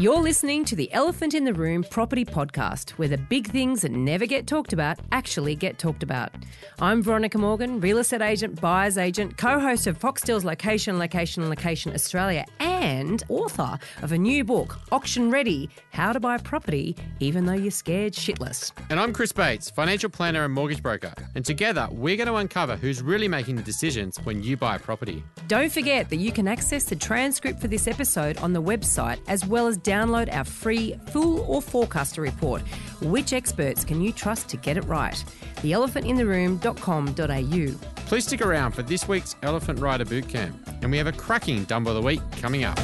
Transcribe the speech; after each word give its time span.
You're 0.00 0.22
listening 0.22 0.64
to 0.64 0.74
the 0.74 0.90
Elephant 0.94 1.34
in 1.34 1.44
the 1.44 1.52
Room 1.52 1.84
property 1.84 2.24
podcast, 2.24 2.92
where 2.92 3.06
the 3.06 3.18
big 3.18 3.48
things 3.48 3.82
that 3.82 3.92
never 3.92 4.24
get 4.24 4.46
talked 4.46 4.72
about 4.72 4.98
actually 5.12 5.54
get 5.54 5.78
talked 5.78 6.02
about. 6.02 6.32
I'm 6.80 7.02
Veronica 7.02 7.36
Morgan, 7.36 7.82
real 7.82 7.98
estate 7.98 8.22
agent, 8.22 8.58
buyer's 8.62 8.96
agent, 8.96 9.36
co 9.36 9.60
host 9.60 9.86
of 9.86 9.98
Foxtel's 9.98 10.42
Location, 10.42 10.98
Location, 10.98 11.50
Location 11.50 11.92
Australia, 11.92 12.46
and 12.60 13.22
author 13.28 13.78
of 14.00 14.12
a 14.12 14.16
new 14.16 14.42
book, 14.42 14.78
Auction 14.90 15.30
Ready 15.30 15.68
How 15.92 16.14
to 16.14 16.20
Buy 16.20 16.38
Property 16.38 16.96
Even 17.18 17.44
Though 17.44 17.52
You're 17.52 17.70
Scared 17.70 18.14
Shitless. 18.14 18.72
And 18.88 18.98
I'm 18.98 19.12
Chris 19.12 19.32
Bates, 19.32 19.68
financial 19.68 20.08
planner 20.08 20.46
and 20.46 20.54
mortgage 20.54 20.82
broker. 20.82 21.12
And 21.34 21.44
together, 21.44 21.86
we're 21.90 22.16
going 22.16 22.26
to 22.26 22.36
uncover 22.36 22.76
who's 22.76 23.02
really 23.02 23.28
making 23.28 23.56
the 23.56 23.62
decisions 23.62 24.16
when 24.24 24.42
you 24.42 24.56
buy 24.56 24.76
a 24.76 24.78
property. 24.78 25.22
Don't 25.46 25.70
forget 25.70 26.08
that 26.08 26.16
you 26.16 26.32
can 26.32 26.48
access 26.48 26.84
the 26.84 26.96
transcript 26.96 27.60
for 27.60 27.68
this 27.68 27.86
episode 27.86 28.38
on 28.38 28.54
the 28.54 28.62
website, 28.62 29.18
as 29.28 29.44
well 29.44 29.66
as 29.66 29.76
download 29.90 30.32
our 30.32 30.44
free 30.44 30.94
Fool 31.08 31.44
or 31.48 31.60
Forecaster 31.60 32.22
report. 32.22 32.62
Which 33.02 33.32
experts 33.32 33.84
can 33.84 34.00
you 34.00 34.12
trust 34.12 34.48
to 34.50 34.56
get 34.56 34.76
it 34.76 34.84
right? 34.84 35.16
TheElephantInTheRoom.com.au. 35.56 38.04
Please 38.06 38.26
stick 38.26 38.40
around 38.40 38.72
for 38.72 38.82
this 38.82 39.08
week's 39.08 39.36
Elephant 39.42 39.78
Rider 39.78 40.04
Bootcamp. 40.04 40.52
And 40.82 40.90
we 40.90 40.98
have 40.98 41.06
a 41.06 41.12
cracking 41.12 41.64
Dumbo 41.66 41.88
of 41.88 41.94
the 41.94 42.02
Week 42.02 42.20
coming 42.40 42.64
up. 42.64 42.78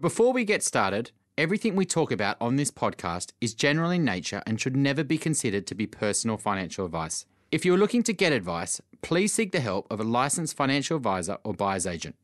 Before 0.00 0.32
we 0.32 0.44
get 0.44 0.62
started, 0.62 1.10
everything 1.36 1.74
we 1.74 1.84
talk 1.84 2.12
about 2.12 2.36
on 2.40 2.54
this 2.54 2.70
podcast 2.70 3.32
is 3.40 3.52
general 3.52 3.90
in 3.90 4.04
nature 4.04 4.44
and 4.46 4.60
should 4.60 4.76
never 4.76 5.02
be 5.02 5.18
considered 5.18 5.66
to 5.66 5.74
be 5.74 5.88
personal 5.88 6.36
financial 6.36 6.86
advice. 6.86 7.26
If 7.50 7.64
you're 7.64 7.78
looking 7.78 8.04
to 8.04 8.12
get 8.12 8.32
advice, 8.32 8.80
please 9.02 9.32
seek 9.32 9.52
the 9.52 9.60
help 9.60 9.86
of 9.90 10.00
a 10.00 10.04
licensed 10.04 10.56
financial 10.56 10.96
advisor 10.96 11.38
or 11.44 11.54
buyer's 11.54 11.86
agent. 11.86 12.16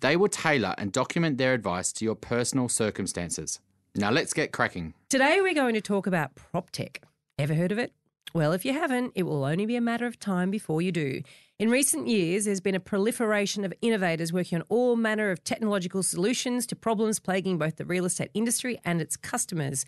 They 0.00 0.16
will 0.16 0.28
tailor 0.28 0.74
and 0.78 0.92
document 0.92 1.38
their 1.38 1.54
advice 1.54 1.92
to 1.94 2.04
your 2.04 2.14
personal 2.14 2.68
circumstances. 2.68 3.60
Now 3.94 4.10
let's 4.10 4.34
get 4.34 4.52
cracking. 4.52 4.94
Today 5.08 5.38
we're 5.40 5.54
going 5.54 5.74
to 5.74 5.80
talk 5.80 6.06
about 6.06 6.32
PropTech. 6.34 6.98
Ever 7.38 7.54
heard 7.54 7.72
of 7.72 7.78
it? 7.78 7.92
Well, 8.34 8.52
if 8.52 8.66
you 8.66 8.74
haven't, 8.74 9.12
it 9.14 9.22
will 9.22 9.44
only 9.44 9.64
be 9.64 9.76
a 9.76 9.80
matter 9.80 10.04
of 10.04 10.18
time 10.18 10.50
before 10.50 10.82
you 10.82 10.92
do. 10.92 11.22
In 11.58 11.70
recent 11.70 12.06
years, 12.06 12.44
there's 12.44 12.60
been 12.60 12.74
a 12.74 12.80
proliferation 12.80 13.64
of 13.64 13.72
innovators 13.80 14.30
working 14.30 14.56
on 14.58 14.64
all 14.68 14.94
manner 14.94 15.30
of 15.30 15.42
technological 15.42 16.02
solutions 16.02 16.66
to 16.66 16.76
problems 16.76 17.18
plaguing 17.18 17.56
both 17.56 17.76
the 17.76 17.86
real 17.86 18.04
estate 18.04 18.30
industry 18.34 18.78
and 18.84 19.00
its 19.00 19.16
customers. 19.16 19.86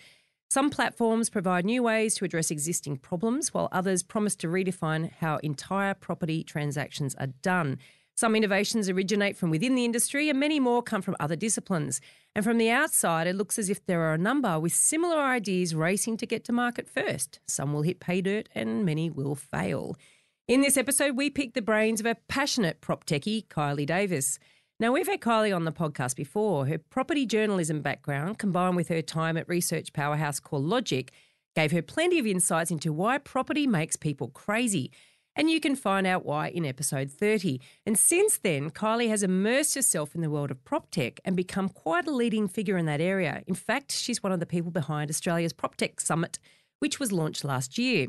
Some 0.50 0.70
platforms 0.70 1.28
provide 1.28 1.66
new 1.66 1.82
ways 1.82 2.14
to 2.14 2.24
address 2.24 2.50
existing 2.50 2.96
problems, 2.96 3.52
while 3.52 3.68
others 3.70 4.02
promise 4.02 4.34
to 4.36 4.48
redefine 4.48 5.12
how 5.12 5.36
entire 5.42 5.92
property 5.92 6.42
transactions 6.42 7.14
are 7.16 7.27
done. 7.42 7.78
Some 8.16 8.34
innovations 8.34 8.88
originate 8.88 9.36
from 9.36 9.50
within 9.50 9.74
the 9.74 9.84
industry, 9.84 10.30
and 10.30 10.41
many 10.41 10.58
more 10.58 10.82
come 10.82 11.02
from 11.02 11.16
other 11.20 11.36
disciplines. 11.36 12.00
And 12.34 12.44
from 12.44 12.56
the 12.56 12.70
outside, 12.70 13.26
it 13.26 13.36
looks 13.36 13.58
as 13.58 13.69
if 13.69 13.84
there 13.84 14.00
are 14.00 14.14
a 14.14 14.19
number 14.19 14.58
with 14.58 14.72
similar 14.72 15.20
ideas 15.20 15.74
racing 15.74 16.16
to 16.16 16.26
get 16.26 16.44
to 16.44 16.52
market 16.52 16.88
first. 16.88 17.41
Some 17.46 17.74
will 17.74 17.82
hit 17.82 18.00
pay 18.00 18.22
dirt, 18.22 18.48
and 18.54 18.86
many 18.86 19.10
will 19.10 19.34
fail. 19.34 19.96
In 20.48 20.62
this 20.62 20.78
episode, 20.78 21.14
we 21.14 21.28
pick 21.28 21.52
the 21.52 21.60
brains 21.60 22.00
of 22.00 22.06
a 22.06 22.16
passionate 22.26 22.80
prop 22.80 23.04
techie, 23.04 23.46
Kylie 23.48 23.86
Davis. 23.86 24.38
Now, 24.81 24.93
we've 24.93 25.09
had 25.09 25.21
Kylie 25.21 25.55
on 25.55 25.65
the 25.65 25.73
podcast 25.73 26.15
before. 26.15 26.67
Her 26.67 26.79
property 26.79 27.27
journalism 27.27 27.83
background, 27.83 28.39
combined 28.39 28.77
with 28.77 28.87
her 28.89 29.03
time 29.03 29.37
at 29.37 29.48
research 29.48 29.93
powerhouse 29.93 30.39
CoreLogic, 30.39 31.09
gave 31.57 31.73
her 31.73 31.83
plenty 31.83 32.21
of 32.21 32.29
insights 32.29 32.71
into 32.71 32.93
why 32.93 33.19
property 33.19 33.67
makes 33.67 33.97
people 33.97 34.29
crazy. 34.29 34.93
And 35.34 35.51
you 35.51 35.59
can 35.59 35.75
find 35.75 36.06
out 36.06 36.25
why 36.25 36.51
in 36.51 36.65
episode 36.65 37.11
30. 37.11 37.61
And 37.87 37.99
since 37.99 38.39
then, 38.39 38.71
Kylie 38.71 39.09
has 39.09 39.25
immersed 39.25 39.75
herself 39.75 40.15
in 40.15 40.21
the 40.21 40.31
world 40.31 40.53
of 40.53 40.65
prop 40.65 40.93
tech 40.93 41.19
and 41.25 41.34
become 41.34 41.69
quite 41.69 42.06
a 42.06 42.12
leading 42.12 42.47
figure 42.47 42.78
in 42.78 42.87
that 42.87 43.00
area. 43.00 43.43
In 43.49 43.56
fact, 43.56 43.91
she's 43.91 44.22
one 44.22 44.31
of 44.31 44.38
the 44.38 44.47
people 44.47 44.71
behind 44.71 45.11
Australia's 45.11 45.53
Prop 45.53 45.75
Tech 45.75 46.00
Summit, 46.00 46.38
which 46.78 47.00
was 47.00 47.11
launched 47.11 47.44
last 47.44 47.78
year. 47.78 48.06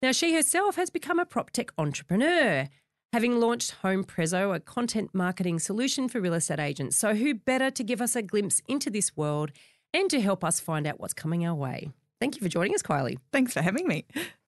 Now, 0.00 0.12
she 0.12 0.32
herself 0.32 0.76
has 0.76 0.90
become 0.90 1.18
a 1.18 1.26
prop 1.26 1.50
tech 1.50 1.72
entrepreneur 1.76 2.68
having 3.14 3.38
launched 3.38 3.70
Home 3.82 4.02
Prezzo, 4.02 4.52
a 4.52 4.58
content 4.58 5.10
marketing 5.14 5.60
solution 5.60 6.08
for 6.08 6.20
real 6.20 6.34
estate 6.34 6.58
agents. 6.58 6.96
So, 6.96 7.14
who 7.14 7.32
better 7.32 7.70
to 7.70 7.84
give 7.84 8.00
us 8.00 8.16
a 8.16 8.22
glimpse 8.22 8.60
into 8.66 8.90
this 8.90 9.16
world 9.16 9.52
and 9.92 10.10
to 10.10 10.20
help 10.20 10.42
us 10.42 10.58
find 10.58 10.84
out 10.84 10.98
what's 10.98 11.14
coming 11.14 11.46
our 11.46 11.54
way? 11.54 11.92
Thank 12.20 12.34
you 12.34 12.42
for 12.42 12.48
joining 12.48 12.74
us, 12.74 12.82
Kylie. 12.82 13.18
Thanks 13.32 13.52
for 13.52 13.62
having 13.62 13.86
me. 13.86 14.04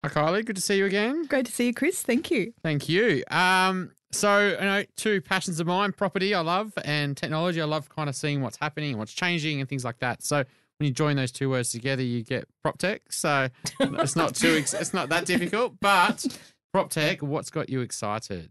Hi, 0.05 0.11
Kylie. 0.11 0.45
Good 0.45 0.55
to 0.55 0.63
see 0.63 0.77
you 0.77 0.87
again. 0.87 1.25
Great 1.25 1.47
to 1.47 1.53
see 1.53 1.67
you, 1.67 1.75
Chris. 1.75 2.03
Thank 2.03 2.31
you. 2.31 2.55
Thank 2.63 2.89
you. 2.89 3.25
Um, 3.33 3.91
so, 4.13 4.51
you 4.51 4.65
know, 4.65 4.85
two 4.97 5.21
passions 5.21 5.59
of 5.59 5.67
mine 5.67 5.91
property, 5.91 6.33
I 6.33 6.41
love, 6.41 6.73
and 6.85 7.17
technology. 7.17 7.61
I 7.61 7.65
love 7.65 7.89
kind 7.89 8.09
of 8.09 8.15
seeing 8.15 8.43
what's 8.43 8.59
happening, 8.59 8.97
what's 8.97 9.13
changing, 9.13 9.59
and 9.59 9.69
things 9.69 9.85
like 9.85 9.99
that. 9.99 10.23
So, 10.23 10.37
when 10.37 10.87
you 10.87 10.93
join 10.93 11.17
those 11.17 11.33
two 11.33 11.51
words 11.51 11.73
together, 11.73 12.05
you 12.05 12.23
get 12.23 12.45
prop 12.63 12.79
tech. 12.79 13.13
So, 13.13 13.49
it's 13.81 14.15
not 14.15 14.37
too, 14.37 14.55
ex- 14.55 14.73
it's 14.73 14.95
not 14.95 15.09
that 15.09 15.27
difficult, 15.27 15.81
but 15.81 16.25
prop 16.73 16.91
tech, 16.91 17.23
what's 17.23 17.51
got 17.51 17.69
you 17.69 17.81
excited? 17.81 18.51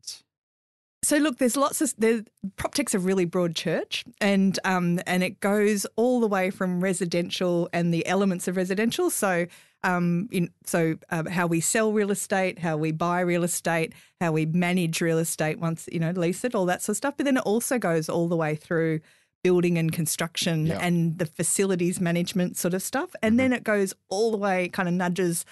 So 1.04 1.18
look, 1.18 1.40
there's 1.40 1.58
lots 1.58 1.82
of 1.82 1.96
the 1.98 2.26
prop 2.58 2.76
tech's 2.76 2.94
a 2.94 3.00
really 3.00 3.26
broad 3.26 3.56
church, 3.56 4.06
and 4.22 4.60
um, 4.64 5.00
and 5.08 5.24
it 5.24 5.40
goes 5.40 5.88
all 5.96 6.20
the 6.20 6.28
way 6.28 6.52
from 6.52 6.80
residential 6.80 7.68
and 7.74 7.92
the 7.92 8.06
elements 8.06 8.48
of 8.48 8.56
residential. 8.56 9.10
So 9.10 9.48
um, 9.84 10.30
in, 10.32 10.52
so 10.64 10.98
uh, 11.10 11.28
how 11.28 11.48
we 11.48 11.60
sell 11.60 11.92
real 11.92 12.12
estate, 12.12 12.60
how 12.60 12.78
we 12.78 12.92
buy 12.92 13.22
real 13.22 13.44
estate, 13.44 13.94
how 14.20 14.32
we 14.32 14.46
manage 14.46 15.02
real 15.02 15.18
estate 15.18 15.60
once 15.60 15.90
you 15.92 16.00
know 16.00 16.12
lease 16.12 16.44
it, 16.44 16.54
all 16.54 16.68
that 16.68 16.84
sort 16.84 16.94
of 16.94 16.98
stuff. 16.98 17.16
But 17.18 17.26
then 17.26 17.38
it 17.38 17.44
also 17.48 17.80
goes 17.80 18.08
all 18.08 18.28
the 18.28 18.38
way 18.38 18.56
through 18.56 19.00
building 19.44 19.80
and 19.80 19.92
construction 19.92 20.68
Yeah. 20.68 20.78
and 20.80 21.18
the 21.18 21.26
facilities 21.26 22.00
management 22.00 22.58
sort 22.58 22.76
of 22.76 22.84
stuff, 22.84 23.16
and 23.24 23.40
then 23.40 23.54
it 23.54 23.64
goes 23.64 23.96
all 24.08 24.30
the 24.30 24.38
way, 24.38 24.70
kind 24.70 24.88
of 24.88 24.94
nudges 24.94 25.46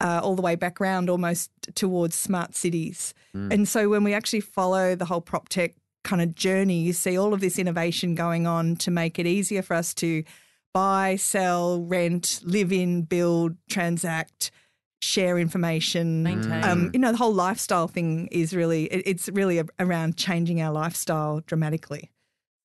uh, 0.00 0.20
all 0.22 0.34
the 0.34 0.42
way 0.42 0.54
back 0.54 0.78
round 0.80 1.08
almost 1.10 1.50
towards 1.74 2.14
smart 2.14 2.54
cities. 2.54 3.14
And 3.34 3.68
so 3.68 3.88
when 3.90 4.02
we 4.02 4.14
actually 4.14 4.40
follow 4.40 4.94
the 4.94 5.04
whole 5.04 5.20
prop 5.20 5.48
tech 5.50 5.74
kind 6.04 6.22
of 6.22 6.34
journey, 6.34 6.80
you 6.80 6.92
see 6.94 7.18
all 7.18 7.34
of 7.34 7.40
this 7.40 7.58
innovation 7.58 8.14
going 8.14 8.46
on 8.46 8.76
to 8.76 8.90
make 8.90 9.18
it 9.18 9.26
easier 9.26 9.60
for 9.60 9.74
us 9.74 9.92
to 9.94 10.24
buy, 10.72 11.16
sell, 11.16 11.82
rent, 11.82 12.40
live 12.44 12.72
in, 12.72 13.02
build, 13.02 13.56
transact, 13.68 14.50
share 15.02 15.38
information. 15.38 16.22
Maintain. 16.22 16.64
Um, 16.64 16.90
you 16.94 16.98
know, 16.98 17.10
the 17.12 17.18
whole 17.18 17.34
lifestyle 17.34 17.88
thing 17.88 18.28
is 18.32 18.54
really, 18.54 18.84
it- 18.86 19.02
it's 19.06 19.28
really 19.28 19.58
a- 19.58 19.66
around 19.78 20.16
changing 20.16 20.60
our 20.62 20.72
lifestyle 20.72 21.40
dramatically. 21.46 22.10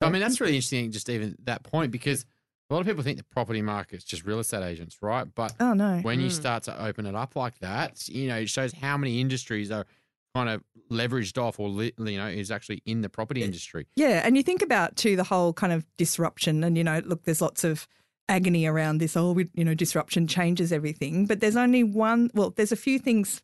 I 0.02 0.09
mean, 0.09 0.22
that's 0.22 0.40
really 0.41 0.56
interesting, 0.56 0.91
just 0.91 1.09
even 1.09 1.36
that 1.44 1.64
point, 1.64 1.91
because 1.91 2.25
a 2.72 2.74
lot 2.74 2.80
of 2.82 2.88
people 2.88 3.04
think 3.04 3.18
the 3.18 3.24
property 3.26 3.62
market's 3.62 4.04
just 4.06 4.26
real 4.26 4.40
estate 4.40 4.64
agents, 4.64 4.98
right? 5.02 5.28
But 5.36 5.54
Oh, 5.59 5.74
no. 5.74 6.00
when 6.00 6.22
you 6.22 6.30
start 6.30 6.64
to 6.64 6.84
open 6.84 7.06
it 7.06 7.16
up 7.16 7.36
like 7.36 7.59
that, 7.59 8.08
you 8.08 8.28
know, 8.30 8.38
it 8.38 8.50
shows 8.50 8.72
how 8.72 8.98
many 8.98 9.20
industries 9.20 9.70
are 9.72 9.86
kind 10.34 10.48
of 10.48 10.64
leveraged 10.90 11.38
off 11.38 11.59
or, 11.59 11.68
you 11.70 12.18
know, 12.18 12.28
is 12.28 12.50
actually 12.50 12.82
in 12.86 13.02
the 13.02 13.09
property 13.09 13.44
industry. 13.44 13.88
Yeah, 13.98 14.22
and 14.26 14.38
you 14.38 14.44
think 14.44 14.62
about 14.62 14.96
too 14.96 15.18
the 15.18 15.26
whole 15.26 15.52
kind 15.52 15.74
of 15.74 15.86
disruption, 15.98 16.64
and 16.64 16.78
you 16.78 16.84
know, 16.86 17.02
look, 17.06 17.24
there's 17.26 17.42
lots 17.42 17.66
of 17.66 17.88
agony 18.30 18.66
around 18.66 19.00
this. 19.00 19.18
Oh, 19.18 19.34
we, 19.34 19.50
you 19.53 19.66
know, 19.66 19.74
disruption 19.74 20.26
changes 20.26 20.72
everything, 20.72 21.26
but 21.26 21.42
there's 21.42 21.58
only 21.58 21.84
one. 21.84 22.32
Well, 22.34 22.52
there's 22.52 22.72
a 22.72 22.78
few 22.78 22.98
things 23.00 23.42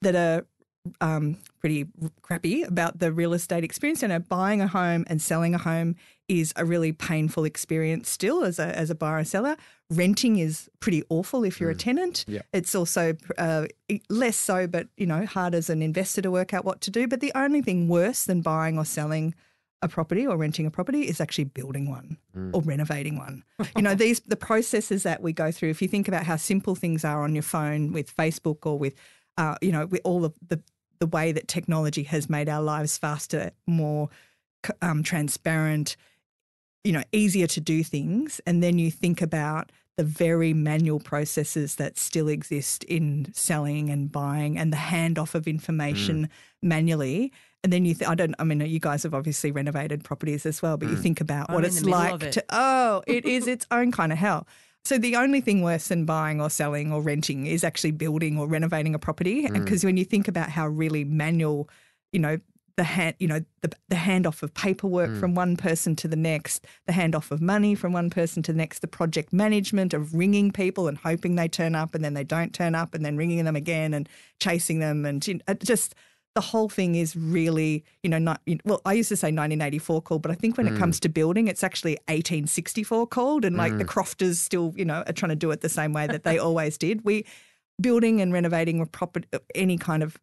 that 0.00 0.14
are 0.14 0.46
um, 1.02 1.36
pretty 1.60 1.86
crappy 2.22 2.62
about 2.62 2.98
the 3.00 3.12
real 3.12 3.34
estate 3.34 3.64
experience. 3.64 4.00
You 4.00 4.08
know, 4.08 4.18
buying 4.20 4.62
a 4.62 4.66
home 4.68 5.04
and 5.08 5.20
selling 5.20 5.54
a 5.54 5.58
home 5.58 5.96
is 6.28 6.52
a 6.56 6.64
really 6.64 6.92
painful 6.92 7.44
experience 7.44 8.10
still 8.10 8.44
as 8.44 8.58
a 8.58 8.76
as 8.76 8.90
a 8.90 8.94
buyer 8.94 9.18
and 9.18 9.28
seller. 9.28 9.56
Renting 9.90 10.38
is 10.38 10.68
pretty 10.80 11.04
awful 11.08 11.44
if 11.44 11.60
you're 11.60 11.70
a 11.70 11.76
tenant. 11.76 12.24
It's 12.52 12.74
also 12.74 13.16
uh, 13.38 13.66
less 14.10 14.36
so, 14.36 14.66
but 14.66 14.88
you 14.96 15.06
know, 15.06 15.24
hard 15.26 15.54
as 15.54 15.70
an 15.70 15.82
investor 15.82 16.22
to 16.22 16.30
work 16.30 16.52
out 16.52 16.64
what 16.64 16.80
to 16.82 16.90
do. 16.90 17.06
But 17.06 17.20
the 17.20 17.32
only 17.34 17.62
thing 17.62 17.88
worse 17.88 18.24
than 18.24 18.40
buying 18.40 18.78
or 18.78 18.84
selling 18.84 19.34
a 19.82 19.88
property 19.88 20.26
or 20.26 20.36
renting 20.36 20.66
a 20.66 20.70
property 20.70 21.02
is 21.02 21.20
actually 21.20 21.44
building 21.44 21.88
one 21.88 22.16
or 22.52 22.62
renovating 22.62 23.16
one. 23.16 23.44
you 23.76 23.82
know, 23.82 23.94
these 23.94 24.20
the 24.20 24.36
processes 24.36 25.04
that 25.04 25.22
we 25.22 25.32
go 25.32 25.52
through. 25.52 25.70
If 25.70 25.80
you 25.80 25.88
think 25.88 26.08
about 26.08 26.24
how 26.24 26.36
simple 26.36 26.74
things 26.74 27.04
are 27.04 27.22
on 27.22 27.34
your 27.34 27.42
phone 27.42 27.92
with 27.92 28.14
Facebook 28.16 28.66
or 28.66 28.78
with, 28.78 28.94
uh, 29.36 29.56
you 29.60 29.72
know, 29.72 29.86
with 29.86 30.00
all 30.04 30.24
of 30.24 30.34
the 30.46 30.60
the 30.98 31.06
way 31.06 31.30
that 31.30 31.46
technology 31.46 32.04
has 32.04 32.30
made 32.30 32.48
our 32.48 32.62
lives 32.62 32.96
faster, 32.96 33.50
more 33.66 34.08
um, 34.80 35.02
transparent, 35.02 35.96
you 36.86 36.92
know, 36.92 37.02
easier 37.12 37.48
to 37.48 37.60
do 37.60 37.82
things, 37.82 38.40
and 38.46 38.62
then 38.62 38.78
you 38.78 38.90
think 38.90 39.20
about 39.20 39.72
the 39.96 40.04
very 40.04 40.52
manual 40.52 41.00
processes 41.00 41.76
that 41.76 41.98
still 41.98 42.28
exist 42.28 42.84
in 42.84 43.32
selling 43.32 43.90
and 43.90 44.12
buying 44.12 44.58
and 44.58 44.72
the 44.72 44.76
handoff 44.76 45.34
of 45.34 45.48
information 45.48 46.26
mm. 46.26 46.30
manually. 46.62 47.32
And 47.64 47.72
then 47.72 47.84
you, 47.84 47.94
th- 47.94 48.08
I 48.08 48.14
don't, 48.14 48.34
I 48.38 48.44
mean, 48.44 48.60
you 48.60 48.78
guys 48.78 49.02
have 49.02 49.14
obviously 49.14 49.50
renovated 49.50 50.04
properties 50.04 50.46
as 50.46 50.62
well, 50.62 50.76
but 50.76 50.88
you 50.88 50.96
mm. 50.96 51.02
think 51.02 51.20
about 51.20 51.46
I'm 51.48 51.54
what 51.54 51.64
it's 51.64 51.82
like 51.82 52.22
it. 52.22 52.32
to, 52.32 52.44
oh, 52.50 53.02
it 53.06 53.24
is 53.24 53.46
its 53.48 53.66
own 53.70 53.90
kind 53.90 54.12
of 54.12 54.18
hell. 54.18 54.46
So 54.84 54.98
the 54.98 55.16
only 55.16 55.40
thing 55.40 55.62
worse 55.62 55.88
than 55.88 56.04
buying 56.04 56.40
or 56.40 56.50
selling 56.50 56.92
or 56.92 57.00
renting 57.00 57.46
is 57.46 57.64
actually 57.64 57.92
building 57.92 58.38
or 58.38 58.46
renovating 58.46 58.94
a 58.94 59.00
property. 59.00 59.48
Because 59.48 59.80
mm. 59.80 59.86
when 59.86 59.96
you 59.96 60.04
think 60.04 60.28
about 60.28 60.50
how 60.50 60.68
really 60.68 61.04
manual, 61.04 61.68
you 62.12 62.20
know, 62.20 62.38
the 62.76 62.84
hand, 62.84 63.16
you 63.18 63.26
know, 63.26 63.40
the, 63.62 63.70
the 63.88 63.96
handoff 63.96 64.42
of 64.42 64.52
paperwork 64.54 65.10
hmm. 65.10 65.20
from 65.20 65.34
one 65.34 65.56
person 65.56 65.96
to 65.96 66.08
the 66.08 66.16
next, 66.16 66.66
the 66.86 66.92
handoff 66.92 67.30
of 67.30 67.40
money 67.40 67.74
from 67.74 67.92
one 67.92 68.10
person 68.10 68.42
to 68.44 68.52
the 68.52 68.58
next, 68.58 68.80
the 68.80 68.86
project 68.86 69.32
management 69.32 69.94
of 69.94 70.14
ringing 70.14 70.50
people 70.50 70.86
and 70.86 70.98
hoping 70.98 71.36
they 71.36 71.48
turn 71.48 71.74
up 71.74 71.94
and 71.94 72.04
then 72.04 72.14
they 72.14 72.24
don't 72.24 72.54
turn 72.54 72.74
up 72.74 72.94
and 72.94 73.04
then 73.04 73.16
ringing 73.16 73.44
them 73.44 73.56
again 73.56 73.94
and 73.94 74.08
chasing 74.40 74.78
them 74.78 75.04
and 75.04 75.26
you 75.26 75.34
know, 75.34 75.54
just 75.54 75.94
the 76.34 76.40
whole 76.42 76.68
thing 76.68 76.96
is 76.96 77.16
really, 77.16 77.82
you 78.02 78.10
know, 78.10 78.18
not 78.18 78.42
well. 78.66 78.82
I 78.84 78.92
used 78.92 79.08
to 79.08 79.16
say 79.16 79.28
1984 79.28 80.02
called, 80.02 80.20
but 80.20 80.30
I 80.30 80.34
think 80.34 80.58
when 80.58 80.68
it 80.68 80.76
comes 80.76 80.98
hmm. 80.98 81.04
to 81.04 81.08
building, 81.08 81.48
it's 81.48 81.64
actually 81.64 81.92
1864 82.08 83.06
called, 83.06 83.46
and 83.46 83.56
like 83.56 83.72
the 83.72 83.84
hmm. 83.84 83.88
crofters 83.88 84.38
still, 84.38 84.74
you 84.76 84.84
know, 84.84 85.02
are 85.06 85.14
trying 85.14 85.30
to 85.30 85.36
do 85.36 85.50
it 85.50 85.62
the 85.62 85.70
same 85.70 85.94
way 85.94 86.06
that 86.06 86.24
they 86.24 86.36
always 86.46 86.76
did. 86.76 87.06
We 87.06 87.24
building 87.80 88.20
and 88.20 88.34
renovating 88.34 88.82
a 88.82 88.86
property, 88.86 89.26
any 89.54 89.78
kind 89.78 90.02
of 90.02 90.18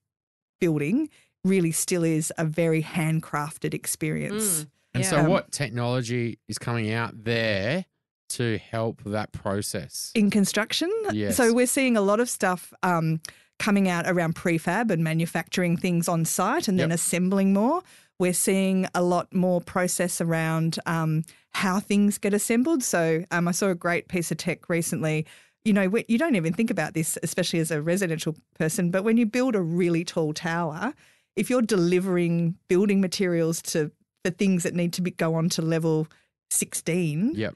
building, 0.61 1.09
really 1.43 1.71
still 1.71 2.03
is 2.03 2.31
a 2.37 2.45
very 2.45 2.81
handcrafted 2.83 3.73
experience. 3.73 4.65
And 4.93 5.03
Yeah. 5.03 5.09
so, 5.09 5.29
what 5.29 5.51
technology 5.51 6.39
is 6.47 6.57
coming 6.57 6.91
out 6.91 7.23
there 7.23 7.85
to 8.29 8.57
help 8.57 9.01
that 9.05 9.31
process? 9.31 10.11
in 10.15 10.29
construction. 10.29 10.91
Yes. 11.11 11.35
So 11.37 11.53
we're 11.53 11.67
seeing 11.67 11.97
a 11.97 12.01
lot 12.01 12.19
of 12.19 12.29
stuff 12.29 12.73
um, 12.83 13.19
coming 13.59 13.87
out 13.89 14.05
around 14.07 14.35
prefab 14.35 14.89
and 14.91 15.03
manufacturing 15.03 15.77
things 15.77 16.07
on 16.07 16.25
site 16.25 16.67
and 16.67 16.79
then 16.79 16.91
assembling 16.91 17.53
more. 17.53 17.81
We're 18.19 18.33
seeing 18.33 18.87
a 18.95 19.01
lot 19.03 19.33
more 19.33 19.59
process 19.61 20.21
around 20.21 20.79
um, 20.85 21.23
how 21.51 21.79
things 21.79 22.17
get 22.17 22.33
assembled. 22.33 22.83
So 22.83 23.25
um, 23.31 23.47
I 23.47 23.51
saw 23.51 23.67
a 23.67 23.75
great 23.75 24.07
piece 24.07 24.31
of 24.31 24.37
tech 24.37 24.69
recently. 24.69 25.25
You 25.65 25.73
know, 25.73 25.87
we- 25.89 26.05
you 26.07 26.17
don't 26.17 26.35
even 26.35 26.53
think 26.53 26.71
about 26.71 26.93
this, 26.93 27.17
especially 27.23 27.59
as 27.59 27.71
a 27.71 27.81
residential 27.81 28.35
person, 28.57 28.89
but 28.91 29.03
when 29.03 29.17
you 29.17 29.25
build 29.25 29.55
a 29.55 29.61
really 29.61 30.03
tall 30.03 30.33
tower, 30.33 30.93
if 31.35 31.49
you're 31.49 31.61
delivering 31.61 32.55
building 32.67 33.01
materials 33.01 33.61
to 33.61 33.91
for 34.23 34.31
things 34.31 34.63
that 34.63 34.73
need 34.73 34.93
to 34.93 35.01
be, 35.01 35.11
go 35.11 35.35
on 35.35 35.49
to 35.49 35.61
level 35.61 36.07
16, 36.49 37.33
Yep. 37.35 37.55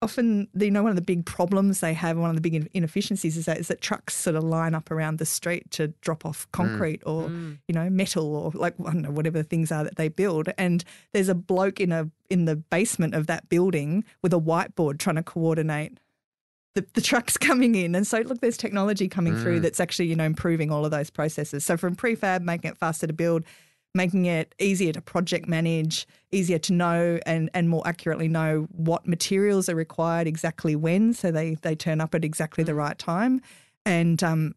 often 0.00 0.48
you 0.54 0.70
know 0.70 0.82
one 0.82 0.90
of 0.90 0.96
the 0.96 1.02
big 1.02 1.26
problems 1.26 1.80
they 1.80 1.92
have 1.92 2.16
one 2.16 2.30
of 2.30 2.36
the 2.36 2.40
big 2.40 2.68
inefficiencies 2.72 3.36
is 3.36 3.46
that 3.46 3.58
is 3.58 3.68
that 3.68 3.80
trucks 3.80 4.14
sort 4.14 4.36
of 4.36 4.44
line 4.44 4.74
up 4.74 4.90
around 4.90 5.18
the 5.18 5.26
street 5.26 5.70
to 5.70 5.88
drop 6.00 6.24
off 6.24 6.46
mm. 6.46 6.52
concrete 6.52 7.02
or 7.04 7.28
mm. 7.28 7.58
you 7.68 7.74
know 7.74 7.90
metal 7.90 8.34
or 8.34 8.50
like 8.54 8.74
I 8.80 8.92
don't 8.92 9.02
know 9.02 9.10
whatever 9.10 9.38
the 9.38 9.44
things 9.44 9.72
are 9.72 9.84
that 9.84 9.96
they 9.96 10.08
build. 10.08 10.48
And 10.56 10.84
there's 11.12 11.28
a 11.28 11.34
bloke 11.34 11.80
in 11.80 11.92
a 11.92 12.10
in 12.30 12.44
the 12.44 12.56
basement 12.56 13.14
of 13.14 13.26
that 13.26 13.48
building 13.48 14.04
with 14.22 14.32
a 14.32 14.40
whiteboard 14.40 14.98
trying 14.98 15.16
to 15.16 15.22
coordinate 15.22 15.98
the, 16.76 16.86
the 16.94 17.00
trucks 17.00 17.36
coming 17.48 17.74
in. 17.74 17.96
And 17.96 18.06
so 18.06 18.18
look 18.20 18.40
there's 18.40 18.56
technology 18.56 19.08
coming 19.08 19.36
through 19.36 19.60
that's 19.60 19.80
actually 19.80 20.06
you 20.06 20.14
know 20.14 20.24
improving 20.24 20.70
all 20.70 20.84
of 20.84 20.92
those 20.92 21.10
processes. 21.10 21.64
So 21.64 21.76
from 21.76 21.96
prefab 21.96 22.42
making 22.42 22.70
it 22.70 22.78
faster 22.78 23.08
to 23.08 23.12
build 23.12 23.42
making 23.96 24.26
it 24.26 24.54
easier 24.60 24.92
to 24.92 25.00
project 25.00 25.48
manage, 25.48 26.06
easier 26.30 26.58
to 26.58 26.72
know 26.72 27.18
and, 27.26 27.50
and 27.54 27.68
more 27.68 27.82
accurately 27.86 28.28
know 28.28 28.68
what 28.70 29.08
materials 29.08 29.68
are 29.68 29.74
required 29.74 30.26
exactly 30.26 30.76
when, 30.76 31.12
so 31.14 31.32
they, 31.32 31.56
they 31.62 31.74
turn 31.74 32.00
up 32.00 32.14
at 32.14 32.24
exactly 32.24 32.62
the 32.62 32.74
right 32.74 32.98
time. 32.98 33.40
And, 33.84 34.22
um, 34.22 34.54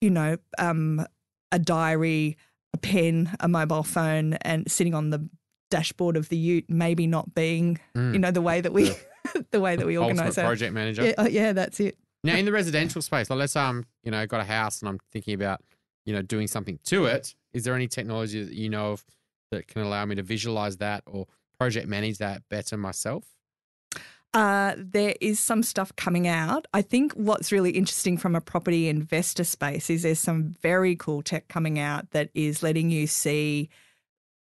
you 0.00 0.10
know, 0.10 0.36
um, 0.58 1.06
a 1.52 1.58
diary, 1.58 2.36
a 2.74 2.76
pen, 2.76 3.34
a 3.40 3.48
mobile 3.48 3.84
phone, 3.84 4.34
and 4.42 4.70
sitting 4.70 4.92
on 4.92 5.10
the 5.10 5.26
dashboard 5.70 6.16
of 6.16 6.28
the 6.28 6.36
ute, 6.36 6.64
maybe 6.68 7.06
not 7.06 7.34
being, 7.34 7.78
you 8.12 8.18
know, 8.18 8.30
the 8.32 8.42
way 8.42 8.60
that 8.60 8.72
we 8.72 8.92
the 9.50 9.60
way 9.60 9.76
that 9.76 9.86
we 9.86 9.96
organise 9.96 10.36
that. 10.36 10.44
project 10.44 10.72
manager. 10.72 11.04
Yeah, 11.04 11.14
oh, 11.18 11.26
yeah, 11.26 11.52
that's 11.52 11.80
it. 11.80 11.96
Now, 12.22 12.36
in 12.36 12.44
the 12.44 12.52
residential 12.60 13.02
space, 13.02 13.30
like 13.30 13.38
let's 13.38 13.56
um, 13.56 13.84
you 14.02 14.10
know, 14.10 14.26
got 14.26 14.40
a 14.40 14.44
house 14.44 14.80
and 14.80 14.88
I'm 14.88 14.98
thinking 15.12 15.34
about, 15.34 15.60
you 16.04 16.12
know, 16.12 16.22
doing 16.22 16.46
something 16.46 16.78
to 16.84 17.06
it. 17.06 17.34
Is 17.52 17.64
there 17.64 17.74
any 17.74 17.88
technology 17.88 18.42
that 18.42 18.54
you 18.54 18.68
know 18.68 18.92
of 18.92 19.04
that 19.50 19.68
can 19.68 19.82
allow 19.82 20.04
me 20.04 20.14
to 20.16 20.22
visualize 20.22 20.78
that 20.78 21.02
or 21.06 21.26
project 21.58 21.86
manage 21.86 22.18
that 22.18 22.42
better 22.48 22.76
myself? 22.76 23.24
Uh, 24.34 24.74
there 24.76 25.14
is 25.20 25.38
some 25.38 25.62
stuff 25.62 25.94
coming 25.94 26.26
out. 26.26 26.66
I 26.74 26.82
think 26.82 27.12
what's 27.12 27.52
really 27.52 27.70
interesting 27.70 28.18
from 28.18 28.34
a 28.34 28.40
property 28.40 28.88
investor 28.88 29.44
space 29.44 29.88
is 29.88 30.02
there's 30.02 30.18
some 30.18 30.56
very 30.60 30.96
cool 30.96 31.22
tech 31.22 31.46
coming 31.46 31.78
out 31.78 32.10
that 32.10 32.30
is 32.34 32.60
letting 32.60 32.90
you 32.90 33.06
see 33.06 33.68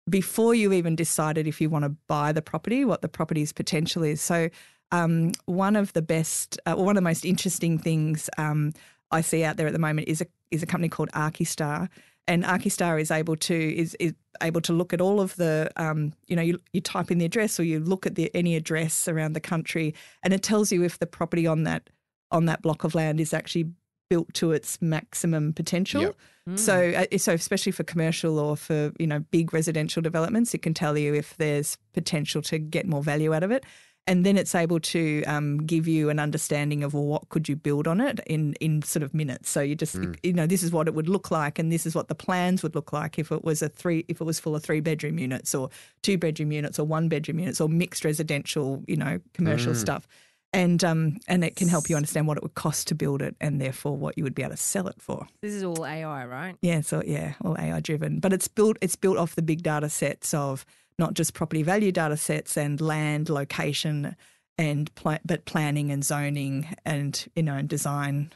before 0.10 0.56
you 0.56 0.74
even 0.74 0.96
decided 0.96 1.48
if 1.48 1.62
you 1.62 1.70
want 1.70 1.86
to 1.86 1.96
buy 2.08 2.32
the 2.32 2.42
property 2.42 2.84
what 2.84 3.04
the 3.04 3.08
property's 3.08 3.54
potential 3.54 4.02
is. 4.02 4.20
So, 4.20 4.50
um, 4.94 5.32
one 5.46 5.76
of 5.76 5.92
the 5.94 6.04
best, 6.04 6.60
uh, 6.68 6.76
one 6.76 6.90
of 6.90 6.96
the 6.96 7.02
most 7.02 7.26
interesting 7.26 7.80
things 7.80 8.30
um, 8.38 8.74
I 9.10 9.22
see 9.22 9.44
out 9.44 9.58
there 9.58 9.66
at 9.66 9.74
the 9.74 9.80
moment 9.80 10.08
is 10.08 10.22
a 10.22 10.28
is 10.52 10.62
a 10.62 10.68
company 10.68 10.88
called 10.88 11.10
Archistar, 11.14 11.90
and 12.28 12.44
Archistar 12.44 13.02
is 13.02 13.10
able 13.10 13.36
to 13.38 13.76
is, 13.76 13.96
is 14.00 14.14
able 14.42 14.62
to 14.62 14.72
look 14.72 14.94
at 14.94 15.02
all 15.02 15.20
of 15.20 15.36
the 15.36 15.72
um, 15.78 16.14
you 16.28 16.36
know 16.36 16.44
you, 16.44 16.60
you 16.74 16.82
type 16.82 17.10
in 17.10 17.18
the 17.18 17.26
address 17.26 17.60
or 17.60 17.64
you 17.64 17.80
look 17.80 18.06
at 18.06 18.14
the 18.14 18.30
any 18.36 18.56
address 18.56 19.08
around 19.08 19.34
the 19.34 19.40
country, 19.40 19.96
and 20.22 20.32
it 20.32 20.44
tells 20.44 20.72
you 20.72 20.84
if 20.84 21.00
the 21.00 21.08
property 21.08 21.48
on 21.48 21.64
that 21.64 21.90
on 22.32 22.46
that 22.46 22.62
block 22.62 22.84
of 22.84 22.94
land 22.94 23.20
is 23.20 23.34
actually 23.34 23.66
built 24.12 24.32
to 24.36 24.52
its 24.52 24.80
maximum 24.80 25.54
potential. 25.54 26.02
Yep. 26.02 26.16
So, 26.56 26.90
uh, 26.92 27.18
so 27.18 27.34
especially 27.34 27.72
for 27.72 27.84
commercial 27.84 28.38
or 28.38 28.56
for 28.58 28.92
you 29.00 29.08
know 29.08 29.22
big 29.32 29.54
residential 29.54 30.04
developments, 30.04 30.54
it 30.54 30.62
can 30.62 30.76
tell 30.76 30.96
you 30.98 31.16
if 31.16 31.36
there's 31.38 31.78
potential 31.94 32.44
to 32.44 32.60
get 32.60 32.86
more 32.86 33.02
value 33.02 33.34
out 33.34 33.42
of 33.44 33.50
it, 33.50 33.66
and 34.06 34.26
then 34.26 34.38
it's 34.38 34.54
able 34.54 34.80
to 34.80 35.24
um, 35.24 35.60
give 35.66 35.88
you 35.88 36.10
an 36.10 36.20
understanding 36.20 36.84
of 36.84 36.94
well, 36.94 37.06
what 37.06 37.30
could 37.30 37.48
you 37.48 37.56
build 37.56 37.88
on 37.88 38.02
it 38.02 38.20
in 38.28 38.54
in 38.56 38.82
sort 38.82 39.04
of 39.04 39.14
minutes. 39.14 39.50
So 39.50 39.62
you 39.62 39.76
just 39.76 39.98
you 40.24 40.34
know 40.34 40.46
this 40.46 40.64
is 40.64 40.72
what 40.72 40.88
it 40.88 40.94
would 40.94 41.08
look 41.08 41.32
like, 41.32 41.58
and 41.60 41.72
this 41.72 41.86
is 41.86 41.96
what 41.96 42.08
the 42.08 42.16
plans 42.16 42.64
would 42.64 42.76
look 42.76 42.92
like 42.92 43.18
if 43.18 43.32
it 43.32 43.44
was 43.44 43.62
a 43.62 43.70
three 43.70 44.06
if 44.08 44.20
it 44.20 44.24
was 44.24 44.40
full 44.40 44.56
of 44.56 44.64
three 44.64 44.82
bedroom 44.82 45.20
units 45.20 45.56
or 45.56 45.70
two 46.02 46.18
bedroom 46.18 46.52
units 46.52 46.80
or 46.80 46.86
one 46.86 47.08
bedroom 47.08 47.40
units 47.40 47.62
or 47.62 47.70
mixed 47.70 48.04
residential 48.04 48.84
you 48.88 48.98
know 48.98 49.20
commercial 49.34 49.74
stuff. 49.76 50.08
And 50.56 50.84
um 50.84 51.18
and 51.28 51.44
it 51.44 51.56
can 51.56 51.68
help 51.68 51.90
you 51.90 51.96
understand 51.96 52.28
what 52.28 52.38
it 52.38 52.44
would 52.44 52.56
cost 52.56 52.88
to 52.90 52.96
build 52.96 53.22
it, 53.22 53.36
and 53.42 53.60
therefore 53.60 53.96
what 53.98 54.18
you 54.18 54.24
would 54.24 54.36
be 54.36 54.44
able 54.44 54.52
to 54.52 54.58
sell 54.58 54.88
it 54.88 55.02
for. 55.02 55.28
This 55.42 55.54
is 55.54 55.64
all 55.64 55.86
AI, 55.86 56.26
right? 56.26 56.56
Yeah, 56.62 56.82
so 56.82 57.02
yeah, 57.06 57.34
all 57.44 57.56
AI 57.58 57.80
driven, 57.80 58.20
but 58.20 58.34
it's 58.34 58.48
built 58.48 58.78
it's 58.82 58.96
built 58.96 59.18
off 59.18 59.36
the 59.36 59.42
big 59.42 59.64
data 59.64 59.90
sets 59.90 60.34
of 60.34 60.66
not 61.04 61.14
just 61.16 61.34
property 61.34 61.64
value 61.64 61.92
data 61.92 62.16
sets 62.16 62.56
and 62.58 62.80
land 62.80 63.30
location 63.30 64.16
and 64.58 64.94
pla- 64.96 65.18
but 65.26 65.44
planning 65.46 65.92
and 65.92 66.04
zoning 66.06 66.68
and 66.86 67.28
you 67.36 67.44
know 67.44 67.56
and 67.56 67.68
design, 67.68 68.32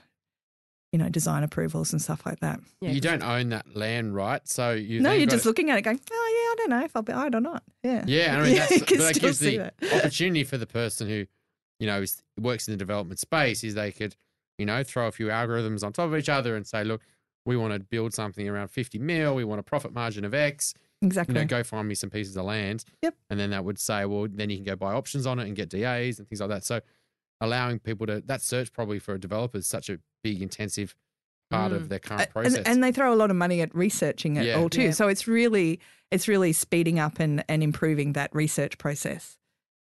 you 0.92 1.00
know 1.00 1.08
design 1.10 1.44
approvals 1.44 1.94
and 1.94 2.02
stuff 2.02 2.26
like 2.26 2.40
that. 2.42 2.60
Yeah, 2.82 2.90
you 2.90 2.96
'cause 3.02 3.10
don't 3.12 3.24
own 3.24 3.50
that 3.50 3.76
land, 3.76 4.14
right? 4.16 4.46
So 4.48 4.72
you 4.74 5.00
no, 5.00 5.14
you're 5.14 5.28
just 5.28 5.44
to- 5.44 5.50
looking 5.50 5.70
at 5.70 5.78
it 5.78 5.84
going, 5.84 6.00
oh 6.12 6.34
yeah, 6.36 6.52
I 6.52 6.56
don't 6.58 6.70
know 6.72 6.84
if 6.86 6.96
I'll 6.96 7.02
be 7.04 7.14
it 7.14 7.36
or 7.36 7.40
not. 7.42 7.64
Yeah, 7.84 8.04
Yeah, 8.06 8.38
I 8.38 8.44
mean 8.44 8.56
that's, 8.58 8.72
you 8.72 8.80
but 8.80 8.98
that 8.98 9.20
gives 9.22 9.40
the 9.40 9.58
that. 9.58 9.74
opportunity 9.94 10.44
for 10.44 10.58
the 10.58 10.68
person 10.68 11.08
who, 11.08 11.26
you 11.80 11.88
know, 11.88 12.02
is, 12.02 12.22
works 12.40 12.68
in 12.68 12.74
the 12.74 12.78
development 12.78 13.20
space 13.20 13.64
is 13.64 13.76
they 13.76 13.92
could, 13.94 14.16
you 14.58 14.66
know, 14.66 14.84
throw 14.84 15.08
a 15.08 15.12
few 15.12 15.28
algorithms 15.28 15.84
on 15.84 15.94
top 15.94 16.08
of 16.08 16.16
each 16.18 16.30
other 16.30 16.56
and 16.56 16.66
say, 16.68 16.84
look, 16.84 17.02
we 17.46 17.56
want 17.56 17.74
to 17.74 17.80
build 17.80 18.14
something 18.14 18.50
around 18.50 18.68
50 18.70 19.00
mil, 19.00 19.34
we 19.36 19.44
want 19.46 19.60
a 19.60 19.64
profit 19.64 19.94
margin 19.94 20.26
of 20.26 20.34
X, 20.34 20.74
exactly. 21.02 21.36
you 21.36 21.42
know, 21.42 21.48
go 21.48 21.64
find 21.64 21.88
me 21.88 21.96
some 21.96 22.10
pieces 22.10 22.36
of 22.38 22.46
land. 22.46 22.84
Yep. 23.02 23.16
And 23.30 23.40
then 23.40 23.50
that 23.52 23.64
would 23.66 23.80
say, 23.80 24.06
well, 24.06 24.28
then 24.30 24.50
you 24.50 24.58
can 24.58 24.66
go 24.66 24.76
buy 24.76 24.94
options 24.94 25.26
on 25.26 25.40
it 25.40 25.48
and 25.48 25.56
get 25.56 25.70
DAs 25.70 26.20
and 26.20 26.28
things 26.28 26.42
like 26.42 26.50
that. 26.50 26.64
So 26.64 26.82
allowing 27.42 27.80
people 27.80 28.08
to, 28.08 28.22
that 28.26 28.42
search 28.42 28.72
probably 28.72 29.00
for 29.00 29.14
a 29.14 29.20
developer 29.20 29.58
is 29.58 29.68
such 29.68 29.90
a 29.90 30.00
big, 30.24 30.42
intensive 30.42 30.96
part 31.50 31.72
of 31.72 31.84
mm. 31.84 31.90
their 31.90 32.00
current 32.00 32.30
process. 32.30 32.56
And, 32.58 32.68
and 32.68 32.84
they 32.84 32.92
throw 32.92 33.14
a 33.14 33.16
lot 33.16 33.30
of 33.30 33.38
money 33.38 33.62
at 33.62 33.74
researching 33.74 34.36
it 34.36 34.46
Yeah. 34.46 34.56
all 34.56 34.70
too. 34.70 34.84
Yeah. 34.84 34.92
So 34.92 35.08
it's 35.08 35.28
really 35.28 35.80
it's 36.12 36.28
really 36.28 36.54
speeding 36.54 37.00
up 37.00 37.20
and, 37.20 37.44
and 37.50 37.62
improving 37.62 38.14
that 38.14 38.34
research 38.34 38.78
process. 38.78 39.38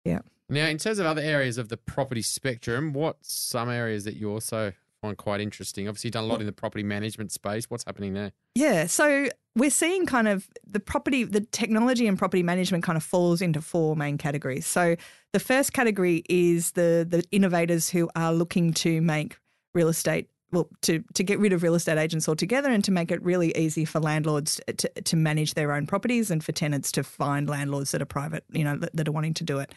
Yeah. 0.03 0.19
Now, 0.49 0.67
in 0.67 0.77
terms 0.77 0.99
of 0.99 1.05
other 1.05 1.21
areas 1.21 1.57
of 1.57 1.69
the 1.69 1.77
property 1.77 2.21
spectrum, 2.21 2.91
what 2.91 3.17
some 3.21 3.69
areas 3.69 4.03
that 4.05 4.15
you 4.15 4.31
also 4.31 4.73
find 5.01 5.15
quite 5.15 5.41
interesting? 5.41 5.87
Obviously, 5.87 6.07
you've 6.07 6.13
done 6.13 6.23
a 6.23 6.27
lot 6.27 6.39
in 6.39 6.47
the 6.47 6.51
property 6.51 6.83
management 6.83 7.31
space. 7.31 7.69
What's 7.69 7.83
happening 7.85 8.13
there? 8.13 8.31
Yeah, 8.55 8.87
so 8.87 9.29
we're 9.59 9.69
seeing 9.69 10.05
kind 10.05 10.27
of 10.27 10.47
the 10.65 10.79
property, 10.79 11.23
the 11.23 11.41
technology 11.41 12.07
and 12.07 12.17
property 12.17 12.43
management 12.43 12.83
kind 12.83 12.97
of 12.97 13.03
falls 13.03 13.41
into 13.41 13.61
four 13.61 13.95
main 13.95 14.17
categories. 14.17 14.65
So 14.65 14.95
the 15.33 15.39
first 15.39 15.73
category 15.73 16.23
is 16.29 16.71
the 16.71 17.05
the 17.07 17.23
innovators 17.31 17.89
who 17.89 18.09
are 18.15 18.33
looking 18.33 18.73
to 18.75 19.01
make 19.01 19.37
real 19.73 19.89
estate 19.89 20.29
well 20.51 20.67
to 20.81 21.03
to 21.13 21.23
get 21.23 21.39
rid 21.39 21.53
of 21.53 21.61
real 21.63 21.75
estate 21.75 21.97
agents 21.97 22.27
altogether 22.27 22.69
and 22.69 22.83
to 22.83 22.91
make 22.91 23.11
it 23.11 23.21
really 23.21 23.55
easy 23.55 23.85
for 23.85 23.99
landlords 23.99 24.59
to 24.77 24.89
to 25.01 25.15
manage 25.15 25.53
their 25.53 25.71
own 25.71 25.85
properties 25.85 26.31
and 26.31 26.43
for 26.43 26.51
tenants 26.51 26.91
to 26.93 27.03
find 27.03 27.49
landlords 27.49 27.91
that 27.91 28.01
are 28.01 28.05
private, 28.05 28.43
you 28.51 28.63
know, 28.63 28.77
that, 28.77 28.95
that 28.95 29.07
are 29.07 29.11
wanting 29.11 29.33
to 29.35 29.43
do 29.43 29.59
it. 29.59 29.73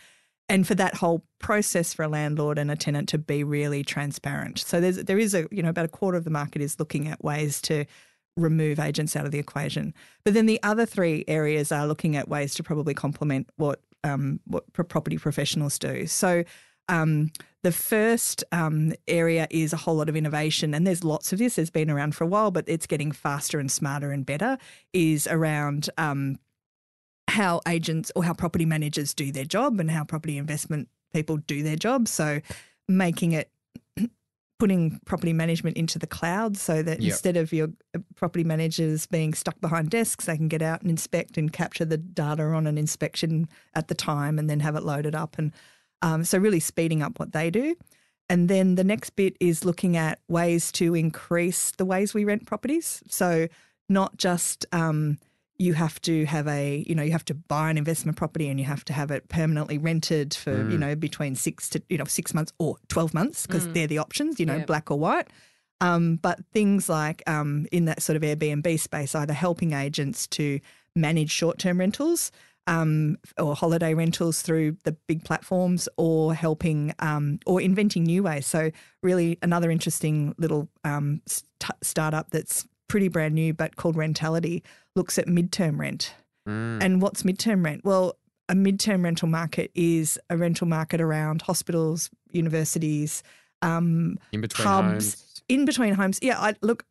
And 0.48 0.66
for 0.66 0.74
that 0.74 0.94
whole 0.94 1.24
process 1.38 1.94
for 1.94 2.02
a 2.02 2.08
landlord 2.08 2.58
and 2.58 2.70
a 2.70 2.76
tenant 2.76 3.08
to 3.10 3.18
be 3.18 3.42
really 3.44 3.82
transparent. 3.82 4.58
So 4.58 4.80
there's 4.80 4.96
there 4.96 5.18
is 5.18 5.34
a 5.34 5.46
you 5.50 5.62
know 5.62 5.70
about 5.70 5.84
a 5.84 5.88
quarter 5.88 6.18
of 6.18 6.24
the 6.24 6.30
market 6.30 6.62
is 6.62 6.78
looking 6.78 7.08
at 7.08 7.22
ways 7.24 7.60
to 7.62 7.84
remove 8.36 8.78
agents 8.78 9.16
out 9.16 9.24
of 9.24 9.32
the 9.32 9.38
equation. 9.38 9.94
But 10.24 10.34
then 10.34 10.46
the 10.46 10.62
other 10.62 10.86
three 10.86 11.24
areas 11.28 11.70
are 11.72 11.86
looking 11.86 12.16
at 12.16 12.28
ways 12.28 12.54
to 12.54 12.62
probably 12.62 12.94
complement 12.94 13.48
what 13.56 13.80
um, 14.04 14.40
what 14.46 14.72
property 14.72 15.16
professionals 15.16 15.78
do. 15.78 16.06
So 16.06 16.42
um, 16.88 17.30
the 17.62 17.70
first 17.70 18.42
um, 18.50 18.92
area 19.06 19.46
is 19.50 19.72
a 19.72 19.76
whole 19.76 19.94
lot 19.94 20.08
of 20.08 20.16
innovation, 20.16 20.74
and 20.74 20.84
there's 20.84 21.04
lots 21.04 21.32
of 21.32 21.38
this. 21.38 21.56
It's 21.56 21.70
been 21.70 21.90
around 21.90 22.16
for 22.16 22.24
a 22.24 22.26
while, 22.26 22.50
but 22.50 22.64
it's 22.66 22.86
getting 22.86 23.12
faster 23.12 23.60
and 23.60 23.70
smarter 23.70 24.10
and 24.10 24.26
better. 24.26 24.58
Is 24.92 25.28
around 25.28 25.88
um, 25.98 26.38
how 27.28 27.60
agents 27.68 28.10
or 28.16 28.24
how 28.24 28.34
property 28.34 28.64
managers 28.64 29.14
do 29.14 29.30
their 29.30 29.44
job 29.44 29.78
and 29.78 29.90
how 29.90 30.04
property 30.04 30.36
investment 30.36 30.88
people 31.12 31.36
do 31.36 31.62
their 31.62 31.76
job. 31.76 32.08
So 32.08 32.40
making 32.88 33.32
it 33.32 33.51
putting 34.62 35.00
property 35.06 35.32
management 35.32 35.76
into 35.76 35.98
the 35.98 36.06
cloud 36.06 36.56
so 36.56 36.84
that 36.84 37.00
Yep. 37.00 37.10
instead 37.10 37.36
of 37.36 37.52
your 37.52 37.66
uh, 37.96 37.98
property 38.14 38.44
managers 38.44 39.06
being 39.06 39.34
stuck 39.34 39.60
behind 39.60 39.90
desks, 39.90 40.26
they 40.26 40.36
can 40.36 40.46
get 40.46 40.62
out 40.62 40.82
and 40.82 40.88
inspect 40.88 41.36
and 41.36 41.52
capture 41.52 41.84
the 41.84 41.96
data 41.96 42.44
on 42.44 42.68
an 42.68 42.78
inspection 42.78 43.48
at 43.74 43.88
the 43.88 43.94
time 43.96 44.38
and 44.38 44.48
then 44.48 44.60
have 44.60 44.76
it 44.76 44.84
loaded 44.84 45.16
up. 45.16 45.36
And 45.36 45.50
um, 46.00 46.22
so, 46.22 46.38
really 46.38 46.60
speeding 46.60 47.02
up 47.02 47.18
what 47.18 47.32
they 47.32 47.50
do. 47.50 47.74
And 48.28 48.48
then 48.48 48.76
the 48.76 48.84
next 48.84 49.16
bit 49.16 49.36
is 49.40 49.64
looking 49.64 49.96
at 49.96 50.20
ways 50.28 50.70
to 50.72 50.94
increase 50.94 51.72
the 51.72 51.84
ways 51.84 52.14
we 52.14 52.24
rent 52.24 52.46
properties. 52.46 53.02
So, 53.08 53.48
not 53.88 54.16
just 54.16 54.64
um, 54.70 55.18
you 55.62 55.74
have 55.74 56.00
to 56.02 56.24
have 56.26 56.46
a, 56.48 56.84
you 56.88 56.94
know, 56.94 57.02
you 57.02 57.12
have 57.12 57.24
to 57.26 57.34
buy 57.34 57.70
an 57.70 57.78
investment 57.78 58.16
property 58.16 58.48
and 58.48 58.58
you 58.58 58.66
have 58.66 58.84
to 58.86 58.92
have 58.92 59.10
it 59.10 59.28
permanently 59.28 59.78
rented 59.78 60.34
for, 60.34 60.68
you 60.70 60.76
know, 60.78 60.94
between 60.94 61.34
six 61.36 61.68
to, 61.70 61.82
you 61.88 61.98
know, 61.98 62.04
six 62.04 62.34
months 62.34 62.52
or 62.58 62.76
12 62.88 63.14
months 63.14 63.46
because 63.46 63.68
they're 63.74 63.86
the 63.86 63.98
options, 63.98 64.40
you 64.40 64.46
know, 64.46 64.56
Yeah. 64.58 64.64
black 64.64 64.90
or 64.90 64.98
white. 64.98 65.28
Um, 65.80 66.16
but 66.16 66.40
things 66.52 66.88
like 66.88 67.22
um, 67.28 67.66
in 67.72 67.84
that 67.86 68.02
sort 68.02 68.16
of 68.16 68.22
Airbnb 68.22 68.78
space, 68.80 69.14
either 69.14 69.32
helping 69.32 69.72
agents 69.72 70.26
to 70.28 70.60
manage 70.94 71.30
short 71.30 71.58
term 71.58 71.78
rentals 71.80 72.30
um, 72.66 73.16
or 73.38 73.56
holiday 73.56 73.92
rentals 73.94 74.42
through 74.42 74.76
the 74.84 74.92
big 75.08 75.24
platforms 75.24 75.88
or 75.96 76.34
helping 76.34 76.94
um, 77.00 77.40
or 77.46 77.60
inventing 77.60 78.04
new 78.04 78.22
ways. 78.22 78.46
So, 78.46 78.70
really, 79.02 79.38
another 79.42 79.70
interesting 79.70 80.34
little 80.38 80.68
um, 80.84 81.20
st- 81.26 81.76
startup 81.82 82.30
that's 82.30 82.64
pretty 82.92 83.08
brand 83.08 83.34
new 83.34 83.54
but 83.54 83.76
called 83.76 83.96
Rentality 83.96 84.62
looks 84.94 85.18
at 85.18 85.26
midterm 85.26 85.78
rent. 85.78 86.14
Mm. 86.46 86.82
And 86.82 87.00
what's 87.00 87.22
midterm 87.22 87.64
rent? 87.64 87.86
Well, 87.86 88.16
a 88.50 88.54
midterm 88.54 89.02
rental 89.02 89.28
market 89.28 89.70
is 89.74 90.18
a 90.28 90.36
rental 90.36 90.66
market 90.66 91.00
around 91.00 91.40
hospitals, 91.40 92.10
universities, 92.32 93.22
um, 93.62 94.18
In 94.32 94.42
between 94.42 94.66
pubs, 94.66 95.14
homes. 95.14 95.42
in 95.48 95.64
between 95.64 95.94
homes. 95.94 96.18
Yeah, 96.20 96.38
I 96.38 96.54
look. 96.60 96.84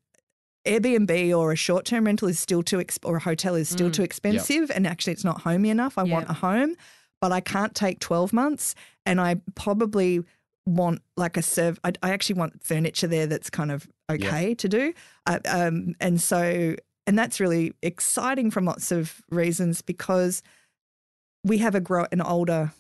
Airbnb 0.65 1.38
or 1.38 1.51
a 1.51 1.55
short 1.55 1.86
term 1.86 2.05
rental 2.05 2.27
is 2.27 2.39
still 2.39 2.63
too 2.63 2.79
ex- 2.79 3.00
or 3.03 3.17
a 3.17 3.20
hotel 3.20 3.53
is 3.55 3.70
still 3.70 3.91
too 3.91 4.03
expensive, 4.03 4.72
and 4.72 4.88
actually 4.88 5.13
it's 5.13 5.24
not 5.24 5.41
homey 5.41 5.70
enough. 5.70 5.98
I 6.00 6.03
want 6.03 6.29
a 6.29 6.34
home, 6.34 6.75
but 7.20 7.31
I 7.31 7.41
can't 7.41 7.75
take 7.75 8.00
twelve 8.00 8.31
months, 8.34 8.74
and 9.05 9.22
I 9.22 9.36
probably 9.53 10.24
want 10.65 11.01
like 11.18 11.38
a 11.38 11.41
serve. 11.41 11.80
I, 11.84 11.94
I 12.03 12.12
actually 12.12 12.36
want 12.36 12.63
furniture 12.63 13.08
there 13.08 13.27
that's 13.27 13.50
kind 13.50 13.72
of 13.72 13.88
okay 14.10 14.53
to 14.56 14.70
do, 14.70 14.94
uh, 15.25 15.39
um, 15.48 15.96
and 16.00 16.22
so 16.22 16.75
and 17.08 17.18
that's 17.18 17.39
really 17.39 17.74
exciting 17.82 18.51
from 18.51 18.65
lots 18.65 18.91
of 18.91 19.22
reasons 19.30 19.82
because 19.82 20.44
we 21.44 21.58
have 21.60 21.75
a 21.75 21.82
grow 21.82 22.06
an 22.12 22.22
older, 22.22 22.72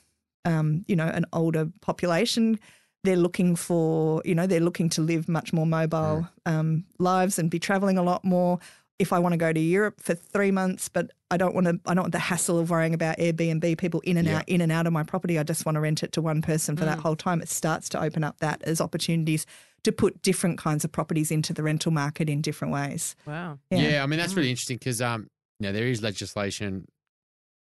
um, 0.45 0.85
you 0.87 0.95
know, 0.95 1.07
an 1.07 1.25
older 1.33 1.71
population. 1.81 2.59
They're 3.03 3.17
looking 3.17 3.55
for, 3.55 4.21
you 4.23 4.35
know, 4.35 4.45
they're 4.45 4.59
looking 4.59 4.89
to 4.89 5.01
live 5.01 5.27
much 5.27 5.53
more 5.53 5.65
mobile 5.65 6.27
um, 6.45 6.85
lives 6.99 7.39
and 7.39 7.49
be 7.49 7.57
traveling 7.57 7.97
a 7.97 8.03
lot 8.03 8.23
more. 8.23 8.59
If 9.01 9.11
I 9.11 9.19
want 9.19 9.33
to 9.33 9.37
go 9.37 9.51
to 9.51 9.59
Europe 9.59 9.99
for 9.99 10.13
three 10.13 10.51
months, 10.51 10.87
but 10.87 11.09
I 11.31 11.37
don't 11.37 11.55
want 11.55 11.65
to, 11.67 11.79
I 11.87 11.93
don't 11.95 12.03
want 12.03 12.11
the 12.11 12.19
hassle 12.19 12.59
of 12.59 12.69
worrying 12.69 12.93
about 12.93 13.17
Airbnb 13.17 13.77
people 13.77 13.99
in 14.01 14.17
and 14.17 14.27
Yeah. 14.27 14.37
out, 14.37 14.47
in 14.49 14.61
and 14.61 14.71
out 14.71 14.85
of 14.85 14.93
my 14.93 15.03
property. 15.03 15.39
I 15.39 15.43
just 15.43 15.65
want 15.65 15.75
to 15.75 15.79
rent 15.79 16.03
it 16.03 16.11
to 16.13 16.21
one 16.21 16.41
person 16.41 16.77
for 16.77 16.85
that 16.85 16.99
whole 16.99 17.15
time. 17.15 17.41
It 17.41 17.49
starts 17.49 17.89
to 17.89 18.01
open 18.01 18.23
up 18.23 18.37
that 18.39 18.61
as 18.63 18.79
opportunities 18.79 19.45
to 19.83 19.91
put 19.91 20.21
different 20.21 20.59
kinds 20.59 20.83
of 20.85 20.91
properties 20.91 21.31
into 21.31 21.53
the 21.53 21.63
rental 21.63 21.91
market 21.91 22.29
in 22.29 22.41
different 22.41 22.73
ways. 22.73 23.15
Wow. 23.25 23.57
Yeah. 23.71 23.79
yeah 23.79 24.03
I 24.03 24.05
mean 24.05 24.19
that's 24.19 24.35
really 24.35 24.51
interesting 24.51 24.77
because 24.77 25.01
um, 25.01 25.27
you 25.59 25.67
know, 25.67 25.73
there 25.73 25.87
is 25.87 26.01
legislation 26.03 26.85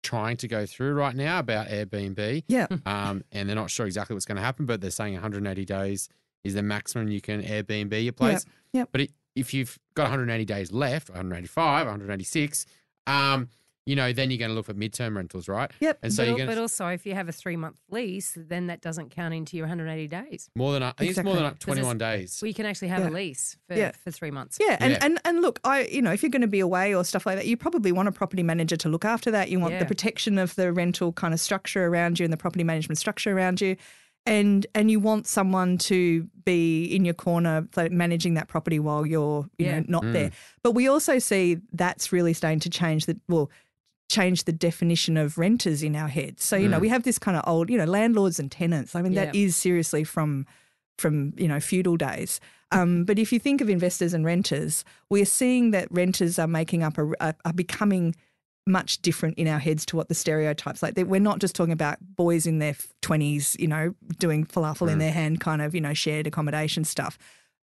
trying 0.04 0.38
to 0.38 0.48
go 0.48 0.66
through 0.66 0.94
right 0.94 1.16
now 1.16 1.40
about 1.40 1.68
Airbnb. 1.68 2.44
Yeah. 2.48 2.68
Um, 2.86 3.24
and 3.32 3.48
they're 3.50 3.56
not 3.56 3.72
sure 3.72 3.86
exactly 3.86 4.14
what's 4.14 4.26
going 4.26 4.36
to 4.36 4.42
happen, 4.44 4.66
but 4.66 4.82
they're 4.82 4.92
saying 4.92 5.14
180 5.14 5.66
days 5.66 6.10
is 6.44 6.54
the 6.54 6.62
maximum 6.62 7.08
you 7.10 7.22
can 7.22 7.42
Airbnb 7.42 8.04
your 8.04 8.12
place. 8.14 8.46
yep. 8.74 8.90
But 8.92 9.02
it, 9.02 9.12
if 9.36 9.54
you've 9.54 9.78
got 9.96 10.04
180 10.04 10.46
days 10.46 10.72
left, 10.72 11.10
185, 11.10 11.86
186, 11.88 12.66
um, 13.08 13.50
you 13.86 13.98
know, 13.98 14.14
then 14.14 14.32
you're 14.32 14.38
going 14.38 14.50
to 14.50 14.56
look 14.56 14.70
at 14.70 14.78
midterm 14.78 15.14
rentals, 15.18 15.50
right? 15.50 15.70
Yep. 15.82 16.00
And 16.04 16.14
so 16.14 16.22
but, 16.24 16.24
you're 16.24 16.32
al- 16.32 16.38
going 16.46 16.56
but 16.56 16.58
also, 16.62 16.88
if 16.88 17.06
you 17.06 17.16
have 17.16 17.28
a 17.28 17.34
three 17.34 17.58
month 17.58 17.76
lease, 17.92 18.32
then 18.38 18.68
that 18.68 18.80
doesn't 18.80 19.10
count 19.12 19.34
into 19.34 19.58
your 19.58 19.66
180 19.66 20.08
days. 20.08 20.50
more 20.56 20.72
than 20.72 20.84
I 20.84 20.92
think 20.92 21.12
it's 21.12 21.22
more 21.22 21.36
than 21.36 21.54
21 21.56 21.98
days. 21.98 22.32
So 22.32 22.46
you 22.46 22.54
can 22.54 22.66
actually 22.66 22.88
have 22.88 23.02
Yeah. 23.04 23.10
a 23.10 23.12
lease 23.12 23.58
for, 23.68 23.76
Yeah. 23.76 23.92
for 23.92 24.10
three 24.10 24.32
months. 24.32 24.58
Yeah, 24.62 24.78
and, 24.80 24.94
Yeah. 24.94 25.00
and 25.02 25.20
and 25.26 25.42
look, 25.42 25.60
I 25.66 25.82
you 25.84 26.02
know, 26.02 26.14
if 26.14 26.24
you're 26.24 26.30
going 26.30 26.44
to 26.44 26.48
be 26.48 26.62
away 26.62 26.96
or 26.96 27.04
stuff 27.04 27.26
like 27.26 27.36
that, 27.36 27.46
you 27.46 27.58
probably 27.58 27.92
want 27.92 28.08
a 28.08 28.14
property 28.14 28.42
manager 28.44 28.78
to 28.78 28.88
look 28.88 29.04
after 29.04 29.32
that. 29.32 29.50
You 29.50 29.60
want 29.60 29.74
Yeah. 29.74 29.80
the 29.80 29.86
protection 29.86 30.38
of 30.38 30.56
the 30.56 30.72
rental 30.72 31.12
kind 31.12 31.34
of 31.34 31.42
structure 31.42 31.86
around 31.86 32.20
you 32.20 32.24
and 32.24 32.32
the 32.32 32.38
property 32.38 32.64
management 32.64 33.00
structure 33.00 33.36
around 33.36 33.60
you. 33.60 33.76
And 34.26 34.66
and 34.74 34.90
you 34.90 35.00
want 35.00 35.28
someone 35.28 35.78
to 35.80 36.28
be 36.46 36.86
in 36.86 37.04
your 37.04 37.14
corner 37.14 37.68
managing 37.92 38.36
that 38.36 38.48
property 38.48 38.80
while 38.80 39.06
you're 39.06 39.50
you 39.58 39.66
Yeah. 39.66 39.80
know 39.80 39.86
not 39.88 40.12
there. 40.14 40.32
But 40.62 40.72
we 40.72 40.88
also 40.88 41.20
see 41.20 41.58
that's 41.74 42.12
really 42.14 42.34
starting 42.34 42.62
to 42.62 42.70
change 42.70 43.06
the 43.06 43.20
well 43.28 43.50
change 44.10 44.44
the 44.44 44.54
definition 44.54 45.18
of 45.18 45.38
renters 45.38 45.84
in 45.84 45.96
our 45.96 46.08
heads. 46.08 46.44
So 46.46 46.56
you 46.56 46.70
know 46.70 46.80
we 46.80 46.88
have 46.90 47.04
this 47.04 47.20
kind 47.20 47.36
of 47.36 47.44
old 47.48 47.70
you 47.70 47.78
know 47.78 47.86
landlords 47.86 48.40
and 48.40 48.50
tenants. 48.52 48.96
I 48.96 49.02
mean 49.02 49.14
that 49.16 49.36
Yeah. 49.36 49.42
is 49.44 49.56
seriously 49.58 50.04
from 50.06 50.46
from 50.98 51.34
you 51.38 51.48
know 51.48 51.60
feudal 51.60 51.98
days. 51.98 52.40
Um, 52.72 53.04
but 53.06 53.20
if 53.20 53.32
you 53.34 53.40
think 53.40 53.62
of 53.62 53.70
investors 53.70 54.14
and 54.14 54.26
renters, 54.26 54.84
we're 55.10 55.26
seeing 55.26 55.72
that 55.72 55.88
renters 55.92 56.40
are 56.40 56.48
making 56.48 56.82
up 56.82 56.98
a, 56.98 57.12
are, 57.22 57.36
are 57.46 57.54
becoming 57.54 58.16
much 58.66 59.02
different 59.02 59.38
in 59.38 59.48
our 59.48 59.60
heads 59.60 59.86
to 59.88 59.96
what 59.96 60.08
the 60.08 60.16
stereotypes 60.16 60.82
like. 60.82 60.96
We're 60.96 61.20
not 61.20 61.40
just 61.40 61.56
talking 61.56 61.74
about 61.74 61.98
boys 62.02 62.46
in 62.46 62.60
their 62.60 62.76
twenties, 63.02 63.56
you 63.60 63.68
know, 63.68 63.94
doing 64.20 64.46
falafel 64.46 64.90
in 64.90 64.96
mm. 64.96 65.00
their 65.00 65.12
hand, 65.12 65.40
kind 65.42 65.62
of 65.62 65.76
you 65.76 65.82
know 65.82 65.94
shared 65.94 66.28
accommodation 66.28 66.84
stuff. 66.84 67.18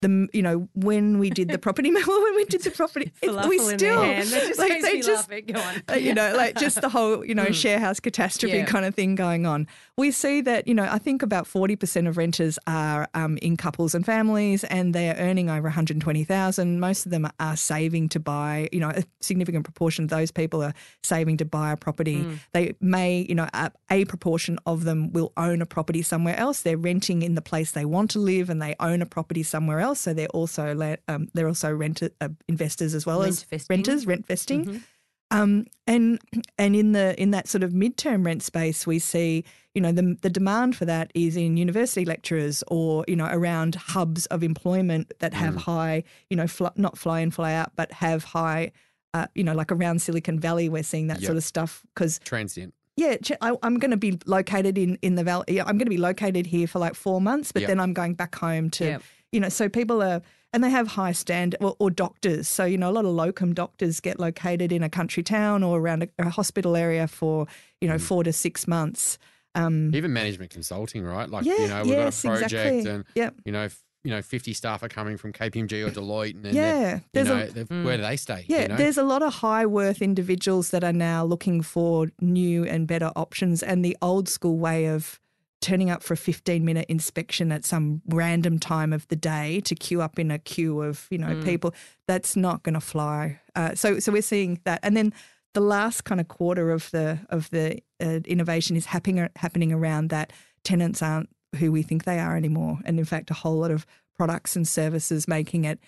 The 0.02 0.28
you 0.32 0.44
know 0.44 0.70
when 0.76 1.18
we 1.18 1.32
did 1.32 1.48
the 1.50 1.58
property 1.68 1.92
when 2.06 2.36
we 2.36 2.46
did 2.46 2.62
the 2.64 2.70
property, 2.72 3.12
it- 3.22 3.48
we 3.50 3.58
still 3.58 4.04
just 4.04 4.60
like, 4.60 4.82
they 4.82 5.02
just- 5.02 5.30
laugh. 5.30 5.42
Go 5.48 5.60
on. 5.60 5.82
uh, 5.90 5.94
you 5.96 6.14
know, 6.14 6.36
like 6.36 6.56
just 6.60 6.82
the 6.82 6.90
whole, 6.90 7.26
you 7.26 7.34
know, 7.34 7.52
share 7.52 7.80
house 7.80 8.00
catastrophe 8.00 8.58
Yeah. 8.58 8.66
kind 8.66 8.86
of 8.86 8.94
thing 8.94 9.16
going 9.16 9.46
on. 9.48 9.66
We 9.98 10.12
see 10.12 10.42
that, 10.42 10.68
you 10.68 10.76
know, 10.76 10.84
I 10.84 11.00
think 11.00 11.24
about 11.24 11.46
40% 11.46 12.08
of 12.08 12.18
renters 12.18 12.60
are 12.68 13.08
um, 13.16 13.38
in 13.42 13.58
couples 13.58 13.96
and 13.96 14.06
families 14.06 14.64
and 14.66 14.94
they 14.94 15.10
are 15.10 15.16
earning 15.16 15.50
over 15.50 15.64
120,000. 15.64 16.80
Most 16.80 17.06
of 17.06 17.12
them 17.12 17.28
are 17.40 17.56
saving 17.56 18.10
to 18.10 18.20
buy, 18.20 18.70
you 18.72 18.80
know, 18.80 18.90
a 18.90 19.04
significant 19.22 19.64
proportion 19.64 20.04
of 20.04 20.10
those 20.10 20.30
people 20.32 20.62
are 20.64 20.74
saving 21.04 21.38
to 21.38 21.46
buy 21.46 21.72
a 21.72 21.78
property. 21.78 22.26
They 22.54 22.76
may, 22.80 23.26
you 23.28 23.34
know, 23.36 23.48
a, 23.54 23.72
a 23.90 24.06
proportion 24.06 24.60
of 24.68 24.84
them 24.84 25.12
will 25.12 25.34
own 25.38 25.62
a 25.62 25.66
property 25.66 26.02
somewhere 26.04 26.38
else. 26.38 26.62
They're 26.62 26.78
renting 26.78 27.22
in 27.24 27.34
the 27.36 27.42
place 27.42 27.72
they 27.72 27.86
want 27.86 28.12
to 28.12 28.20
live 28.20 28.50
and 28.52 28.62
they 28.62 28.76
own 28.80 29.02
a 29.02 29.06
property 29.08 29.42
somewhere 29.44 29.80
else. 29.80 29.87
So 29.96 30.14
they're 30.14 30.28
also, 30.30 30.74
la- 30.76 30.96
um, 31.08 31.30
they're 31.34 31.48
also 31.48 31.74
rent, 31.74 32.02
uh, 32.22 32.30
investors 32.48 32.94
as 32.94 33.06
well 33.06 33.24
as 33.24 33.46
Rent-vesting. 33.52 33.74
renters, 33.76 34.06
rent 34.08 34.26
vesting. 34.28 34.84
Um, 35.30 35.66
and 35.86 36.20
and 36.58 36.74
in 36.74 36.94
the 36.94 37.14
in 37.22 37.32
that 37.32 37.50
sort 37.50 37.62
of 37.62 37.72
midterm 37.74 38.26
rent 38.26 38.42
space, 38.44 38.88
we 38.88 38.98
see 38.98 39.44
you 39.76 39.82
know 39.82 39.92
the 39.92 40.18
the 40.22 40.30
demand 40.30 40.78
for 40.78 40.86
that 40.86 41.12
is 41.14 41.36
in 41.36 41.58
university 41.58 42.06
lecturers 42.06 42.64
or 42.70 43.04
you 43.10 43.16
know 43.18 43.28
around 43.30 43.76
hubs 43.76 44.26
of 44.28 44.42
employment 44.42 45.12
that 45.20 45.34
have 45.34 45.56
high 45.58 46.04
you 46.30 46.38
know 46.38 46.48
fl- 46.48 46.68
not 46.78 46.98
fly 46.98 47.20
in 47.20 47.30
fly 47.32 47.54
out 47.54 47.74
but 47.76 47.92
have 47.92 48.24
high 48.24 48.72
uh, 49.14 49.28
you 49.36 49.44
know 49.44 49.54
like 49.54 49.70
around 49.70 50.02
Silicon 50.02 50.40
Valley 50.40 50.70
we're 50.70 50.82
seeing 50.82 51.08
that 51.08 51.20
Yep. 51.20 51.26
sort 51.28 51.38
of 51.38 51.44
stuff 51.44 51.84
because 51.94 52.20
Transient. 52.24 52.74
yeah, 52.96 53.18
I, 53.42 53.52
I'm 53.64 53.80
going 53.80 53.92
to 53.92 53.98
be 53.98 54.18
located 54.28 54.78
in 54.78 54.98
in 55.02 55.16
the 55.16 55.26
valley. 55.26 55.60
I'm 55.60 55.78
going 55.78 55.80
to 55.80 55.86
be 55.90 55.98
located 55.98 56.46
here 56.48 56.68
for 56.68 56.80
like 56.80 56.96
four 56.96 57.20
months, 57.20 57.52
but 57.52 57.64
Yep. 57.64 57.68
then 57.68 57.80
I'm 57.82 57.92
going 57.92 58.14
back 58.14 58.34
home 58.36 58.70
to, 58.72 58.86
Yep. 58.86 59.02
You 59.32 59.40
know, 59.40 59.50
so 59.50 59.70
people 59.70 60.02
are 60.02 60.22
and 60.54 60.64
they 60.64 60.70
have 60.70 60.88
high 60.88 61.12
stand 61.12 61.56
or, 61.60 61.76
or 61.80 61.90
doctors. 61.90 62.48
So 62.48 62.64
you 62.66 62.78
know, 62.78 62.90
a 62.90 62.92
lot 62.94 63.06
of 63.06 63.12
locum 63.12 63.54
doctors 63.54 64.00
get 64.00 64.20
located 64.20 64.72
in 64.72 64.82
a 64.84 64.90
country 64.90 65.24
town 65.24 65.64
or 65.64 65.80
around 65.80 66.04
a, 66.04 66.10
a 66.20 66.30
hospital 66.30 66.76
area 66.76 67.08
for 67.08 67.48
you 67.82 67.88
Mm. 67.88 67.92
know 67.94 68.00
four 68.00 68.24
to 68.24 68.34
six 68.34 68.68
months. 68.68 69.18
Um, 69.56 69.94
Even 69.96 70.14
management 70.14 70.52
consulting, 70.52 71.04
right? 71.04 71.28
Like, 71.30 71.44
yeah, 71.46 71.58
you 71.58 71.68
know, 71.68 71.82
we've 71.84 71.92
yes, 71.94 72.22
got 72.22 72.30
a 72.30 72.40
project 72.40 72.54
exactly. 72.54 72.92
and, 72.92 73.06
yep. 73.16 73.36
you 73.44 73.52
know, 73.52 73.64
f- 73.64 73.82
you 74.04 74.12
know, 74.12 74.22
50 74.22 74.54
staff 74.54 74.84
are 74.84 74.88
coming 74.88 75.18
from 75.18 75.34
KPMG 75.34 75.86
or 75.88 75.90
Deloitte. 75.90 76.36
And 76.36 76.46
then 76.46 76.54
Yeah, 76.56 76.72
they're- 76.72 76.96
you 76.96 77.02
there's 77.14 77.30
a- 77.30 77.36
know, 77.36 77.64
they're- 77.64 77.84
where 77.84 77.98
do 77.98 78.04
they 78.04 78.18
stay? 78.18 78.46
Yeah, 78.48 78.62
you 78.62 78.68
know? 78.68 78.76
there's 78.78 78.98
a 79.00 79.04
lot 79.04 79.24
of 79.24 79.34
high 79.36 79.66
worth 79.66 80.02
individuals 80.04 80.70
that 80.70 80.84
are 80.84 80.94
now 80.94 81.26
looking 81.26 81.64
for 81.64 82.08
new 82.22 82.66
and 82.66 82.86
better 82.88 83.12
options. 83.16 83.64
And 83.64 83.84
the 83.84 83.98
old 84.00 84.30
school 84.30 84.58
way 84.60 84.86
of 84.88 85.20
turning 85.68 85.90
up 85.90 86.02
for 86.02 86.14
a 86.14 86.18
15 86.18 86.64
minute 86.64 86.86
inspection 86.88 87.52
at 87.52 87.66
some 87.66 88.02
random 88.08 88.58
time 88.58 88.94
of 88.94 89.06
the 89.10 89.18
day 89.18 89.60
to 89.60 89.76
queue 89.76 90.02
up 90.02 90.18
in 90.18 90.32
a 90.32 90.40
queue 90.40 90.82
of 90.82 91.08
you 91.10 91.18
know 91.18 91.42
people 91.44 91.74
that's 92.08 92.38
not 92.38 92.64
going 92.64 92.74
to 92.74 92.80
fly. 92.80 93.38
Uh, 93.54 93.76
so 93.76 94.00
so 94.00 94.14
we're 94.14 94.22
seeing 94.22 94.62
that, 94.64 94.80
and 94.82 94.96
then 94.96 95.14
the 95.54 95.60
last 95.60 96.06
kind 96.06 96.22
of 96.22 96.30
quarter 96.30 96.72
of 96.72 96.90
the 96.92 97.20
of 97.30 97.50
the 97.50 97.80
uh, 98.02 98.22
innovation 98.26 98.78
is 98.78 98.86
happening 98.86 99.28
happening 99.36 99.74
around 99.74 100.10
that 100.10 100.32
tenants 100.64 101.02
aren't 101.02 101.30
who 101.58 101.70
we 101.70 101.84
think 101.84 102.06
they 102.06 102.20
are 102.20 102.38
anymore, 102.38 102.80
and 102.86 102.98
in 102.98 103.06
fact, 103.06 103.30
a 103.30 103.34
whole 103.34 103.58
lot 103.58 103.72
of 103.72 103.86
products 104.16 104.56
and 104.56 104.66
services 104.66 105.28
making 105.28 105.66
it 105.66 105.80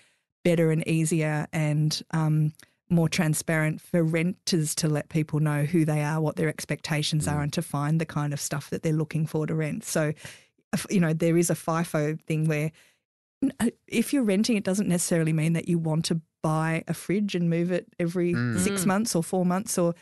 better 0.44 0.70
and 0.70 0.86
easier 0.86 1.46
and 1.54 2.02
um, 2.10 2.52
more 2.90 3.08
transparent 3.08 3.80
for 3.80 4.02
renters 4.02 4.74
to 4.76 4.88
let 4.88 5.08
people 5.08 5.40
know 5.40 5.64
who 5.64 5.84
they 5.84 6.02
are, 6.02 6.20
what 6.20 6.36
their 6.36 6.48
expectations 6.48 7.28
are, 7.28 7.38
mm. 7.38 7.44
and 7.44 7.52
to 7.52 7.62
find 7.62 8.00
the 8.00 8.06
kind 8.06 8.32
of 8.32 8.40
stuff 8.40 8.70
that 8.70 8.82
they're 8.82 8.92
looking 8.92 9.26
for 9.26 9.46
to 9.46 9.54
rent. 9.54 9.84
So, 9.84 10.12
you 10.88 11.00
know, 11.00 11.12
there 11.12 11.36
is 11.36 11.50
a 11.50 11.54
FIFO 11.54 12.20
thing 12.20 12.46
where 12.46 12.72
uh, 13.58 13.70
if 13.86 14.12
you're 14.12 14.22
renting, 14.22 14.56
it 14.56 14.64
doesn't 14.64 14.88
necessarily 14.88 15.32
mean 15.32 15.54
that 15.54 15.68
you 15.68 15.78
want 15.78 16.04
to 16.06 16.20
buy 16.42 16.84
a 16.88 16.94
fridge 16.94 17.34
and 17.34 17.50
move 17.50 17.70
it 17.70 17.86
every 17.98 18.34
mm. 18.34 18.58
six 18.58 18.82
mm. 18.82 18.86
months 18.86 19.14
or 19.14 19.22
four 19.22 19.44
months 19.44 19.78
or 19.78 19.94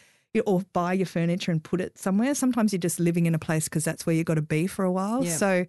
or 0.46 0.62
buy 0.72 0.92
your 0.92 1.06
furniture 1.06 1.50
and 1.50 1.64
put 1.64 1.80
it 1.80 1.98
somewhere. 1.98 2.34
Sometimes 2.34 2.72
you're 2.72 2.78
just 2.78 3.00
living 3.00 3.26
in 3.26 3.34
a 3.34 3.38
place 3.38 3.64
because 3.64 3.84
that's 3.84 4.06
where 4.06 4.14
you've 4.14 4.26
got 4.26 4.34
to 4.34 4.42
be 4.42 4.66
for 4.66 4.84
a 4.84 4.92
while. 4.92 5.24
Yeah. 5.24 5.36
So, 5.36 5.66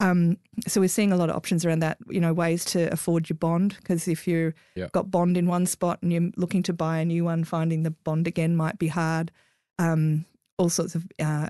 um, 0.00 0.36
so 0.66 0.80
we're 0.80 0.88
seeing 0.88 1.12
a 1.12 1.16
lot 1.16 1.30
of 1.30 1.36
options 1.36 1.64
around 1.64 1.80
that. 1.80 1.98
You 2.08 2.20
know, 2.20 2.32
ways 2.32 2.64
to 2.66 2.92
afford 2.92 3.28
your 3.30 3.36
bond 3.36 3.76
because 3.78 4.08
if 4.08 4.26
you've 4.26 4.54
Yeah. 4.74 4.88
got 4.92 5.10
bond 5.10 5.36
in 5.36 5.46
one 5.46 5.66
spot 5.66 5.98
and 6.02 6.12
you're 6.12 6.30
looking 6.36 6.62
to 6.64 6.72
buy 6.72 6.98
a 6.98 7.04
new 7.04 7.24
one, 7.24 7.44
finding 7.44 7.82
the 7.82 7.90
bond 7.90 8.26
again 8.26 8.56
might 8.56 8.78
be 8.78 8.88
hard. 8.88 9.30
Um, 9.78 10.24
all 10.58 10.68
sorts 10.68 10.94
of 10.94 11.06
uh, 11.18 11.48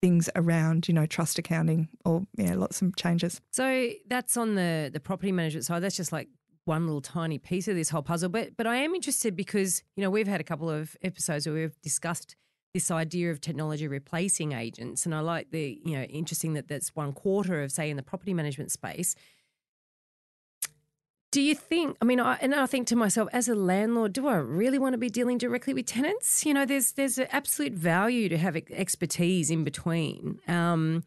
things 0.00 0.28
around, 0.36 0.88
you 0.88 0.94
know, 0.94 1.06
trust 1.06 1.38
accounting 1.38 1.88
or 2.04 2.26
yeah, 2.36 2.54
lots 2.54 2.80
of 2.82 2.94
changes. 2.96 3.40
So 3.50 3.90
that's 4.06 4.36
on 4.36 4.54
the 4.54 4.90
the 4.92 5.00
property 5.00 5.32
management 5.32 5.64
side. 5.64 5.82
That's 5.82 5.96
just 5.96 6.12
like 6.12 6.28
one 6.64 6.84
little 6.86 7.00
tiny 7.00 7.38
piece 7.38 7.68
of 7.68 7.76
this 7.76 7.90
whole 7.90 8.02
puzzle. 8.02 8.28
But 8.28 8.56
but 8.56 8.66
I 8.66 8.76
am 8.76 8.94
interested 8.94 9.36
because 9.36 9.82
you 9.96 10.02
know 10.02 10.10
we've 10.10 10.26
had 10.28 10.40
a 10.40 10.44
couple 10.44 10.68
of 10.70 10.96
episodes 11.02 11.46
where 11.46 11.54
we've 11.54 11.80
discussed 11.82 12.36
this 12.74 12.90
idea 12.90 13.30
of 13.30 13.40
technology 13.40 13.88
replacing 13.88 14.52
agents, 14.52 15.06
and 15.06 15.14
I 15.14 15.20
like 15.20 15.50
the 15.50 15.80
you 15.84 15.96
know 15.96 16.04
interesting 16.04 16.54
that 16.54 16.68
that's 16.68 16.94
one 16.94 17.12
quarter 17.12 17.62
of 17.62 17.72
say 17.72 17.90
in 17.90 17.96
the 17.96 18.02
property 18.02 18.34
management 18.34 18.70
space. 18.70 19.14
Do 21.32 21.42
you 21.42 21.54
think? 21.54 21.96
I 22.00 22.04
mean, 22.04 22.20
I, 22.20 22.38
and 22.40 22.54
I 22.54 22.66
think 22.66 22.86
to 22.88 22.96
myself, 22.96 23.28
as 23.32 23.48
a 23.48 23.54
landlord, 23.54 24.12
do 24.12 24.26
I 24.26 24.36
really 24.36 24.78
want 24.78 24.94
to 24.94 24.98
be 24.98 25.10
dealing 25.10 25.38
directly 25.38 25.74
with 25.74 25.86
tenants? 25.86 26.46
You 26.46 26.54
know, 26.54 26.64
there's 26.64 26.92
there's 26.92 27.18
an 27.18 27.28
absolute 27.30 27.72
value 27.72 28.28
to 28.28 28.38
have 28.38 28.56
expertise 28.56 29.50
in 29.50 29.64
between. 29.64 30.38
Um, 30.48 31.04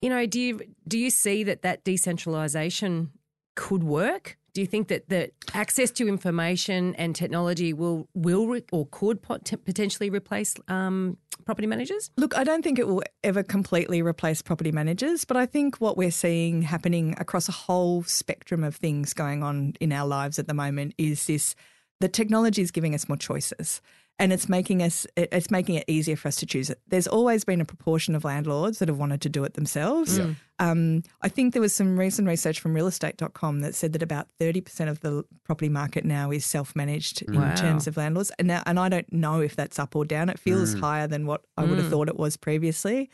you 0.00 0.08
know, 0.08 0.26
do 0.26 0.40
you 0.40 0.60
do 0.88 0.98
you 0.98 1.10
see 1.10 1.44
that 1.44 1.62
that 1.62 1.84
decentralization 1.84 3.10
could 3.54 3.82
work? 3.82 4.38
Do 4.54 4.60
you 4.60 4.66
think 4.66 4.88
that 4.88 5.08
that 5.08 5.30
access 5.54 5.90
to 5.92 6.08
information 6.08 6.94
and 6.96 7.14
technology 7.16 7.72
will 7.72 8.08
will 8.14 8.46
re- 8.46 8.64
or 8.70 8.86
could 8.90 9.22
pot- 9.22 9.50
potentially 9.64 10.10
replace 10.10 10.54
um, 10.68 11.16
property 11.46 11.66
managers? 11.66 12.10
Look, 12.16 12.36
I 12.36 12.44
don't 12.44 12.62
think 12.62 12.78
it 12.78 12.86
will 12.86 13.02
ever 13.24 13.42
completely 13.42 14.02
replace 14.02 14.42
property 14.42 14.70
managers, 14.70 15.24
but 15.24 15.36
I 15.36 15.46
think 15.46 15.76
what 15.76 15.96
we're 15.96 16.10
seeing 16.10 16.62
happening 16.62 17.14
across 17.18 17.48
a 17.48 17.52
whole 17.52 18.02
spectrum 18.02 18.62
of 18.62 18.76
things 18.76 19.14
going 19.14 19.42
on 19.42 19.74
in 19.80 19.90
our 19.92 20.06
lives 20.06 20.38
at 20.38 20.48
the 20.48 20.54
moment 20.54 20.94
is 20.98 21.26
this 21.26 21.54
the 22.00 22.08
technology 22.08 22.60
is 22.60 22.70
giving 22.70 22.94
us 22.94 23.08
more 23.08 23.16
choices 23.16 23.80
and 24.18 24.32
it's 24.32 24.48
making 24.48 24.82
us 24.82 25.06
it- 25.16 25.28
it's 25.32 25.50
making 25.50 25.74
it 25.76 25.84
easier 25.88 26.16
for 26.16 26.28
us 26.28 26.36
to 26.36 26.46
choose 26.46 26.70
it. 26.70 26.80
There's 26.86 27.06
always 27.08 27.44
been 27.44 27.60
a 27.60 27.64
proportion 27.64 28.14
of 28.14 28.24
landlords 28.24 28.78
that 28.78 28.88
have 28.88 28.98
wanted 28.98 29.20
to 29.22 29.28
do 29.28 29.42
it 29.44 29.54
themselves. 29.54 30.20
Um, 30.58 31.02
I 31.22 31.28
think 31.28 31.52
there 31.54 31.62
was 31.62 31.72
some 31.72 31.98
recent 31.98 32.28
research 32.28 32.60
from 32.60 32.72
realestate.com 32.74 33.60
that 33.60 33.74
said 33.74 33.92
that 33.94 34.02
about 34.02 34.28
30% 34.38 34.88
of 34.88 35.00
the 35.00 35.24
property 35.44 35.68
market 35.68 36.04
now 36.04 36.30
is 36.30 36.44
self-managed 36.46 37.22
in 37.22 37.34
Wow. 37.34 37.54
terms 37.54 37.86
of 37.88 37.96
landlords. 37.96 38.30
And 38.38 38.46
now, 38.48 38.62
and 38.64 38.78
I 38.78 38.88
don't 38.88 39.12
know 39.12 39.40
if 39.40 39.56
that's 39.56 39.78
up 39.80 39.96
or 39.96 40.04
down. 40.04 40.28
It 40.28 40.38
feels 40.38 40.74
higher 40.74 41.08
than 41.08 41.26
what 41.26 41.42
I 41.56 41.64
would 41.64 41.78
have 41.78 41.90
thought 41.90 42.08
it 42.08 42.16
was 42.16 42.36
previously. 42.36 43.10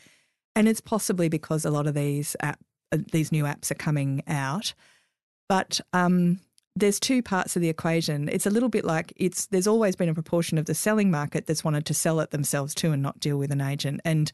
And 0.55 0.67
it's 0.67 0.81
possibly 0.81 1.27
because 1.29 1.65
a 1.65 1.71
lot 1.71 1.87
of 1.87 1.95
these 1.95 2.35
app, 2.41 2.59
uh, 2.91 2.97
these 3.11 3.31
new 3.31 3.45
apps 3.45 3.71
are 3.71 3.75
coming 3.75 4.21
out. 4.27 4.73
But 5.47 5.79
um, 5.93 6.39
there's 6.75 6.99
two 6.99 7.21
parts 7.21 7.55
of 7.55 7.61
the 7.61 7.69
equation. 7.69 8.29
It's 8.29 8.45
a 8.45 8.49
little 8.49 8.69
bit 8.69 8.85
like 8.85 9.11
it's 9.17 9.47
there's 9.47 9.67
always 9.67 9.95
been 9.95 10.09
a 10.09 10.13
proportion 10.13 10.57
of 10.57 10.65
the 10.65 10.75
selling 10.75 11.11
market 11.11 11.45
that's 11.45 11.63
wanted 11.63 11.85
to 11.87 11.93
sell 11.93 12.19
it 12.19 12.31
themselves 12.31 12.73
too 12.73 12.91
and 12.91 13.01
not 13.01 13.19
deal 13.19 13.37
with 13.37 13.51
an 13.51 13.61
agent. 13.61 14.01
And 14.05 14.31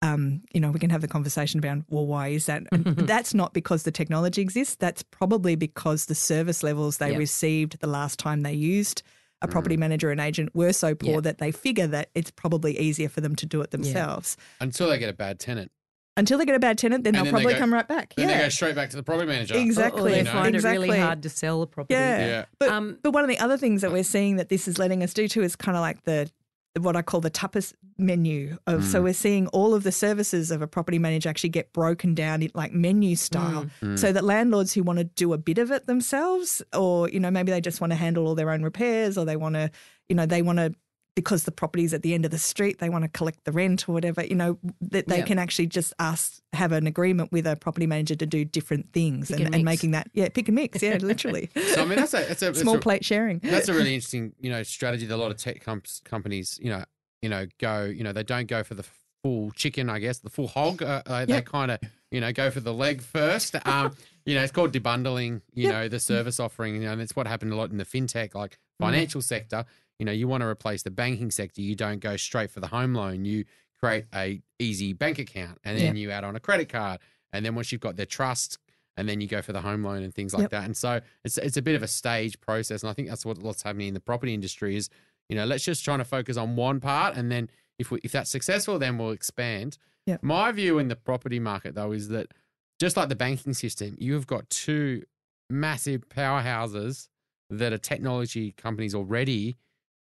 um, 0.00 0.42
you 0.52 0.60
know, 0.60 0.70
we 0.70 0.78
can 0.78 0.90
have 0.90 1.00
the 1.00 1.08
conversation 1.08 1.58
about 1.58 1.78
well, 1.88 2.06
why 2.06 2.28
is 2.28 2.46
that? 2.46 2.62
That's 2.72 3.34
not 3.34 3.52
because 3.52 3.82
the 3.82 3.90
technology 3.90 4.40
exists. 4.42 4.76
That's 4.76 5.02
probably 5.02 5.56
because 5.56 6.06
the 6.06 6.14
service 6.14 6.62
levels 6.62 6.98
they 6.98 7.10
Yep. 7.10 7.18
received 7.18 7.80
the 7.80 7.88
last 7.88 8.18
time 8.18 8.42
they 8.42 8.52
used 8.54 9.02
a 9.42 9.48
property 9.48 9.76
manager 9.76 10.10
and 10.10 10.20
agent 10.20 10.54
were 10.54 10.72
so 10.72 10.94
poor 10.94 11.14
Yep. 11.14 11.22
that 11.24 11.38
they 11.38 11.50
figure 11.52 11.86
that 11.88 12.10
it's 12.14 12.30
probably 12.30 12.78
easier 12.78 13.08
for 13.08 13.20
them 13.20 13.34
to 13.36 13.46
do 13.46 13.60
it 13.60 13.70
themselves. 13.72 14.36
until 14.60 14.88
they 14.88 14.98
get 14.98 15.08
a 15.08 15.12
bad 15.12 15.38
tenant. 15.40 15.70
Until 16.18 16.36
they 16.36 16.44
get 16.44 16.54
a 16.54 16.58
bad 16.58 16.76
tenant, 16.76 17.04
then 17.04 17.14
And 17.14 17.16
they'll 17.16 17.24
then 17.24 17.32
they 17.32 17.42
probably 17.42 17.54
go- 17.54 17.58
come 17.60 17.72
right 17.72 17.88
back. 17.88 18.14
Then 18.16 18.28
yeah. 18.28 18.36
they 18.36 18.42
go 18.44 18.48
straight 18.48 18.74
back 18.74 18.90
to 18.90 18.96
the 18.96 19.02
property 19.02 19.28
manager. 19.28 19.56
Exactly. 19.56 20.12
Or 20.12 20.14
they 20.14 20.18
You 20.18 20.24
know? 20.24 20.32
find 20.32 20.56
it 20.56 20.64
really 20.64 20.98
hard 20.98 21.22
to 21.22 21.28
sell 21.30 21.62
a 21.62 21.66
property. 21.66 21.94
Yeah. 21.94 22.26
Yeah. 22.26 22.44
But, 22.58 22.68
Um, 22.70 22.98
but 23.02 23.12
one 23.12 23.24
of 23.24 23.30
the 23.30 23.38
other 23.38 23.56
things 23.56 23.82
that 23.82 23.92
we're 23.92 24.04
seeing 24.04 24.36
that 24.36 24.48
this 24.48 24.68
is 24.68 24.78
letting 24.78 25.02
us 25.02 25.14
do 25.14 25.28
too 25.28 25.42
is 25.42 25.56
kind 25.56 25.76
of 25.76 25.80
like 25.80 26.02
the 26.04 26.30
what 26.78 26.96
I 26.96 27.02
call 27.02 27.20
the 27.20 27.30
tapas 27.30 27.72
menu 27.96 28.56
of 28.66 28.84
so 28.84 29.00
mm. 29.00 29.04
we're 29.04 29.12
seeing 29.12 29.48
all 29.48 29.74
of 29.74 29.82
the 29.82 29.90
services 29.90 30.52
of 30.52 30.62
a 30.62 30.68
property 30.68 30.98
manager 30.98 31.28
actually 31.28 31.50
get 31.50 31.72
broken 31.72 32.14
down 32.14 32.42
in 32.42 32.50
like 32.54 32.72
menu 32.72 33.16
mm. 33.16 33.18
style 33.18 33.66
mm. 33.82 33.98
so 33.98 34.12
that 34.12 34.22
landlords 34.22 34.72
who 34.74 34.84
want 34.84 34.98
to 34.98 35.04
do 35.04 35.32
a 35.32 35.38
bit 35.38 35.58
of 35.58 35.72
it 35.72 35.86
themselves 35.86 36.62
or 36.72 37.08
you 37.08 37.18
know 37.18 37.30
maybe 37.30 37.50
they 37.50 37.60
just 37.60 37.80
want 37.80 37.90
to 37.90 37.96
handle 37.96 38.28
all 38.28 38.36
their 38.36 38.50
own 38.50 38.62
repairs 38.62 39.18
or 39.18 39.24
they 39.24 39.34
want 39.36 39.56
to 39.56 39.70
you 40.08 40.14
know 40.14 40.26
they 40.26 40.42
want 40.42 40.58
to 40.58 40.72
because 41.20 41.42
the 41.44 41.50
property's 41.50 41.92
at 41.92 42.02
the 42.02 42.14
end 42.14 42.24
of 42.24 42.30
the 42.30 42.38
street 42.38 42.78
they 42.78 42.88
want 42.88 43.02
to 43.02 43.08
collect 43.08 43.44
the 43.44 43.50
rent 43.50 43.88
or 43.88 43.92
whatever 43.92 44.24
you 44.24 44.36
know 44.36 44.56
that 44.80 45.08
they 45.08 45.18
Yeah. 45.18 45.24
can 45.24 45.38
actually 45.38 45.66
just 45.66 45.92
ask 45.98 46.40
have 46.52 46.70
an 46.70 46.86
agreement 46.86 47.32
with 47.32 47.44
a 47.46 47.56
property 47.56 47.86
manager 47.88 48.14
to 48.14 48.26
do 48.26 48.44
different 48.44 48.92
things 48.92 49.30
and, 49.32 49.40
and 49.46 49.54
and 49.56 49.64
making 49.64 49.90
that 49.92 50.06
yeah 50.14 50.28
pick 50.28 50.46
and 50.48 50.54
mix 50.54 50.80
yeah 50.82 50.98
literally 51.12 51.50
So 51.74 51.82
I 51.82 51.84
mean, 51.86 51.98
that's 51.98 52.14
a, 52.14 52.18
that's 52.28 52.42
a 52.42 52.44
that's 52.52 52.60
small 52.60 52.76
a- 52.76 52.80
plate 52.80 53.04
sharing 53.04 53.40
That's 53.40 53.68
a 53.68 53.74
really 53.74 53.94
interesting, 53.98 54.32
you 54.38 54.50
know, 54.50 54.62
strategy 54.62 55.06
that 55.06 55.14
a 55.14 55.22
lot 55.24 55.30
of 55.32 55.38
tech 55.38 55.60
com- 55.64 55.82
companies, 56.04 56.58
you 56.62 56.70
know, 56.70 56.84
you 57.22 57.28
know, 57.28 57.46
go, 57.58 57.84
you 57.84 58.04
know, 58.04 58.12
they 58.12 58.22
don't 58.22 58.46
go 58.46 58.62
for 58.62 58.74
the 58.74 58.84
full 59.24 59.50
chicken, 59.52 59.90
I 59.90 59.98
guess, 59.98 60.18
the 60.20 60.30
full 60.30 60.46
hog. 60.46 60.82
Uh, 60.82 61.02
uh, 61.04 61.24
They 61.26 61.42
kind 61.42 61.72
of, 61.72 61.80
you 62.12 62.20
know, 62.20 62.32
go 62.32 62.50
for 62.52 62.60
the 62.60 62.72
leg 62.72 63.02
first. 63.02 63.56
Um, 63.66 63.92
you 64.24 64.36
know, 64.36 64.42
it's 64.44 64.52
called 64.52 64.72
debundling, 64.72 65.40
you 65.52 65.64
Yep. 65.64 65.72
know, 65.72 65.88
the 65.88 65.98
service 65.98 66.38
offering. 66.38 66.76
You 66.76 66.82
know, 66.82 66.92
and 66.92 67.00
it's 67.02 67.16
what 67.16 67.26
happened 67.26 67.52
a 67.52 67.56
lot 67.56 67.70
in 67.72 67.78
the 67.78 67.84
fintech, 67.84 68.34
like 68.36 68.58
financial 68.78 69.20
sector. 69.22 69.64
You 69.98 70.06
know, 70.06 70.12
you 70.12 70.28
want 70.28 70.42
to 70.42 70.46
replace 70.46 70.82
the 70.82 70.90
banking 70.90 71.30
sector. 71.30 71.60
You 71.60 71.74
don't 71.74 71.98
go 72.00 72.16
straight 72.16 72.50
for 72.50 72.60
the 72.60 72.68
home 72.68 72.94
loan. 72.94 73.24
You 73.24 73.44
create 73.80 74.06
a 74.14 74.40
easy 74.58 74.92
bank 74.92 75.18
account, 75.18 75.58
and 75.64 75.76
then 75.78 75.86
Yep. 75.86 75.96
you 75.96 76.10
add 76.10 76.24
on 76.24 76.36
a 76.36 76.40
credit 76.40 76.68
card, 76.68 77.00
and 77.32 77.44
then 77.44 77.54
once 77.54 77.72
you've 77.72 77.80
got 77.80 77.96
their 77.96 78.06
trust, 78.06 78.58
and 78.96 79.08
then 79.08 79.20
you 79.20 79.28
go 79.28 79.42
for 79.42 79.52
the 79.52 79.60
home 79.60 79.84
loan 79.84 80.02
and 80.02 80.12
things 80.14 80.32
like 80.34 80.42
Yep. 80.42 80.50
that. 80.50 80.64
And 80.64 80.76
so 80.76 81.00
it's 81.24 81.38
it's 81.38 81.56
a 81.56 81.62
bit 81.62 81.74
of 81.76 81.82
a 81.82 81.88
stage 81.88 82.40
process, 82.40 82.82
and 82.82 82.90
I 82.90 82.92
think 82.92 83.08
that's 83.08 83.24
what 83.24 83.38
what's 83.38 83.62
happening 83.62 83.88
in 83.88 83.94
the 83.94 84.00
property 84.00 84.34
industry 84.34 84.76
is, 84.76 84.88
you 85.28 85.36
know, 85.36 85.44
let's 85.44 85.64
just 85.64 85.84
try 85.84 85.96
to 85.96 86.04
focus 86.04 86.36
on 86.36 86.56
one 86.56 86.80
part, 86.80 87.16
and 87.16 87.30
then 87.30 87.50
if 87.78 87.90
we 87.90 88.00
if 88.02 88.12
that's 88.12 88.30
successful, 88.30 88.78
then 88.78 88.98
we'll 88.98 89.10
expand. 89.12 89.78
Yep. 90.06 90.22
My 90.22 90.50
view 90.52 90.78
in 90.78 90.88
the 90.88 90.96
property 90.96 91.38
market 91.38 91.74
though 91.74 91.92
is 91.92 92.08
that 92.08 92.32
just 92.80 92.96
like 92.96 93.08
the 93.08 93.16
banking 93.16 93.54
system, 93.54 93.96
you've 93.98 94.26
got 94.26 94.48
two 94.50 95.02
massive 95.50 96.08
powerhouses 96.08 97.08
that 97.50 97.72
are 97.72 97.78
technology 97.78 98.52
companies 98.52 98.94
already. 98.94 99.56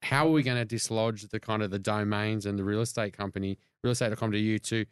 How 0.01 0.27
are 0.27 0.31
we 0.31 0.43
going 0.43 0.57
to 0.57 0.65
dislodge 0.65 1.27
the 1.29 1.39
kind 1.39 1.63
of 1.63 1.71
the 1.71 1.79
domains 1.79 2.45
and 2.45 2.57
the 2.57 2.63
real 2.63 2.81
estate 2.81 3.13
company, 3.13 3.57
realestate.com 3.85 4.31
to 4.31 4.37
you 4.37 4.59
to, 4.59 4.85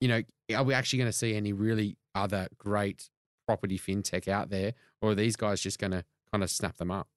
you 0.00 0.08
know, 0.08 0.22
are 0.54 0.64
we 0.64 0.74
actually 0.74 0.98
going 0.98 1.10
to 1.10 1.16
see 1.16 1.34
any 1.34 1.52
really 1.52 1.96
other 2.14 2.48
great 2.56 3.10
property 3.46 3.78
fintech 3.78 4.28
out 4.28 4.50
there, 4.50 4.72
or 5.00 5.10
are 5.10 5.14
these 5.14 5.36
guys 5.36 5.60
just 5.60 5.78
going 5.78 5.92
to 5.92 6.04
kind 6.32 6.42
of 6.42 6.50
snap 6.50 6.76
them 6.76 6.90
up? 6.90 7.08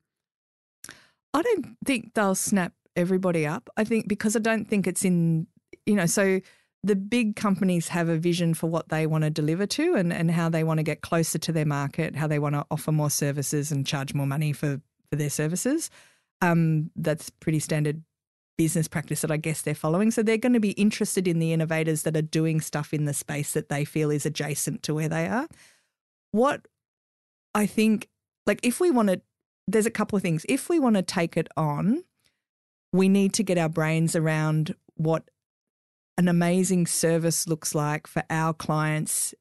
I 1.33 1.41
don't 1.41 1.77
think 1.85 2.13
they'll 2.13 2.35
snap 2.35 2.73
everybody 2.95 3.45
up. 3.45 3.69
I 3.77 3.83
think 3.83 4.07
because 4.07 4.35
I 4.35 4.39
don't 4.39 4.65
think 4.65 4.87
it's 4.87 5.05
in, 5.05 5.47
you 5.85 5.95
know, 5.95 6.05
so 6.05 6.39
the 6.83 6.95
big 6.95 7.35
companies 7.35 7.89
have 7.89 8.09
a 8.09 8.17
vision 8.17 8.53
for 8.53 8.67
what 8.67 8.89
they 8.89 9.05
want 9.05 9.23
to 9.25 9.29
deliver 9.29 9.65
to 9.65 9.95
and, 9.95 10.13
and 10.13 10.31
how 10.31 10.49
they 10.49 10.63
want 10.63 10.77
to 10.77 10.83
get 10.83 11.01
closer 11.01 11.37
to 11.37 11.51
their 11.51 11.65
market, 11.65 12.15
how 12.15 12.27
they 12.27 12.39
want 12.39 12.55
to 12.55 12.65
offer 12.71 12.91
more 12.91 13.09
services 13.09 13.71
and 13.71 13.85
charge 13.85 14.13
more 14.13 14.25
money 14.25 14.53
for, 14.53 14.81
for 15.09 15.15
their 15.15 15.29
services. 15.29 15.89
Um, 16.41 16.91
that's 16.95 17.29
pretty 17.29 17.59
standard 17.59 18.03
business 18.57 18.87
practice 18.89 19.21
that 19.21 19.31
I 19.31 19.37
guess 19.37 19.61
they're 19.61 19.73
following. 19.73 20.11
So 20.11 20.21
they're 20.21 20.37
going 20.37 20.53
to 20.53 20.59
be 20.59 20.71
interested 20.71 21.27
in 21.27 21.39
the 21.39 21.53
innovators 21.53 22.03
that 22.03 22.17
are 22.17 22.21
doing 22.21 22.59
stuff 22.59 22.93
in 22.93 23.05
the 23.05 23.13
space 23.13 23.53
that 23.53 23.69
they 23.69 23.85
feel 23.85 24.11
is 24.11 24.25
adjacent 24.25 24.83
to 24.83 24.93
where 24.93 25.07
they 25.07 25.27
are. 25.27 25.47
What 26.31 26.67
I 27.55 27.65
think, 27.65 28.09
like, 28.45 28.59
if 28.61 28.79
we 28.79 28.91
want 28.91 29.09
to, 29.09 29.21
there's 29.67 29.85
a 29.85 29.91
couple 29.91 30.17
of 30.17 30.21
things. 30.21 30.45
If 30.49 30.69
we 30.69 30.79
want 30.79 30.97
to 30.97 31.01
take 31.01 31.37
it 31.37 31.47
on, 31.55 32.03
we 32.91 33.07
need 33.07 33.33
to 33.35 33.43
get 33.43 33.57
our 33.57 33.69
brains 33.69 34.15
around 34.15 34.75
what 34.95 35.29
an 36.17 36.27
amazing 36.27 36.85
service 36.85 37.47
looks 37.47 37.73
like 37.73 38.07
for 38.07 38.23
our 38.29 38.53
clients 38.53 39.33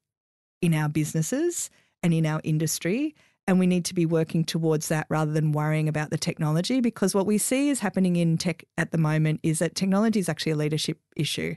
in 0.61 0.73
our 0.73 0.87
businesses 0.87 1.69
and 2.01 2.13
in 2.13 2.25
our 2.25 2.39
industry. 2.45 3.15
And 3.49 3.57
we 3.57 3.65
need 3.65 3.83
to 3.85 3.95
be 3.95 4.05
working 4.05 4.43
towards 4.43 4.89
that 4.89 5.07
rather 5.09 5.31
than 5.31 5.53
worrying 5.53 5.89
about 5.89 6.11
the 6.11 6.19
technology 6.19 6.81
because 6.81 7.15
what 7.15 7.25
we 7.25 7.39
see 7.39 7.69
is 7.69 7.79
happening 7.79 8.15
in 8.15 8.37
tech 8.37 8.63
at 8.77 8.91
the 8.91 8.99
moment 8.99 9.39
is 9.41 9.57
that 9.57 9.73
technology 9.73 10.19
is 10.19 10.29
actually 10.29 10.51
a 10.51 10.55
leadership 10.55 10.99
issue. 11.15 11.55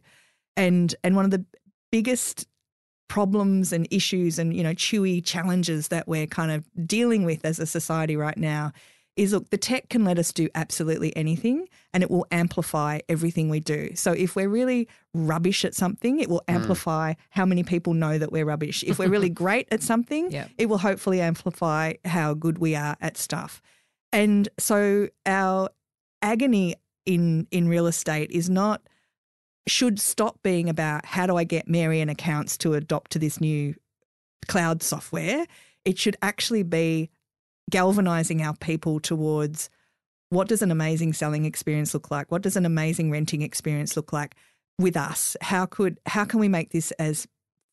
And 0.57 0.95
and 1.05 1.17
one 1.17 1.27
of 1.27 1.33
the 1.33 1.45
biggest 1.91 2.49
problems 3.09 3.75
and 3.75 3.87
issues 3.91 4.39
and 4.39 4.57
you 4.57 4.63
know 4.63 4.73
chewy 4.73 5.23
challenges 5.23 5.89
that 5.89 6.09
we're 6.09 6.27
kind 6.27 6.51
of 6.51 6.65
dealing 6.87 7.27
with 7.27 7.45
as 7.45 7.59
a 7.59 7.67
society 7.67 8.17
right 8.17 8.39
now 8.39 8.73
is 9.17 9.33
look, 9.33 9.51
the 9.51 9.59
tech 9.59 9.89
can 9.89 10.05
let 10.05 10.19
us 10.19 10.33
do 10.33 10.49
absolutely 10.55 11.15
anything 11.17 11.69
and 11.93 12.03
it 12.03 12.11
will 12.11 12.27
amplify 12.31 13.01
everything 13.09 13.49
we 13.49 13.61
do. 13.61 13.95
So 13.95 14.13
if 14.13 14.35
we're 14.35 14.49
really 14.49 14.89
rubbish 15.13 15.65
at 15.65 15.75
something, 15.75 16.19
it 16.19 16.31
will 16.31 16.43
mm. 16.49 16.55
amplify 16.55 17.15
how 17.31 17.45
many 17.45 17.63
people 17.63 17.95
know 17.95 18.17
that 18.17 18.33
we're 18.33 18.47
rubbish. 18.47 18.83
If 18.83 18.99
we're 18.99 19.11
really 19.11 19.31
great 19.45 19.69
at 19.71 19.83
something, 19.83 20.31
Yeah. 20.31 20.49
it 20.57 20.67
will 20.67 20.79
hopefully 20.79 21.21
amplify 21.21 21.95
how 22.05 22.35
good 22.35 22.59
we 22.59 22.75
are 22.75 22.97
at 23.01 23.17
stuff. 23.19 23.61
And 24.13 24.49
so 24.59 25.09
our 25.27 25.69
agony 26.23 26.77
in 27.05 27.49
in 27.51 27.69
real 27.69 27.87
estate 27.87 28.31
is 28.31 28.49
not 28.49 28.83
should 29.67 30.01
stop 30.01 30.43
being 30.43 30.69
about 30.69 31.05
how 31.07 31.27
do 31.27 31.37
I 31.37 31.45
get 31.45 31.69
Mary 31.69 32.01
and 32.01 32.11
accounts 32.11 32.57
to 32.59 32.75
adopt 32.75 33.13
to 33.13 33.19
this 33.19 33.41
new 33.41 33.75
cloud 34.49 34.83
software. 34.83 35.47
It 35.85 35.99
should 35.99 36.17
actually 36.23 36.63
be 36.63 37.11
galvanizing 37.73 38.41
our 38.43 38.55
people 38.55 39.01
towards 39.01 39.69
what 40.31 40.47
does 40.49 40.63
an 40.63 40.71
amazing 40.71 41.13
selling 41.13 41.45
experience 41.45 41.93
look 41.93 42.11
like? 42.11 42.31
What 42.31 42.43
does 42.43 42.57
an 42.57 42.65
amazing 42.65 43.11
renting 43.11 43.43
experience 43.43 43.97
look 43.97 44.13
like 44.13 44.37
with 44.79 44.97
us? 44.97 45.37
How 45.41 45.67
could 45.67 45.99
how 46.07 46.25
can 46.25 46.39
we 46.39 46.49
make 46.49 46.71
this 46.71 46.93
as 46.93 47.27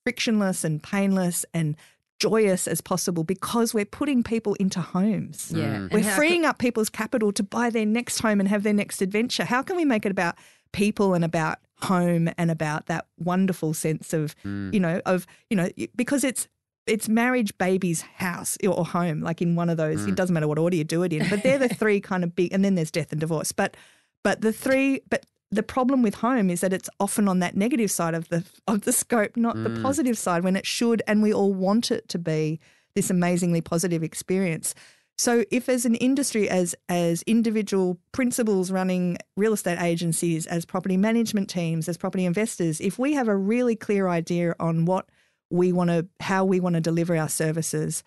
frictionless 0.03 0.63
and 0.63 0.81
painless 0.81 1.45
and 1.53 1.75
joyous 2.19 2.67
as 2.67 2.81
possible 2.81 3.23
because 3.23 3.73
we're 3.73 3.85
putting 3.85 4.23
people 4.23 4.53
into 4.55 4.81
homes. 4.81 5.53
Yeah. 5.55 5.75
Mm. 5.75 5.93
We're 5.93 6.03
how 6.03 6.15
freeing 6.17 6.45
up 6.45 6.57
people's 6.57 6.89
capital 6.89 7.31
to 7.31 7.43
buy 7.43 7.69
their 7.69 7.85
next 7.85 8.19
home 8.19 8.41
and 8.41 8.49
have 8.49 8.63
their 8.63 8.73
next 8.73 9.01
adventure. 9.01 9.45
How 9.45 9.61
can 9.61 9.77
we 9.77 9.85
make 9.85 10.05
it 10.05 10.11
about 10.11 10.35
people 10.73 11.13
and 11.13 11.23
about 11.23 11.59
home 11.81 12.29
and 12.37 12.51
about 12.51 12.87
that 12.87 13.05
wonderful 13.17 13.73
sense 13.73 14.11
of, 14.11 14.35
Mm. 14.43 14.73
you 14.73 14.79
know, 14.81 15.01
of, 15.05 15.25
you 15.49 15.55
know, 15.55 15.69
because 15.95 16.25
it's 16.25 16.49
it's 16.89 17.07
marriage, 17.07 17.57
baby's 17.57 18.01
house 18.01 18.57
or 18.67 18.85
home, 18.85 19.21
like 19.21 19.41
in 19.41 19.55
one 19.55 19.69
of 19.69 19.77
those. 19.77 20.05
It 20.05 20.11
mm. 20.11 20.15
doesn't 20.15 20.33
matter 20.33 20.47
what 20.47 20.59
order 20.59 20.75
you 20.75 20.83
do 20.83 21.03
it 21.03 21.13
in, 21.13 21.29
but 21.29 21.43
they're 21.43 21.57
the 21.59 21.69
three 21.73 22.01
kind 22.01 22.23
of 22.23 22.35
big, 22.35 22.51
and 22.53 22.65
then 22.65 22.75
there's 22.75 22.91
death 22.91 23.11
and 23.11 23.21
divorce. 23.21 23.51
But 23.51 23.77
but 24.23 24.41
the 24.41 24.51
three, 24.51 25.01
but 25.09 25.25
the 25.51 25.63
problem 25.63 26.01
with 26.01 26.15
home 26.15 26.49
is 26.49 26.61
that 26.61 26.73
it's 26.73 26.89
often 26.99 27.27
on 27.27 27.39
that 27.39 27.55
negative 27.55 27.91
side 27.91 28.13
of 28.13 28.29
the 28.29 28.43
of 28.67 28.81
the 28.81 28.91
scope, 28.91 29.37
not 29.37 29.55
the 29.55 29.69
mm. 29.69 29.81
positive 29.81 30.17
side, 30.17 30.43
when 30.43 30.55
it 30.55 30.65
should, 30.65 31.01
and 31.07 31.21
we 31.21 31.33
all 31.33 31.53
want 31.53 31.91
it 31.91 32.09
to 32.09 32.19
be 32.19 32.59
this 32.95 33.09
amazingly 33.09 33.61
positive 33.61 34.03
experience. 34.03 34.75
So 35.17 35.43
if 35.51 35.67
as 35.67 35.85
an 35.85 35.95
industry, 35.95 36.49
as 36.49 36.75
as 36.87 37.23
individual 37.23 37.99
principals 38.13 38.71
running 38.71 39.17
real 39.35 39.53
estate 39.53 39.79
agencies, 39.81 40.47
as 40.47 40.65
property 40.65 40.97
management 40.97 41.49
teams, 41.49 41.89
as 41.89 41.97
property 41.97 42.25
investors, 42.25 42.79
if 42.79 42.97
we 42.97 43.13
have 43.13 43.27
a 43.27 43.35
really 43.35 43.75
clear 43.75 44.07
idea 44.07 44.55
on 44.59 44.85
what 44.85 45.07
we 45.49 45.71
want 45.71 45.89
to, 45.89 46.07
how 46.19 46.45
we 46.45 46.59
want 46.59 46.75
to 46.75 46.81
deliver 46.81 47.15
our 47.15 47.29
services, 47.29 48.03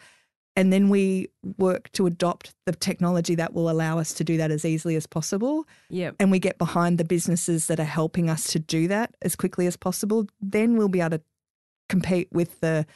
and 0.54 0.72
then 0.72 0.88
we 0.90 1.28
work 1.56 1.90
to 1.92 2.06
adopt 2.06 2.54
the 2.66 2.72
technology 2.72 3.34
that 3.36 3.54
will 3.54 3.70
allow 3.70 3.98
us 3.98 4.12
to 4.14 4.24
do 4.24 4.36
that 4.36 4.50
as 4.50 4.64
easily 4.64 4.96
as 4.96 5.06
possible, 5.06 5.66
Yeah. 5.88 6.10
and 6.20 6.30
we 6.30 6.38
get 6.38 6.58
behind 6.58 6.98
the 6.98 7.04
businesses 7.04 7.66
that 7.68 7.80
are 7.80 7.84
helping 7.84 8.28
us 8.28 8.44
to 8.52 8.58
do 8.58 8.86
that 8.88 9.14
as 9.22 9.34
quickly 9.34 9.66
as 9.66 9.76
possible, 9.76 10.26
then 10.40 10.76
we'll 10.76 10.88
be 10.88 11.00
able 11.00 11.18
to 11.18 11.22
compete 11.88 12.28
with 12.32 12.60
the 12.60 12.86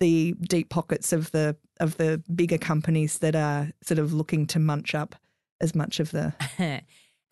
the 0.00 0.34
deep 0.40 0.70
pockets 0.70 1.12
of 1.12 1.30
the 1.32 1.54
of 1.80 1.96
the 1.98 2.22
bigger 2.34 2.56
companies 2.58 3.18
that 3.18 3.36
are 3.36 3.70
sort 3.82 3.98
of 3.98 4.12
looking 4.12 4.46
to 4.46 4.58
munch 4.58 4.94
up 4.94 5.14
as 5.60 5.74
much 5.74 6.00
of 6.00 6.10
the 6.12 6.32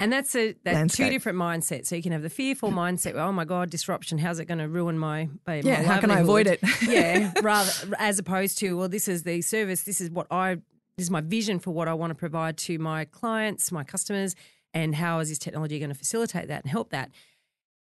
and 0.04 0.12
that's 0.12 0.36
a 0.36 0.54
that 0.64 0.90
two 0.90 1.08
different 1.08 1.38
mindsets. 1.38 1.86
So 1.86 1.96
you 1.96 2.02
can 2.02 2.12
have 2.12 2.20
the 2.20 2.28
fearful 2.28 2.70
mindset, 2.70 3.14
oh 3.14 3.32
my 3.32 3.46
god, 3.46 3.70
disruption. 3.70 4.18
How's 4.18 4.38
it 4.38 4.44
going 4.44 4.58
to 4.58 4.68
ruin 4.68 4.98
my, 4.98 5.30
my 5.46 5.62
yeah. 5.64 5.80
my 5.80 5.82
How 5.82 5.98
can 5.98 6.10
I 6.10 6.20
avoid 6.20 6.46
it? 6.46 6.60
yeah, 6.86 7.32
rather 7.42 7.72
as 7.98 8.18
opposed 8.18 8.58
to 8.58 8.76
well, 8.76 8.88
this 8.88 9.08
is 9.08 9.22
the 9.22 9.40
service. 9.40 9.84
This 9.84 10.02
is 10.02 10.10
what 10.10 10.26
I 10.30 10.56
this 10.98 11.06
is 11.06 11.10
my 11.10 11.22
vision 11.22 11.58
for 11.58 11.70
what 11.70 11.88
I 11.88 11.94
want 11.94 12.10
to 12.10 12.14
provide 12.14 12.58
to 12.58 12.78
my 12.78 13.06
clients, 13.06 13.72
my 13.72 13.82
customers, 13.82 14.36
and 14.74 14.94
how 14.94 15.20
is 15.20 15.30
this 15.30 15.38
technology 15.38 15.78
going 15.78 15.90
to 15.90 15.98
facilitate 15.98 16.48
that 16.48 16.62
and 16.64 16.70
help 16.70 16.90
that? 16.90 17.10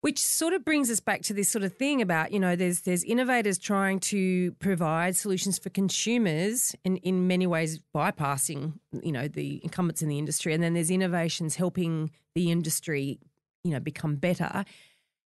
Which 0.04 0.18
sort 0.18 0.52
of 0.52 0.66
brings 0.66 0.90
us 0.90 1.00
back 1.00 1.22
to 1.22 1.32
this 1.32 1.48
sort 1.48 1.64
of 1.64 1.72
thing 1.78 2.02
about 2.02 2.30
you 2.30 2.38
know 2.38 2.56
there's 2.56 2.82
there's 2.82 3.02
innovators 3.04 3.56
trying 3.56 4.00
to 4.00 4.52
provide 4.58 5.16
solutions 5.16 5.58
for 5.58 5.70
consumers 5.70 6.76
in 6.84 6.98
in 6.98 7.26
many 7.26 7.46
ways 7.46 7.80
bypassing 7.94 8.74
you 9.02 9.12
know 9.12 9.28
the 9.28 9.62
incumbents 9.64 10.02
in 10.02 10.10
the 10.10 10.18
industry, 10.18 10.52
and 10.52 10.62
then 10.62 10.74
there's 10.74 10.90
innovations 10.90 11.56
helping 11.56 12.10
the 12.34 12.50
industry 12.52 13.18
you 13.62 13.70
know 13.70 13.80
become 13.80 14.16
better. 14.16 14.66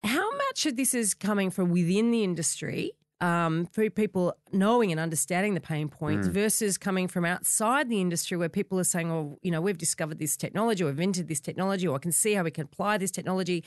How 0.02 0.34
much 0.34 0.64
of 0.64 0.76
this 0.76 0.94
is 0.94 1.12
coming 1.12 1.50
from 1.50 1.68
within 1.68 2.10
the 2.10 2.24
industry 2.24 2.92
um, 3.20 3.66
for 3.66 3.90
people 3.90 4.34
knowing 4.50 4.90
and 4.90 4.98
understanding 4.98 5.52
the 5.52 5.60
pain 5.60 5.90
points 5.90 6.26
versus 6.26 6.78
coming 6.78 7.06
from 7.06 7.26
outside 7.26 7.90
the 7.90 8.00
industry 8.00 8.38
where 8.38 8.48
people 8.48 8.78
are 8.80 8.84
saying, 8.84 9.10
oh, 9.10 9.38
you 9.42 9.50
know, 9.50 9.60
we've 9.60 9.78
discovered 9.78 10.18
this 10.18 10.36
technology 10.36 10.82
or 10.82 10.88
invented 10.88 11.28
this 11.28 11.40
technology 11.40 11.86
or 11.86 11.96
I 11.96 11.98
can 11.98 12.12
see 12.12 12.32
how 12.32 12.42
we 12.42 12.50
can 12.50 12.64
apply 12.64 12.98
this 12.98 13.10
technology. 13.10 13.62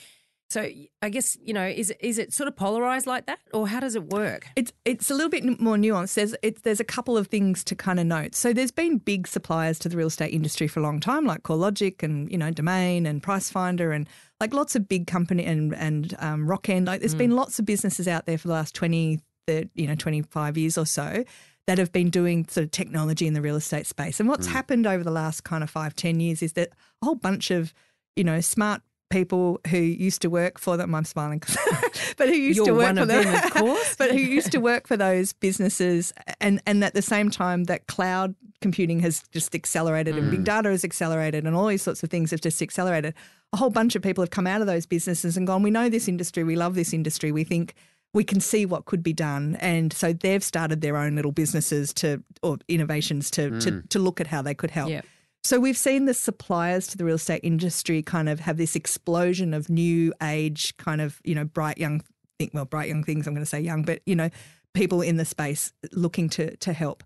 So 0.49 0.65
I 1.01 1.09
guess, 1.09 1.37
you 1.43 1.53
know, 1.53 1.65
is, 1.67 1.89
it- 1.89 1.97
is 1.99 2.17
it 2.17 2.31
sort 2.31 2.47
of 2.47 2.55
polarized 2.55 3.05
like 3.05 3.25
that 3.25 3.39
or 3.53 3.67
how 3.67 3.81
does 3.81 3.95
it 3.95 4.05
work? 4.05 4.47
It's 4.55 4.71
it's 4.85 5.11
a 5.11 5.13
little 5.13 5.29
bit 5.29 5.59
more 5.59 5.75
nuanced. 5.75 6.13
There's 6.13 6.33
it's, 6.41 6.61
there's 6.61 6.79
a 6.79 6.85
couple 6.85 7.17
of 7.17 7.27
things 7.27 7.63
to 7.65 7.75
kind 7.75 7.99
of 7.99 8.05
note. 8.05 8.33
So 8.33 8.53
there's 8.53 8.71
been 8.71 8.97
big 8.97 9.27
suppliers 9.27 9.77
to 9.79 9.89
the 9.89 9.97
real 9.97 10.07
estate 10.07 10.33
industry 10.33 10.67
for 10.69 10.79
a 10.79 10.83
long 10.83 10.99
time, 11.01 11.25
like 11.25 11.43
CoreLogic 11.43 12.01
and 12.01 12.31
you 12.31 12.37
know 12.37 12.49
Domain 12.51 13.05
and 13.05 13.21
Pricefinder 13.21 13.93
and 13.93 14.07
like 14.39 14.53
lots 14.53 14.75
of 14.75 14.87
big 14.87 15.05
company 15.07 15.43
and 15.43 15.75
and 15.75 16.15
um, 16.19 16.47
Rockend. 16.47 16.87
Like 16.87 17.01
there's 17.01 17.13
been 17.15 17.31
lots 17.35 17.59
of 17.59 17.65
businesses 17.65 18.07
out 18.07 18.25
there 18.25 18.37
for 18.37 18.47
the 18.47 18.53
last 18.53 18.73
20, 18.73 19.19
30, 19.47 19.69
you 19.75 19.87
know 19.87 19.95
25 19.95 20.57
years 20.57 20.77
or 20.77 20.85
so 20.85 21.25
that 21.65 21.77
have 21.77 21.91
been 21.91 22.09
doing 22.09 22.47
sort 22.47 22.63
of 22.63 22.71
technology 22.71 23.27
in 23.27 23.33
the 23.33 23.41
real 23.41 23.57
estate 23.57 23.85
space. 23.85 24.21
And 24.21 24.29
what's 24.29 24.47
happened 24.47 24.87
over 24.87 25.03
the 25.03 25.11
last 25.11 25.43
kind 25.43 25.61
of 25.61 25.69
five 25.69 25.93
ten 25.93 26.21
years 26.21 26.41
is 26.41 26.53
that 26.53 26.69
a 27.01 27.05
whole 27.05 27.15
bunch 27.15 27.51
of 27.51 27.73
you 28.15 28.23
know 28.23 28.39
smart 28.39 28.81
people 29.09 29.59
who 29.67 29.77
used 29.77 30.21
to 30.21 30.29
work 30.29 30.59
for 30.59 30.77
them. 30.77 30.93
I'm 30.93 31.05
smiling, 31.05 31.41
but 32.17 32.27
who 32.27 32.35
used 32.35 32.59
to 32.59 32.65
You're 32.65 32.75
work 32.75 32.85
one 32.85 32.97
for 32.97 33.05
them, 33.05 33.23
them, 33.23 33.43
of 33.45 33.53
course. 33.53 33.95
but 33.97 34.11
who 34.11 34.19
used 34.19 34.51
to 34.51 34.57
work 34.59 34.87
for 34.87 34.97
those 34.97 35.33
businesses, 35.33 36.13
and 36.41 36.61
and 36.65 36.83
at 36.83 36.93
the 36.93 37.01
same 37.01 37.29
time 37.29 37.65
that 37.65 37.87
cloud 37.87 38.35
computing 38.61 38.99
has 38.99 39.23
just 39.31 39.53
accelerated 39.53 40.17
and 40.17 40.31
big 40.31 40.41
mm. 40.41 40.45
data 40.45 40.69
has 40.69 40.83
accelerated, 40.83 41.45
and 41.45 41.55
all 41.55 41.67
these 41.67 41.81
sorts 41.81 42.03
of 42.03 42.09
things 42.09 42.31
have 42.31 42.41
just 42.41 42.61
accelerated. 42.61 43.13
A 43.53 43.57
whole 43.57 43.69
bunch 43.69 43.95
of 43.95 44.01
people 44.01 44.21
have 44.21 44.31
come 44.31 44.47
out 44.47 44.61
of 44.61 44.67
those 44.67 44.85
businesses 44.85 45.37
and 45.37 45.47
gone. 45.47 45.63
We 45.63 45.71
know 45.71 45.89
this 45.89 46.07
industry. 46.07 46.43
We 46.43 46.55
love 46.55 46.75
this 46.75 46.93
industry. 46.93 47.31
We 47.31 47.43
think. 47.43 47.73
We 48.13 48.23
can 48.23 48.39
see 48.39 48.65
what 48.65 48.85
could 48.85 49.03
be 49.03 49.11
done, 49.13 49.57
and 49.59 49.91
so 49.91 50.13
they've 50.13 50.43
started 50.43 50.79
their 50.79 50.95
own 50.95 51.17
little 51.17 51.33
businesses 51.33 51.93
to 51.95 52.23
or 52.41 52.57
innovations 52.67 53.29
to 53.31 53.59
to, 53.59 53.71
mm. 53.71 53.89
to 53.89 53.99
look 53.99 54.21
at 54.21 54.27
how 54.27 54.41
they 54.41 54.55
could 54.55 54.71
help. 54.71 54.89
Yeah. 54.89 55.01
So 55.47 55.61
we've 55.61 55.77
seen 55.77 56.07
the 56.07 56.13
suppliers 56.13 56.87
to 56.87 56.97
the 56.97 57.05
real 57.05 57.15
estate 57.15 57.39
industry 57.41 58.03
kind 58.03 58.27
of 58.27 58.41
have 58.41 58.57
this 58.57 58.75
explosion 58.75 59.53
of 59.53 59.69
new 59.69 60.13
age 60.21 60.75
kind 60.75 60.99
of, 60.99 61.21
you 61.23 61.33
know, 61.35 61.45
bright 61.45 61.77
young 61.77 62.01
think 62.37 62.53
well, 62.53 62.65
bright 62.65 62.89
young 62.89 63.01
things, 63.01 63.27
I'm 63.27 63.33
going 63.33 63.45
to 63.45 63.49
say 63.49 63.61
young, 63.61 63.83
but 63.83 64.01
you 64.05 64.13
know, 64.13 64.29
people 64.73 65.01
in 65.01 65.15
the 65.15 65.23
space 65.23 65.71
looking 65.93 66.27
to 66.31 66.53
to 66.57 66.73
help. 66.73 67.01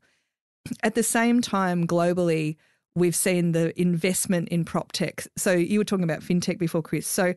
At 0.82 0.96
the 0.96 1.04
same 1.04 1.40
time, 1.42 1.86
globally, 1.86 2.56
we've 2.96 3.16
seen 3.16 3.52
the 3.52 3.80
investment 3.80 4.50
in 4.50 4.66
prop 4.66 4.92
tech. 4.92 5.28
So 5.38 5.52
you 5.52 5.78
were 5.78 5.86
talking 5.86 6.04
about 6.04 6.22
fintech 6.22 6.58
before, 6.58 6.82
Chris. 6.82 7.06
So 7.06 7.36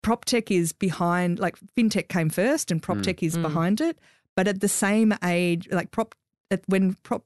prop 0.00 0.26
tech 0.26 0.52
is 0.52 0.72
behind 0.72 1.40
like 1.40 1.56
fintech 1.76 2.08
came 2.08 2.30
first 2.30 2.70
and 2.70 2.80
prop 2.80 2.98
mm. 2.98 3.02
tech 3.02 3.20
is 3.24 3.36
mm. 3.36 3.42
behind 3.42 3.80
it. 3.80 3.98
But 4.36 4.46
at 4.46 4.60
the 4.60 4.68
same 4.68 5.12
age, 5.24 5.66
like 5.72 5.90
prop 5.90 6.14
at 6.52 6.62
when 6.68 6.94
prop 7.02 7.24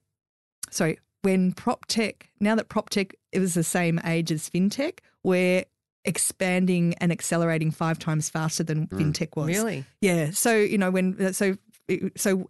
sorry, 0.71 0.99
when 1.25 1.53
prop 1.53 1.87
tech, 1.87 2.29
now 2.39 2.55
that 2.55 2.69
prop 2.69 2.91
tech 2.91 3.15
it 3.33 3.41
was 3.41 3.55
the 3.55 3.65
same 3.65 3.99
age 4.05 4.31
as 4.31 4.49
fintech, 4.49 4.99
we're 5.23 5.65
expanding 6.05 6.95
and 6.99 7.11
accelerating 7.11 7.71
five 7.71 7.99
times 7.99 8.29
faster 8.29 8.63
than 8.63 8.85
hmm. 8.85 8.99
fintech 8.99 9.37
was. 9.37 9.49
Really? 9.49 9.85
Yeah. 10.01 10.31
So 10.31 10.55
you 10.55 10.79
know 10.79 10.91
when 10.91 11.21
uh, 11.21 11.33
so 11.33 11.57
so 12.17 12.49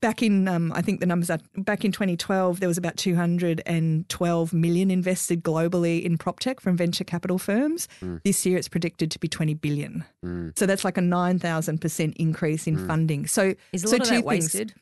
back 0.00 0.22
in 0.22 0.46
um, 0.46 0.72
I 0.72 0.82
think 0.82 1.00
the 1.00 1.06
numbers 1.06 1.30
are 1.30 1.40
back 1.56 1.84
in 1.84 1.90
2012 1.90 2.60
there 2.60 2.68
was 2.68 2.78
about 2.78 2.96
212 2.96 4.52
million 4.52 4.90
invested 4.92 5.42
globally 5.42 6.00
in 6.00 6.16
prop 6.16 6.38
tech 6.38 6.60
from 6.60 6.76
venture 6.76 7.02
capital 7.02 7.38
firms. 7.38 7.88
Hmm. 7.98 8.18
This 8.24 8.46
year 8.46 8.56
it's 8.56 8.68
predicted 8.68 9.10
to 9.10 9.18
be 9.18 9.26
20 9.26 9.54
billion. 9.54 10.04
Hmm. 10.22 10.50
So 10.54 10.64
that's 10.64 10.84
like 10.84 10.96
a 10.96 11.02
9,000 11.02 11.80
percent 11.80 12.16
increase 12.18 12.68
in 12.68 12.86
funding. 12.86 13.26
So 13.26 13.54
Is 13.72 13.82
a 13.82 13.88
so 13.88 13.96
of 13.96 14.02
two 14.02 14.08
that 14.08 14.14
things. 14.14 14.24
wasted? 14.24 14.74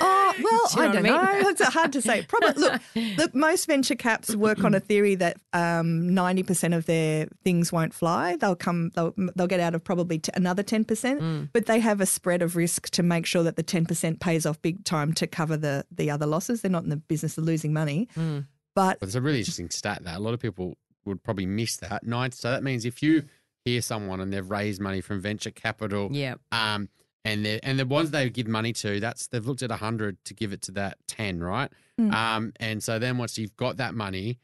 Oh 0.00 0.34
well, 0.42 0.68
Do 0.74 0.80
I 0.80 0.92
don't 0.92 1.02
what 1.12 1.28
I 1.28 1.40
know. 1.42 1.48
It's 1.50 1.62
hard 1.62 1.92
to 1.92 2.02
say. 2.02 2.22
Probably 2.28 2.60
look. 2.60 2.82
Look, 3.16 3.34
most 3.34 3.66
venture 3.66 3.94
caps 3.94 4.34
work 4.34 4.64
on 4.64 4.74
a 4.74 4.80
theory 4.80 5.14
that 5.16 5.36
um, 5.52 6.12
ninety 6.12 6.42
percent 6.42 6.74
of 6.74 6.86
their 6.86 7.26
things 7.44 7.72
won't 7.72 7.94
fly. 7.94 8.36
They'll 8.36 8.56
come. 8.56 8.90
They'll, 8.94 9.14
they'll 9.36 9.46
get 9.46 9.60
out 9.60 9.74
of 9.74 9.84
probably 9.84 10.18
t- 10.18 10.32
another 10.34 10.62
ten 10.62 10.84
percent, 10.84 11.20
Mm. 11.20 11.48
but 11.52 11.66
they 11.66 11.80
have 11.80 12.00
a 12.00 12.06
spread 12.06 12.42
of 12.42 12.56
risk 12.56 12.90
to 12.90 13.02
make 13.02 13.26
sure 13.26 13.42
that 13.42 13.56
the 13.56 13.62
ten 13.62 13.84
percent 13.86 14.20
pays 14.20 14.46
off 14.46 14.60
big 14.62 14.84
time 14.84 15.12
to 15.14 15.26
cover 15.26 15.56
the 15.56 15.84
the 15.90 16.10
other 16.10 16.26
losses. 16.26 16.62
They're 16.62 16.70
not 16.70 16.84
in 16.84 16.90
the 16.90 16.96
business 16.96 17.36
of 17.38 17.44
losing 17.44 17.72
money, 17.72 18.08
Mm. 18.16 18.46
but 18.74 18.98
But 19.00 19.06
it's 19.08 19.14
a 19.16 19.20
really 19.20 19.38
interesting 19.38 19.70
stat 19.70 20.02
that 20.04 20.16
a 20.16 20.20
lot 20.20 20.34
of 20.34 20.40
people 20.40 20.76
would 21.04 21.22
probably 21.22 21.46
miss 21.46 21.76
that. 21.78 22.04
Nine. 22.06 22.32
So 22.32 22.50
that 22.50 22.62
means 22.62 22.84
if 22.84 23.02
you 23.02 23.24
hear 23.64 23.82
someone 23.82 24.20
and 24.20 24.32
they've 24.32 24.48
raised 24.50 24.80
money 24.80 25.00
from 25.00 25.20
venture 25.20 25.50
capital, 25.50 26.08
Yeah. 26.12 26.34
um, 26.52 26.88
and 27.24 27.44
they 27.44 27.60
and 27.62 27.78
the 27.78 27.86
ones 27.86 28.10
they 28.10 28.28
give 28.30 28.48
money 28.48 28.72
to, 28.74 29.00
that's 29.00 29.26
they've 29.28 29.46
looked 29.46 29.62
at 29.62 29.70
hundred 29.70 30.22
to 30.24 30.34
give 30.34 30.52
it 30.52 30.62
to 30.62 30.72
that 30.72 30.98
ten, 31.06 31.40
right? 31.40 31.70
Mm. 32.00 32.12
Um, 32.12 32.52
and 32.58 32.82
so 32.82 32.98
then 32.98 33.18
once 33.18 33.36
you've 33.38 33.56
got 33.56 33.76
that 33.76 33.94
money, 33.94 34.38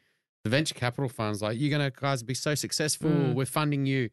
the 0.45 0.51
venture 0.51 0.75
capital 0.75 1.09
funds 1.09 1.43
like 1.43 1.59
you're 1.59 1.71
gonna 1.71 1.91
guys 1.91 2.23
be 2.23 2.35
so 2.35 2.55
successful. 2.55 3.11
Mm. 3.11 3.35
We're 3.35 3.47
funding 3.47 3.87
you. 3.87 4.11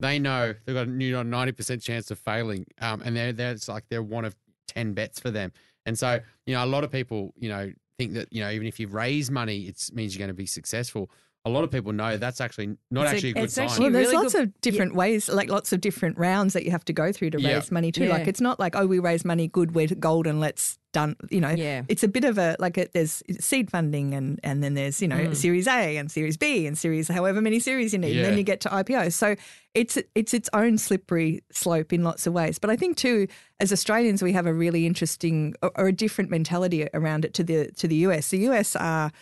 They 0.00 0.18
know 0.18 0.54
they've 0.64 0.74
got 0.74 0.88
a 0.88 1.24
ninety 1.24 1.52
percent 1.52 1.82
chance 1.82 2.10
of 2.10 2.18
failing, 2.18 2.66
um, 2.80 3.02
and 3.04 3.16
they're 3.16 3.32
they're 3.32 3.52
it's 3.52 3.68
like 3.68 3.84
they're 3.88 4.02
one 4.02 4.24
of 4.24 4.34
ten 4.66 4.94
bets 4.94 5.20
for 5.20 5.30
them. 5.30 5.52
And 5.84 5.98
so 5.98 6.20
you 6.46 6.54
know 6.54 6.64
a 6.64 6.66
lot 6.66 6.84
of 6.84 6.90
people 6.90 7.32
you 7.36 7.48
know 7.48 7.72
think 7.98 8.14
that 8.14 8.32
you 8.32 8.42
know 8.42 8.50
even 8.50 8.66
if 8.66 8.80
you 8.80 8.88
raise 8.88 9.30
money, 9.30 9.62
it 9.62 9.90
means 9.92 10.14
you're 10.14 10.20
going 10.20 10.28
to 10.28 10.34
be 10.34 10.46
successful. 10.46 11.10
A 11.46 11.48
lot 11.48 11.62
of 11.62 11.70
people 11.70 11.92
know 11.92 12.16
that's 12.16 12.40
actually 12.40 12.76
not 12.90 13.04
It's 13.04 13.12
actually 13.14 13.30
a, 13.30 13.34
good 13.34 13.44
it's 13.44 13.54
sign. 13.54 13.68
Well, 13.78 13.90
there's 13.90 14.08
really 14.08 14.16
lots 14.16 14.32
good- 14.34 14.48
of 14.48 14.60
different 14.60 14.96
ways, 14.96 15.28
like 15.28 15.48
lots 15.48 15.72
of 15.72 15.80
different 15.80 16.18
rounds 16.18 16.54
that 16.54 16.64
you 16.64 16.72
have 16.72 16.84
to 16.86 16.92
go 16.92 17.12
through 17.12 17.30
to 17.30 17.40
Yeah. 17.40 17.54
raise 17.54 17.70
money 17.70 17.92
too. 17.92 18.04
Yeah. 18.06 18.10
Like 18.14 18.26
it's 18.26 18.40
not 18.40 18.58
like 18.58 18.74
oh 18.74 18.86
we 18.86 18.98
raise 18.98 19.24
money, 19.24 19.46
good, 19.46 19.72
we're 19.74 19.86
golden, 19.86 20.40
let's 20.40 20.76
done. 20.92 21.14
You 21.30 21.40
know, 21.40 21.50
Yeah. 21.50 21.82
it's 21.88 22.02
a 22.02 22.08
bit 22.08 22.24
of 22.24 22.36
a 22.36 22.56
like 22.58 22.76
a, 22.78 22.88
there's 22.92 23.22
seed 23.38 23.70
funding 23.70 24.12
and 24.12 24.40
and 24.42 24.60
then 24.64 24.74
there's 24.74 25.00
you 25.00 25.06
know 25.06 25.16
Mm. 25.18 25.36
Series 25.36 25.68
A 25.68 25.96
and 25.98 26.10
Series 26.10 26.36
B 26.36 26.66
and 26.66 26.76
Series 26.76 27.06
however 27.06 27.40
many 27.40 27.60
series 27.60 27.92
you 27.92 28.00
need, 28.00 28.16
and 28.16 28.24
then 28.24 28.36
you 28.36 28.42
get 28.42 28.60
to 28.62 28.68
IPO. 28.68 29.12
So 29.12 29.36
it's 29.72 29.96
it's 30.16 30.34
its 30.34 30.50
own 30.52 30.78
slippery 30.78 31.44
slope 31.52 31.92
in 31.92 32.02
lots 32.02 32.26
of 32.26 32.32
ways. 32.32 32.58
But 32.58 32.70
I 32.70 32.76
think 32.76 32.96
too, 32.96 33.28
as 33.60 33.72
Australians, 33.72 34.20
we 34.20 34.32
have 34.32 34.46
a 34.46 34.52
really 34.54 34.84
interesting 34.84 35.54
or, 35.62 35.70
or 35.76 35.86
a 35.88 35.92
different 35.92 36.28
mentality 36.28 36.88
around 36.92 37.24
it 37.24 37.34
to 37.34 37.44
the 37.44 37.70
to 37.76 37.86
the 37.86 37.96
US. 38.06 38.30
The 38.30 38.38
US 38.48 38.74
are 38.74 39.12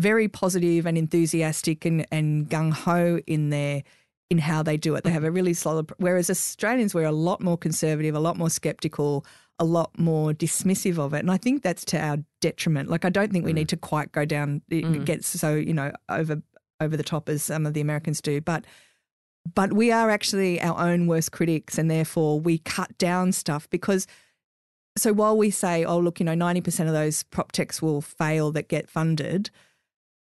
very 0.00 0.28
positive 0.28 0.86
and 0.86 0.96
enthusiastic 0.98 1.84
and, 1.84 2.06
and 2.10 2.48
gung 2.48 2.72
ho 2.72 3.20
in 3.26 3.50
their 3.50 3.82
in 4.30 4.38
how 4.38 4.62
they 4.62 4.78
do 4.78 4.94
it. 4.94 5.04
They 5.04 5.10
have 5.10 5.24
a 5.24 5.30
really 5.30 5.52
solid. 5.52 5.92
Whereas 5.98 6.30
Australians, 6.30 6.94
we're 6.94 7.04
a 7.04 7.12
lot 7.12 7.42
more 7.42 7.58
conservative, 7.58 8.14
a 8.14 8.20
lot 8.20 8.38
more 8.38 8.48
skeptical, 8.48 9.26
a 9.58 9.64
lot 9.64 9.98
more 9.98 10.32
dismissive 10.32 10.98
of 10.98 11.12
it, 11.12 11.18
and 11.18 11.30
I 11.30 11.36
think 11.36 11.62
that's 11.62 11.84
to 11.86 11.98
our 12.00 12.16
detriment. 12.40 12.88
Like 12.88 13.04
I 13.04 13.10
don't 13.10 13.30
think 13.30 13.44
we 13.44 13.52
need 13.52 13.68
to 13.68 13.76
quite 13.76 14.10
go 14.12 14.24
down 14.24 14.62
Mm. 14.70 15.04
get 15.04 15.24
so 15.24 15.54
you 15.54 15.74
know 15.74 15.92
over 16.08 16.42
over 16.80 16.96
the 16.96 17.04
top 17.04 17.28
as 17.28 17.42
some 17.42 17.66
of 17.66 17.74
the 17.74 17.80
Americans 17.80 18.20
do, 18.20 18.40
but. 18.40 18.64
But 19.56 19.72
we 19.72 19.90
are 19.90 20.08
actually 20.08 20.60
our 20.60 20.78
own 20.78 21.08
worst 21.08 21.32
critics, 21.32 21.76
and 21.76 21.90
therefore 21.90 22.38
we 22.38 22.58
cut 22.58 22.96
down 22.96 23.32
stuff 23.32 23.68
because 23.70 24.06
so 24.96 25.12
while 25.12 25.36
we 25.36 25.50
say, 25.50 25.84
oh, 25.84 25.98
look, 25.98 26.20
you 26.20 26.26
know, 26.26 26.34
90% 26.34 26.86
of 26.86 26.92
those 26.92 27.22
prop 27.24 27.52
techs 27.52 27.80
will 27.80 28.00
fail 28.00 28.52
that 28.52 28.68
get 28.68 28.88
funded, 28.88 29.50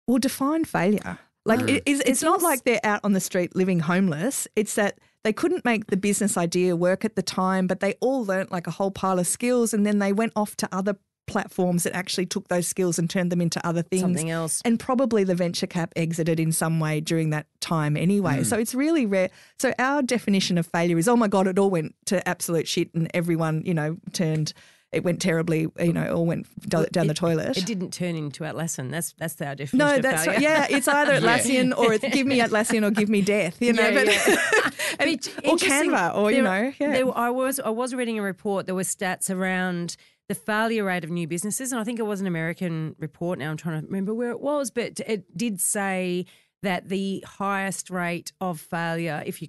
we'll 0.08 0.18
define 0.18 0.64
failure. 0.64 1.18
Like, 1.44 1.60
Mm. 1.60 1.76
it, 1.76 1.82
it's, 1.86 2.00
it's 2.04 2.22
not 2.22 2.42
like 2.42 2.64
they're 2.64 2.80
out 2.84 3.00
on 3.04 3.12
the 3.12 3.20
street 3.20 3.54
living 3.54 3.78
homeless. 3.80 4.48
It's 4.56 4.74
that 4.74 4.98
they 5.24 5.32
couldn't 5.32 5.64
make 5.64 5.86
the 5.86 5.96
business 5.96 6.36
idea 6.36 6.74
work 6.74 7.04
at 7.04 7.14
the 7.14 7.22
time, 7.22 7.66
but 7.68 7.78
they 7.80 7.94
all 8.00 8.24
learnt 8.24 8.50
like 8.50 8.66
a 8.66 8.70
whole 8.72 8.90
pile 8.90 9.18
of 9.20 9.26
skills 9.26 9.72
and 9.72 9.86
then 9.86 9.98
they 9.98 10.12
went 10.12 10.32
off 10.34 10.56
to 10.56 10.68
other 10.72 10.96
platforms 11.26 11.82
that 11.82 11.94
actually 11.94 12.24
took 12.24 12.48
those 12.48 12.66
skills 12.66 12.98
and 12.98 13.10
turned 13.10 13.30
them 13.30 13.40
into 13.40 13.64
other 13.66 13.82
things. 13.82 14.00
Something 14.00 14.30
else. 14.30 14.62
And 14.64 14.80
probably 14.80 15.24
the 15.24 15.34
venture 15.34 15.66
cap 15.66 15.92
exited 15.94 16.40
in 16.40 16.52
some 16.52 16.80
way 16.80 17.00
during 17.00 17.30
that 17.30 17.46
time 17.60 17.96
anyway. 17.98 18.44
So 18.44 18.58
it's 18.58 18.74
really 18.74 19.04
rare. 19.04 19.28
So 19.58 19.74
our 19.78 20.00
definition 20.00 20.56
of 20.56 20.66
failure 20.66 20.96
is, 20.96 21.06
oh 21.06 21.16
my 21.16 21.28
God, 21.28 21.46
it 21.46 21.58
all 21.58 21.68
went 21.70 21.94
to 22.06 22.26
absolute 22.26 22.66
shit 22.66 22.94
and 22.94 23.10
everyone, 23.12 23.62
you 23.66 23.74
know, 23.74 23.98
turned, 24.14 24.54
it 24.90 25.04
went 25.04 25.20
terribly, 25.20 25.68
you 25.78 25.92
know, 25.92 26.14
all 26.14 26.24
went 26.26 26.46
do- 26.68 26.86
down 26.86 27.08
the 27.08 27.14
toilet. 27.14 27.58
It 27.58 27.66
didn't 27.66 27.92
turn 27.92 28.14
into 28.16 28.44
Atlassian. 28.44 28.90
That's 28.90 29.12
that's 29.18 29.40
our 29.42 29.54
definition. 29.54 29.78
no, 29.78 29.98
that's 30.00 30.26
right. 30.26 30.40
Yeah, 30.40 30.66
it's 30.70 30.88
either 30.88 31.12
Yeah. 31.20 31.20
Atlassian 31.20 31.76
or 31.76 31.92
it's 31.92 32.04
give 32.14 32.26
me 32.26 32.38
Atlassian 32.46 32.86
or 32.86 32.90
give 32.90 33.08
me 33.08 33.20
death, 33.20 33.60
you 33.60 33.72
know. 33.74 33.86
Yeah, 33.88 33.94
but, 33.94 34.06
yeah. 34.06 34.70
and- 35.00 35.30
or 35.44 35.56
Canva 35.56 36.14
or, 36.16 36.30
you 36.32 36.42
know, 36.42 36.72
yeah. 36.78 36.92
there- 36.92 37.16
I 37.18 37.28
was 37.30 37.60
I 37.60 37.70
was 37.70 37.94
reading 37.94 38.18
a 38.18 38.22
report. 38.22 38.66
There 38.66 38.74
were 38.74 38.82
stats 38.82 39.34
around 39.34 39.96
the 40.28 40.34
failure 40.34 40.84
rate 40.84 41.04
of 41.04 41.10
new 41.10 41.26
businesses, 41.26 41.72
and 41.72 41.80
I 41.80 41.84
think 41.84 41.98
it 41.98 42.02
was 42.06 42.20
an 42.20 42.26
American 42.26 42.94
report. 42.98 43.38
Now 43.38 43.50
I'm 43.50 43.56
trying 43.56 43.80
to 43.80 43.86
remember 43.86 44.12
where 44.14 44.30
it 44.30 44.40
was, 44.40 44.70
but 44.70 45.00
it 45.06 45.36
did 45.36 45.60
say 45.60 46.26
that 46.62 46.88
the 46.88 47.22
highest 47.26 47.88
rate 47.90 48.32
of 48.40 48.60
failure, 48.60 49.22
if 49.26 49.40
you 49.42 49.48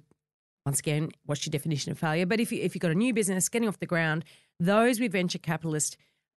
once 0.66 0.78
again, 0.80 1.08
what's 1.24 1.44
your 1.46 1.50
definition 1.50 1.90
of 1.92 1.98
failure? 1.98 2.26
But 2.26 2.40
if 2.40 2.52
you 2.52 2.62
if 2.62 2.74
you've 2.74 2.82
got 2.82 2.90
a 2.90 2.94
new 2.94 3.14
business 3.14 3.48
getting 3.48 3.68
off 3.68 3.78
the 3.78 3.86
ground, 3.86 4.24
those 4.60 5.00
with 5.00 5.12
venture 5.12 5.38
capitalist 5.38 5.96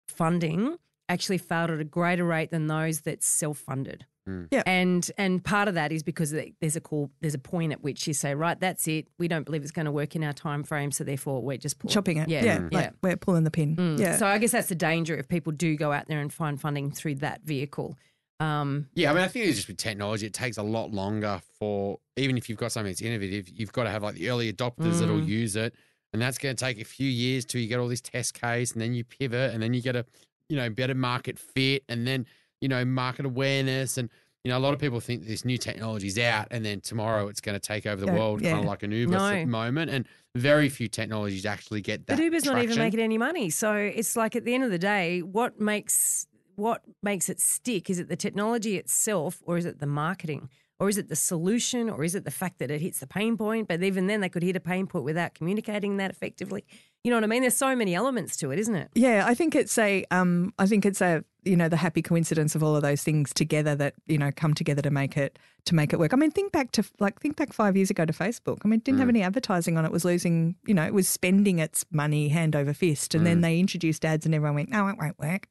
funding 0.08 0.76
actually 1.08 1.38
failed 1.38 1.70
at 1.70 1.80
a 1.80 1.84
greater 1.84 2.24
rate 2.24 2.50
than 2.50 2.66
those 2.68 3.02
that 3.02 3.22
self 3.22 3.58
funded. 3.58 4.06
Yeah. 4.52 4.62
And 4.66 5.10
and 5.18 5.42
part 5.42 5.66
of 5.66 5.74
that 5.74 5.90
is 5.90 6.04
because 6.04 6.32
there's 6.60 6.76
a 6.76 6.80
call, 6.80 7.10
there's 7.20 7.34
a 7.34 7.40
point 7.40 7.72
at 7.72 7.82
which 7.82 8.06
you 8.06 8.14
say, 8.14 8.36
right, 8.36 8.58
that's 8.58 8.86
it. 8.86 9.08
We 9.18 9.26
don't 9.26 9.44
believe 9.44 9.62
it's 9.62 9.72
going 9.72 9.86
to 9.86 9.90
work 9.90 10.14
in 10.14 10.22
our 10.22 10.32
time 10.32 10.62
frame, 10.62 10.92
so 10.92 11.02
therefore 11.02 11.42
we're 11.42 11.56
just 11.56 11.80
pull- 11.80 11.90
chopping 11.90 12.18
it. 12.18 12.28
Yeah, 12.28 12.44
Yeah, 12.44 12.60
yeah. 12.70 12.78
like 12.78 12.92
we're 13.02 13.16
pulling 13.16 13.42
the 13.42 13.50
pin. 13.50 13.74
Mm. 13.74 13.98
Yeah. 13.98 14.16
So 14.18 14.26
I 14.26 14.38
guess 14.38 14.52
that's 14.52 14.68
the 14.68 14.76
danger 14.76 15.16
if 15.16 15.26
people 15.26 15.50
do 15.52 15.74
go 15.76 15.90
out 15.90 16.06
there 16.06 16.20
and 16.20 16.32
find 16.32 16.60
funding 16.60 16.92
through 16.92 17.16
that 17.16 17.42
vehicle. 17.42 17.98
Um, 18.38 18.86
Yeah, 18.94 19.10
I 19.10 19.14
mean, 19.14 19.24
I 19.24 19.28
think 19.28 19.46
it's 19.46 19.56
just 19.56 19.66
with 19.68 19.76
technology, 19.78 20.26
it 20.26 20.34
takes 20.34 20.56
a 20.56 20.62
lot 20.62 20.92
longer 20.92 21.42
for 21.58 21.98
even 22.16 22.38
if 22.38 22.48
you've 22.48 22.58
got 22.58 22.70
something 22.70 22.92
that's 22.92 23.02
innovative, 23.02 23.48
you've 23.48 23.72
got 23.72 23.84
to 23.84 23.90
have 23.90 24.04
like 24.04 24.14
the 24.14 24.30
early 24.30 24.52
adopters 24.52 25.00
that'll 25.00 25.18
Mm. 25.20 25.26
use 25.26 25.56
it, 25.56 25.74
and 26.12 26.20
that's 26.20 26.38
going 26.38 26.54
to 26.56 26.64
take 26.64 26.80
a 26.80 26.84
few 26.84 27.08
years 27.08 27.44
till 27.44 27.60
you 27.60 27.68
get 27.68 27.78
all 27.80 27.88
this 27.88 28.00
test 28.00 28.34
case, 28.34 28.72
and 28.72 28.80
then 28.80 28.94
you 28.94 29.04
pivot, 29.04 29.52
and 29.54 29.62
then 29.62 29.74
you 29.74 29.82
get 29.82 29.96
a 29.96 30.04
you 30.48 30.56
know 30.56 30.68
better 30.70 30.94
market 30.94 31.38
fit, 31.38 31.84
and 31.88 32.06
then 32.06 32.26
you 32.60 32.68
know 32.68 32.84
market 32.84 33.26
awareness, 33.26 33.96
and 33.98 34.10
you 34.44 34.50
know 34.50 34.58
a 34.58 34.60
lot 34.60 34.74
of 34.74 34.80
people 34.80 35.00
think 35.00 35.26
this 35.26 35.44
new 35.44 35.58
technology 35.58 36.08
is 36.08 36.18
out, 36.18 36.48
and 36.50 36.64
then 36.64 36.80
tomorrow 36.80 37.28
it's 37.28 37.40
going 37.40 37.58
to 37.58 37.60
take 37.60 37.86
over 37.86 38.00
the 38.00 38.06
Yeah, 38.06 38.18
world, 38.18 38.42
kind 38.42 38.58
of 38.58 38.64
like 38.64 38.82
an 38.82 38.92
Uber 38.92 39.16
No. 39.16 39.46
moment, 39.46 39.90
and 39.90 40.06
very 40.34 40.68
few 40.68 40.88
technologies 40.88 41.46
actually 41.46 41.80
get 41.80 42.06
that. 42.06 42.16
but 42.16 42.24
Uber's 42.24 42.44
not 42.44 42.62
even 42.62 42.78
making 42.78 43.00
any 43.00 43.18
money. 43.18 43.50
So 43.50 43.74
it's 43.74 44.16
like 44.16 44.36
at 44.36 44.44
the 44.44 44.54
end 44.54 44.64
of 44.64 44.70
the 44.70 44.78
day, 44.78 45.20
what 45.22 45.60
makes 45.60 46.26
what 46.56 46.82
makes 47.02 47.28
it 47.30 47.40
stick? 47.40 47.88
Is 47.88 47.98
it 47.98 48.08
the 48.08 48.16
technology 48.16 48.76
itself, 48.76 49.42
or 49.46 49.56
is 49.56 49.64
it 49.64 49.78
the 49.78 49.86
marketing, 49.86 50.50
or 50.82 50.88
is 50.88 50.98
it 50.98 51.08
the 51.08 51.14
solution, 51.14 51.88
or 51.88 52.02
is 52.02 52.16
it 52.16 52.24
the 52.24 52.30
fact 52.32 52.58
that 52.58 52.68
it 52.68 52.80
hits 52.80 52.98
the 52.98 53.06
pain 53.06 53.36
point? 53.36 53.68
But 53.68 53.84
even 53.84 54.08
then, 54.08 54.20
they 54.20 54.28
could 54.28 54.42
hit 54.42 54.56
a 54.56 54.60
pain 54.60 54.88
point 54.88 55.04
without 55.04 55.32
communicating 55.32 55.98
that 55.98 56.10
effectively. 56.10 56.64
You 57.04 57.12
know 57.12 57.18
what 57.18 57.22
I 57.22 57.28
mean? 57.28 57.42
There's 57.42 57.56
so 57.56 57.76
many 57.76 57.94
elements 57.94 58.36
to 58.38 58.50
it, 58.50 58.58
isn't 58.58 58.74
it? 58.74 58.88
Yeah, 58.96 59.22
I 59.24 59.34
think 59.34 59.54
it's 59.54 59.78
a, 59.78 60.04
um, 60.10 60.52
I 60.58 60.66
think 60.66 60.84
it's 60.84 61.00
a, 61.00 61.24
you 61.44 61.56
know, 61.56 61.68
the 61.68 61.76
happy 61.76 62.02
coincidence 62.02 62.56
of 62.56 62.64
all 62.64 62.74
of 62.74 62.82
those 62.82 63.04
things 63.04 63.32
together 63.32 63.76
that 63.76 63.94
you 64.06 64.18
know 64.18 64.32
come 64.34 64.54
together 64.54 64.82
to 64.82 64.90
make 64.90 65.16
it 65.16 65.38
to 65.66 65.74
make 65.76 65.92
it 65.92 66.00
work. 66.00 66.12
I 66.12 66.16
mean, 66.16 66.32
think 66.32 66.50
back 66.50 66.72
to 66.72 66.84
like 66.98 67.20
think 67.20 67.36
back 67.36 67.52
five 67.52 67.76
years 67.76 67.90
ago 67.90 68.04
to 68.04 68.12
Facebook. 68.12 68.58
I 68.64 68.68
mean, 68.68 68.78
it 68.78 68.84
didn't 68.84 68.98
have 68.98 69.08
any 69.08 69.22
advertising 69.22 69.78
on 69.78 69.84
it. 69.84 69.92
Was 69.92 70.04
losing, 70.04 70.56
you 70.66 70.74
know, 70.74 70.84
it 70.84 70.94
was 70.94 71.08
spending 71.08 71.60
its 71.60 71.84
money 71.92 72.28
hand 72.28 72.56
over 72.56 72.72
fist, 72.72 73.14
and 73.14 73.24
then 73.24 73.40
they 73.40 73.60
introduced 73.60 74.04
ads, 74.04 74.26
and 74.26 74.34
everyone 74.34 74.56
went, 74.56 74.70
no, 74.70 74.88
it 74.88 74.96
won't 75.00 75.18
work. 75.20 75.46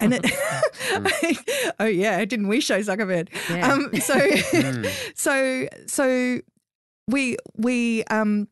And 0.00 0.14
it, 0.14 0.26
oh 1.80 1.86
yeah, 1.86 2.24
didn't 2.24 2.48
we 2.48 2.60
show 2.60 2.78
Zuckerberg? 2.80 3.28
Yeah. 3.48 3.72
Um, 3.72 3.90
so, 4.00 4.90
so, 5.14 5.68
so 5.86 6.40
we 7.08 7.36
we 7.56 8.04
um 8.04 8.48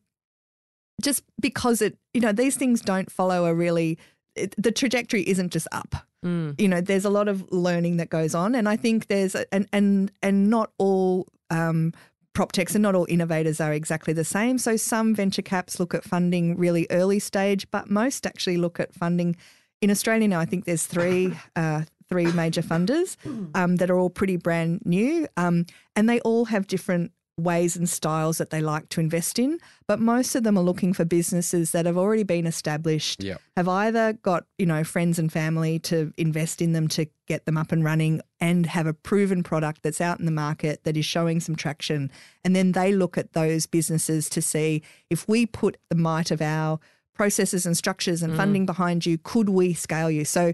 just 1.01 1.23
because 1.39 1.81
it 1.81 1.97
you 2.13 2.21
know 2.21 2.31
these 2.31 2.55
things 2.55 2.81
don't 2.81 3.11
follow 3.11 3.45
a 3.45 3.53
really 3.53 3.97
it, 4.35 4.53
the 4.57 4.71
trajectory 4.71 5.27
isn't 5.27 5.51
just 5.51 5.67
up 5.71 5.95
Mm. 6.21 6.59
you 6.59 6.67
know 6.67 6.81
there's 6.81 7.05
a 7.05 7.09
lot 7.09 7.29
of 7.29 7.49
learning 7.49 7.95
that 7.95 8.09
goes 8.09 8.35
on 8.35 8.53
and 8.53 8.67
i 8.67 8.75
think 8.75 9.07
there's 9.07 9.35
a, 9.35 9.45
and 9.53 9.69
and 9.71 10.11
and 10.21 10.49
not 10.49 10.69
all 10.77 11.25
um 11.49 11.93
prop 12.33 12.51
techs 12.51 12.75
and 12.75 12.81
not 12.81 12.93
all 12.93 13.05
innovators 13.07 13.61
are 13.61 13.71
exactly 13.71 14.11
the 14.11 14.25
same 14.25 14.57
so 14.57 14.75
some 14.75 15.15
venture 15.15 15.41
caps 15.41 15.79
look 15.79 15.93
at 15.93 16.03
funding 16.03 16.57
really 16.57 16.85
early 16.91 17.19
stage 17.19 17.71
but 17.71 17.89
most 17.89 18.25
actually 18.25 18.57
look 18.57 18.81
at 18.81 18.93
funding 18.93 19.33
in 19.81 19.89
australia 19.91 20.27
now 20.27 20.39
i 20.39 20.45
think 20.45 20.65
there's 20.65 20.85
three 20.85 21.33
uh 21.55 21.83
three 22.09 22.31
major 22.31 22.63
funders 22.63 23.17
um, 23.53 23.75
that 23.75 23.91
are 23.91 23.99
all 23.99 24.09
pretty 24.09 24.35
brand 24.35 24.81
new 24.83 25.27
um, 25.37 25.67
and 25.95 26.09
they 26.09 26.19
all 26.21 26.45
have 26.45 26.65
different 26.65 27.11
ways 27.37 27.77
and 27.77 27.87
styles 27.87 28.39
that 28.39 28.49
they 28.49 28.61
like 28.61 28.89
to 28.89 28.99
invest 28.99 29.37
in 29.37 29.59
but 29.87 29.99
most 29.99 30.33
of 30.35 30.43
them 30.43 30.57
are 30.57 30.63
looking 30.63 30.91
for 30.91 31.05
businesses 31.05 31.71
that 31.71 31.85
have 31.85 31.97
already 31.97 32.23
been 32.23 32.47
established 32.47 33.23
Yep. 33.23 33.39
have 33.55 33.67
either 33.67 34.13
got 34.13 34.45
you 34.57 34.65
know 34.65 34.83
friends 34.83 35.19
and 35.19 35.31
family 35.31 35.77
to 35.79 36.11
invest 36.17 36.61
in 36.63 36.73
them 36.73 36.87
to 36.89 37.05
get 37.27 37.45
them 37.45 37.55
up 37.55 37.71
and 37.71 37.83
running 37.85 38.21
and 38.41 38.65
have 38.65 38.87
a 38.87 38.93
proven 38.93 39.43
product 39.43 39.83
that's 39.83 40.01
out 40.01 40.19
in 40.19 40.25
the 40.25 40.31
market 40.31 40.83
that 40.83 40.97
is 40.97 41.05
showing 41.05 41.39
some 41.39 41.55
traction 41.55 42.11
and 42.43 42.55
then 42.55 42.71
they 42.71 42.91
look 42.91 43.17
at 43.19 43.33
those 43.33 43.67
businesses 43.67 44.27
to 44.29 44.41
see 44.41 44.81
if 45.11 45.27
we 45.29 45.45
put 45.45 45.77
the 45.89 45.95
might 45.95 46.31
of 46.31 46.41
our 46.41 46.79
processes 47.19 47.65
and 47.65 47.75
structures 47.75 48.23
and 48.23 48.33
funding 48.37 48.65
behind 48.65 49.05
you 49.05 49.17
could 49.17 49.49
we 49.49 49.73
scale 49.73 50.09
you 50.09 50.23
so 50.23 50.53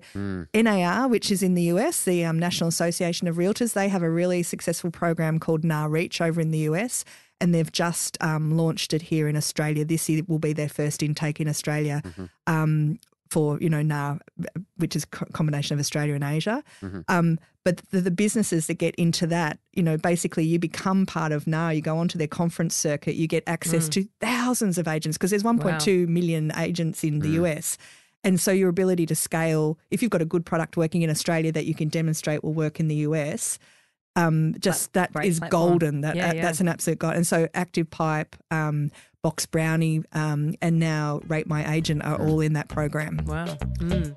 NAR 0.55 1.07
which 1.07 1.29
is 1.29 1.43
in 1.43 1.53
the 1.53 1.61
US 1.73 2.05
the 2.05 2.25
um, 2.25 2.39
National 2.39 2.67
Association 2.67 3.27
of 3.27 3.35
Realtors 3.35 3.73
they 3.73 3.87
have 3.87 4.01
a 4.01 4.09
really 4.09 4.41
successful 4.41 4.89
program 4.89 5.37
called 5.37 5.63
NAR 5.63 5.87
Reach 5.89 6.21
over 6.21 6.41
in 6.41 6.49
the 6.49 6.63
US 6.69 7.05
and 7.39 7.53
they've 7.53 7.71
just 7.71 8.17
um, 8.19 8.57
launched 8.57 8.93
it 8.93 9.03
here 9.03 9.27
in 9.27 9.35
Australia. 9.35 9.85
This 9.85 10.09
year 10.09 10.23
will 10.27 10.39
be 10.39 10.53
their 10.53 10.69
first 10.69 11.03
intake 11.03 11.39
in 11.39 11.47
Australia. 11.47 12.01
Um, 12.47 12.97
for 13.29 13.59
you 13.59 13.69
know 13.69 13.81
now, 13.81 14.19
which 14.77 14.95
is 14.95 15.03
a 15.03 15.07
combination 15.07 15.73
of 15.73 15.79
Australia 15.79 16.13
and 16.13 16.23
Asia. 16.23 16.63
Mm-hmm. 16.81 17.01
Um, 17.07 17.39
but 17.63 17.77
the, 17.89 18.01
the 18.01 18.11
businesses 18.11 18.67
that 18.67 18.75
get 18.75 18.93
into 18.95 19.25
that, 19.27 19.57
you 19.73 19.81
know, 19.81 19.97
basically 19.97 20.45
you 20.45 20.59
become 20.59 21.05
part 21.05 21.31
of 21.31 21.47
now. 21.47 21.69
You 21.69 21.81
go 21.81 21.97
onto 21.97 22.17
their 22.17 22.27
conference 22.27 22.75
circuit, 22.75 23.15
you 23.15 23.27
get 23.27 23.43
access 23.47 23.89
to 23.89 24.07
thousands 24.21 24.77
of 24.77 24.87
agents 24.87 25.17
because 25.17 25.31
there's 25.31 25.43
1.2 25.43 26.07
million 26.07 26.51
agents 26.55 27.03
in 27.03 27.19
the 27.19 27.29
US. 27.29 27.77
And 28.23 28.39
so 28.39 28.51
your 28.51 28.69
ability 28.69 29.05
to 29.07 29.15
scale, 29.15 29.77
if 29.91 30.01
you've 30.01 30.11
got 30.11 30.21
a 30.21 30.25
good 30.25 30.45
product 30.45 30.77
working 30.77 31.03
in 31.03 31.09
Australia 31.11 31.51
that 31.51 31.65
you 31.65 31.75
can 31.75 31.89
demonstrate 31.89 32.43
will 32.43 32.53
work 32.53 32.79
in 32.79 32.87
the 32.87 32.95
US, 32.95 33.59
um, 34.15 34.55
just 34.59 34.93
that 34.93 35.13
great 35.13 35.27
is 35.27 35.39
platform. 35.39 35.69
golden. 35.69 36.01
That, 36.01 36.15
Yeah, 36.15 36.27
that- 36.27 36.35
yeah. 36.37 36.41
that's 36.41 36.59
an 36.61 36.67
absolute 36.67 36.99
gold. 36.99 37.13
And 37.15 37.25
so 37.27 37.47
Active 37.53 37.89
Pipe, 37.89 38.35
um, 38.51 38.91
Box 39.21 39.45
Brownie, 39.45 40.03
um, 40.13 40.53
and 40.61 40.79
now 40.79 41.19
Rate 41.27 41.47
My 41.47 41.73
Agent 41.73 42.03
are 42.03 42.19
all 42.19 42.39
in 42.41 42.53
that 42.53 42.67
program. 42.69 43.19
Wow. 43.25 43.45
Mm. 43.79 44.15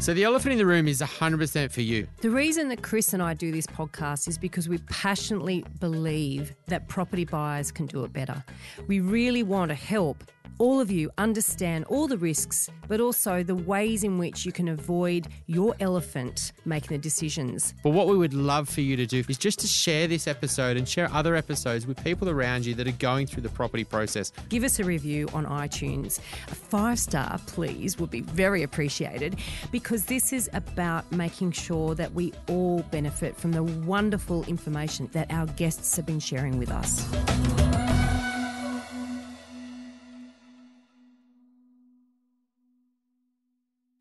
So 0.00 0.12
the 0.14 0.24
elephant 0.24 0.50
in 0.52 0.58
the 0.58 0.66
room 0.66 0.88
is 0.88 1.00
100% 1.00 1.70
for 1.70 1.80
you. 1.80 2.08
The 2.22 2.30
reason 2.30 2.68
that 2.70 2.82
Chris 2.82 3.12
and 3.12 3.22
I 3.22 3.34
do 3.34 3.52
this 3.52 3.68
podcast 3.68 4.26
is 4.26 4.36
because 4.36 4.68
we 4.68 4.78
passionately 4.90 5.64
believe 5.78 6.52
that 6.66 6.88
property 6.88 7.24
buyers 7.24 7.70
can 7.70 7.86
do 7.86 8.02
it 8.02 8.12
better. 8.12 8.42
We 8.88 8.98
really 8.98 9.44
want 9.44 9.68
to 9.68 9.76
help 9.76 10.24
all 10.62 10.78
of 10.78 10.92
you 10.92 11.10
understand 11.18 11.84
all 11.86 12.06
the 12.06 12.16
risks, 12.16 12.70
but 12.86 13.00
also 13.00 13.42
the 13.42 13.54
ways 13.54 14.04
in 14.04 14.16
which 14.16 14.46
you 14.46 14.52
can 14.52 14.68
avoid 14.68 15.26
your 15.46 15.74
elephant 15.80 16.52
making 16.64 16.96
the 16.96 17.02
decisions. 17.02 17.74
But 17.82 17.90
what 17.90 18.06
we 18.06 18.16
would 18.16 18.32
love 18.32 18.68
for 18.68 18.80
you 18.80 18.94
to 18.94 19.04
do 19.04 19.24
is 19.28 19.38
just 19.38 19.58
to 19.58 19.66
share 19.66 20.06
this 20.06 20.28
episode 20.28 20.76
and 20.76 20.88
share 20.88 21.12
other 21.12 21.34
episodes 21.34 21.84
with 21.84 22.02
people 22.04 22.30
around 22.30 22.64
you 22.64 22.76
that 22.76 22.86
are 22.86 22.92
going 22.92 23.26
through 23.26 23.42
the 23.42 23.48
property 23.48 23.82
process. 23.82 24.30
Give 24.50 24.62
us 24.62 24.78
a 24.78 24.84
review 24.84 25.28
on 25.34 25.46
iTunes. 25.46 26.20
A 26.46 26.54
five 26.54 27.00
star, 27.00 27.40
please, 27.48 27.98
would 27.98 28.12
be 28.12 28.20
very 28.20 28.62
appreciated 28.62 29.40
because 29.72 30.04
this 30.04 30.32
is 30.32 30.48
about 30.52 31.10
making 31.10 31.50
sure 31.50 31.96
that 31.96 32.14
we 32.14 32.32
all 32.48 32.82
benefit 32.92 33.36
from 33.36 33.50
the 33.50 33.64
wonderful 33.64 34.44
information 34.44 35.08
that 35.10 35.28
our 35.32 35.46
guests 35.46 35.96
have 35.96 36.06
been 36.06 36.20
sharing 36.20 36.56
with 36.56 36.70
us. 36.70 37.61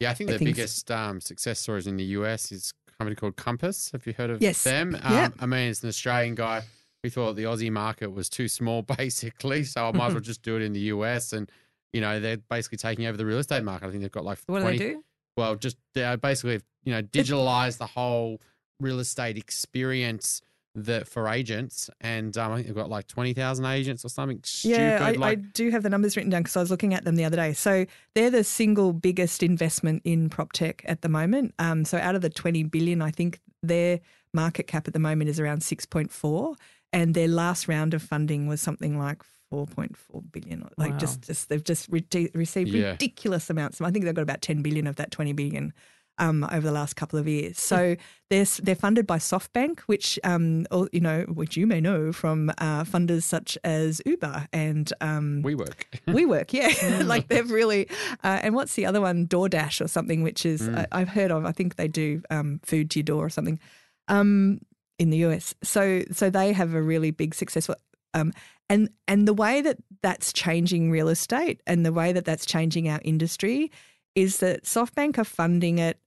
Yeah, 0.01 0.09
I 0.09 0.13
think 0.15 0.31
I 0.31 0.33
the 0.33 0.39
think- 0.39 0.55
biggest 0.55 0.89
um, 0.89 1.21
success 1.21 1.59
stories 1.59 1.85
in 1.85 1.95
the 1.95 2.03
US 2.17 2.51
is 2.51 2.73
a 2.87 2.91
company 2.97 3.15
called 3.15 3.35
Compass. 3.35 3.91
Have 3.91 4.07
you 4.07 4.13
heard 4.13 4.31
of 4.31 4.41
Yes. 4.41 4.63
them? 4.63 4.95
Um, 4.95 5.13
Yeah. 5.13 5.29
I 5.39 5.45
mean, 5.45 5.69
it's 5.69 5.83
an 5.83 5.89
Australian 5.89 6.33
guy. 6.33 6.63
We 7.03 7.11
thought 7.11 7.35
the 7.35 7.43
Aussie 7.43 7.71
market 7.71 8.11
was 8.11 8.27
too 8.27 8.47
small, 8.47 8.81
basically, 8.97 9.63
so 9.63 9.87
I 9.87 9.91
might 9.91 10.07
as 10.07 10.13
well 10.13 10.21
just 10.33 10.41
do 10.41 10.55
it 10.55 10.63
in 10.63 10.73
the 10.73 10.81
US. 10.95 11.33
And 11.33 11.51
you 11.93 12.01
know, 12.01 12.19
they're 12.19 12.37
basically 12.37 12.77
taking 12.79 13.05
over 13.05 13.15
the 13.17 13.25
real 13.25 13.37
estate 13.39 13.63
market. 13.63 13.85
I 13.87 13.89
think 13.91 14.01
they've 14.01 14.11
got 14.11 14.25
like 14.25 14.39
What 14.47 14.61
do 14.61 14.65
they 14.65 14.77
do? 14.77 15.03
Well, 15.37 15.55
just 15.55 15.77
uh, 15.97 16.15
basically, 16.17 16.61
you 16.83 16.93
know, 16.93 17.03
digitalize 17.03 17.77
the 17.77 17.85
whole 17.85 18.41
real 18.79 18.99
estate 18.99 19.37
experience 19.37 20.41
that 20.75 21.07
for 21.07 21.27
agents, 21.27 21.89
and 21.99 22.37
um, 22.37 22.51
I 22.51 22.55
think 22.55 22.67
they've 22.67 22.75
got 22.75 22.89
like 22.89 23.07
twenty 23.07 23.33
thousand 23.33 23.65
agents 23.65 24.05
or 24.05 24.09
something 24.09 24.39
stupid. 24.43 24.77
Yeah, 24.79 25.13
I, 25.21 25.29
I 25.29 25.35
do 25.35 25.69
have 25.69 25.83
the 25.83 25.89
numbers 25.89 26.15
written 26.15 26.29
down 26.29 26.43
because 26.43 26.55
I 26.55 26.61
was 26.61 26.71
looking 26.71 26.93
at 26.93 27.03
them 27.03 27.15
the 27.15 27.25
other 27.25 27.35
day. 27.37 27.53
So 27.53 27.85
they're 28.15 28.29
the 28.29 28.43
single 28.43 28.93
biggest 28.93 29.43
investment 29.43 30.01
in 30.05 30.29
prop 30.29 30.53
tech 30.53 30.81
at 30.85 31.01
the 31.01 31.09
moment. 31.09 31.53
Um, 31.59 31.83
so 31.85 31.97
out 31.97 32.15
of 32.15 32.21
the 32.21 32.29
20 32.29 32.63
billion, 32.63 33.01
I 33.01 33.11
think 33.11 33.39
their 33.61 33.99
market 34.33 34.67
cap 34.67 34.87
at 34.87 34.93
the 34.93 34.99
moment 34.99 35.29
is 35.29 35.39
around 35.39 35.59
6.4, 35.59 36.55
and 36.93 37.13
their 37.13 37.27
last 37.27 37.67
round 37.67 37.93
of 37.93 38.01
funding 38.01 38.47
was 38.47 38.61
something 38.61 38.97
like 38.97 39.21
4.4 39.51 40.31
billion. 40.31 40.67
Like 40.77 40.91
Wow. 40.91 40.97
just, 40.97 41.21
just 41.23 41.49
they've 41.49 41.63
just 41.63 41.89
re- 41.89 42.29
received 42.33 42.69
Yeah. 42.69 42.91
ridiculous 42.91 43.49
amounts. 43.49 43.81
I 43.81 43.91
think 43.91 44.05
they've 44.05 44.15
got 44.15 44.21
about 44.21 44.41
10 44.41 44.61
billion 44.61 44.87
of 44.87 44.95
that 44.95 45.11
20 45.11 45.33
billion. 45.33 45.73
Um, 46.21 46.43
over 46.51 46.61
the 46.61 46.71
last 46.71 46.95
couple 46.95 47.17
of 47.17 47.27
years, 47.27 47.59
so 47.59 47.95
they're 48.29 48.45
they're 48.61 48.75
funded 48.75 49.07
by 49.07 49.17
SoftBank, 49.17 49.79
which 49.81 50.19
um, 50.23 50.67
you 50.91 50.99
know, 50.99 51.23
which 51.23 51.57
you 51.57 51.65
may 51.65 51.81
know 51.81 52.13
from 52.13 52.51
uh, 52.59 52.83
funders 52.83 53.23
such 53.23 53.57
as 53.63 54.01
Uber 54.05 54.47
and 54.53 54.93
um, 55.01 55.41
WeWork. 55.43 55.83
WeWork, 56.07 56.53
yeah. 56.53 57.01
like 57.05 57.27
they've 57.27 57.49
really, 57.49 57.89
uh, 58.23 58.39
and 58.43 58.53
what's 58.53 58.75
the 58.75 58.85
other 58.85 59.01
one? 59.01 59.27
DoorDash 59.27 59.83
or 59.83 59.87
something, 59.87 60.21
which 60.21 60.45
is 60.45 60.69
I, 60.69 60.85
I've 60.91 61.09
heard 61.09 61.31
of. 61.31 61.43
I 61.43 61.51
think 61.51 61.75
they 61.75 61.87
do 61.87 62.21
um, 62.29 62.59
food 62.63 62.91
to 62.91 62.99
your 62.99 63.03
door 63.03 63.25
or 63.25 63.29
something 63.29 63.59
um, 64.07 64.61
in 64.99 65.09
the 65.09 65.17
US. 65.25 65.55
So 65.63 66.03
so 66.11 66.29
they 66.29 66.53
have 66.53 66.75
a 66.75 66.81
really 66.81 67.11
big 67.11 67.33
successful. 67.33 67.75
Um, 68.13 68.31
and 68.69 68.89
and 69.07 69.27
the 69.27 69.33
way 69.33 69.61
that 69.61 69.77
that's 70.01 70.31
changing 70.31 70.91
real 70.91 71.09
estate 71.09 71.61
and 71.67 71.85
the 71.85 71.91
way 71.91 72.13
that 72.13 72.25
that's 72.25 72.45
changing 72.45 72.87
our 72.87 73.01
industry 73.03 73.71
is 74.15 74.37
that 74.37 74.63
SoftBank 74.63 75.17
are 75.17 75.23
funding 75.23 75.79
it. 75.79 75.97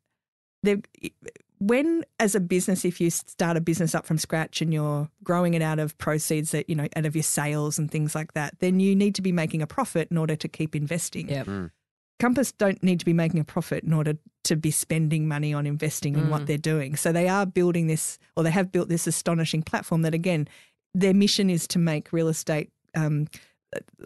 They're, 0.64 0.80
when 1.58 2.04
as 2.18 2.34
a 2.34 2.40
business, 2.40 2.84
if 2.84 3.00
you 3.00 3.10
start 3.10 3.56
a 3.56 3.60
business 3.60 3.94
up 3.94 4.06
from 4.06 4.18
scratch 4.18 4.60
and 4.60 4.72
you're 4.72 5.08
growing 5.22 5.54
it 5.54 5.62
out 5.62 5.78
of 5.78 5.96
proceeds 5.98 6.50
that 6.50 6.68
you 6.68 6.74
know 6.74 6.88
out 6.96 7.06
of 7.06 7.14
your 7.14 7.22
sales 7.22 7.78
and 7.78 7.90
things 7.90 8.14
like 8.14 8.32
that, 8.34 8.58
then 8.58 8.80
you 8.80 8.96
need 8.96 9.14
to 9.14 9.22
be 9.22 9.32
making 9.32 9.62
a 9.62 9.66
profit 9.66 10.08
in 10.10 10.16
order 10.16 10.36
to 10.36 10.48
keep 10.48 10.74
investing. 10.74 11.28
Yep. 11.28 11.70
Compass 12.20 12.52
don't 12.52 12.82
need 12.82 13.00
to 13.00 13.04
be 13.04 13.12
making 13.12 13.40
a 13.40 13.44
profit 13.44 13.82
in 13.84 13.92
order 13.92 14.14
to 14.44 14.56
be 14.56 14.70
spending 14.70 15.26
money 15.26 15.52
on 15.52 15.66
investing 15.66 16.14
in 16.14 16.30
what 16.30 16.46
they're 16.46 16.56
doing. 16.56 16.96
So 16.96 17.12
they 17.12 17.28
are 17.28 17.44
building 17.44 17.88
this, 17.88 18.18
or 18.36 18.44
they 18.44 18.52
have 18.52 18.70
built 18.70 18.88
this 18.88 19.06
astonishing 19.06 19.62
platform 19.62 20.02
that, 20.02 20.14
again, 20.14 20.46
their 20.94 21.12
mission 21.12 21.50
is 21.50 21.66
to 21.68 21.78
make 21.78 22.12
real 22.12 22.28
estate. 22.28 22.70
Um, 22.94 23.26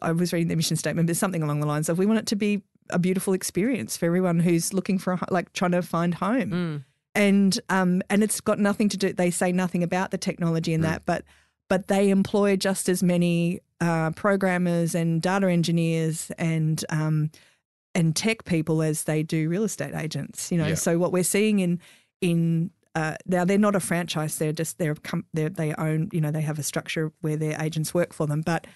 I 0.01 0.13
was 0.13 0.33
reading 0.33 0.49
their 0.49 0.57
mission 0.57 0.77
statement, 0.77 1.07
but 1.07 1.17
something 1.17 1.43
along 1.43 1.61
the 1.61 1.67
lines 1.67 1.89
of 1.89 1.99
we 1.99 2.07
want 2.07 2.21
it 2.21 2.27
to 2.27 2.37
be 2.37 2.63
a 2.91 2.99
beautiful 2.99 3.33
experience 3.35 3.97
for 3.97 4.07
everyone 4.07 4.41
who's 4.41 4.73
looking 4.73 4.99
for, 4.99 5.13
a, 5.15 5.21
like, 5.31 5.53
trying 5.53 5.73
to 5.73 5.83
find 5.83 6.15
home. 6.15 6.51
Mm. 6.51 6.85
And 7.15 7.61
um, 7.69 8.03
and 8.11 8.23
it's 8.23 8.41
got 8.41 8.59
nothing 8.61 8.89
to 8.91 8.97
do. 8.97 9.13
They 9.13 9.31
say 9.31 9.51
nothing 9.51 9.83
about 9.83 10.11
the 10.13 10.19
technology 10.19 10.73
in 10.73 10.83
that, 10.83 11.03
but 11.05 11.25
but 11.69 11.89
they 11.89 12.11
employ 12.11 12.57
just 12.57 12.89
as 12.89 13.03
many 13.03 13.61
uh, 13.81 14.11
programmers 14.13 14.95
and 14.95 15.21
data 15.21 15.51
engineers 15.51 16.31
and 16.39 16.85
um, 16.91 17.31
and 17.95 18.15
tech 18.15 18.45
people 18.45 18.83
as 18.83 19.05
they 19.05 19.25
do 19.25 19.49
real 19.49 19.65
estate 19.65 19.95
agents. 19.95 20.53
You 20.53 20.59
know, 20.59 20.69
Yeah. 20.69 20.75
so 20.75 20.99
what 20.99 21.11
we're 21.13 21.25
seeing 21.25 21.59
in 21.59 21.81
in 22.21 22.71
uh, 22.95 23.17
now 23.27 23.45
they're 23.45 23.59
not 23.59 23.75
a 23.75 23.81
franchise; 23.81 24.37
they're 24.39 24.53
just 24.53 24.79
they're, 24.79 24.95
com- 24.95 25.27
they're 25.35 25.49
they 25.49 25.75
own. 25.75 26.11
You 26.13 26.21
know, 26.21 26.31
they 26.31 26.43
have 26.43 26.59
a 26.61 26.63
structure 26.63 27.11
where 27.23 27.37
their 27.37 27.61
agents 27.61 27.93
work 27.93 28.13
for 28.13 28.27
them, 28.29 28.43
but. 28.43 28.67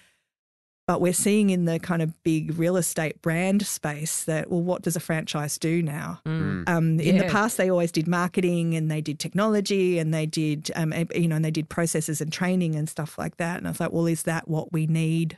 But 0.85 0.99
we're 0.99 1.13
seeing 1.13 1.49
in 1.49 1.63
the 1.63 1.79
kind 1.79 2.01
of 2.01 2.21
big 2.23 2.57
real 2.59 2.75
estate 2.75 3.21
brand 3.21 3.65
space 3.65 4.25
that, 4.25 4.51
well, 4.51 4.61
what 4.61 4.81
does 4.81 4.97
a 4.97 4.99
franchise 4.99 5.57
do 5.57 5.81
now? 5.81 6.19
Mm. 6.25 6.67
Um, 6.67 6.99
in 6.99 7.17
the 7.19 7.23
past, 7.29 7.55
they 7.55 7.69
always 7.69 7.89
did 7.89 8.05
marketing 8.05 8.75
and 8.75 8.91
they 8.91 8.99
did 8.99 9.17
technology 9.17 9.97
and 9.97 10.13
they 10.13 10.25
did, 10.25 10.71
um, 10.75 10.93
you 11.15 11.29
know, 11.29 11.37
and 11.37 11.45
they 11.45 11.51
did 11.51 11.69
processes 11.69 12.19
and 12.19 12.33
training 12.33 12.75
and 12.75 12.89
stuff 12.89 13.17
like 13.17 13.37
that. 13.37 13.59
And 13.59 13.67
I 13.67 13.71
was 13.71 13.79
like, 13.79 13.93
well, 13.93 14.07
is 14.07 14.23
that 14.23 14.49
what 14.49 14.73
we 14.73 14.85
need? 14.85 15.37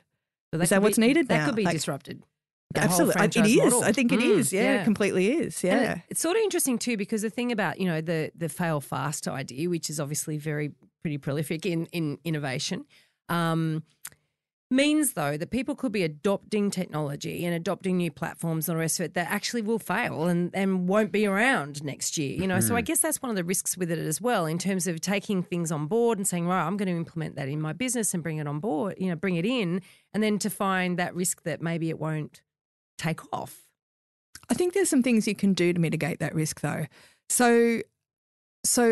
So 0.52 0.60
Is 0.62 0.70
that 0.70 0.78
could 0.78 0.84
what's 0.84 0.98
be- 0.98 1.06
needed 1.08 1.28
That 1.28 1.38
now? 1.38 1.46
could 1.46 1.56
be 1.56 1.64
Like- 1.64 1.76
disrupted. 1.76 2.24
Absolutely, 2.76 3.16
I- 3.22 3.26
it 3.26 3.34
franchise 3.34 3.52
is. 3.52 3.58
model. 3.58 3.84
I 3.84 3.92
think 3.94 4.12
it 4.12 4.22
is. 4.22 4.50
Mm, 4.50 4.54
Yeah, 4.54 4.82
it 4.82 4.84
completely 4.84 5.32
is. 5.32 5.64
Yeah. 5.64 5.94
it- 5.94 6.02
it's 6.10 6.22
sort 6.22 6.36
of 6.38 6.42
interesting 6.42 6.78
too 6.80 6.98
because 6.98 7.22
the 7.22 7.30
thing 7.30 7.52
about 7.52 7.80
you 7.80 7.86
know 7.86 8.02
the 8.02 8.32
the 8.36 8.50
fail 8.50 8.82
fast 8.82 9.28
idea, 9.28 9.70
which 9.70 9.90
is 9.90 10.00
obviously 10.00 10.38
very 10.38 10.72
pretty 11.02 11.18
prolific 11.20 11.66
in 11.66 11.86
in 11.94 12.18
innovation, 12.26 12.84
um, 13.30 13.84
means 14.72 15.14
though 15.14 15.38
that 15.38 15.52
people 15.52 15.76
could 15.76 15.92
be 15.92 16.04
adopting 16.04 16.72
technology 16.72 17.46
and 17.46 17.54
adopting 17.54 17.98
new 17.98 18.10
platforms 18.10 18.68
and 18.68 18.76
the 18.76 18.80
rest 18.80 19.00
of 19.00 19.06
it 19.06 19.14
that 19.14 19.30
actually 19.30 19.62
will 19.62 19.78
fail 19.78 20.26
and 20.26 20.50
and 20.56 20.88
won't 20.88 21.12
be 21.12 21.26
around 21.26 21.84
next 21.84 22.18
year. 22.18 22.36
You 22.36 22.48
know, 22.48 22.60
so 22.60 22.76
I 22.76 22.80
mm-hmm. 22.80 22.86
guess 22.86 23.00
that's 23.00 23.22
one 23.22 23.30
of 23.30 23.36
the 23.36 23.44
risks 23.44 23.78
with 23.78 23.92
it 23.92 24.00
as 24.00 24.20
well 24.20 24.46
in 24.46 24.58
terms 24.58 24.88
of 24.88 25.00
taking 25.02 25.44
things 25.44 25.72
on 25.72 25.86
board 25.88 26.18
and 26.18 26.28
saying, 26.28 26.48
right, 26.48 26.66
I'm 26.66 26.78
going 26.78 26.90
to 26.90 26.96
implement 26.96 27.36
that 27.36 27.48
in 27.48 27.62
my 27.62 27.74
business 27.74 28.14
and 28.14 28.24
bring 28.24 28.38
it 28.38 28.48
on 28.48 28.60
board. 28.60 28.96
You 28.98 29.10
know, 29.10 29.16
bring 29.16 29.36
it 29.36 29.46
in, 29.46 29.82
and 30.14 30.24
then 30.24 30.40
to 30.40 30.50
find 30.50 30.98
that 30.98 31.14
risk 31.14 31.44
that 31.44 31.62
maybe 31.62 31.90
it 31.90 32.00
won't 32.00 32.42
take 32.98 33.22
off. 33.32 33.66
I 34.50 34.54
think 34.54 34.74
there's 34.74 34.90
some 34.90 35.04
things 35.04 35.28
you 35.28 35.36
can 35.36 35.54
do 35.54 35.74
to 35.74 35.80
mitigate 35.80 36.20
that 36.20 36.36
risk, 36.36 36.62
though. 36.62 36.86
So, 37.30 37.82
so 38.64 38.88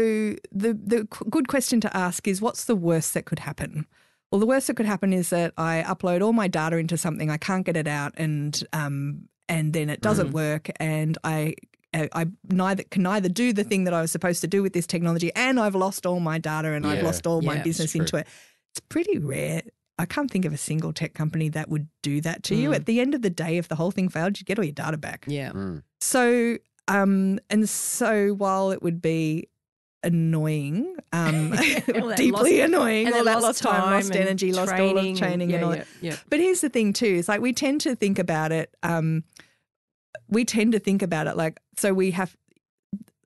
the 0.52 0.74
the 0.74 1.08
good 1.30 1.48
question 1.48 1.82
to 1.82 1.98
ask 1.98 2.28
is, 2.28 2.42
what's 2.42 2.66
the 2.66 2.76
worst 2.76 3.14
that 3.16 3.26
could 3.26 3.40
happen? 3.40 3.88
Well, 4.34 4.40
the 4.40 4.48
worst 4.48 4.66
that 4.66 4.74
could 4.74 4.88
happen 4.88 5.14
is 5.14 5.30
that 5.30 5.54
I 5.60 5.86
upload 5.88 6.24
all 6.24 6.34
my 6.34 6.48
data 6.48 6.78
into 6.78 6.98
something, 6.98 7.30
I 7.30 7.38
can't 7.38 7.64
get 7.64 7.78
it 7.78 7.88
out, 7.88 8.14
and 8.18 8.64
um, 8.74 9.30
and 9.48 9.74
then 9.74 9.92
it 9.92 10.02
doesn't 10.02 10.32
work, 10.32 10.72
and 10.80 11.16
I. 11.24 11.54
I 11.94 12.10
I 12.12 12.26
neither 12.50 12.82
can 12.82 13.04
neither 13.04 13.30
do 13.30 13.54
the 13.54 13.64
thing 13.64 13.84
that 13.84 13.94
I 13.94 14.02
was 14.02 14.12
supposed 14.12 14.42
to 14.42 14.48
do 14.48 14.64
with 14.64 14.74
this 14.74 14.88
technology, 14.88 15.32
and 15.36 15.60
I've 15.60 15.76
lost 15.76 16.08
all 16.08 16.20
my 16.20 16.40
data 16.40 16.70
and 16.70 16.88
I've 16.88 17.04
lost 17.04 17.28
all 17.28 17.44
my 17.44 17.60
business 17.60 17.94
into 17.94 18.18
it. 18.18 18.26
It's 18.72 18.80
pretty 18.90 19.20
rare. 19.20 19.62
I 20.00 20.08
can't 20.08 20.32
think 20.32 20.46
of 20.46 20.54
a 20.54 20.58
single 20.58 20.92
tech 20.94 21.14
company 21.14 21.50
that 21.50 21.70
would 21.70 21.88
do 22.02 22.20
that 22.22 22.42
to 22.46 22.56
you. 22.56 22.74
At 22.74 22.88
the 22.88 23.00
end 23.02 23.14
of 23.14 23.22
the 23.22 23.30
day, 23.30 23.58
if 23.58 23.68
the 23.68 23.76
whole 23.76 23.92
thing 23.92 24.10
failed, 24.10 24.40
you 24.40 24.46
get 24.46 24.58
all 24.58 24.66
your 24.66 24.74
data 24.74 24.98
back. 24.98 25.26
Yeah. 25.28 25.52
Mm. 25.52 25.84
So, 26.02 26.58
um, 26.88 27.38
and 27.52 27.70
so 27.70 28.30
while 28.30 28.72
it 28.72 28.82
would 28.82 29.00
be 29.00 29.50
annoying, 30.04 30.96
um, 31.12 31.52
deeply 32.16 32.32
lost- 32.32 32.52
annoying, 32.52 33.08
and 33.08 33.16
all 33.16 33.24
that 33.24 33.42
lost 33.42 33.64
time, 33.64 33.92
lost 33.92 34.12
and 34.12 34.28
energy, 34.28 34.52
lost 34.52 34.74
all 34.74 34.98
of 34.98 35.06
and- 35.06 35.18
training 35.18 35.50
yeah, 35.50 35.56
and 35.56 35.66
all 35.66 35.76
yeah, 35.76 35.84
yeah. 36.02 36.16
But 36.30 36.40
here's 36.40 36.62
the 36.62 36.70
thing 36.70 36.94
too: 36.94 37.06
is 37.06 37.28
like 37.28 37.42
we 37.42 37.54
tend 37.54 37.82
to 37.82 37.96
think 37.96 38.20
about 38.20 38.52
it. 38.52 38.74
Um, 38.84 39.24
we 40.28 40.46
tend 40.46 40.72
to 40.74 40.80
think 40.80 41.02
about 41.02 41.28
it 41.28 41.38
like 41.38 41.60
so. 41.78 41.94
We 41.94 42.12
have 42.12 42.36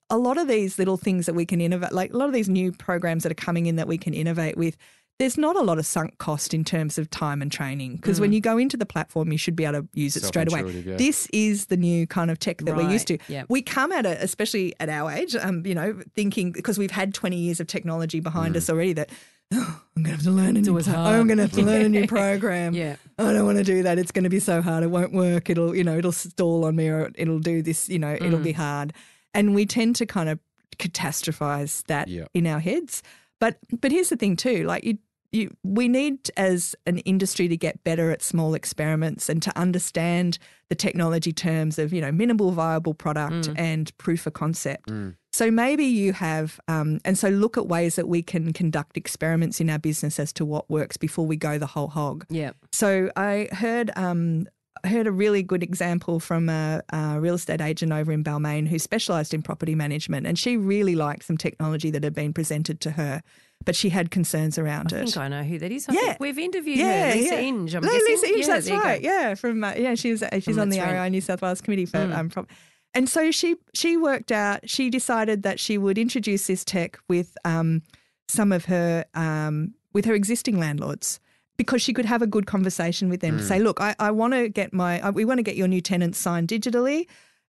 a 0.10 0.18
lot 0.18 0.38
of 0.38 0.48
these 0.48 0.80
little 0.80 0.98
things 0.98 1.26
that 1.26 1.34
we 1.34 1.46
can 1.46 1.60
innovate, 1.60 1.92
like 1.92 2.14
a 2.14 2.18
lot 2.18 2.28
of 2.28 2.34
these 2.34 2.50
new 2.50 2.72
programs 2.72 3.24
that 3.24 3.32
are 3.32 3.36
coming 3.36 3.66
in 3.66 3.76
that 3.76 3.88
we 3.88 3.98
can 3.98 4.14
innovate 4.14 4.58
with. 4.58 4.78
There's 5.20 5.38
not 5.38 5.56
a 5.56 5.62
lot 5.62 5.80
of 5.80 5.86
sunk 5.88 6.20
cost 6.20 6.54
in 6.54 6.64
terms 6.64 7.00
of 7.00 7.10
time 7.10 7.42
and 7.42 7.52
training 7.52 7.96
because 7.96 8.18
Mm. 8.18 8.22
when 8.22 8.34
you 8.34 8.40
go 8.42 8.58
into 8.60 8.78
the 8.78 8.86
platform, 8.86 9.32
you 9.32 9.38
should 9.40 9.56
be 9.56 9.66
able 9.66 9.82
to 9.82 9.88
use 9.96 10.16
it 10.16 10.24
straight 10.24 10.48
away. 10.52 10.62
Yeah. 10.86 10.96
This 10.96 11.28
is 11.34 11.66
the 11.66 11.78
new 11.78 12.06
kind 12.06 12.30
of 12.30 12.38
tech 12.38 12.60
that 12.60 12.76
we're 12.76 12.90
used 12.92 13.08
to. 13.08 13.14
Right, 13.16 13.30
yeah. 13.30 13.44
We 13.50 13.64
come 13.64 13.92
at 13.92 14.06
it, 14.06 14.20
especially 14.22 14.76
at 14.80 14.90
our 14.90 15.12
age, 15.12 15.36
um, 15.36 15.66
you 15.66 15.74
know, 15.74 16.00
thinking 16.16 16.52
because 16.52 16.78
we've 16.78 16.92
had 16.92 17.16
20 17.16 17.36
years 17.36 17.60
of 17.60 17.66
technology 17.66 18.20
behind 18.20 18.54
Mm. 18.54 18.58
us 18.58 18.70
already 18.70 18.94
that 18.94 19.10
oh, 19.54 19.82
I'm 19.98 20.04
going 20.04 20.18
to 20.18 20.18
have 20.18 20.24
to 20.26 20.32
learn 20.32 20.56
a 20.58 20.62
new. 20.62 20.70
always 20.70 20.88
pro-. 20.88 20.98
I'm 21.00 21.26
going 21.26 21.38
to 21.38 21.44
have 21.46 21.52
to 21.54 21.64
learn 21.64 21.82
a 21.82 21.90
new 21.90 22.06
program. 22.06 22.76
Yeah. 22.76 22.98
I 23.18 23.34
don't 23.34 23.46
want 23.46 23.58
to 23.58 23.64
do 23.64 23.82
that. 23.84 23.98
It's 23.98 24.12
going 24.12 24.26
to 24.26 24.30
be 24.30 24.40
so 24.40 24.62
hard. 24.62 24.84
It 24.84 24.92
won't 24.92 25.14
work. 25.14 25.50
It'll, 25.50 25.76
you 25.76 25.84
know, 25.84 25.98
it'll 25.98 26.12
stall 26.12 26.64
on 26.66 26.76
me 26.76 26.90
or 26.90 27.12
it'll 27.16 27.40
do 27.40 27.64
this, 27.64 27.90
you 27.90 27.98
know, 27.98 28.14
it'll 28.14 28.38
Mm. 28.40 28.44
be 28.44 28.52
hard. 28.52 28.94
And 29.34 29.56
we 29.56 29.66
tend 29.66 29.96
to 29.96 30.06
kind 30.06 30.30
of 30.30 30.38
catastrophize 30.78 31.84
that 31.88 32.08
Yeah. 32.08 32.26
in 32.34 32.46
our 32.48 32.60
heads. 32.60 33.02
But 33.40 33.58
but 33.82 33.92
here's 33.92 34.10
the 34.10 34.16
thing 34.18 34.36
too, 34.36 34.64
like 34.66 34.84
you 34.84 34.98
you 35.38 35.56
we 35.64 35.88
need 35.88 36.30
as 36.36 36.76
an 36.86 36.98
industry 37.00 37.48
to 37.48 37.56
get 37.56 37.84
better 37.84 38.12
at 38.12 38.22
small 38.22 38.54
experiments 38.54 39.30
and 39.30 39.42
to 39.44 39.58
understand 39.58 40.38
the 40.70 40.76
technology 40.76 41.32
terms 41.32 41.80
of, 41.80 41.94
you 41.94 42.02
know, 42.02 42.12
minimal 42.12 42.52
viable 42.52 42.94
product 42.94 43.48
and 43.56 43.98
proof 43.98 44.28
of 44.28 44.34
concept. 44.34 44.92
So 45.32 45.52
maybe 45.52 45.86
you 45.86 46.14
have, 46.14 46.60
um, 46.68 47.00
and 47.06 47.18
so 47.18 47.30
look 47.30 47.58
at 47.58 47.68
ways 47.68 47.96
that 47.96 48.08
we 48.08 48.24
can 48.24 48.54
conduct 48.54 48.98
experiments 48.98 49.62
in 49.62 49.70
our 49.70 49.80
business 49.80 50.20
as 50.20 50.34
to 50.34 50.46
what 50.46 50.70
works 50.70 50.98
before 50.98 51.26
we 51.28 51.38
go 51.38 51.58
the 51.58 51.68
whole 51.68 51.88
hog. 51.88 52.26
Yeah. 52.30 52.52
So 52.72 53.12
I 53.16 53.48
heard 53.52 53.92
um, 53.96 54.48
heard 54.86 55.08
a 55.08 55.12
really 55.12 55.44
good 55.44 55.64
example 55.64 56.20
from 56.20 56.50
a, 56.50 56.82
a 56.92 57.20
real 57.20 57.36
estate 57.36 57.62
agent 57.62 57.92
over 57.92 58.12
in 58.12 58.24
Balmain 58.24 58.68
who 58.68 58.80
specialised 58.80 59.34
in 59.34 59.42
property 59.42 59.76
management, 59.76 60.28
and 60.28 60.38
she 60.38 60.58
really 60.58 60.96
liked 60.96 61.24
some 61.24 61.38
technology 61.38 61.92
that 61.92 62.04
had 62.04 62.14
been 62.14 62.34
presented 62.34 62.82
to 62.82 62.92
her, 62.92 63.22
but 63.66 63.76
she 63.76 63.90
had 63.90 64.12
concerns 64.12 64.58
around 64.58 64.94
I 64.94 64.98
it. 64.98 65.02
I 65.02 65.06
think 65.06 65.18
I 65.18 65.28
know 65.28 65.44
who 65.44 65.60
that 65.60 65.72
is. 65.72 65.88
I 65.90 65.94
Yeah. 65.94 66.00
think 66.02 66.20
we've 66.20 66.38
interviewed 66.40 66.78
yeah, 66.78 67.10
her, 67.12 67.16
Lisa 67.16 67.36
yeah. 67.36 67.42
Inge. 67.42 67.76
I'm 67.76 67.84
no. 67.84 67.92
Lisa 67.92 68.28
Inge, 68.28 68.38
Yeah, 68.40 68.48
that's 68.48 68.70
go. 68.70 68.78
right. 68.80 69.02
Yeah, 69.02 69.36
from 69.36 69.64
uh, 69.64 69.74
yeah, 69.78 69.96
she's 69.96 70.24
she's 70.34 70.44
From 70.46 70.60
on 70.60 70.70
the 70.70 70.78
Let's 70.78 70.92
REI 70.92 71.10
New 71.10 71.22
South 71.22 71.42
Wales 71.42 71.62
committee 71.62 71.86
for 71.86 71.98
Mm. 71.98 72.16
um, 72.18 72.30
prop- 72.30 72.50
and 72.94 73.10
so 73.10 73.32
she 73.32 73.58
she 73.74 73.98
worked 73.98 74.32
out. 74.32 74.70
She 74.70 74.90
decided 74.90 75.44
that 75.44 75.60
she 75.60 75.78
would 75.78 75.98
introduce 75.98 76.48
this 76.48 76.64
tech 76.64 76.98
with 77.10 77.38
um, 77.46 77.82
some 78.30 78.52
of 78.52 78.66
her 78.66 79.06
um, 79.14 79.74
with 79.94 80.06
her 80.06 80.14
existing 80.14 80.58
landlords 80.60 81.20
because 81.58 81.82
she 81.82 81.92
could 81.92 82.06
have 82.06 82.22
a 82.22 82.28
good 82.28 82.46
conversation 82.46 83.10
with 83.10 83.20
them. 83.20 83.40
to 83.40 83.44
Say, 83.44 83.60
look, 83.60 83.82
I, 83.82 83.96
I 84.00 84.12
want 84.12 84.34
to 84.34 84.48
get 84.48 84.72
my 84.74 85.02
I, 85.06 85.10
we 85.10 85.26
want 85.26 85.40
to 85.40 85.44
get 85.44 85.56
your 85.56 85.68
new 85.68 85.82
tenants 85.82 86.18
signed 86.20 86.48
digitally. 86.48 87.08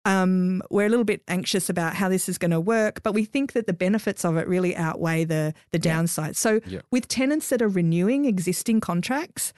Um, 0.05 0.63
we're 0.71 0.87
a 0.87 0.89
little 0.89 1.05
bit 1.05 1.23
anxious 1.29 1.69
about 1.69 1.95
how 1.95 2.09
this 2.09 2.29
is 2.29 2.39
going 2.39 2.53
to 2.53 2.61
work, 2.61 3.03
but 3.03 3.13
we 3.13 3.25
think 3.25 3.53
that 3.53 3.67
the 3.67 3.75
benefits 3.75 4.25
of 4.25 4.37
it 4.37 4.49
really 4.49 4.75
outweigh 4.75 5.25
the 5.25 5.53
the 5.73 5.79
downsides. 5.79 6.37
So, 6.37 6.61
Yeah. 6.67 6.81
with 6.91 7.07
tenants 7.09 7.51
that 7.51 7.61
are 7.61 7.69
renewing 7.69 8.25
existing 8.25 8.81
contracts, 8.81 9.53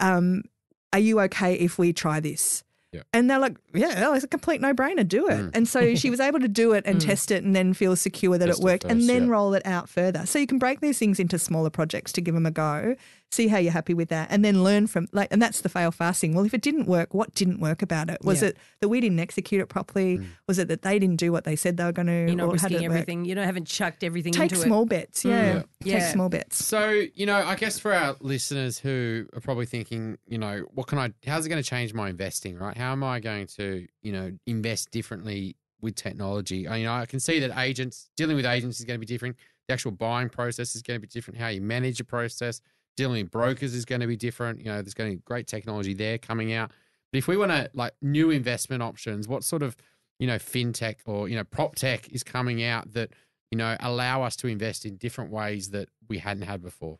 um, 0.00 0.44
are 0.92 0.98
you 0.98 1.20
okay 1.20 1.54
if 1.54 1.78
we 1.78 1.92
try 1.92 2.20
this? 2.20 2.64
Yeah. 2.92 3.02
And 3.14 3.30
they're 3.30 3.38
like, 3.38 3.56
yeah, 3.72 4.14
it's 4.14 4.24
a 4.24 4.28
complete 4.28 4.60
no 4.60 4.74
brainer, 4.74 5.06
do 5.06 5.26
it. 5.28 5.38
Mm. 5.38 5.50
And 5.54 5.68
so 5.68 5.94
she 5.94 6.10
was 6.14 6.20
able 6.20 6.40
to 6.40 6.48
do 6.48 6.72
it 6.72 6.84
and 6.86 7.00
test 7.00 7.30
it 7.30 7.42
and 7.42 7.56
then 7.56 7.72
feel 7.72 7.96
secure 7.96 8.36
that 8.36 8.46
Test 8.46 8.58
it 8.60 8.62
it 8.62 8.64
worked 8.64 8.84
and 8.84 9.08
then 9.08 9.24
yeah. 9.24 9.30
roll 9.30 9.54
it 9.54 9.64
out 9.64 9.88
further. 9.88 10.26
So 10.26 10.38
you 10.38 10.46
can 10.46 10.58
break 10.58 10.80
these 10.80 10.98
things 10.98 11.18
into 11.18 11.38
smaller 11.38 11.70
projects 11.70 12.12
to 12.12 12.20
give 12.20 12.34
them 12.34 12.44
a 12.44 12.50
go, 12.50 12.94
see 13.32 13.48
how 13.48 13.58
you're 13.58 13.72
happy 13.72 13.94
with 13.94 14.08
that, 14.10 14.28
and 14.30 14.44
then 14.44 14.62
learn 14.62 14.86
from, 14.86 15.08
like, 15.12 15.28
and 15.30 15.40
that's 15.40 15.62
the 15.62 15.68
fail 15.68 15.90
fasting. 15.90 16.34
Well, 16.34 16.44
if 16.44 16.52
it 16.54 16.60
didn't 16.60 16.86
work, 16.86 17.14
what 17.14 17.34
didn't 17.34 17.60
work 17.60 17.82
about 17.82 18.10
it? 18.10 18.18
Was 18.22 18.42
Yeah. 18.42 18.48
it 18.48 18.58
that 18.80 18.88
we 18.88 19.00
didn't 19.00 19.20
execute 19.20 19.60
it 19.60 19.66
properly? 19.68 20.18
Mm. 20.18 20.26
Was 20.46 20.58
it 20.58 20.68
that 20.68 20.82
they 20.82 20.98
didn't 20.98 21.16
do 21.16 21.32
what 21.32 21.44
they 21.44 21.56
said 21.56 21.76
they 21.76 21.84
were 21.84 21.92
going 21.92 22.06
to? 22.08 22.26
You're 22.26 22.34
not 22.36 22.48
or 22.48 22.52
risking 22.52 22.72
it 22.72 22.82
work? 22.82 22.90
everything. 22.92 23.24
You 23.24 23.34
don't 23.34 23.44
haven't 23.46 23.66
chucked 23.68 24.04
everything 24.04 24.32
Take 24.32 24.52
into 24.52 24.62
small 24.62 24.82
it. 24.82 24.88
bets, 24.90 25.24
yeah. 25.24 25.52
Mm. 25.54 25.64
Take 25.82 25.92
Yeah. 25.92 26.12
small 26.12 26.28
bets. 26.28 26.64
So, 26.64 27.02
you 27.14 27.26
know, 27.26 27.36
I 27.36 27.56
guess 27.56 27.78
for 27.78 27.92
our 27.94 28.16
listeners 28.20 28.78
who 28.78 29.26
are 29.34 29.40
probably 29.40 29.66
thinking, 29.66 30.18
you 30.26 30.38
know, 30.38 30.66
what 30.74 30.86
can 30.86 30.98
I, 30.98 31.12
how's 31.26 31.46
it 31.46 31.48
going 31.48 31.62
to 31.62 31.68
change 31.68 31.94
my 31.94 32.10
investing, 32.10 32.56
right? 32.56 32.76
How 32.76 32.92
am 32.92 33.02
I 33.02 33.20
going 33.20 33.46
to, 33.58 33.86
you 34.02 34.12
know, 34.12 34.32
invest 34.46 34.90
differently 34.90 35.56
with 35.80 35.94
technology? 35.94 36.68
I, 36.68 36.76
you 36.76 36.84
know, 36.84 36.92
I 36.92 37.06
can 37.06 37.18
see 37.20 37.38
that 37.40 37.58
agents, 37.58 38.10
dealing 38.16 38.36
with 38.36 38.46
agents 38.46 38.78
is 38.78 38.84
going 38.84 38.96
to 39.00 39.04
be 39.04 39.06
different. 39.06 39.36
The 39.68 39.74
actual 39.74 39.92
buying 39.92 40.28
process 40.28 40.74
is 40.74 40.82
going 40.82 40.96
to 41.00 41.00
be 41.00 41.06
different. 41.06 41.38
How 41.38 41.48
you 41.48 41.60
manage 41.60 42.00
a 42.00 42.04
process, 42.04 42.60
dealing 42.96 43.22
with 43.22 43.30
brokers 43.30 43.74
is 43.74 43.84
going 43.84 44.00
to 44.00 44.06
be 44.06 44.16
different. 44.16 44.60
You 44.60 44.66
know, 44.66 44.82
there's 44.82 44.94
going 44.94 45.10
to 45.10 45.16
be 45.16 45.22
great 45.24 45.46
technology 45.46 45.94
there 45.94 46.18
coming 46.18 46.52
out. 46.52 46.70
But 47.12 47.18
if 47.18 47.28
we 47.28 47.36
want 47.36 47.50
to, 47.50 47.70
like, 47.74 47.92
new 48.00 48.30
investment 48.30 48.82
options, 48.82 49.28
what 49.28 49.44
sort 49.44 49.62
of, 49.62 49.76
you 50.18 50.26
know, 50.26 50.36
fintech 50.36 50.96
or, 51.06 51.28
you 51.28 51.36
know, 51.36 51.44
prop 51.44 51.74
tech 51.74 52.08
is 52.10 52.22
coming 52.22 52.62
out 52.62 52.92
that, 52.94 53.10
you 53.50 53.58
know, 53.58 53.76
allow 53.80 54.22
us 54.22 54.36
to 54.36 54.46
invest 54.46 54.86
in 54.86 54.96
different 54.96 55.30
ways 55.30 55.70
that 55.70 55.88
we 56.08 56.18
hadn't 56.18 56.44
had 56.44 56.62
before? 56.62 56.98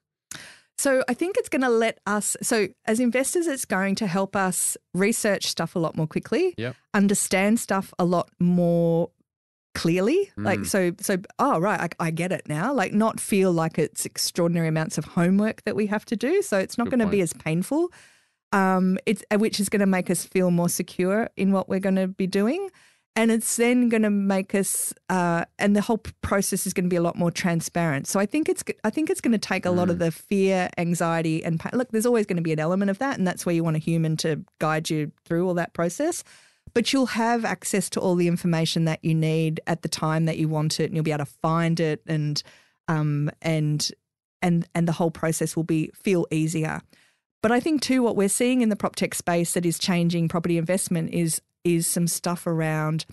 So 0.79 1.05
I 1.09 1.15
think 1.15 1.37
it's 1.39 1.49
going 1.49 1.63
to 1.63 1.69
let 1.69 2.01
us. 2.07 2.37
So 2.43 2.69
as 2.87 2.99
investors, 2.99 3.47
it's 3.47 3.65
going 3.65 3.95
to 3.97 4.07
help 4.07 4.35
us 4.35 4.77
research 4.95 5.47
stuff 5.47 5.77
a 5.77 5.79
lot 5.79 5.97
more 5.97 6.07
quickly. 6.07 6.55
Yep. 6.57 6.77
Understand 6.93 7.61
stuff 7.61 7.95
a 7.99 8.05
lot 8.05 8.31
more 8.41 9.11
clearly. 9.75 10.31
Like 10.37 10.61
Mm. 10.61 10.67
so. 10.67 10.93
So 11.01 11.19
oh 11.39 11.59
right, 11.59 11.81
I, 12.01 12.07
I 12.07 12.11
get 12.11 12.33
it 12.33 12.49
now. 12.49 12.73
Like 12.73 12.93
not 12.93 13.21
feel 13.21 13.53
like 13.53 13.79
it's 13.79 14.05
extraordinary 14.05 14.69
amounts 14.69 14.99
of 14.99 15.05
homework 15.05 15.63
that 15.65 15.77
we 15.77 15.87
have 15.87 16.05
to 16.07 16.17
do. 16.17 16.43
So 16.43 16.59
it's 16.59 16.79
not 16.79 16.91
going 16.91 17.01
to 17.01 17.07
be 17.07 17.21
as 17.21 17.33
painful. 17.33 17.91
Um, 18.53 18.99
it's 19.07 19.23
which 19.37 19.59
is 19.61 19.69
going 19.69 19.81
to 19.81 19.87
make 19.87 20.11
us 20.11 20.25
feel 20.25 20.51
more 20.51 20.69
secure 20.69 21.31
in 21.37 21.53
what 21.53 21.69
we're 21.69 21.81
going 21.81 21.97
to 21.97 22.09
be 22.09 22.27
doing. 22.27 22.69
And 23.15 23.31
it's 23.31 23.57
then 23.57 23.91
going 23.91 24.05
to 24.05 24.11
make 24.11 24.55
us, 24.55 24.95
uh, 25.11 25.45
and 25.59 25.77
the 25.77 25.83
whole 25.83 25.99
process 26.23 26.67
is 26.67 26.73
going 26.73 26.87
to 26.87 26.89
be 26.89 26.97
a 26.97 27.03
lot 27.03 27.15
more 27.15 27.31
transparent. 27.31 28.07
So 28.07 28.19
I 28.19 28.25
think 28.25 28.49
it's, 28.49 28.65
i 28.85 28.91
think 28.91 29.11
it's 29.11 29.21
going 29.21 29.33
to 29.33 29.39
take 29.39 29.67
a 29.67 29.71
lot 29.71 29.91
of 29.91 29.99
the 29.99 30.11
fear, 30.11 30.71
anxiety, 30.79 31.45
and 31.45 31.61
look. 31.75 31.91
There's 31.91 32.07
always 32.07 32.25
going 32.25 32.39
to 32.39 32.43
be 32.43 32.55
an 32.55 32.59
element 32.59 32.91
of 32.91 32.99
that, 33.01 33.19
and 33.19 33.27
that's 33.27 33.45
where 33.45 33.55
you 33.55 33.63
want 33.63 33.77
a 33.77 33.81
human 33.81 34.17
to 34.19 34.43
guide 34.61 34.89
you 34.89 35.13
through 35.27 35.47
all 35.47 35.53
that 35.55 35.75
process. 35.75 36.25
But 36.75 36.93
you'll 36.93 37.07
have 37.07 37.45
access 37.45 37.91
to 37.91 38.01
all 38.01 38.15
the 38.15 38.29
information 38.29 38.85
that 38.87 39.05
you 39.05 39.15
need 39.15 39.61
at 39.67 39.83
the 39.83 39.89
time 39.89 40.25
that 40.25 40.39
you 40.39 40.49
want 40.49 40.81
it, 40.81 40.85
and 40.85 40.95
you'll 40.95 41.05
be 41.05 41.13
able 41.13 41.25
to 41.25 41.31
find 41.31 41.79
it, 41.81 42.03
and 42.07 42.43
um, 42.89 43.31
and 43.43 43.91
and 44.41 44.67
and 44.75 44.89
the 44.89 44.93
whole 44.93 45.11
process 45.11 45.55
will 45.55 45.65
be 45.65 45.91
feel 45.95 46.27
easier. 46.31 46.81
But 47.43 47.53
I 47.53 47.61
think 47.61 47.83
too, 47.83 48.03
what 48.03 48.17
we're 48.17 48.29
seeing 48.29 48.63
in 48.63 48.69
the 48.69 48.77
prop 48.77 48.97
tech 48.97 49.15
space 49.15 49.55
that 49.55 49.67
is 49.67 49.79
changing 49.79 50.29
property 50.29 50.59
investment 50.59 51.13
is 51.13 51.43
is 51.65 51.87
some 51.87 52.07
stuff 52.07 52.47
around 52.47 53.05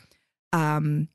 um, 0.53 1.09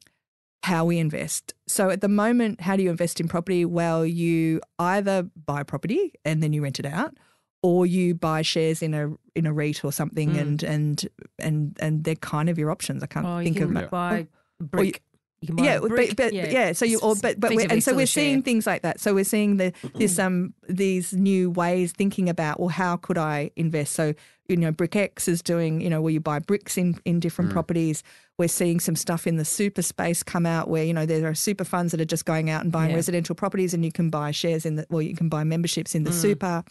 how 0.65 0.85
we 0.85 0.99
invest. 0.99 1.55
So 1.67 1.91
at 1.91 2.01
the 2.01 2.09
moment, 2.09 2.61
how 2.61 2.77
do 2.77 2.83
you 2.83 2.91
invest 2.91 3.21
in 3.21 3.29
property? 3.29 3.65
Well, 3.65 4.07
you 4.07 4.61
either 4.79 5.29
buy 5.47 5.63
property 5.63 6.13
and 6.25 6.43
then 6.43 6.53
you 6.53 6.63
rent 6.63 6.79
it 6.79 6.87
out, 6.87 7.17
or 7.65 7.87
you 7.87 8.15
buy 8.15 8.43
shares 8.43 8.83
in 8.83 8.93
a 8.93 9.05
in 9.35 9.47
a 9.47 9.53
REIT 9.53 9.85
or 9.85 9.91
something, 9.93 10.31
Mm. 10.33 10.41
and 10.43 10.63
and 10.63 11.09
and 11.39 11.77
and 11.81 12.05
they're 12.05 12.15
kind 12.35 12.49
of 12.51 12.59
your 12.59 12.71
options. 12.71 13.03
I 13.03 13.07
can't 13.07 13.25
Oh, 13.27 13.39
you 13.39 13.45
think 13.45 13.57
can 13.57 13.77
of 13.77 13.83
Yeah. 13.85 13.89
buy 13.89 14.27
brick. 14.61 15.01
You 15.41 15.55
yeah, 15.59 15.79
but, 15.81 15.89
brick. 15.91 16.09
but, 16.17 16.33
but 16.33 16.33
yeah, 16.35 16.73
so 16.73 16.85
you 16.87 16.99
or 17.01 17.15
but 17.17 17.39
but 17.41 17.55
we're, 17.55 17.67
and 17.71 17.83
so 17.83 17.95
we're 17.95 18.07
seeing 18.07 18.37
share. 18.39 18.43
things 18.43 18.67
like 18.67 18.83
that. 18.83 19.01
So 19.01 19.13
we're 19.15 19.25
seeing 19.35 19.57
the 19.59 19.73
this 19.95 20.19
um 20.19 20.53
these 20.69 21.13
new 21.13 21.51
ways 21.51 21.93
thinking 21.93 22.29
about 22.29 22.61
well 22.61 22.69
how 22.71 22.97
could 22.97 23.19
I 23.19 23.51
invest? 23.57 23.93
So 23.95 24.15
you 24.49 24.57
know 24.57 24.73
BrickX 24.73 25.27
is 25.29 25.43
doing 25.43 25.81
you 25.81 25.89
know 25.91 26.01
where 26.03 26.13
you 26.13 26.21
buy 26.21 26.39
bricks 26.39 26.77
in 26.79 26.99
in 27.07 27.19
different 27.21 27.51
properties. 27.51 28.03
We're 28.39 28.49
seeing 28.49 28.81
some 28.81 28.97
stuff 28.97 29.27
in 29.27 29.37
the 29.37 29.45
super 29.45 29.83
space 29.83 30.23
come 30.23 30.47
out 30.47 30.69
where 30.69 30.85
you 30.85 30.95
know 30.95 31.05
there 31.07 31.27
are 31.29 31.35
super 31.35 31.65
funds 31.65 31.91
that 31.93 32.01
are 32.01 32.11
just 32.17 32.25
going 32.27 32.49
out 32.51 32.63
and 32.63 32.71
buying 32.73 32.91
Yeah. 32.91 32.97
residential 32.97 33.35
properties 33.35 33.73
and 33.75 33.85
you 33.85 33.93
can 33.93 34.09
buy 34.11 34.31
shares 34.33 34.65
in 34.67 34.77
the 34.77 34.87
well 34.91 35.03
you 35.03 35.15
can 35.15 35.29
buy 35.29 35.45
memberships 35.45 35.95
in 35.95 36.05
the 36.05 36.11
Mm. 36.11 36.23
super. 36.23 36.65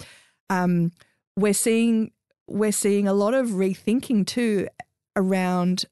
Um, 0.50 0.92
we're 1.38 1.54
seeing 1.54 2.12
we're 2.48 2.72
seeing 2.72 3.08
a 3.08 3.14
lot 3.14 3.34
of 3.34 3.50
rethinking 3.50 4.26
too 4.28 4.68
around 5.16 5.86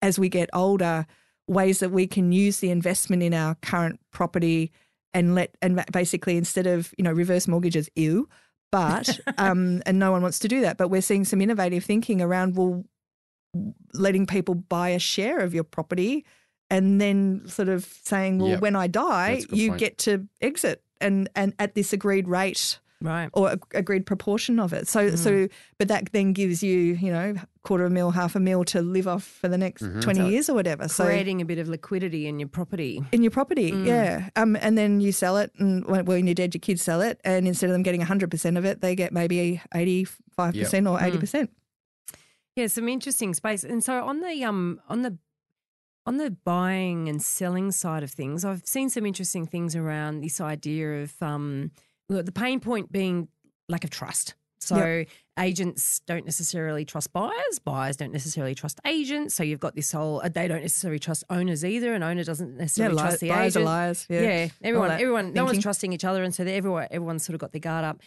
as 0.00 0.18
we 0.18 0.28
get 0.28 0.48
older 0.52 1.06
ways 1.46 1.80
that 1.80 1.90
we 1.90 2.06
can 2.06 2.32
use 2.32 2.58
the 2.58 2.70
investment 2.70 3.22
in 3.22 3.34
our 3.34 3.54
current 3.56 4.00
property 4.12 4.72
and 5.12 5.34
let 5.34 5.54
and 5.60 5.84
basically 5.92 6.36
instead 6.36 6.66
of 6.66 6.92
you 6.96 7.04
know 7.04 7.12
reverse 7.12 7.46
mortgages 7.46 7.88
ew 7.96 8.28
but 8.70 9.20
um 9.38 9.82
and 9.84 9.98
no 9.98 10.10
one 10.10 10.22
wants 10.22 10.38
to 10.38 10.48
do 10.48 10.60
that 10.62 10.76
but 10.78 10.88
we're 10.88 11.02
seeing 11.02 11.24
some 11.24 11.40
innovative 11.40 11.84
thinking 11.84 12.22
around 12.22 12.56
well 12.56 12.84
letting 13.92 14.26
people 14.26 14.54
buy 14.54 14.88
a 14.88 14.98
share 14.98 15.40
of 15.40 15.52
your 15.52 15.64
property 15.64 16.24
and 16.70 17.00
then 17.00 17.42
sort 17.46 17.68
of 17.68 17.84
saying 18.04 18.38
well 18.38 18.48
Yep. 18.52 18.60
when 18.62 18.76
i 18.76 18.86
die 18.86 19.32
That's 19.34 19.44
a 19.44 19.48
good 19.48 19.58
you 19.58 19.68
point. 19.70 19.80
get 19.80 19.98
to 19.98 20.26
exit 20.40 20.82
and 21.00 21.28
and 21.36 21.52
at 21.58 21.74
this 21.74 21.92
agreed 21.92 22.26
rate 22.28 22.78
Right. 23.02 23.28
or 23.32 23.50
a 23.50 23.58
agreed 23.74 24.06
proportion 24.06 24.58
of 24.58 24.72
it. 24.72 24.88
So, 24.88 25.14
so, 25.16 25.48
but 25.78 25.88
that 25.88 26.10
then 26.12 26.32
gives 26.32 26.62
you, 26.62 26.78
you 26.78 27.12
know, 27.12 27.34
quarter 27.62 27.84
of 27.84 27.90
a 27.90 27.94
mil, 27.94 28.10
half 28.12 28.34
a 28.36 28.40
mil 28.40 28.64
to 28.66 28.80
live 28.80 29.06
off 29.06 29.24
for 29.24 29.48
the 29.48 29.58
next 29.58 29.82
20 29.82 30.20
So 30.20 30.26
years 30.28 30.48
or 30.48 30.54
whatever. 30.54 30.88
So, 30.88 31.04
Creating 31.04 31.40
a 31.40 31.44
bit 31.44 31.58
of 31.58 31.68
liquidity 31.68 32.26
in 32.26 32.38
your 32.38 32.48
property. 32.48 33.02
in 33.12 33.22
your 33.22 33.30
property, 33.30 33.72
yeah. 33.84 34.30
Um, 34.36 34.56
and 34.56 34.78
then 34.78 35.00
you 35.00 35.12
sell 35.12 35.36
it, 35.36 35.52
and 35.58 35.84
when, 35.86 36.04
when 36.06 36.26
you're 36.26 36.34
dead, 36.34 36.54
your 36.54 36.60
kids 36.60 36.82
sell 36.82 37.00
it, 37.02 37.20
and 37.24 37.46
instead 37.46 37.66
of 37.70 37.72
them 37.74 37.82
getting 37.82 38.00
100% 38.00 38.56
of 38.58 38.64
it, 38.64 38.80
they 38.80 38.94
get 38.94 39.12
maybe 39.12 39.60
85% 39.74 40.08
or 40.38 40.98
80%. 40.98 41.48
Yeah, 42.56 42.66
some 42.66 42.88
interesting 42.88 43.32
space. 43.34 43.64
And 43.64 43.82
so 43.82 44.04
on 44.04 44.20
the 44.20 44.44
um 44.44 44.80
on 44.88 45.02
the 45.02 45.16
on 46.04 46.16
the 46.18 46.30
buying 46.30 47.08
and 47.08 47.22
selling 47.22 47.70
side 47.72 48.02
of 48.02 48.10
things, 48.10 48.44
I've 48.44 48.66
seen 48.66 48.90
some 48.90 49.06
interesting 49.06 49.46
things 49.46 49.74
around 49.74 50.20
this 50.20 50.40
idea 50.40 51.02
of 51.02 51.14
um 51.22 51.70
the 52.20 52.32
pain 52.32 52.60
point 52.60 52.92
being 52.92 53.28
lack 53.68 53.84
of 53.84 53.90
trust. 53.90 54.34
So 54.60 55.04
agents 55.40 56.00
don't 56.06 56.24
necessarily 56.24 56.84
trust 56.84 57.12
buyers, 57.12 57.58
buyers 57.64 57.96
don't 57.96 58.12
necessarily 58.12 58.54
trust 58.54 58.78
agents. 58.86 59.34
So 59.34 59.42
you've 59.42 59.58
got 59.58 59.74
this 59.74 59.90
whole 59.90 60.20
uh, 60.22 60.28
they 60.28 60.46
don't 60.46 60.60
necessarily 60.60 61.00
trust 61.00 61.24
owners 61.30 61.64
either, 61.64 61.94
and 61.94 62.04
owner 62.04 62.22
doesn't 62.22 62.52
Yeah, 62.52 62.58
necessarily 62.60 62.94
lies, 62.94 63.02
trust 63.04 63.20
the 63.20 63.26
agents. 63.26 63.38
buyers 63.38 63.52
agent. 63.56 63.62
are 63.62 63.66
liars. 63.66 64.06
Yeah. 64.08 64.20
Yeah, 64.20 64.48
everyone, 64.62 64.90
everyone, 64.92 65.32
no 65.32 65.44
one's 65.44 65.62
trusting 65.62 65.92
each 65.92 66.04
other, 66.04 66.22
and 66.22 66.32
so 66.32 66.44
everyone, 66.44 66.86
everyone's 66.92 67.24
sort 67.24 67.34
of 67.34 67.40
got 67.40 67.50
their 67.50 67.60
guard 67.60 67.84
up. 67.84 68.02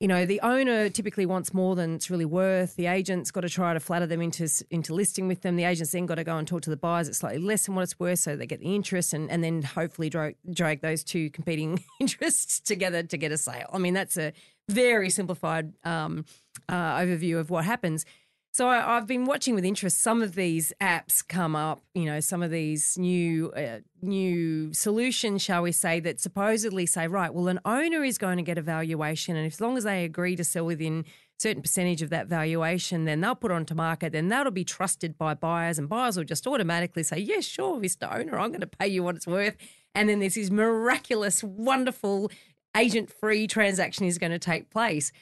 You 0.00 0.08
know, 0.08 0.24
the 0.24 0.40
owner 0.40 0.88
typically 0.88 1.26
wants 1.26 1.52
more 1.52 1.76
than 1.76 1.94
it's 1.94 2.08
really 2.08 2.24
worth. 2.24 2.74
The 2.76 2.86
agent's 2.86 3.30
got 3.30 3.42
to 3.42 3.50
try 3.50 3.74
to 3.74 3.80
flatter 3.80 4.06
them 4.06 4.22
into 4.22 4.48
into 4.70 4.94
listing 4.94 5.28
with 5.28 5.42
them. 5.42 5.56
The 5.56 5.64
agent's 5.64 5.92
then 5.92 6.06
got 6.06 6.14
to 6.14 6.24
go 6.24 6.38
and 6.38 6.48
talk 6.48 6.62
to 6.62 6.70
the 6.70 6.76
buyers 6.78 7.06
at 7.06 7.14
slightly 7.14 7.38
less 7.38 7.66
than 7.66 7.74
what 7.74 7.82
it's 7.82 8.00
worth, 8.00 8.18
so 8.18 8.34
they 8.34 8.46
get 8.46 8.60
the 8.60 8.74
interest, 8.74 9.12
and 9.12 9.30
and 9.30 9.44
then 9.44 9.60
hopefully 9.60 10.08
drag, 10.08 10.36
drag 10.50 10.80
those 10.80 11.04
two 11.04 11.28
competing 11.28 11.84
interests 12.00 12.60
together 12.60 13.02
to 13.02 13.18
get 13.18 13.30
a 13.30 13.36
sale. 13.36 13.68
I 13.74 13.78
mean, 13.78 13.92
that's 13.92 14.16
a 14.16 14.32
very 14.70 15.10
simplified 15.10 15.74
um, 15.84 16.24
uh, 16.66 16.96
overview 16.96 17.38
of 17.38 17.50
what 17.50 17.66
happens. 17.66 18.06
So 18.52 18.68
I, 18.68 18.96
I've 18.96 19.06
been 19.06 19.26
watching 19.26 19.54
with 19.54 19.64
interest 19.64 20.00
some 20.00 20.22
of 20.22 20.34
these 20.34 20.72
apps 20.80 21.26
come 21.26 21.54
up. 21.54 21.82
You 21.94 22.06
know, 22.06 22.20
some 22.20 22.42
of 22.42 22.50
these 22.50 22.98
new 22.98 23.52
uh, 23.52 23.78
new 24.02 24.74
solutions, 24.74 25.42
shall 25.42 25.62
we 25.62 25.72
say, 25.72 26.00
that 26.00 26.20
supposedly 26.20 26.84
say, 26.86 27.06
right, 27.06 27.32
well, 27.32 27.48
an 27.48 27.60
owner 27.64 28.02
is 28.02 28.18
going 28.18 28.38
to 28.38 28.42
get 28.42 28.58
a 28.58 28.62
valuation, 28.62 29.36
and 29.36 29.46
as 29.46 29.60
long 29.60 29.76
as 29.76 29.84
they 29.84 30.04
agree 30.04 30.34
to 30.36 30.44
sell 30.44 30.66
within 30.66 31.04
certain 31.38 31.62
percentage 31.62 32.02
of 32.02 32.10
that 32.10 32.26
valuation, 32.26 33.04
then 33.04 33.20
they'll 33.20 33.34
put 33.34 33.50
onto 33.50 33.74
market. 33.74 34.12
Then 34.12 34.28
that'll 34.28 34.52
be 34.52 34.64
trusted 34.64 35.16
by 35.16 35.34
buyers, 35.34 35.78
and 35.78 35.88
buyers 35.88 36.16
will 36.16 36.24
just 36.24 36.46
automatically 36.46 37.02
say, 37.02 37.18
yes, 37.18 37.44
sure, 37.44 37.80
Mr. 37.80 38.12
Owner, 38.12 38.38
I'm 38.38 38.50
going 38.50 38.60
to 38.60 38.66
pay 38.66 38.88
you 38.88 39.02
what 39.02 39.16
it's 39.16 39.26
worth. 39.26 39.56
And 39.94 40.08
then 40.08 40.20
there's 40.20 40.34
this 40.34 40.50
miraculous, 40.50 41.42
wonderful 41.42 42.30
agent-free 42.76 43.46
transaction 43.46 44.06
is 44.06 44.18
going 44.18 44.32
to 44.32 44.38
take 44.38 44.70
place. 44.70 45.12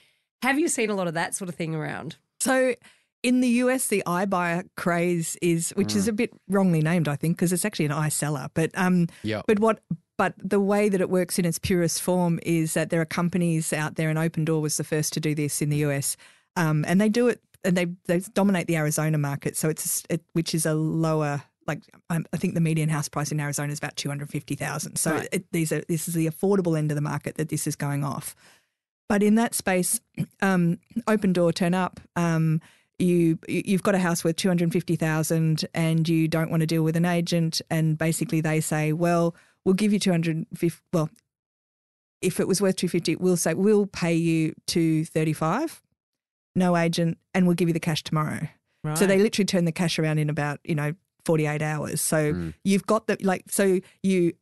Have 0.42 0.58
you 0.58 0.68
seen 0.68 0.90
a 0.90 0.94
lot 0.94 1.08
of 1.08 1.14
that 1.14 1.34
sort 1.34 1.48
of 1.48 1.54
thing 1.54 1.74
around? 1.74 2.16
So 2.40 2.74
in 3.22 3.40
the 3.40 3.48
US, 3.48 3.88
the 3.88 4.02
iBuyer 4.06 4.68
craze 4.76 5.36
is, 5.42 5.70
which 5.70 5.96
is 5.96 6.06
a 6.08 6.12
bit 6.12 6.30
wrongly 6.48 6.80
named, 6.80 7.08
I 7.08 7.16
think, 7.16 7.36
because 7.36 7.52
it's 7.52 7.64
actually 7.64 7.86
an 7.86 7.92
iSeller. 7.92 8.48
But 8.54 8.70
um, 8.74 9.08
Yep. 9.22 9.44
but 9.46 9.58
what 9.58 9.80
but 10.16 10.34
the 10.38 10.58
way 10.60 10.88
that 10.88 11.00
it 11.00 11.10
works 11.10 11.38
in 11.38 11.44
its 11.44 11.58
purest 11.60 12.02
form 12.02 12.40
is 12.42 12.74
that 12.74 12.90
there 12.90 13.00
are 13.00 13.04
companies 13.06 13.72
out 13.72 13.94
there, 13.96 14.08
and 14.10 14.18
Open 14.18 14.44
Door 14.44 14.62
was 14.62 14.76
the 14.76 14.84
first 14.84 15.12
to 15.14 15.20
do 15.20 15.34
this 15.34 15.60
in 15.62 15.68
the 15.70 15.78
US, 15.78 16.16
um, 16.56 16.84
and 16.88 17.00
they 17.00 17.08
do 17.08 17.28
it 17.28 17.40
and 17.64 17.76
they 17.76 17.86
they 18.06 18.20
dominate 18.34 18.66
the 18.66 18.76
Arizona 18.76 19.18
market. 19.18 19.56
So 19.56 19.68
it's 19.68 20.02
it, 20.08 20.22
which 20.32 20.54
is 20.54 20.64
a 20.66 20.74
lower. 20.74 21.42
Like 21.66 21.82
um, 22.08 22.24
I 22.32 22.38
think 22.38 22.54
the 22.54 22.60
median 22.62 22.88
house 22.88 23.08
price 23.10 23.30
in 23.30 23.38
Arizona 23.40 23.72
is 23.72 23.78
about 23.78 23.96
two 23.96 24.08
hundred 24.08 24.30
fifty 24.30 24.54
thousand. 24.54 24.96
So 24.96 25.12
Right. 25.12 25.28
it, 25.32 25.44
these 25.52 25.70
are 25.72 25.82
this 25.88 26.08
is 26.08 26.14
the 26.14 26.26
affordable 26.28 26.78
end 26.78 26.90
of 26.90 26.94
the 26.94 27.02
market 27.02 27.34
that 27.34 27.48
this 27.50 27.66
is 27.66 27.76
going 27.76 28.04
off. 28.04 28.34
But 29.08 29.22
in 29.22 29.34
that 29.36 29.54
space, 29.54 30.00
um, 30.40 30.78
open 31.06 31.32
door 31.32 31.52
turn 31.52 31.74
up. 31.74 32.00
Um, 32.16 32.60
you 32.98 33.38
you've 33.48 33.82
got 33.82 33.94
a 33.94 33.98
house 33.98 34.24
worth 34.24 34.36
two 34.36 34.48
hundred 34.48 34.72
fifty 34.72 34.96
thousand, 34.96 35.64
and 35.74 36.08
you 36.08 36.28
don't 36.28 36.50
want 36.50 36.60
to 36.62 36.66
deal 36.66 36.82
with 36.82 36.96
an 36.96 37.04
agent, 37.04 37.60
and 37.70 37.96
basically 37.96 38.40
they 38.40 38.60
say, 38.60 38.92
well, 38.92 39.34
we'll 39.64 39.74
give 39.74 39.92
you 39.92 39.98
two 39.98 40.10
hundred 40.10 40.46
fifty. 40.54 40.82
Well, 40.92 41.08
if 42.20 42.40
it 42.40 42.48
was 42.48 42.60
worth 42.60 42.76
two 42.76 42.88
fifty, 42.88 43.14
we'll 43.16 43.36
say 43.36 43.54
we'll 43.54 43.86
pay 43.86 44.14
you 44.14 44.54
two 44.66 45.04
thirty 45.04 45.32
five, 45.32 45.80
no 46.56 46.76
agent, 46.76 47.18
and 47.34 47.46
we'll 47.46 47.54
give 47.54 47.68
you 47.68 47.74
the 47.74 47.80
cash 47.80 48.02
tomorrow. 48.02 48.48
Right. 48.84 48.98
So 48.98 49.06
they 49.06 49.18
literally 49.18 49.46
turn 49.46 49.64
the 49.64 49.72
cash 49.72 49.98
around 49.98 50.18
in 50.18 50.28
about 50.30 50.60
you 50.64 50.74
know 50.74 50.94
forty 51.24 51.46
eight 51.46 51.62
hours. 51.62 52.00
So 52.00 52.32
Mm. 52.32 52.54
you've 52.64 52.86
got 52.86 53.06
the 53.06 53.16
like 53.20 53.44
so 53.48 53.80
you 54.02 54.32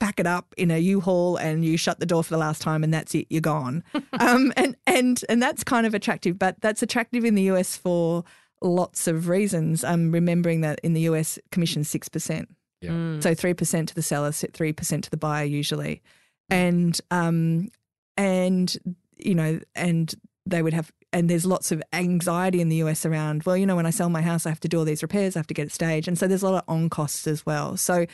pack 0.00 0.18
it 0.20 0.26
up 0.26 0.52
in 0.56 0.70
a 0.70 0.78
U-Haul 0.78 1.36
and 1.36 1.64
you 1.64 1.76
shut 1.76 2.00
the 2.00 2.06
door 2.06 2.22
for 2.24 2.30
the 2.34 2.38
last 2.38 2.60
time 2.60 2.84
and 2.84 2.92
that's 2.92 3.14
it 3.14 3.26
you're 3.30 3.40
gone. 3.40 3.82
Um, 4.20 4.52
and 4.56 4.76
and 4.86 5.20
and 5.28 5.42
that's 5.42 5.64
kind 5.64 5.86
of 5.86 5.94
attractive 5.94 6.38
but 6.38 6.60
that's 6.60 6.82
attractive 6.82 7.24
in 7.24 7.34
the 7.34 7.42
US 7.52 7.76
for 7.76 8.24
lots 8.62 9.06
of 9.06 9.28
reasons. 9.28 9.82
Um, 9.84 10.10
remembering 10.12 10.60
that 10.62 10.80
in 10.82 10.92
the 10.94 11.02
US 11.02 11.38
commission 11.50 11.82
6% 11.82 12.46
Yeah. 12.80 12.90
Mm. 12.90 13.22
so 13.22 13.34
3% 13.34 13.86
to 13.88 13.94
the 13.94 14.02
seller 14.02 14.30
3% 14.30 15.02
to 15.02 15.10
the 15.10 15.16
buyer 15.16 15.44
usually. 15.44 16.02
And 16.50 16.98
um 17.10 17.68
and 18.16 18.76
you 19.16 19.34
know 19.34 19.60
and 19.74 20.14
they 20.46 20.62
would 20.62 20.74
have 20.74 20.92
and 21.12 21.30
there's 21.30 21.46
lots 21.46 21.72
of 21.72 21.82
anxiety 21.92 22.60
in 22.60 22.68
the 22.68 22.76
US 22.76 23.06
around 23.06 23.42
well 23.44 23.56
you 23.56 23.66
know 23.66 23.76
when 23.76 23.86
I 23.86 23.90
sell 23.90 24.08
my 24.10 24.22
house 24.22 24.46
I 24.46 24.50
have 24.50 24.60
to 24.60 24.68
do 24.68 24.78
all 24.78 24.84
these 24.84 25.02
repairs 25.02 25.36
I 25.36 25.38
have 25.40 25.46
to 25.48 25.54
get 25.54 25.66
it 25.66 25.72
staged. 25.72 26.08
And 26.08 26.18
so 26.18 26.26
there's 26.28 26.42
a 26.42 26.48
lot 26.50 26.64
of 26.66 26.74
on 26.74 26.90
costs 26.90 27.26
as 27.26 27.44
well. 27.46 27.76
So 27.76 28.06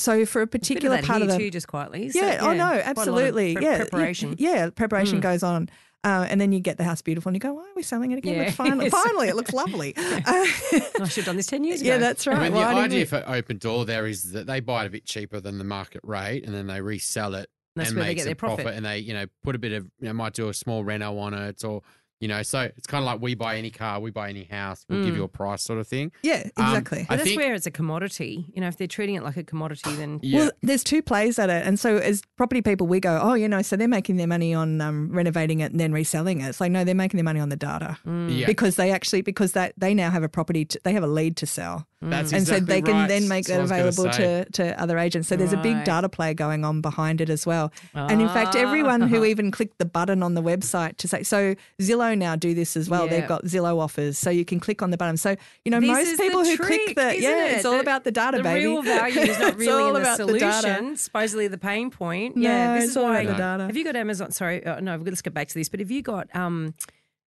so 0.00 0.24
for 0.26 0.42
a 0.42 0.46
Bit 0.46 0.54
of 0.54 0.60
particular 0.62 0.96
that 0.96 1.04
part 1.04 1.22
here 1.22 1.30
of 1.30 1.36
the 1.36 1.38
too, 1.38 1.50
just 1.50 1.68
quietly. 1.68 2.08
So, 2.10 2.18
yeah, 2.20 2.38
oh 2.40 2.52
no, 2.52 2.66
quite 2.66 2.72
a 2.72 2.76
lot 2.76 2.78
of 2.80 2.86
absolutely. 2.98 3.54
pre- 3.56 3.64
yeah, 3.64 3.76
preparation. 3.78 4.34
Yeah, 4.38 4.70
preparation 4.70 5.18
Mm. 5.18 5.22
goes 5.22 5.42
on. 5.42 5.68
Uh, 6.02 6.26
and 6.30 6.40
then 6.40 6.50
you 6.50 6.60
get 6.60 6.78
the 6.78 6.84
house 6.84 7.02
beautiful 7.02 7.28
and 7.28 7.36
you 7.36 7.40
go, 7.40 7.52
why 7.52 7.60
are 7.60 7.74
we 7.76 7.82
selling 7.82 8.10
it 8.10 8.16
again? 8.16 8.34
Yeah. 8.36 8.50
Finally, 8.52 8.88
finally, 9.04 9.28
it 9.28 9.36
looks 9.36 9.52
lovely. 9.52 9.94
Uh, 9.98 10.22
I 10.24 11.04
should 11.04 11.16
have 11.16 11.24
done 11.26 11.36
this 11.36 11.46
ten 11.46 11.62
years 11.62 11.80
ago. 11.82 11.90
yeah, 11.90 11.98
that's 11.98 12.26
right. 12.26 12.38
I 12.38 12.42
mean, 12.44 12.54
Why 12.54 12.60
the 12.68 12.68
didn't 12.70 12.84
idea 12.84 12.98
we- 13.00 13.04
for 13.04 13.24
Open 13.26 13.58
Door 13.58 13.84
there 13.84 14.06
is 14.06 14.32
that 14.32 14.46
they 14.46 14.60
buy 14.60 14.84
it 14.84 14.86
a 14.86 14.90
bit 14.90 15.04
cheaper 15.04 15.40
than 15.40 15.58
the 15.58 15.64
market 15.64 16.00
rate, 16.02 16.44
and 16.46 16.54
then 16.54 16.66
they 16.68 16.80
resell 16.80 17.34
it 17.34 17.50
That's 17.76 17.90
and 17.90 17.96
where 17.98 18.04
they 18.04 18.10
make 18.10 18.16
get 18.16 18.22
some 18.22 18.28
their 18.28 18.34
profit. 18.34 18.66
And 18.68 18.84
they, 18.86 18.98
you 19.00 19.12
know, 19.12 19.26
put 19.44 19.54
a 19.54 19.58
bit 19.58 19.72
of, 19.72 19.84
you 20.00 20.06
know, 20.08 20.14
might 20.14 20.32
do 20.32 20.48
a 20.48 20.54
small 20.54 20.84
reno 20.84 21.18
on 21.18 21.34
it, 21.34 21.62
or 21.64 21.82
you 22.20 22.28
know, 22.28 22.42
so 22.42 22.60
it's 22.60 22.86
kind 22.86 23.02
of 23.02 23.06
like 23.06 23.20
we 23.20 23.34
buy 23.34 23.56
any 23.56 23.70
car, 23.70 23.98
we 23.98 24.10
buy 24.10 24.28
any 24.28 24.44
house, 24.44 24.84
we'll 24.88 25.02
give 25.04 25.14
Mm. 25.14 25.18
you 25.18 25.24
a 25.24 25.28
price, 25.28 25.62
sort 25.62 25.78
of 25.78 25.88
thing. 25.88 26.12
yeah, 26.22 26.48
Um, 26.58 26.66
exactly. 26.66 27.00
I 27.00 27.04
But 27.08 27.16
that's 27.16 27.28
think- 27.30 27.40
where 27.40 27.54
it's 27.54 27.66
a 27.66 27.70
commodity. 27.70 28.44
You 28.54 28.60
know, 28.60 28.68
if 28.68 28.76
they're 28.76 28.86
treating 28.86 29.14
it 29.14 29.22
like 29.22 29.36
a 29.38 29.42
commodity, 29.42 29.94
then 29.96 30.20
Yeah, 30.22 30.38
Well, 30.40 30.50
there's 30.62 30.84
two 30.84 31.00
plays 31.02 31.38
at 31.38 31.48
it. 31.50 31.66
And 31.66 31.78
so, 31.80 31.96
as 31.96 32.22
property 32.36 32.60
people, 32.62 32.86
we 32.86 33.00
go, 33.00 33.18
oh, 33.22 33.34
you 33.34 33.48
know, 33.48 33.62
so 33.62 33.74
they're 33.76 33.88
making 33.88 34.16
their 34.16 34.26
money 34.26 34.52
on 34.54 34.80
um, 34.80 35.10
renovating 35.10 35.60
it 35.60 35.72
and 35.72 35.80
then 35.80 35.92
reselling 35.92 36.40
it. 36.42 36.48
It's 36.48 36.60
like, 36.60 36.70
no, 36.72 36.84
they're 36.84 36.94
making 36.94 37.16
their 37.18 37.24
money 37.24 37.40
on 37.40 37.48
the 37.48 37.56
data 37.56 37.96
mm, 38.06 38.38
yeah. 38.38 38.46
because 38.46 38.76
they 38.76 38.90
actually, 38.92 39.22
because 39.22 39.52
that 39.52 39.72
they 39.78 39.94
now 39.94 40.10
have 40.10 40.22
a 40.22 40.28
property, 40.28 40.66
to, 40.66 40.80
they 40.84 40.92
have 40.92 41.02
a 41.02 41.06
lead 41.08 41.36
to 41.38 41.46
sell. 41.46 41.86
That's 42.02 42.32
and 42.32 42.46
so 42.46 42.58
they 42.60 42.80
can 42.80 42.94
right. 42.94 43.08
then 43.08 43.28
make 43.28 43.44
that 43.46 43.60
what 43.60 43.70
I 43.72 43.82
was 43.84 43.96
gonna 43.98 44.08
available 44.08 44.44
to, 44.46 44.50
to 44.52 44.80
other 44.80 44.98
agents. 44.98 45.28
So 45.28 45.36
there's 45.36 45.52
a 45.52 45.58
big 45.58 45.84
data 45.84 46.08
play 46.08 46.32
going 46.32 46.64
on 46.64 46.80
behind 46.80 47.20
it 47.20 47.28
as 47.28 47.46
well. 47.46 47.72
And 47.92 48.22
in 48.22 48.28
fact, 48.28 48.54
everyone 48.56 49.02
who 49.02 49.22
Ah. 49.22 49.26
even 49.32 49.50
clicked 49.50 49.76
the 49.78 49.84
button 49.84 50.22
on 50.22 50.32
the 50.32 50.42
website 50.42 50.96
to 50.98 51.08
say, 51.08 51.22
so 51.22 51.54
Zillow 51.78 52.09
now 52.14 52.36
do 52.36 52.54
this 52.54 52.76
as 52.76 52.88
well. 52.90 53.04
Yeah. 53.06 53.10
They've 53.20 53.28
got 53.28 53.44
Zillow 53.44 53.78
offers, 53.80 54.18
so 54.18 54.30
you 54.30 54.44
can 54.44 54.60
click 54.60 54.82
on 54.82 54.90
the 54.90 54.96
button. 54.96 55.16
So 55.16 55.36
you 55.64 55.70
know, 55.70 55.80
This 55.80 55.88
most 55.88 56.18
people 56.20 56.44
who 56.44 56.56
trick, 56.56 56.84
click 56.84 56.96
the 56.96 57.20
yeah, 57.20 57.46
it? 57.46 57.52
it's 57.56 57.64
all 57.64 57.74
The- 57.74 57.80
about 57.80 58.04
the 58.04 58.12
data, 58.12 58.36
the 58.38 58.42
baby. 58.42 58.66
real 58.66 58.82
value 58.82 59.20
is 59.20 59.38
not 59.40 59.48
It's 59.50 59.58
really 59.58 59.72
all 59.82 59.88
in 59.88 59.94
the 59.94 60.00
about 60.00 60.18
the 60.18 60.38
data. 60.38 60.60
solution. 60.62 60.96
supposedly 60.96 61.48
the 61.48 61.58
pain 61.58 61.90
point. 61.90 62.36
No, 62.36 62.48
yeah, 62.48 62.74
this 62.74 62.84
it's 62.84 62.90
is 62.92 62.96
all 62.96 63.04
why. 63.04 63.20
about 63.22 63.32
the 63.32 63.38
data. 63.42 63.66
Have 63.66 63.76
you 63.76 63.84
got 63.84 63.96
Amazon? 63.96 64.30
Sorry, 64.32 64.64
uh, 64.64 64.80
no. 64.80 64.96
Let's 64.96 65.22
get 65.22 65.34
back 65.34 65.48
to 65.48 65.54
this. 65.54 65.68
But 65.68 65.80
have 65.80 65.90
you 65.90 66.02
got 66.02 66.34
um, 66.34 66.74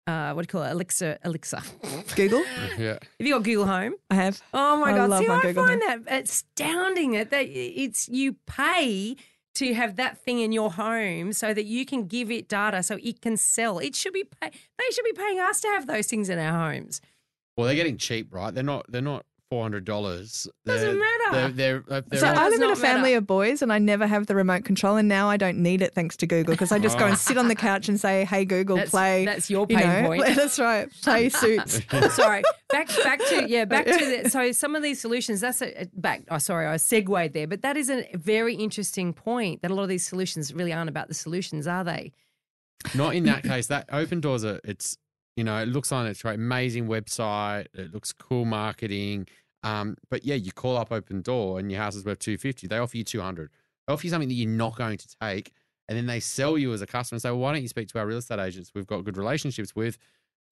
uh, 0.06 0.32
what 0.34 0.42
do 0.42 0.58
you 0.58 0.60
call 0.60 0.68
it? 0.68 0.72
Alexa. 0.72 1.18
Alexa. 1.24 1.62
Google, 2.14 2.42
yeah. 2.78 2.98
have 3.18 3.26
you 3.26 3.32
got 3.34 3.42
Google 3.42 3.66
Home? 3.66 3.94
I 4.10 4.14
have. 4.16 4.42
Oh 4.52 4.76
my 4.76 4.92
I 4.92 4.96
god! 4.96 5.10
love 5.10 5.20
See, 5.22 5.28
my 5.28 5.36
I 5.38 5.42
Google 5.42 5.64
find 5.64 5.80
that 5.82 5.98
astounding. 6.08 7.12
That 7.12 7.30
that 7.30 7.46
it's 7.46 8.08
you 8.08 8.36
pay 8.46 9.16
to 9.54 9.74
have 9.74 9.96
that 9.96 10.18
thing 10.18 10.40
in 10.40 10.52
your 10.52 10.72
home 10.72 11.32
so 11.32 11.54
that 11.54 11.64
you 11.64 11.86
can 11.86 12.06
give 12.06 12.30
it 12.30 12.48
data 12.48 12.82
so 12.82 12.98
it 13.02 13.20
can 13.20 13.36
sell. 13.36 13.78
It 13.78 13.94
should 13.94 14.12
be 14.12 14.24
pay, 14.24 14.50
they 14.50 14.90
should 14.92 15.04
be 15.04 15.12
paying 15.12 15.38
us 15.40 15.60
to 15.62 15.68
have 15.68 15.86
those 15.86 16.06
things 16.06 16.28
in 16.28 16.38
our 16.38 16.72
homes. 16.72 17.00
Well, 17.56 17.66
they're 17.66 17.76
getting 17.76 17.98
cheap, 17.98 18.34
right? 18.34 18.52
They're 18.52 18.64
not. 18.64 18.90
They're 18.90 19.00
not 19.00 19.24
four 19.54 19.62
hundred 19.62 19.84
dollars. 19.84 20.48
Doesn't 20.66 20.98
matter. 20.98 21.30
They're. 21.32 21.48
they're, 21.50 21.84
uh, 21.88 22.02
they're 22.08 22.20
So 22.20 22.26
It 22.28 22.36
I 22.36 22.48
live 22.48 22.60
in 22.60 22.70
a 22.70 22.76
family 22.76 23.10
matter. 23.10 23.18
of 23.18 23.26
boys, 23.26 23.62
and 23.62 23.72
I 23.72 23.78
never 23.78 24.06
have 24.06 24.26
the 24.26 24.34
remote 24.34 24.64
control, 24.64 24.96
and 24.96 25.08
now 25.08 25.30
I 25.30 25.36
don't 25.36 25.58
need 25.58 25.80
it 25.80 25.94
thanks 25.94 26.16
to 26.18 26.26
Google 26.26 26.52
because 26.54 26.72
I 26.72 26.78
just 26.78 26.98
go 26.98 27.06
and 27.06 27.16
sit 27.16 27.38
on 27.38 27.46
the 27.48 27.54
couch 27.54 27.88
and 27.88 28.00
say, 28.00 28.24
"Hey 28.24 28.44
Google, 28.44 28.76
That's- 28.76 28.90
play." 28.90 29.24
that's 29.24 29.48
your 29.48 29.66
you 29.68 29.76
pain 29.76 29.86
know, 30.02 30.08
point. 30.08 30.24
That's 30.36 30.58
right. 30.58 30.88
Play 31.02 31.28
suits. 31.28 31.80
sorry, 32.14 32.42
back 32.70 32.88
back 33.04 33.20
to 33.28 33.48
yeah, 33.48 33.64
back 33.74 33.86
to 33.86 34.22
the, 34.22 34.28
so 34.30 34.50
some 34.52 34.74
of 34.74 34.82
these 34.82 35.00
solutions. 35.00 35.40
That's 35.40 35.62
a 35.62 35.86
back. 35.94 36.22
Oh, 36.30 36.38
sorry, 36.38 36.66
I 36.66 36.76
segued 36.76 37.32
there, 37.32 37.46
but 37.46 37.62
that 37.62 37.76
is 37.76 37.88
a 37.90 38.08
very 38.14 38.56
interesting 38.56 39.12
point. 39.12 39.62
That 39.62 39.70
a 39.70 39.74
lot 39.74 39.84
of 39.84 39.88
these 39.88 40.06
solutions 40.06 40.52
really 40.52 40.72
aren't 40.72 40.90
about 40.90 41.08
the 41.08 41.14
solutions, 41.14 41.66
are 41.68 41.84
they? 41.84 42.12
Not 42.94 43.14
in 43.14 43.24
that 43.24 43.42
case. 43.52 43.68
That 43.68 43.88
open 43.92 44.20
doors 44.20 44.44
are. 44.44 44.60
It's 44.64 44.96
you 45.36 45.44
know 45.44 45.56
it 45.60 45.66
looks 45.68 45.90
on 45.92 46.06
it's 46.06 46.24
right 46.24 46.34
amazing 46.36 46.86
website. 46.86 47.66
It 47.74 47.92
looks 47.92 48.12
cool 48.12 48.44
marketing. 48.44 49.26
Um, 49.64 49.96
but 50.10 50.24
yeah, 50.24 50.34
you 50.36 50.52
call 50.52 50.76
up 50.76 50.92
Open 50.92 51.22
Door 51.22 51.58
and 51.58 51.72
your 51.72 51.80
house 51.80 51.96
is 51.96 52.04
worth 52.04 52.18
two 52.20 52.36
fifty. 52.38 52.66
They 52.66 52.78
offer 52.78 52.96
you 52.96 53.04
two 53.04 53.20
hundred. 53.20 53.50
They 53.88 53.94
offer 53.94 54.06
you 54.06 54.10
something 54.10 54.28
that 54.28 54.34
you're 54.34 54.48
not 54.48 54.76
going 54.76 54.98
to 54.98 55.08
take, 55.20 55.52
and 55.88 55.96
then 55.98 56.06
they 56.06 56.20
sell 56.20 56.56
you 56.58 56.72
as 56.72 56.82
a 56.82 56.86
customer 56.86 57.16
and 57.16 57.22
say, 57.22 57.30
well, 57.30 57.38
why 57.40 57.52
don't 57.52 57.62
you 57.62 57.68
speak 57.68 57.88
to 57.88 57.98
our 57.98 58.06
real 58.06 58.18
estate 58.18 58.38
agents 58.38 58.72
we've 58.74 58.86
got 58.86 59.04
good 59.04 59.16
relationships 59.16 59.74
with? 59.74 59.98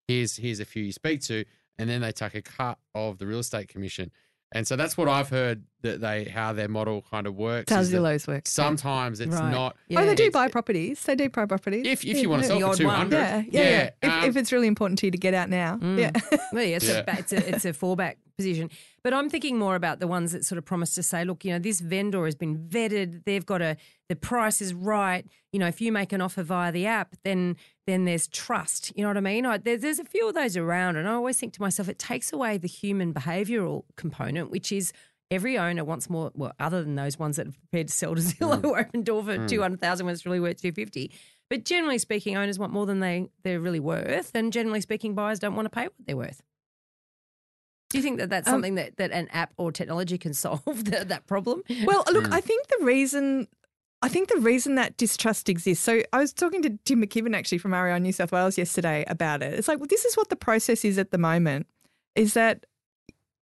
Here's 0.08 0.38
here's 0.38 0.60
a 0.60 0.66
few 0.66 0.84
you 0.84 0.92
speak 0.92 1.22
to, 1.24 1.46
and 1.78 1.90
then 1.90 2.02
they 2.02 2.12
take 2.12 2.36
a 2.36 2.42
cut 2.42 2.78
of 2.96 3.18
the 3.20 3.28
real 3.28 3.40
estate 3.40 3.68
commission. 3.68 4.12
And 4.54 4.68
so 4.68 4.76
that's 4.76 4.98
what 4.98 5.08
I've 5.08 5.30
heard 5.30 5.64
that 5.82 6.02
they 6.02 6.26
how 6.26 6.52
their 6.52 6.68
model 6.68 7.06
kind 7.10 7.26
of 7.26 7.36
works. 7.36 7.70
That's 7.70 7.84
is 7.84 7.92
that 7.92 7.98
Zillow's 8.00 8.28
work. 8.28 8.48
Sometimes 8.48 9.22
it's 9.22 9.34
Right. 9.34 9.50
not. 9.50 9.78
Yeah. 9.88 10.02
Oh, 10.02 10.06
they 10.06 10.14
do 10.16 10.30
buy 10.30 10.50
properties. 10.50 11.02
They 11.04 11.16
do 11.16 11.30
buy 11.30 11.46
properties. 11.46 11.86
If 11.88 12.04
if 12.04 12.18
you 12.22 12.30
want 12.30 12.42
to 12.42 12.48
sell 12.50 12.58
The 12.60 12.66
for 12.66 12.70
odd 12.72 12.78
two 12.78 12.86
one. 12.88 12.96
hundred, 12.98 13.18
Yeah, 13.18 13.44
yeah, 13.50 13.62
yeah. 13.62 13.90
If, 14.02 14.12
um, 14.12 14.24
if 14.30 14.36
it's 14.36 14.52
really 14.52 14.68
important 14.68 15.00
to 15.00 15.08
you 15.08 15.12
to 15.12 15.18
get 15.18 15.34
out 15.34 15.50
now, 15.50 15.78
Mm. 15.78 15.98
yeah. 16.00 16.12
Well, 16.52 16.64
yeah, 16.66 16.76
it's, 16.76 16.86
Yeah. 16.90 17.04
A, 17.08 17.20
it's, 17.20 17.32
a, 17.32 17.50
it's 17.56 17.64
a 17.66 17.72
fallback 17.72 18.16
position. 18.38 18.70
But 19.04 19.14
I'm 19.14 19.30
thinking 19.30 19.58
more 19.58 19.76
about 19.76 20.00
the 20.00 20.08
ones 20.08 20.32
that 20.32 20.46
sort 20.46 20.58
of 20.58 20.66
promise 20.66 20.94
to 20.96 21.04
say, 21.04 21.26
look, 21.26 21.44
you 21.44 21.52
know, 21.52 21.58
this 21.58 21.80
vendor 21.80 22.24
has 22.26 22.36
been 22.36 22.58
vetted. 22.58 23.24
They've 23.26 23.46
got 23.46 23.62
a, 23.62 23.76
the 24.10 24.16
price 24.16 24.62
is 24.62 24.74
right. 24.74 25.26
You 25.52 25.60
know, 25.60 25.68
if 25.68 25.82
you 25.82 25.92
make 25.92 26.14
an 26.14 26.22
offer 26.22 26.44
via 26.44 26.72
the 26.72 26.86
app, 26.86 27.16
then 27.24 27.56
then 27.88 28.06
there's 28.06 28.28
trust. 28.28 28.92
You 28.96 29.02
know 29.02 29.10
what 29.10 29.18
I 29.18 29.22
mean? 29.22 29.46
I, 29.46 29.58
there's, 29.58 29.82
there's 29.82 30.00
a 30.00 30.06
few 30.06 30.28
of 30.28 30.36
those 30.36 30.56
around. 30.56 30.98
And 30.98 31.10
I 31.10 31.14
always 31.14 31.40
think 31.40 31.54
to 31.54 31.62
myself, 31.62 31.90
it 31.90 31.98
takes 31.98 32.32
away 32.32 32.58
the 32.58 32.68
human 32.68 33.14
behavioural 33.14 33.84
component, 33.98 34.52
which 34.52 34.72
is 34.72 34.94
every 35.32 35.58
owner 35.58 35.84
wants 35.84 36.10
more, 36.10 36.32
well, 36.36 36.54
other 36.60 36.84
than 36.84 36.96
those 36.96 37.18
ones 37.18 37.38
that 37.38 37.48
are 37.48 37.52
prepared 37.52 37.88
to 37.88 37.94
sell 37.94 38.14
to 38.14 38.22
Zillow 38.22 38.62
mm. 38.62 38.70
or 38.70 38.80
open 38.80 39.02
door 39.02 39.24
for 39.24 39.38
mm. 39.38 39.48
200,000 39.48 40.06
when 40.06 40.14
it's 40.14 40.26
really 40.26 40.40
worth 40.40 40.62
250. 40.62 41.12
But 41.50 41.66
generally 41.66 41.98
speaking, 41.98 42.38
owners 42.38 42.60
want 42.60 42.72
more 42.72 42.86
than 42.86 43.00
they, 43.00 43.28
they're 43.44 43.60
really 43.60 43.80
worth. 43.80 44.32
And 44.36 44.54
generally 44.54 44.82
speaking, 44.82 45.16
buyers 45.16 45.40
don't 45.40 45.56
want 45.56 45.66
to 45.66 45.70
pay 45.70 45.84
what 45.84 45.94
they're 46.06 46.16
worth. 46.16 46.42
Do 47.92 47.98
you 47.98 48.04
think 48.04 48.20
that 48.20 48.30
that's 48.30 48.48
Um, 48.48 48.54
something 48.56 48.76
that, 48.76 48.98
that 48.98 49.12
an 49.12 49.28
app 49.32 49.54
or 49.58 49.72
technology 49.72 50.18
can 50.18 50.34
solve 50.46 50.64
that, 50.86 51.10
that 51.10 51.28
problem? 51.28 51.64
Well, 51.86 52.04
look, 52.12 52.26
Mm. 52.26 52.34
I 52.34 52.42
think 52.42 52.68
the 52.68 52.84
reason. 52.86 53.48
I 54.04 54.10
think 54.10 54.30
the 54.30 54.40
reason 54.42 54.76
that 54.76 54.98
distrust 54.98 55.48
exists. 55.48 55.84
So 55.84 56.02
I 56.12 56.18
was 56.18 56.34
talking 56.34 56.64
to 56.64 56.72
Tim 56.86 57.04
McKibbin 57.04 57.36
actually 57.36 57.60
from 57.60 57.72
REI 57.72 58.00
New 58.00 58.12
South 58.12 58.32
Wales 58.32 58.58
yesterday 58.58 59.06
about 59.08 59.44
it. 59.44 59.54
It's 59.54 59.68
like, 59.68 59.78
well, 59.80 59.86
this 59.88 60.06
is 60.06 60.18
what 60.18 60.30
the 60.30 60.36
process 60.36 60.84
is 60.84 60.98
at 60.98 61.12
the 61.12 61.20
moment. 61.20 61.68
Is 62.16 62.34
that 62.34 62.66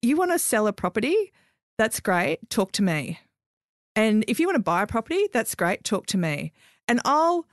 you 0.01 0.17
want 0.17 0.31
to 0.31 0.39
sell 0.39 0.69
a 0.69 0.73
property? 0.73 1.33
That's 1.77 1.99
great. 1.99 2.49
Talk 2.51 2.71
to 2.73 2.83
me. 2.85 3.19
And 3.97 4.25
if 4.29 4.39
you 4.39 4.47
want 4.47 4.55
to 4.55 4.63
buy 4.63 4.83
a 4.83 4.87
property, 4.87 5.27
that's 5.33 5.57
great. 5.57 5.83
Talk 5.83 6.07
to 6.07 6.19
me. 6.19 6.53
And 6.87 7.01
I'll 7.05 7.47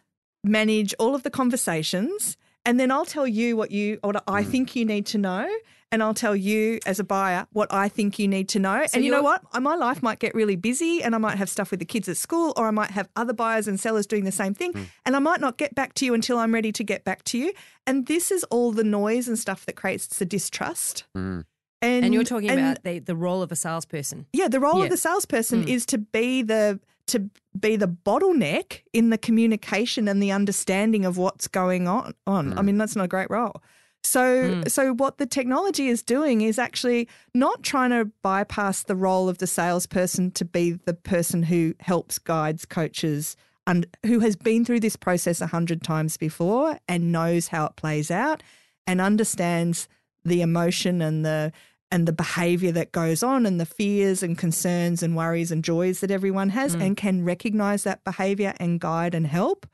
manage 0.43 0.93
all 0.99 1.15
of 1.15 1.23
the 1.23 1.31
conversations. 1.31 2.37
And 2.65 2.79
then 2.79 2.91
I'll 2.91 3.05
tell 3.05 3.27
you 3.27 3.55
what 3.57 3.71
you 3.71 3.99
what 4.03 4.23
I 4.27 4.43
think 4.43 4.75
you 4.75 4.85
need 4.85 5.05
to 5.07 5.17
know. 5.17 5.49
And 5.93 6.01
I'll 6.01 6.13
tell 6.13 6.37
you 6.37 6.79
as 6.85 6.99
a 7.01 7.03
buyer 7.03 7.47
what 7.51 7.67
I 7.73 7.89
think 7.89 8.17
you 8.17 8.25
need 8.25 8.47
to 8.49 8.59
know. 8.59 8.85
So 8.85 8.95
and 8.95 9.03
you 9.03 9.11
know 9.11 9.21
what? 9.21 9.41
My 9.61 9.75
life 9.75 10.01
might 10.01 10.19
get 10.19 10.33
really 10.33 10.55
busy 10.55 11.03
and 11.03 11.13
I 11.13 11.17
might 11.17 11.37
have 11.37 11.49
stuff 11.49 11.69
with 11.69 11.81
the 11.81 11.85
kids 11.85 12.07
at 12.07 12.15
school 12.15 12.53
or 12.55 12.65
I 12.67 12.71
might 12.71 12.91
have 12.91 13.09
other 13.17 13.33
buyers 13.33 13.67
and 13.67 13.77
sellers 13.77 14.07
doing 14.07 14.23
the 14.23 14.31
same 14.31 14.53
thing. 14.53 14.89
And 15.05 15.17
I 15.17 15.19
might 15.19 15.41
not 15.41 15.57
get 15.57 15.75
back 15.75 15.93
to 15.95 16.05
you 16.05 16.13
until 16.13 16.37
I'm 16.37 16.53
ready 16.53 16.71
to 16.71 16.83
get 16.83 17.03
back 17.03 17.25
to 17.25 17.37
you. 17.37 17.51
And 17.85 18.05
this 18.07 18.31
is 18.31 18.45
all 18.45 18.71
the 18.71 18.85
noise 18.85 19.27
and 19.27 19.37
stuff 19.37 19.65
that 19.65 19.75
creates 19.75 20.07
the 20.07 20.23
distrust. 20.25 21.03
Mm. 21.17 21.43
And, 21.81 22.05
And 22.05 22.13
you're 22.13 22.23
talking 22.23 22.51
and- 22.51 22.59
about 22.59 22.83
the, 22.83 22.99
the 22.99 23.15
role 23.15 23.41
of 23.41 23.51
a 23.51 23.55
salesperson. 23.57 24.27
yeah, 24.31 24.47
the 24.47 24.61
role 24.61 24.77
Yeah. 24.77 24.83
of 24.85 24.91
the 24.91 24.97
salesperson 24.97 25.65
Mm. 25.65 25.69
is 25.69 25.85
to 25.87 25.97
be 25.97 26.41
the 26.41 26.79
to 27.11 27.29
be 27.59 27.75
the 27.75 27.87
bottleneck 27.87 28.81
in 28.93 29.09
the 29.09 29.17
communication 29.17 30.07
and 30.07 30.21
the 30.21 30.31
understanding 30.31 31.05
of 31.05 31.17
what's 31.17 31.47
going 31.47 31.87
on. 31.87 32.13
on. 32.27 32.57
I 32.57 32.61
mean, 32.61 32.77
that's 32.77 32.95
not 32.95 33.05
a 33.05 33.07
great 33.07 33.29
role. 33.29 33.61
So, 34.03 34.23
Mm. 34.63 34.71
so 34.71 34.93
what 34.93 35.19
the 35.19 35.27
technology 35.27 35.87
is 35.87 36.01
doing 36.01 36.41
is 36.41 36.57
actually 36.57 37.07
not 37.35 37.61
trying 37.61 37.91
to 37.91 38.05
bypass 38.23 38.83
the 38.83 38.95
role 38.95 39.29
of 39.29 39.37
the 39.37 39.45
salesperson 39.47 40.31
to 40.31 40.43
be 40.43 40.71
the 40.85 40.95
person 40.95 41.43
who 41.43 41.75
helps, 41.79 42.17
guides, 42.17 42.65
coaches, 42.65 43.35
and 43.67 43.85
who 44.05 44.19
has 44.19 44.35
been 44.35 44.65
through 44.65 44.79
this 44.79 44.95
process 44.95 45.39
a 45.39 45.47
hundred 45.47 45.83
times 45.83 46.17
before 46.17 46.79
and 46.87 47.11
knows 47.11 47.49
how 47.49 47.65
it 47.65 47.75
plays 47.75 48.09
out 48.09 48.41
and 48.87 48.99
understands 48.99 49.87
the 50.25 50.41
emotion 50.41 50.99
and 51.01 51.23
the 51.23 51.51
and 51.91 52.07
the 52.07 52.13
behavior 52.13 52.71
that 52.71 52.91
goes 52.91 53.21
on 53.21 53.45
and 53.45 53.59
the 53.59 53.65
fears 53.65 54.23
and 54.23 54.37
concerns 54.37 55.03
and 55.03 55.15
worries 55.15 55.51
and 55.51 55.63
joys 55.63 55.99
that 55.99 56.11
everyone 56.11 56.49
has 56.49 56.75
mm. 56.75 56.81
and 56.81 56.97
can 56.97 57.25
recognize 57.25 57.83
that 57.83 58.03
behavior 58.03 58.53
and 58.59 58.79
guide 58.79 59.13
and 59.13 59.27
help 59.27 59.65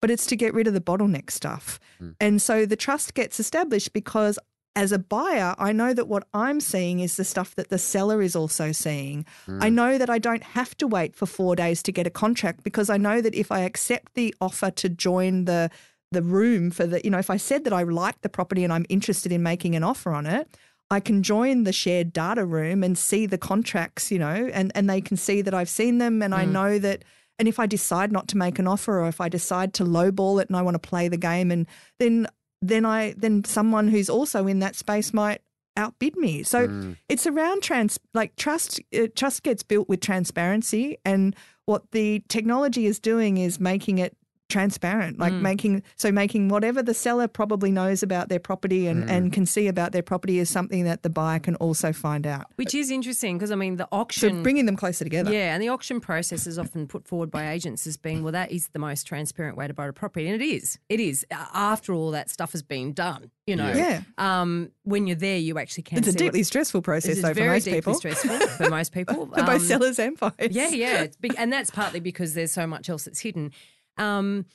but 0.00 0.10
it's 0.10 0.26
to 0.26 0.36
get 0.36 0.54
rid 0.54 0.66
of 0.66 0.74
the 0.74 0.80
bottleneck 0.80 1.30
stuff. 1.30 1.78
Mm. 2.00 2.14
And 2.20 2.42
so 2.42 2.66
the 2.66 2.76
trust 2.76 3.14
gets 3.14 3.38
established 3.38 3.92
because 3.92 4.38
as 4.76 4.92
a 4.92 4.98
buyer 5.00 5.52
i 5.58 5.72
know 5.72 5.92
that 5.92 6.06
what 6.06 6.22
i'm 6.32 6.60
seeing 6.60 7.00
is 7.00 7.16
the 7.16 7.24
stuff 7.24 7.56
that 7.56 7.70
the 7.70 7.78
seller 7.78 8.22
is 8.22 8.36
also 8.36 8.70
seeing. 8.70 9.26
I 9.48 9.68
mm. 9.68 9.72
know 9.72 9.98
that 9.98 10.08
i 10.08 10.18
don't 10.18 10.44
have 10.44 10.76
to 10.76 10.86
wait 10.86 11.16
for 11.16 11.26
4 11.26 11.56
days 11.56 11.82
to 11.82 11.92
get 11.92 12.06
a 12.06 12.10
contract 12.10 12.62
because 12.62 12.88
i 12.88 12.96
know 12.96 13.20
that 13.20 13.34
if 13.34 13.50
i 13.50 13.60
accept 13.60 14.14
the 14.14 14.32
offer 14.40 14.70
to 14.70 14.88
join 14.88 15.46
the 15.46 15.70
the 16.12 16.22
room 16.22 16.70
for 16.70 16.86
the 16.86 17.00
you 17.02 17.10
know 17.10 17.18
if 17.18 17.30
i 17.30 17.36
said 17.36 17.64
that 17.64 17.72
i 17.72 17.82
like 17.82 18.20
the 18.20 18.28
property 18.28 18.62
and 18.62 18.72
i'm 18.72 18.86
interested 18.88 19.32
in 19.32 19.42
making 19.42 19.74
an 19.74 19.82
offer 19.82 20.12
on 20.12 20.24
it 20.24 20.56
I 20.90 21.00
can 21.00 21.22
join 21.22 21.64
the 21.64 21.72
shared 21.72 22.12
data 22.12 22.44
room 22.44 22.82
and 22.82 22.98
see 22.98 23.26
the 23.26 23.38
contracts, 23.38 24.10
you 24.10 24.18
know, 24.18 24.50
and, 24.52 24.72
and 24.74 24.90
they 24.90 25.00
can 25.00 25.16
see 25.16 25.40
that 25.42 25.54
I've 25.54 25.68
seen 25.68 25.98
them 25.98 26.20
and 26.22 26.34
I 26.34 26.44
know 26.44 26.78
that 26.78 27.04
and 27.38 27.48
if 27.48 27.58
I 27.58 27.66
decide 27.66 28.12
not 28.12 28.28
to 28.28 28.36
make 28.36 28.58
an 28.58 28.66
offer 28.66 29.00
or 29.00 29.08
if 29.08 29.20
I 29.20 29.28
decide 29.30 29.72
to 29.74 29.84
lowball 29.84 30.42
it 30.42 30.48
and 30.48 30.56
I 30.56 30.62
want 30.62 30.74
to 30.74 30.88
play 30.88 31.08
the 31.08 31.16
game 31.16 31.50
and 31.50 31.66
then 31.98 32.26
then 32.60 32.84
I 32.84 33.14
then 33.16 33.44
someone 33.44 33.88
who's 33.88 34.10
also 34.10 34.46
in 34.46 34.58
that 34.58 34.76
space 34.76 35.14
might 35.14 35.40
outbid 35.76 36.16
me. 36.16 36.42
So 36.42 36.66
Mm. 36.66 36.96
it's 37.08 37.26
around 37.26 37.62
trans 37.62 37.98
like 38.12 38.34
trust 38.36 38.80
uh, 38.94 39.06
trust 39.14 39.42
gets 39.44 39.62
built 39.62 39.88
with 39.88 40.00
transparency 40.00 40.98
and 41.04 41.34
what 41.66 41.92
the 41.92 42.22
technology 42.28 42.84
is 42.86 42.98
doing 42.98 43.38
is 43.38 43.60
making 43.60 43.98
it 43.98 44.16
transparent 44.50 45.18
like 45.18 45.32
making 45.32 45.82
so 45.96 46.12
making 46.12 46.48
whatever 46.48 46.82
the 46.82 46.92
seller 46.92 47.26
probably 47.28 47.70
knows 47.70 48.02
about 48.02 48.28
their 48.28 48.38
property 48.38 48.86
and, 48.86 49.08
and 49.08 49.32
can 49.32 49.46
see 49.46 49.68
about 49.68 49.92
their 49.92 50.02
property 50.02 50.38
is 50.38 50.50
something 50.50 50.84
that 50.84 51.02
the 51.02 51.08
buyer 51.08 51.38
can 51.38 51.54
also 51.56 51.92
find 51.92 52.26
out 52.26 52.46
Which 52.56 52.74
is 52.74 52.90
interesting 52.90 53.38
because, 53.38 53.50
I 53.50 53.54
mean, 53.54 53.76
the 53.76 53.84
so 53.84 53.88
auction. 53.92 54.42
bringing 54.42 54.66
them 54.66 54.76
closer 54.76 55.04
together 55.04 55.32
Yeah, 55.32 55.54
and 55.54 55.62
the 55.62 55.68
auction 55.68 56.00
process 56.00 56.46
is 56.46 56.58
often 56.58 56.86
put 56.86 57.06
forward 57.06 57.30
by 57.30 57.50
agents 57.50 57.86
as 57.86 57.96
being, 57.96 58.22
well, 58.22 58.32
that 58.32 58.50
is 58.50 58.68
the 58.68 58.78
most 58.78 59.04
transparent 59.06 59.56
way 59.56 59.66
to 59.68 59.72
buy 59.74 59.86
a 59.86 59.92
property. 59.92 60.26
And 60.28 60.40
it 60.40 60.44
is. 60.44 60.78
It 60.88 61.00
is. 61.00 61.24
After 61.30 61.94
all 61.94 62.10
that 62.10 62.28
stuff 62.28 62.52
has 62.52 62.62
been 62.62 62.92
done, 62.92 63.30
you 63.46 63.56
know. 63.56 63.72
Yeah. 63.72 64.02
Um, 64.18 64.70
when 64.82 65.06
you're 65.06 65.16
there, 65.16 65.38
you 65.38 65.58
actually 65.58 65.84
can 65.84 65.98
it's 65.98 66.08
a 66.08 66.12
see 66.12 66.16
what- 66.16 66.32
deeply 66.32 66.42
stressful 66.42 66.82
process 66.82 67.12
It's 67.12 67.22
though 67.22 67.28
for 67.28 67.34
very 67.34 67.48
most 67.50 67.64
deeply 67.64 67.78
people 67.80 67.94
stressful 67.94 68.38
for 68.48 68.68
most 68.70 68.92
people. 68.92 69.26
for 69.34 69.42
both 69.44 69.48
Um, 69.48 69.58
sellers 69.60 69.98
and 69.98 70.18
buyers 70.18 70.32
Yeah, 70.50 70.68
yeah, 70.68 71.02
it's 71.02 71.16
big, 71.16 71.34
and 71.38 71.52
that's 71.52 71.70
partly 71.70 72.00
because 72.00 72.34
there's 72.34 72.52
so 72.52 72.66
much 72.66 72.88
else 72.88 73.04
that's 73.04 73.20
hidden. 73.20 73.52
Um, 74.00 74.46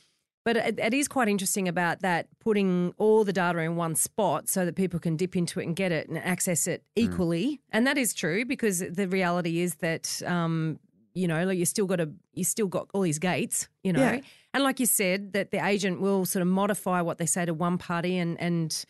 but 0.44 0.58
it, 0.58 0.80
it 0.80 0.94
is 0.94 1.08
quite 1.08 1.28
interesting 1.28 1.68
about 1.68 2.02
that 2.02 2.28
putting 2.40 2.94
all 2.98 3.24
the 3.24 3.34
data 3.34 3.60
in 3.60 3.76
one 3.76 3.96
spot 3.96 4.48
so 4.48 4.64
that 4.66 4.76
people 4.76 5.00
can 5.00 5.18
dip 5.18 5.36
into 5.36 5.60
it 5.60 5.66
and 5.66 5.76
get 5.76 5.92
it 5.92 6.08
and 6.08 6.20
access 6.20 6.68
it 6.68 6.84
equally. 6.96 7.62
And 7.72 7.88
that 7.88 7.98
is 7.98 8.14
true 8.14 8.46
because 8.46 8.80
the 8.80 9.08
reality 9.08 9.60
is 9.62 9.76
that 9.76 10.22
um, 10.26 10.80
you 11.16 11.28
know, 11.28 11.46
like 11.46 11.58
you 11.58 11.66
still 11.66 11.88
got 11.88 11.96
to 11.96 12.12
you 12.34 12.44
still 12.44 12.68
got 12.68 12.88
all 12.94 13.02
these 13.02 13.20
gates, 13.20 13.68
you 13.84 13.92
know. 13.94 14.02
Yeah. 14.02 14.20
And 14.54 14.64
like 14.64 14.80
you 14.80 14.86
said, 14.86 15.34
that 15.34 15.52
the 15.52 15.66
agent 15.66 16.00
will 16.00 16.26
sort 16.26 16.42
of 16.42 16.48
modify 16.48 17.02
what 17.02 17.18
they 17.18 17.26
say 17.26 17.46
to 17.46 17.54
one 17.54 17.78
party 17.78 18.18
and 18.18 18.40
and 18.40 18.86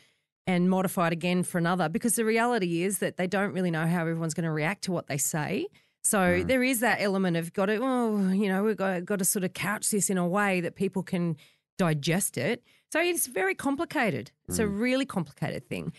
and 0.47 0.69
modify 0.69 1.07
it 1.07 1.13
again 1.13 1.43
for 1.43 1.57
another 1.57 1.87
because 1.87 2.15
the 2.15 2.25
reality 2.25 2.83
is 2.83 2.99
that 2.99 3.17
they 3.17 3.27
don't 3.27 3.53
really 3.53 3.71
know 3.71 3.87
how 3.87 4.01
everyone's 4.01 4.33
going 4.33 4.43
to 4.43 4.51
react 4.51 4.83
to 4.83 4.91
what 4.91 5.07
they 5.07 5.17
say. 5.17 5.67
So 6.05 6.43
there 6.45 6.63
is 6.63 6.79
that 6.81 7.01
element 7.01 7.35
of 7.37 7.51
got 7.53 7.65
to, 7.67 7.79
oh, 7.81 8.29
you 8.29 8.47
know, 8.47 8.63
we've 8.63 8.77
got, 8.77 9.05
got 9.05 9.19
to 9.19 9.25
sort 9.25 9.43
of 9.43 9.53
couch 9.53 9.89
this 9.89 10.09
in 10.09 10.17
a 10.17 10.27
way 10.27 10.61
that 10.61 10.75
people 10.75 11.03
can 11.03 11.35
digest 11.77 12.37
it. 12.37 12.63
So 12.91 12.99
it's 13.01 13.27
very 13.27 13.55
complicated. 13.55 14.31
It's 14.47 14.59
a 14.59 14.67
really 14.67 15.05
complicated 15.05 15.67
thing. 15.67 15.91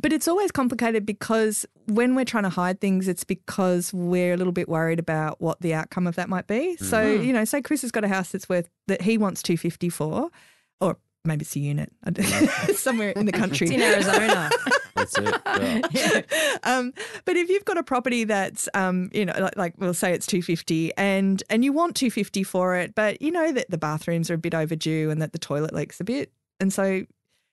But 0.00 0.12
it's 0.12 0.28
always 0.28 0.50
complicated 0.50 1.06
because 1.06 1.64
when 1.86 2.14
we're 2.14 2.26
trying 2.26 2.42
to 2.42 2.50
hide 2.50 2.80
things, 2.80 3.08
it's 3.08 3.24
because 3.24 3.92
we're 3.94 4.34
a 4.34 4.36
little 4.36 4.52
bit 4.52 4.68
worried 4.68 4.98
about 4.98 5.40
what 5.40 5.60
the 5.60 5.72
outcome 5.72 6.06
of 6.06 6.16
that 6.16 6.28
might 6.28 6.46
be. 6.46 6.76
So, 6.76 7.02
Mm-hmm. 7.02 7.24
you 7.24 7.32
know, 7.32 7.44
say 7.44 7.62
Chris 7.62 7.82
has 7.82 7.90
got 7.90 8.04
a 8.04 8.08
house 8.08 8.30
that's 8.32 8.48
worth 8.48 8.68
that 8.86 9.02
he 9.02 9.16
wants 9.16 9.42
250 9.42 9.88
for, 9.88 10.12
or 10.12 10.30
maybe 11.24 11.42
it's 11.42 11.56
a 11.56 11.60
unit 11.60 11.92
somewhere 12.74 13.10
in 13.10 13.26
the 13.26 13.32
country. 13.32 13.66
It's 13.66 13.74
in 13.74 13.82
Arizona. 13.82 14.50
That's 14.94 15.18
it. 15.18 15.34
Yeah. 15.92 16.22
um, 16.62 16.92
but 17.24 17.36
if 17.36 17.48
you've 17.48 17.64
got 17.64 17.78
a 17.78 17.82
property 17.82 18.24
that's, 18.24 18.68
um, 18.74 19.10
you 19.12 19.24
know, 19.24 19.34
like, 19.38 19.56
like 19.56 19.74
we'll 19.78 19.94
say 19.94 20.12
it's 20.12 20.26
two 20.26 20.42
fifty, 20.42 20.94
and 20.96 21.42
and 21.50 21.64
you 21.64 21.72
want 21.72 21.96
two 21.96 22.10
fifty 22.10 22.42
for 22.42 22.76
it, 22.76 22.94
but 22.94 23.20
you 23.20 23.30
know 23.30 23.52
that 23.52 23.70
the 23.70 23.78
bathrooms 23.78 24.30
are 24.30 24.34
a 24.34 24.38
bit 24.38 24.54
overdue 24.54 25.10
and 25.10 25.20
that 25.20 25.32
the 25.32 25.38
toilet 25.38 25.74
leaks 25.74 26.00
a 26.00 26.04
bit, 26.04 26.32
and 26.60 26.72
so. 26.72 27.04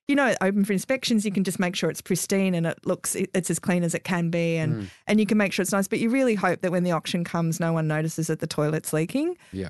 You 0.07 0.15
know, 0.15 0.36
open 0.41 0.65
for 0.65 0.74
inspections. 0.74 1.24
You 1.24 1.32
can 1.32 1.45
just 1.45 1.57
make 1.57 1.74
sure 1.74 1.89
it's 1.89 2.01
pristine 2.01 2.53
and 2.53 2.65
it 2.65 2.86
looks 2.86 3.15
it's 3.15 3.49
as 3.49 3.59
clean 3.59 3.82
as 3.82 3.95
it 3.95 4.03
can 4.03 4.30
be, 4.30 4.57
and 4.57 4.89
and 5.07 5.22
you 5.22 5.26
can 5.26 5.38
make 5.38 5.53
sure 5.53 5.63
it's 5.63 5.72
nice. 5.72 5.88
But 5.88 5.99
you 5.99 6.09
really 6.09 6.36
hope 6.36 6.61
that 6.61 6.72
when 6.72 6.84
the 6.84 6.91
auction 6.91 7.24
comes, 7.24 7.61
no 7.61 7.72
one 7.72 7.88
notices 7.88 8.28
that 8.28 8.39
the 8.39 8.47
toilet's 8.47 8.91
leaking. 8.91 9.38
Yeah. 9.53 9.69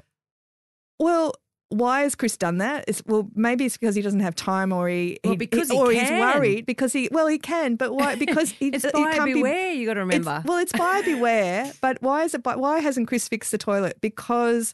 Well, 0.97 1.35
why 1.71 2.01
has 2.01 2.15
Chris 2.15 2.37
done 2.37 2.57
that? 2.59 2.85
It's, 2.87 3.01
well, 3.07 3.27
maybe 3.33 3.65
it's 3.65 3.77
because 3.77 3.95
he 3.95 4.01
doesn't 4.01 4.19
have 4.19 4.35
time, 4.35 4.71
or 4.71 4.87
he, 4.89 5.17
Well, 5.23 5.33
he- 5.33 5.37
because 5.37 5.69
he 5.71 5.77
or 5.77 5.91
he's 5.91 6.03
can. 6.09 6.19
worried 6.19 6.65
because 6.65 6.93
he 6.93 7.09
well 7.11 7.27
he 7.27 7.39
can, 7.39 7.75
but 7.77 7.93
why? 7.95 8.15
Because 8.15 8.49
he, 8.59 8.67
it's 8.67 8.83
he 8.85 8.91
buyer 8.91 9.13
can't 9.13 9.25
be 9.25 9.33
beware, 9.33 9.71
you 9.73 9.87
got 9.87 9.95
to 9.95 10.01
remember. 10.01 10.37
it's, 10.39 10.45
well, 10.47 10.57
it's 10.59 10.71
buyer 10.73 11.01
beware, 11.03 11.71
but 11.81 12.01
why 12.01 12.23
is 12.25 12.33
it? 12.35 12.45
Why 12.45 12.79
hasn't 12.79 13.07
Chris 13.07 13.27
fixed 13.27 13.51
the 13.51 13.57
toilet? 13.57 13.99
Because 14.01 14.73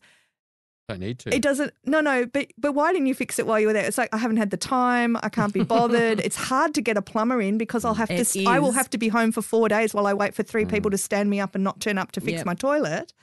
Don't 0.90 1.00
need 1.00 1.20
to. 1.20 1.36
It 1.36 1.42
doesn't. 1.42 1.74
No, 1.86 2.02
no. 2.02 2.26
But 2.26 2.48
but 2.58 2.72
why 2.74 2.94
didn't 2.94 3.08
you 3.08 3.16
fix 3.16 3.38
it 3.40 3.46
while 3.46 3.60
you 3.60 3.68
were 3.68 3.74
there? 3.74 3.86
It's 3.86 3.98
like 3.98 4.14
I 4.14 4.18
haven't 4.18 4.38
had 4.38 4.50
the 4.52 4.58
time. 4.58 5.18
I 5.22 5.30
can't 5.30 5.54
be 5.54 5.64
bothered. 5.64 6.20
it's 6.28 6.36
hard 6.38 6.74
to 6.76 6.82
get 6.82 6.98
a 6.98 7.02
plumber 7.02 7.42
in 7.42 7.58
because 7.58 7.84
I'll 7.86 7.94
have 7.94 8.08
to. 8.08 8.16
It 8.16 8.20
s- 8.22 8.38
I 8.46 8.60
will 8.60 8.72
have 8.72 8.90
to 8.92 8.98
be 8.98 9.10
home 9.10 9.32
for 9.32 9.42
four 9.42 9.68
days 9.70 9.94
while 9.94 10.08
I 10.08 10.14
wait 10.14 10.34
for 10.34 10.44
three 10.44 10.66
Mm. 10.66 10.70
people 10.72 10.92
to 10.92 10.98
stand 10.98 11.30
me 11.30 11.40
up 11.40 11.54
and 11.56 11.64
not 11.64 11.80
turn 11.80 11.98
up 11.98 12.12
to 12.14 12.22
fix 12.22 12.38
Yep. 12.38 12.46
my 12.46 12.54
toilet. 12.56 13.14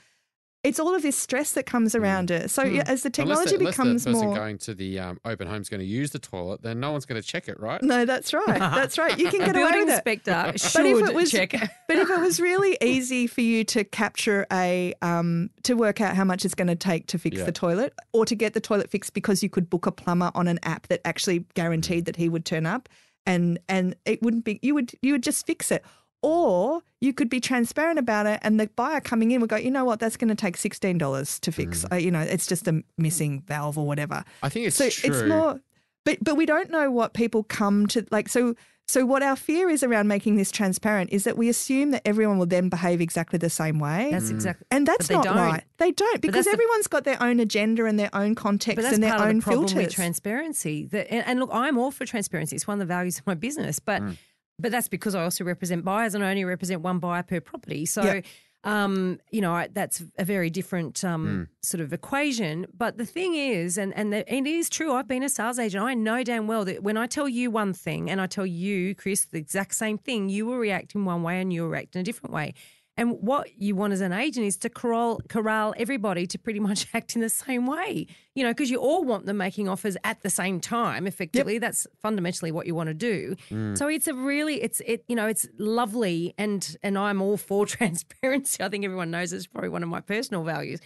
It's 0.65 0.79
all 0.79 0.93
of 0.95 1.01
this 1.03 1.17
stress 1.17 1.51
that 1.53 1.65
comes 1.65 1.95
around 1.95 2.31
it. 2.31 2.49
So 2.49 2.63
yeah, 2.63 2.83
as 2.87 3.03
the 3.03 3.09
Mm. 3.11 3.23
Unless 3.23 3.37
technology 3.51 3.51
the, 3.51 3.59
unless 3.59 3.73
becomes 3.75 4.03
the 4.03 4.11
person 4.11 4.27
more. 4.27 4.35
going 4.35 4.57
to 4.59 4.73
the 4.73 4.99
um, 4.99 5.19
open 5.23 5.47
home 5.47 5.61
is 5.61 5.69
going 5.69 5.79
to 5.79 5.85
use 5.85 6.11
the 6.11 6.19
toilet, 6.19 6.61
then 6.63 6.79
no 6.79 6.91
one's 6.91 7.05
going 7.05 7.21
to 7.21 7.27
check 7.27 7.47
it, 7.47 7.59
right? 7.59 7.81
No, 7.81 8.03
that's 8.05 8.33
right. 8.33 8.59
That's 8.59 8.97
right. 8.97 9.17
You 9.17 9.29
can 9.29 9.39
get 9.41 9.55
away 9.55 9.63
building 9.63 9.79
with 9.85 9.89
it. 9.89 9.93
inspector 9.93 10.57
should 10.57 10.73
But 10.73 10.85
if 10.87 11.09
it 11.09 11.13
was, 11.15 11.31
check. 11.31 11.51
but 11.87 11.97
if 11.97 12.09
it 12.09 12.19
was 12.19 12.39
really 12.39 12.77
easy 12.81 13.27
for 13.27 13.41
you 13.41 13.63
to 13.65 13.83
capture 13.83 14.45
a, 14.51 14.93
um, 15.01 15.49
to 15.63 15.75
work 15.75 16.01
out 16.01 16.15
how 16.15 16.23
much 16.23 16.45
it's 16.45 16.55
going 16.55 16.67
to 16.67 16.75
take 16.75 17.07
to 17.07 17.17
fix 17.17 17.37
Yeah. 17.37 17.45
the 17.45 17.51
toilet, 17.51 17.93
or 18.11 18.25
to 18.25 18.35
get 18.35 18.53
the 18.53 18.61
toilet 18.61 18.89
fixed 18.89 19.13
because 19.13 19.41
you 19.43 19.49
could 19.49 19.69
book 19.69 19.85
a 19.85 19.91
plumber 19.91 20.31
on 20.35 20.47
an 20.47 20.59
app 20.63 20.87
that 20.87 21.01
actually 21.05 21.45
guaranteed 21.53 22.05
that 22.05 22.15
he 22.15 22.27
would 22.29 22.43
turn 22.45 22.65
up, 22.65 22.89
and 23.25 23.59
and 23.69 23.95
it 24.05 24.21
wouldn't 24.21 24.45
be 24.45 24.59
you 24.61 24.73
would 24.75 24.91
you 25.01 25.13
would 25.13 25.23
just 25.23 25.45
fix 25.45 25.71
it, 25.71 25.83
or 26.25 26.81
you 27.01 27.13
could 27.13 27.29
be 27.29 27.39
transparent 27.39 27.99
about 27.99 28.25
it, 28.25 28.39
and 28.41 28.59
the 28.59 28.67
buyer 28.75 28.99
coming 28.99 29.31
in 29.31 29.41
would 29.41 29.49
go, 29.49 29.57
you 29.57 29.71
know 29.71 29.85
what, 29.85 29.99
that's 29.99 30.17
going 30.17 30.29
to 30.29 30.35
take 30.35 30.57
sixteen 30.57 30.97
dollars 30.97 31.39
to 31.39 31.51
fix. 31.51 31.83
Mm. 31.85 31.91
Uh, 31.91 31.95
you 31.97 32.11
know, 32.11 32.21
it's 32.21 32.47
just 32.47 32.67
a 32.67 32.83
missing 32.97 33.43
valve 33.47 33.77
or 33.77 33.85
whatever 33.85 34.23
I 34.43 34.49
think 34.49 34.67
it's 34.67 34.75
so 34.75 34.89
true. 34.89 35.09
it's 35.09 35.23
more 35.23 35.59
but 36.03 36.17
but 36.23 36.35
we 36.35 36.45
don't 36.45 36.69
know 36.69 36.91
what 36.91 37.13
people 37.13 37.43
come 37.43 37.87
to 37.87 38.05
like 38.11 38.29
so 38.29 38.55
so 38.87 39.03
what 39.03 39.23
our 39.23 39.35
fear 39.35 39.67
is 39.69 39.81
around 39.81 40.07
making 40.07 40.35
this 40.35 40.51
transparent 40.51 41.11
is 41.11 41.23
that 41.23 41.37
we 41.37 41.49
assume 41.49 41.89
that 41.91 42.03
everyone 42.05 42.37
will 42.37 42.45
then 42.45 42.69
behave 42.69 43.01
exactly 43.01 43.37
the 43.37 43.49
same 43.49 43.79
way 43.79 44.09
That's 44.11 44.25
mm. 44.25 44.31
exactly. 44.31 44.65
and 44.71 44.87
that's 44.87 45.09
not 45.09 45.23
don't. 45.23 45.35
right 45.35 45.63
they 45.77 45.91
don't 45.91 46.21
because 46.21 46.45
that's 46.45 46.47
the- 46.47 46.53
everyone's 46.53 46.87
got 46.87 47.03
their 47.03 47.21
own 47.21 47.39
agenda 47.39 47.85
and 47.85 47.99
their 47.99 48.13
own 48.13 48.35
context 48.35 48.85
and 48.85 49.01
their 49.03 49.11
part 49.11 49.21
own 49.21 49.29
of 49.29 49.35
the 49.35 49.41
problem 49.41 49.67
filters 49.67 49.85
with 49.85 49.93
transparency. 49.93 50.85
That, 50.85 51.11
and, 51.11 51.25
and 51.27 51.39
look, 51.39 51.49
I'm 51.51 51.77
all 51.77 51.91
for 51.91 52.05
transparency. 52.05 52.55
It's 52.55 52.67
one 52.67 52.75
of 52.75 52.87
the 52.87 52.93
values 52.93 53.19
of 53.19 53.27
my 53.27 53.33
business. 53.33 53.79
But 53.79 54.01
mm. 54.01 54.17
But 54.59 54.71
that's 54.71 54.87
because 54.87 55.15
I 55.15 55.23
also 55.23 55.43
represent 55.43 55.83
buyers 55.83 56.15
and 56.15 56.23
I 56.23 56.29
only 56.29 56.45
represent 56.45 56.81
one 56.81 56.99
buyer 56.99 57.23
per 57.23 57.39
property. 57.39 57.85
So. 57.85 58.03
Yep. 58.03 58.25
Um, 58.63 59.19
you 59.29 59.41
know, 59.41 59.53
I, 59.53 59.67
that's 59.71 60.03
a 60.17 60.25
very 60.25 60.49
different 60.49 61.05
um, 61.05 61.49
sort 61.61 61.81
of 61.81 61.93
equation. 61.93 62.65
But 62.75 62.97
the 62.97 63.05
thing 63.05 63.35
is, 63.35 63.77
and 63.77 63.93
and 63.93 64.11
the, 64.11 64.33
it 64.33 64.47
is 64.47 64.71
true. 64.71 64.93
I've 64.93 65.07
been 65.07 65.21
a 65.21 65.29
sales 65.29 65.59
agent. 65.59 65.83
I 65.83 65.93
know 65.93 66.23
damn 66.23 66.47
well 66.47 66.65
that 66.65 66.81
when 66.81 66.97
I 66.97 67.05
tell 67.05 67.29
you 67.29 67.51
one 67.51 67.73
thing 67.73 68.09
and 68.09 68.19
I 68.19 68.25
tell 68.25 68.43
you, 68.43 68.95
Chris, 68.95 69.25
the 69.25 69.37
exact 69.37 69.75
same 69.75 69.99
thing, 69.99 70.29
you 70.29 70.47
will 70.47 70.57
react 70.57 70.95
in 70.95 71.05
one 71.05 71.21
way 71.21 71.39
and 71.41 71.53
you 71.53 71.61
will 71.61 71.69
react 71.69 71.95
in 71.95 72.01
a 72.01 72.03
different 72.03 72.33
way. 72.33 72.55
And 72.97 73.21
what 73.21 73.61
you 73.61 73.75
want 73.75 73.91
as 73.91 73.99
an 73.99 74.13
agent 74.13 74.45
is 74.45 74.55
to 74.57 74.69
corral, 74.69 75.19
corral 75.27 75.73
everybody 75.77 76.25
to 76.27 76.39
pretty 76.39 76.61
much 76.61 76.87
act 76.93 77.15
in 77.15 77.21
the 77.21 77.29
same 77.29 77.67
way, 77.67 78.07
you 78.35 78.43
know, 78.43 78.51
because 78.51 78.69
you 78.69 78.77
all 78.77 79.03
want 79.03 79.25
them 79.25 79.37
making 79.37 79.67
offers 79.67 79.97
at 80.05 80.21
the 80.21 80.29
same 80.29 80.61
time. 80.61 81.05
Effectively, 81.05 81.57
that's 81.57 81.85
fundamentally 82.01 82.51
what 82.51 82.67
you 82.67 82.73
want 82.75 82.87
to 82.87 82.93
do. 82.93 83.35
So 83.75 83.87
it's 83.87 84.07
a 84.07 84.13
really, 84.13 84.61
it's 84.61 84.81
it, 84.85 85.03
you 85.07 85.15
know, 85.15 85.27
it's 85.27 85.45
lovely, 85.57 86.33
and 86.37 86.77
and 86.83 86.97
I'm 86.97 87.21
all 87.21 87.37
for 87.37 87.65
transparency. 87.77 88.63
I 88.63 88.69
think 88.69 88.85
everyone 88.85 89.11
knows 89.11 89.33
it's 89.33 89.47
probably 89.47 89.69
one 89.69 89.83
of 89.83 89.89
my 89.89 89.99
personal 89.99 90.43
values. 90.43 90.79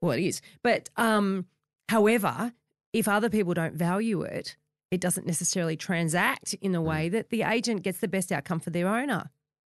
Well, 0.00 0.12
it 0.12 0.22
is, 0.22 0.40
but 0.62 0.90
um, 0.96 1.46
however, 1.88 2.52
if 2.92 3.08
other 3.08 3.28
people 3.28 3.52
don't 3.52 3.74
value 3.74 4.22
it, 4.22 4.56
it 4.90 5.00
doesn't 5.00 5.26
necessarily 5.26 5.76
transact 5.76 6.54
in 6.54 6.74
a 6.74 6.80
way 6.80 7.08
that 7.08 7.30
the 7.30 7.42
agent 7.42 7.82
gets 7.82 7.98
the 7.98 8.08
best 8.08 8.30
outcome 8.32 8.60
for 8.60 8.70
their 8.70 8.88
owner. 8.88 9.30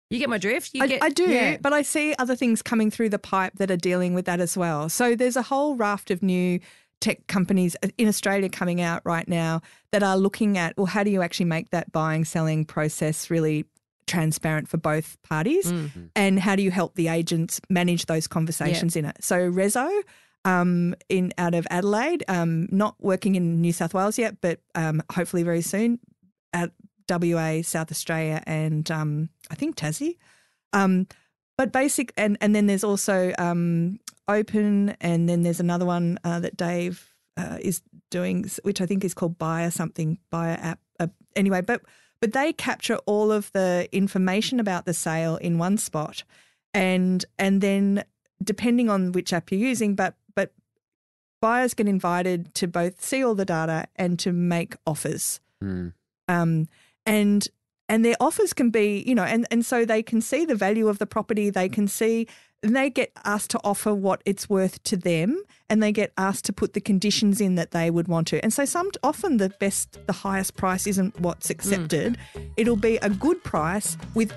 You 0.09 0.19
get 0.19 0.29
my 0.29 0.37
drift? 0.37 0.71
You 0.73 0.83
I, 0.83 0.87
get, 0.87 1.03
I 1.03 1.09
do, 1.09 1.29
yeah. 1.29 1.57
but 1.59 1.73
I 1.73 1.81
see 1.81 2.13
other 2.19 2.35
things 2.35 2.61
coming 2.61 2.91
through 2.91 3.09
the 3.09 3.19
pipe 3.19 3.53
that 3.57 3.71
are 3.71 3.77
dealing 3.77 4.13
with 4.13 4.25
that 4.25 4.39
as 4.39 4.55
well. 4.55 4.87
So 4.87 5.15
there's 5.15 5.35
a 5.35 5.41
whole 5.41 5.75
raft 5.75 6.11
of 6.11 6.21
new 6.21 6.59
tech 7.01 7.25
companies 7.27 7.75
in 7.97 8.07
Australia 8.07 8.47
coming 8.49 8.81
out 8.81 9.01
right 9.03 9.27
now 9.27 9.61
that 9.91 10.03
are 10.03 10.17
looking 10.17 10.57
at, 10.57 10.77
well, 10.77 10.85
how 10.85 11.03
do 11.03 11.09
you 11.09 11.21
actually 11.21 11.47
make 11.47 11.71
that 11.71 11.91
buying, 11.91 12.23
selling 12.23 12.65
process 12.65 13.29
really 13.29 13.65
transparent 14.07 14.69
for 14.69 14.77
both 14.77 15.17
parties? 15.23 15.71
And 16.15 16.39
how 16.39 16.55
do 16.55 16.61
you 16.61 16.71
help 16.71 16.95
the 16.95 17.07
agents 17.07 17.59
manage 17.69 18.05
those 18.05 18.27
conversations 18.27 18.95
in 18.95 19.05
it? 19.05 19.17
So 19.23 19.51
Rezo, 19.51 19.89
um, 20.45 20.95
in 21.09 21.33
out 21.39 21.55
of 21.55 21.65
Adelaide, 21.71 22.23
um, 22.27 22.67
not 22.71 22.95
working 22.99 23.35
in 23.35 23.59
New 23.59 23.73
South 23.73 23.95
Wales 23.95 24.19
yet, 24.19 24.39
but 24.39 24.59
um, 24.75 25.01
hopefully 25.11 25.41
very 25.41 25.61
soon 25.61 25.99
at 26.53 26.71
WA, 27.09 27.61
South 27.61 27.91
Australia, 27.91 28.41
and 28.45 28.89
um, 28.91 29.29
I 29.49 29.55
think 29.55 29.75
Tassie. 29.75 30.17
Um, 30.73 31.07
but 31.57 31.71
basic, 31.71 32.11
and 32.17 32.37
and 32.41 32.55
then 32.55 32.67
there's 32.67 32.83
also 32.83 33.33
um, 33.37 33.99
Openn, 34.29 34.95
and 34.99 35.29
then 35.29 35.43
there's 35.43 35.59
another 35.59 35.85
one 35.85 36.19
uh, 36.23 36.39
that 36.39 36.57
Dave 36.57 37.13
uh, 37.37 37.57
is 37.61 37.81
doing, 38.11 38.49
which 38.63 38.81
I 38.81 38.85
think 38.85 39.03
is 39.03 39.13
called 39.13 39.37
Buyer 39.37 39.71
something, 39.71 40.17
Buyer 40.29 40.57
app. 40.59 40.79
Uh, 40.99 41.07
anyway, 41.35 41.61
but 41.61 41.81
but 42.19 42.33
they 42.33 42.53
capture 42.53 42.97
all 43.05 43.31
of 43.31 43.51
the 43.51 43.87
information 43.91 44.59
about 44.59 44.85
the 44.85 44.93
sale 44.93 45.37
in 45.37 45.57
one 45.57 45.77
spot, 45.77 46.23
and 46.73 47.23
and 47.39 47.61
then 47.61 48.03
depending 48.43 48.89
on 48.89 49.11
which 49.13 49.31
app 49.31 49.51
you're 49.51 49.61
using, 49.61 49.95
but 49.95 50.15
but 50.35 50.51
buyers 51.41 51.73
get 51.73 51.87
invited 51.87 52.53
to 52.55 52.67
both 52.67 53.01
see 53.03 53.23
all 53.23 53.35
the 53.35 53.45
data 53.45 53.85
and 53.95 54.19
to 54.19 54.31
make 54.33 54.75
offers 54.85 55.39
Mm. 55.63 55.93
um, 56.27 56.67
and 57.05 57.47
and 57.87 58.03
their 58.03 58.15
offers 58.19 58.53
can 58.53 58.69
be 58.69 59.03
you 59.05 59.15
know 59.15 59.23
and 59.23 59.47
and 59.51 59.65
so 59.65 59.85
they 59.85 60.01
can 60.01 60.21
see 60.21 60.45
the 60.45 60.55
value 60.55 60.87
of 60.87 60.97
the 60.99 61.05
property 61.05 61.49
they 61.49 61.69
can 61.69 61.87
see 61.87 62.27
and 62.65 62.75
they 62.75 62.89
get 62.89 63.11
asked 63.23 63.51
to 63.51 63.59
offer 63.63 63.93
what 63.93 64.21
it's 64.25 64.49
worth 64.49 64.81
to 64.83 64.97
them 64.97 65.39
and 65.69 65.83
they 65.83 65.91
get 65.91 66.11
asked 66.17 66.45
to 66.45 66.53
put 66.53 66.73
the 66.73 66.81
conditions 66.81 67.39
in 67.39 67.55
that 67.55 67.71
they 67.71 67.91
would 67.91 68.07
want 68.07 68.27
to. 68.27 68.43
And 68.43 68.51
so 68.51 68.65
some 68.65 68.89
often 69.03 69.37
the 69.37 69.49
best 69.59 69.99
the 70.07 70.13
highest 70.13 70.55
price 70.55 70.87
isn't 70.87 71.19
what's 71.19 71.47
hmm. 71.47 71.51
accepted. 71.51 72.17
It'll 72.57 72.75
be 72.75 72.97
a 72.97 73.09
good 73.09 73.43
price 73.43 73.97
with 74.15 74.33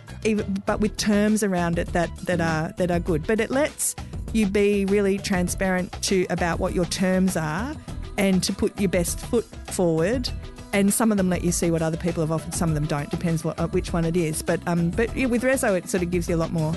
but 0.67 0.81
with 0.81 0.97
terms 0.99 1.43
around 1.43 1.79
it 1.79 1.89
that 1.95 2.15
that 2.27 2.41
are 2.41 2.73
that 2.77 2.91
are 2.91 3.01
good. 3.01 3.27
But 3.27 3.41
it 3.41 3.51
lets 3.51 3.97
you 4.35 4.47
be 4.47 4.85
really 4.85 5.17
transparent 5.17 5.91
to 6.03 6.27
about 6.29 6.61
what 6.61 6.75
your 6.75 6.85
terms 6.85 7.35
are 7.35 7.75
and 8.19 8.43
to 8.43 8.53
put 8.53 8.79
your 8.79 8.91
best 8.91 9.21
foot 9.21 9.47
forward 9.71 10.29
and 10.73 10.93
some 10.93 11.11
of 11.11 11.17
them 11.19 11.29
let 11.29 11.43
you 11.43 11.53
see 11.53 11.71
what 11.71 11.83
other 11.83 11.97
people 11.97 12.23
have 12.23 12.33
offered. 12.33 12.55
Some 12.55 12.69
of 12.69 12.75
them 12.75 12.87
don't. 12.87 13.11
Depends 13.11 13.45
what, 13.45 13.59
uh, 13.59 13.69
which 13.69 13.93
one 13.93 14.05
it 14.05 14.17
is. 14.17 14.43
But 14.43 14.61
um, 14.67 14.91
but 14.91 15.15
with 15.15 15.43
Rezo, 15.43 15.77
it 15.77 15.89
sort 15.89 16.03
of 16.03 16.11
gives 16.11 16.29
you 16.29 16.37
a 16.37 16.39
lot 16.39 16.53
more. 16.53 16.75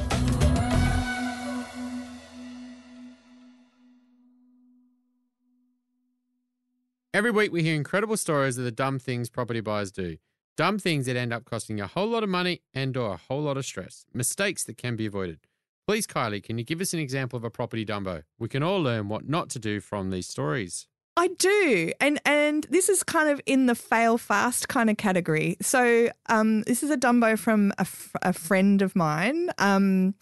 Every 7.14 7.32
week 7.32 7.52
we 7.52 7.62
hear 7.62 7.76
incredible 7.76 8.16
stories 8.16 8.58
of 8.58 8.64
the 8.64 8.72
dumb 8.72 8.98
things 8.98 9.30
property 9.30 9.60
buyers 9.60 9.92
do. 9.92 10.18
Dumb 10.56 10.80
things 10.80 11.08
that 11.08 11.18
end 11.18 11.34
up 11.34 11.44
costing 11.44 11.82
a 11.82 11.88
whole 11.88 12.08
lot 12.08 12.24
of 12.24 12.30
money 12.30 12.62
and 12.74 12.96
or 12.96 13.14
a 13.14 13.18
whole 13.18 13.42
lot 13.42 13.58
of 13.58 13.66
stress. 13.66 14.06
Mistakes 14.14 14.64
that 14.64 14.78
can 14.78 14.96
be 14.96 15.06
avoided. 15.06 15.40
Please, 15.86 16.08
Kylie, 16.08 16.42
can 16.42 16.58
you 16.58 16.64
give 16.64 16.80
us 16.80 16.94
an 16.94 17.00
example 17.00 17.36
of 17.36 17.44
a 17.44 17.50
property 17.50 17.86
dumbo? 17.86 18.24
We 18.40 18.48
can 18.48 18.64
all 18.64 18.82
learn 18.82 19.10
what 19.10 19.28
not 19.28 19.50
to 19.50 19.60
do 19.60 19.82
from 19.82 20.10
these 20.10 20.28
stories. 20.28 20.88
I 21.22 21.28
do, 21.28 21.92
and 22.02 22.20
and 22.26 22.66
this 22.72 22.90
is 22.90 23.04
kind 23.04 23.30
of 23.30 23.40
in 23.46 23.68
the 23.68 23.76
fail 23.76 24.18
fast 24.18 24.70
kind 24.70 24.90
of 24.90 24.98
category. 24.98 25.56
So 25.62 26.10
um, 26.30 26.64
this 26.64 26.82
is 26.82 26.90
a 26.90 26.98
Dumbo 26.98 27.38
from 27.38 27.72
a, 27.78 28.34
friend 28.34 28.82
of 28.82 28.96
mine. 28.96 29.52
Um, 29.60 30.16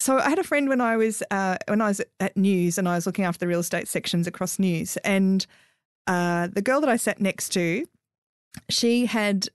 so 0.00 0.18
I 0.18 0.28
had 0.28 0.40
a 0.40 0.42
friend 0.42 0.68
when 0.68 0.80
I 0.80 0.96
was 0.96 1.22
uh, 1.30 1.58
when 1.68 1.80
I 1.80 1.86
was 1.86 2.00
at 2.18 2.36
News 2.36 2.76
and 2.76 2.88
I 2.88 2.96
was 2.96 3.06
looking 3.06 3.24
after 3.24 3.38
the 3.38 3.46
real 3.46 3.60
estate 3.60 3.86
sections 3.86 4.26
across 4.26 4.58
News, 4.58 4.96
and 5.04 5.46
uh, 6.08 6.48
the 6.52 6.60
girl 6.60 6.80
that 6.80 6.90
I 6.90 6.96
sat 6.96 7.20
next 7.20 7.50
to, 7.50 7.86
she 8.68 9.06
had 9.06 9.46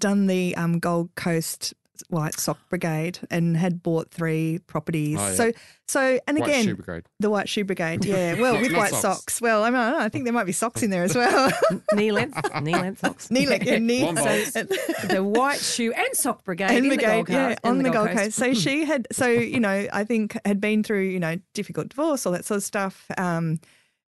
done 0.00 0.26
the 0.26 0.56
um, 0.56 0.80
Gold 0.80 1.14
Coast 1.14 1.72
White 2.08 2.38
Sock 2.38 2.58
Brigade 2.68 3.18
and 3.30 3.56
had 3.56 3.82
bought 3.82 4.10
three 4.10 4.58
properties. 4.66 5.18
Oh, 5.20 5.28
yeah. 5.28 5.34
So 5.34 5.52
so 5.86 6.18
and 6.26 6.38
White 6.38 6.48
again 6.48 6.64
Shoe 6.64 6.76
Brigade. 6.76 7.06
the 7.20 7.30
White 7.30 7.48
Shoe 7.48 7.64
Brigade, 7.64 8.04
yeah. 8.04 8.34
Well, 8.40 8.54
Not- 8.54 8.62
with 8.62 8.72
not 8.72 8.78
white 8.78 8.90
socks. 8.92 9.02
socks. 9.02 9.40
Well, 9.40 9.62
I, 9.64 9.70
mean, 9.70 9.78
I, 9.78 9.90
don't 9.90 9.98
know, 9.98 10.04
I 10.04 10.08
think 10.08 10.24
there 10.24 10.32
might 10.32 10.44
be 10.44 10.52
socks 10.52 10.82
in 10.82 10.90
there 10.90 11.04
as 11.04 11.14
well. 11.14 11.52
knee 11.92 12.10
length, 12.12 12.38
knee 12.62 12.72
length 12.72 13.00
socks. 13.00 13.30
knee 13.30 13.46
length, 13.46 13.66
yeah, 13.66 13.78
knee. 13.78 14.04
One 14.04 14.14
box. 14.16 14.52
the 14.52 15.22
white 15.22 15.60
shoe 15.60 15.92
and 15.92 16.14
sock 16.14 16.44
brigade 16.44 16.68
and 16.70 16.78
in 16.78 16.82
the 16.84 16.88
brigade, 16.96 17.06
Gold 17.06 17.26
Coast. 17.26 17.36
yeah, 17.36 17.70
in 17.70 17.70
on 17.70 17.82
the, 17.82 17.90
Gold 17.90 18.10
Coast. 18.10 18.32
So 18.36 18.54
she 18.54 18.84
had, 18.84 19.06
so 19.12 19.26
you 19.28 19.60
know, 19.60 19.86
I 19.92 20.04
think 20.04 20.36
had 20.44 20.60
been 20.60 20.82
through, 20.82 21.02
you 21.04 21.20
know, 21.20 21.36
difficult 21.52 21.90
divorce, 21.90 22.26
all 22.26 22.32
that 22.32 22.44
sort 22.44 22.58
of 22.58 22.64
stuff, 22.64 23.06
um, 23.18 23.60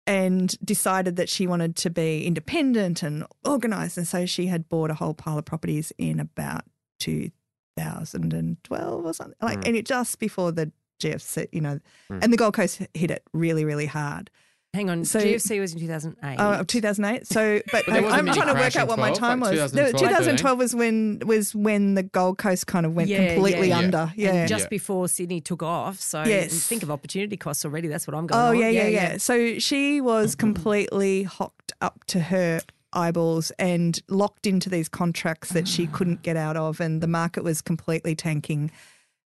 and 0.06 0.56
decided 0.64 1.16
that 1.16 1.28
she 1.28 1.46
wanted 1.46 1.76
to 1.76 1.90
be 1.90 2.24
independent 2.26 3.02
and 3.02 3.24
organised, 3.46 3.96
and 3.96 4.06
so 4.06 4.26
she 4.26 4.46
had 4.46 4.68
bought 4.68 4.90
a 4.90 4.94
whole 4.94 5.14
pile 5.14 5.38
of 5.38 5.44
properties 5.44 5.92
in 5.98 6.20
about 6.20 6.64
two 7.00 7.30
thousand 7.76 8.32
and 8.32 8.62
twelve 8.64 9.04
or 9.04 9.12
something, 9.12 9.36
like, 9.42 9.60
mm. 9.60 9.68
and 9.68 9.76
it 9.76 9.86
just 9.86 10.18
before 10.18 10.52
the 10.52 10.70
GFC, 11.00 11.46
you 11.52 11.60
know, 11.60 11.80
mm. 12.10 12.22
and 12.22 12.32
the 12.32 12.36
Gold 12.36 12.54
Coast 12.54 12.80
hit 12.94 13.10
it 13.10 13.22
really, 13.32 13.64
really 13.64 13.86
hard. 13.86 14.30
Hang 14.74 14.90
on, 14.90 15.04
So- 15.04 15.20
GFC 15.20 15.60
was 15.60 15.72
in 15.72 15.78
2008. 15.78 16.36
Oh, 16.40 16.64
2008. 16.64 17.28
So, 17.28 17.60
but, 17.72 17.86
But 17.86 17.92
there 17.92 18.06
I, 18.06 18.18
am 18.18 18.26
trying 18.26 18.52
to 18.52 18.60
work 18.60 18.74
out 18.74 18.88
what 18.88 18.98
my 18.98 19.12
time 19.12 19.38
like 19.38 19.52
was. 19.56 19.70
2012, 19.70 19.92
No, 19.92 19.98
2012 20.08 20.58
was 20.58 20.74
when 20.74 21.20
was 21.24 21.54
when 21.54 21.94
the 21.94 22.02
Gold 22.02 22.38
Coast 22.38 22.66
kind 22.66 22.84
of 22.84 22.92
went 22.94 23.08
Yeah, 23.08 23.34
completely 23.34 23.68
yeah, 23.68 23.78
yeah. 23.78 23.84
under. 23.84 23.98
And 23.98 24.16
Yeah. 24.16 24.46
just 24.46 24.64
Yeah. 24.64 24.68
before 24.70 25.06
Sydney 25.06 25.40
took 25.40 25.62
off. 25.62 26.00
So 26.00 26.24
Yes. 26.24 26.66
think 26.66 26.82
of 26.82 26.90
opportunity 26.90 27.36
costs 27.36 27.64
already. 27.64 27.86
That's 27.86 28.08
what 28.08 28.16
I'm 28.16 28.26
going 28.26 28.40
Oh 28.42 28.48
on. 28.48 28.58
yeah, 28.58 28.68
yeah, 28.68 28.88
yeah, 28.88 29.16
So 29.18 29.60
she 29.60 30.00
was 30.00 30.34
completely 30.44 31.22
hocked 31.22 31.72
up 31.80 32.02
to 32.06 32.18
her 32.18 32.60
eyeballs 32.94 33.50
and 33.58 34.00
locked 34.08 34.46
into 34.46 34.70
these 34.70 34.88
contracts 34.88 35.50
that 35.50 35.68
she 35.68 35.86
couldn't 35.88 36.22
get 36.22 36.36
out 36.36 36.56
of, 36.56 36.80
and 36.80 37.00
the 37.00 37.06
market 37.08 37.44
was 37.44 37.60
completely 37.60 38.14
tanking. 38.14 38.70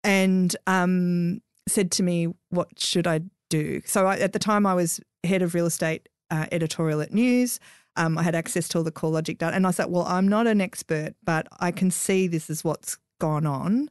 And 0.04 0.54
um, 0.66 1.40
said 1.68 1.90
to 1.92 2.02
me, 2.02 2.28
"What 2.50 2.68
should 2.78 3.06
I 3.06 3.20
do?" 3.50 3.82
So 3.84 4.06
I, 4.06 4.18
at 4.18 4.32
the 4.32 4.38
time, 4.38 4.66
I 4.66 4.74
was 4.74 5.00
head 5.24 5.42
of 5.42 5.54
real 5.54 5.66
estate 5.66 6.08
uh, 6.30 6.46
editorial 6.52 7.00
at 7.00 7.12
News. 7.12 7.58
Um, 7.96 8.18
I 8.18 8.22
had 8.22 8.34
access 8.34 8.68
to 8.68 8.78
all 8.78 8.84
the 8.84 8.92
CoreLogic 8.92 9.38
data, 9.38 9.54
and 9.54 9.66
I 9.66 9.70
said, 9.70 9.86
"Well, 9.86 10.04
I'm 10.04 10.28
not 10.28 10.46
an 10.46 10.60
expert, 10.60 11.14
but 11.24 11.48
I 11.60 11.70
can 11.72 11.90
see 11.90 12.28
this 12.28 12.48
is 12.50 12.62
what's 12.62 12.98
gone 13.20 13.46
on, 13.46 13.90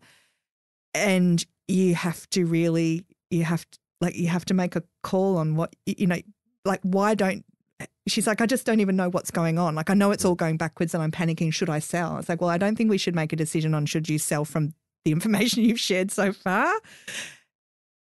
and 0.94 1.46
you 1.68 1.96
have 1.96 2.30
to 2.30 2.46
really, 2.46 3.04
you 3.32 3.44
have 3.44 3.70
to, 3.72 3.80
like, 4.00 4.16
you 4.16 4.28
have 4.28 4.46
to 4.46 4.54
make 4.54 4.76
a 4.76 4.84
call 5.04 5.38
on 5.38 5.56
what 5.56 5.76
you 5.86 6.08
know, 6.08 6.22
like, 6.64 6.82
why 6.84 7.16
don't." 7.16 7.44
She's 8.08 8.28
like, 8.28 8.40
I 8.40 8.46
just 8.46 8.66
don't 8.66 8.80
even 8.82 8.96
know 8.96 9.10
what's 9.10 9.32
going 9.32 9.58
on. 9.58 9.74
Like, 9.76 9.90
I 9.90 9.96
know 9.96 10.12
it's 10.12 10.24
all 10.26 10.36
going 10.36 10.58
backwards, 10.58 10.94
and 10.94 11.02
I'm 11.02 11.12
panicking. 11.12 11.52
Should 11.52 11.70
I 11.70 11.80
sell? 11.80 12.18
It's 12.18 12.30
like, 12.30 12.40
well, 12.42 12.50
I 12.52 12.58
don't 12.58 12.76
think 12.76 12.90
we 12.90 12.98
should 13.00 13.16
make 13.16 13.34
a 13.34 13.36
decision 13.36 13.74
on 13.74 13.86
should 13.88 14.08
you 14.08 14.20
sell 14.20 14.46
from 14.46 14.74
the 15.04 15.12
information 15.12 15.64
you've 15.66 15.80
shared 15.80 16.12
so 16.12 16.32
far. 16.32 16.74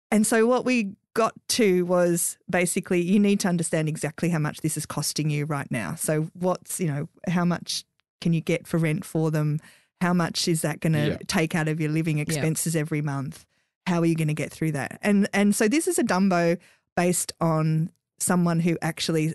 And 0.09 0.25
so 0.27 0.45
what 0.45 0.65
we 0.65 0.93
got 1.13 1.33
to 1.49 1.85
was 1.85 2.37
basically 2.49 3.01
you 3.01 3.19
need 3.19 3.39
to 3.41 3.47
understand 3.47 3.87
exactly 3.89 4.29
how 4.29 4.39
much 4.39 4.61
this 4.61 4.77
is 4.77 4.85
costing 4.85 5.29
you 5.29 5.45
right 5.45 5.69
now. 5.71 5.95
So 5.95 6.29
what's, 6.33 6.79
you 6.79 6.87
know, 6.87 7.07
how 7.27 7.45
much 7.45 7.83
can 8.21 8.33
you 8.33 8.41
get 8.41 8.67
for 8.67 8.77
rent 8.77 9.05
for 9.05 9.31
them? 9.31 9.59
How 9.99 10.13
much 10.13 10.47
is 10.47 10.61
that 10.61 10.79
going 10.79 10.93
to 10.93 11.09
Yeah. 11.11 11.17
take 11.27 11.53
out 11.55 11.67
of 11.67 11.79
your 11.79 11.91
living 11.91 12.19
expenses 12.19 12.75
every 12.75 13.01
month? 13.01 13.45
How 13.87 13.99
are 14.01 14.05
you 14.05 14.15
going 14.15 14.27
to 14.29 14.33
get 14.33 14.51
through 14.51 14.71
that? 14.73 14.99
And 15.01 15.27
and 15.33 15.55
so 15.55 15.67
this 15.67 15.87
is 15.87 15.97
a 15.99 16.03
Dumbo 16.03 16.57
based 16.95 17.33
on 17.41 17.91
someone 18.19 18.59
who 18.59 18.77
actually 18.81 19.33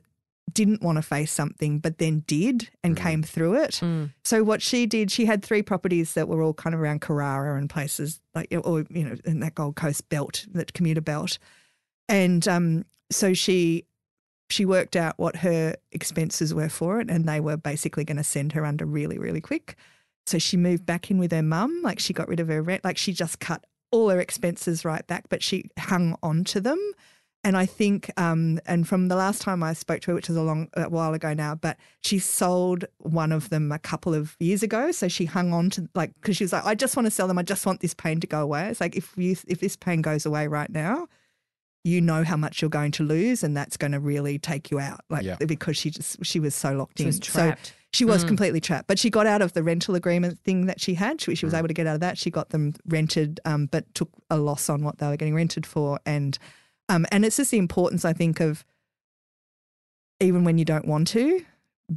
didn't 0.53 0.83
want 0.83 0.97
to 0.97 1.03
face 1.03 1.33
something 1.33 1.79
but 1.79 1.99
then 1.99 2.21
did 2.27 2.71
and 2.85 2.97
came 2.97 3.23
through 3.23 3.55
it. 3.55 3.73
Mm. 3.83 4.13
So 4.25 4.43
what 4.45 4.63
she 4.63 4.87
did, 4.87 5.11
she 5.11 5.27
had 5.27 5.43
three 5.43 5.63
properties 5.63 6.15
that 6.15 6.29
were 6.29 6.43
all 6.43 6.55
kind 6.55 6.75
of 6.75 6.81
around 6.81 7.01
Carrara 7.01 7.59
and 7.59 7.69
places 7.69 8.21
like, 8.35 8.55
or 8.65 8.85
you 8.89 9.05
know, 9.05 9.17
in 9.25 9.41
that 9.41 9.55
Gold 9.55 9.77
Coast 9.77 10.09
belt, 10.09 10.47
that 10.53 10.73
commuter 10.73 11.01
belt, 11.01 11.39
and 12.09 12.47
um, 12.47 12.85
so 13.11 13.35
she 13.35 13.85
she 14.49 14.65
worked 14.65 14.95
out 14.95 15.19
what 15.19 15.37
her 15.37 15.75
expenses 15.93 16.55
were 16.55 16.69
for 16.69 17.01
it, 17.01 17.11
and 17.11 17.29
they 17.29 17.41
were 17.41 17.57
basically 17.57 18.05
going 18.05 18.17
to 18.17 18.25
send 18.25 18.53
her 18.53 18.65
under 18.65 18.87
really, 18.87 19.19
really 19.19 19.41
quick. 19.41 19.77
So 20.27 20.39
she 20.39 20.57
moved 20.57 20.87
back 20.87 21.11
in 21.11 21.19
with 21.19 21.33
her 21.33 21.43
mum, 21.43 21.81
like 21.83 21.99
she 21.99 22.13
got 22.13 22.29
rid 22.29 22.41
of 22.41 22.49
her 22.49 22.63
rent, 22.63 22.85
like 22.85 22.99
she 22.99 23.13
just 23.13 23.41
cut 23.41 23.65
all 23.91 24.09
her 24.11 24.21
expenses 24.21 24.85
right 24.85 25.07
back, 25.07 25.25
but 25.29 25.43
she 25.43 25.71
hung 25.79 26.17
on 26.23 26.45
to 26.45 26.61
them. 26.61 26.79
And 27.47 27.57
I 27.57 27.65
think, 27.65 28.11
um, 28.17 28.59
and 28.67 28.89
from 28.89 29.07
the 29.07 29.15
last 29.15 29.41
time 29.41 29.63
I 29.63 29.73
spoke 29.73 30.01
to 30.03 30.11
her, 30.11 30.15
which 30.17 30.27
was 30.29 30.37
a 30.37 30.43
long 30.43 30.69
a 30.75 30.89
while 30.91 31.15
ago 31.15 31.33
now, 31.33 31.55
but 31.55 31.77
she 32.03 32.19
sold 32.19 32.85
one 32.99 33.31
of 33.31 33.51
them 33.51 33.71
a 33.71 33.79
couple 33.79 34.15
of 34.15 34.35
years 34.41 34.65
ago. 34.65 34.91
So 34.91 35.07
she 35.07 35.27
hung 35.27 35.53
on 35.53 35.71
to 35.71 35.89
like 35.95 36.13
because 36.21 36.37
she 36.37 36.43
was 36.45 36.53
like, 36.53 36.67
I 36.67 36.75
just 36.75 36.97
want 36.97 37.07
to 37.07 37.11
sell 37.13 37.29
them. 37.29 37.39
I 37.39 37.45
just 37.45 37.65
want 37.65 37.81
this 37.81 37.95
pain 37.95 38.19
to 38.21 38.27
go 38.27 38.41
away. 38.43 38.67
It's 38.69 38.81
like 38.81 38.97
if 38.97 39.13
you 39.17 39.37
if 39.47 39.61
this 39.61 39.77
pain 39.77 40.03
goes 40.03 40.27
away 40.27 40.49
right 40.49 40.69
now, 40.69 41.07
you 41.85 42.01
know 42.01 42.25
how 42.25 42.37
much 42.37 42.61
you're 42.61 42.69
going 42.69 42.91
to 42.93 43.05
lose, 43.05 43.45
and 43.45 43.57
that's 43.57 43.77
going 43.77 43.93
to 43.93 44.01
really 44.01 44.41
take 44.41 44.73
you 44.73 44.81
out. 44.81 45.03
Like 45.09 45.25
Yeah. 45.25 45.37
because 45.37 45.77
she 45.77 45.91
just 45.91 46.25
she 46.27 46.41
was 46.41 46.53
so 46.55 46.73
locked 46.73 46.99
She 46.99 47.05
in. 47.05 47.09
was 47.11 47.17
So 47.19 47.23
trapped. 47.23 47.75
she 47.93 48.05
was 48.05 48.25
Mm. 48.25 48.29
completely 48.29 48.61
trapped, 48.61 48.89
but 48.89 48.99
she 48.99 49.09
got 49.09 49.29
out 49.29 49.41
of 49.41 49.53
the 49.53 49.63
rental 49.63 49.95
agreement 49.95 50.41
thing 50.41 50.67
that 50.67 50.81
she 50.81 50.95
had. 50.95 51.21
She, 51.21 51.37
she 51.37 51.47
was 51.47 51.55
able 51.55 51.69
to 51.69 51.75
get 51.75 51.87
out 51.87 51.95
of 51.95 52.01
that. 52.01 52.19
She 52.19 52.29
got 52.29 52.49
them 52.51 52.75
rented, 52.89 53.39
um, 53.45 53.67
but 53.67 53.85
took 53.95 54.11
a 54.31 54.37
loss 54.37 54.69
on 54.69 54.83
what 54.83 54.99
they 54.99 55.07
were 55.07 55.17
getting 55.17 55.35
rented 55.37 55.65
for. 55.65 56.01
And 56.05 56.37
um, 56.89 57.07
and 57.11 57.25
it's 57.25 57.37
just 57.37 57.51
the 57.51 57.59
importance, 57.59 58.05
I 58.05 58.13
think, 58.13 58.41
of 58.41 58.65
even 60.21 60.45
when 60.45 60.59
you 60.59 60.65
don't 60.65 60.87
want 60.87 61.09
to, 61.09 61.45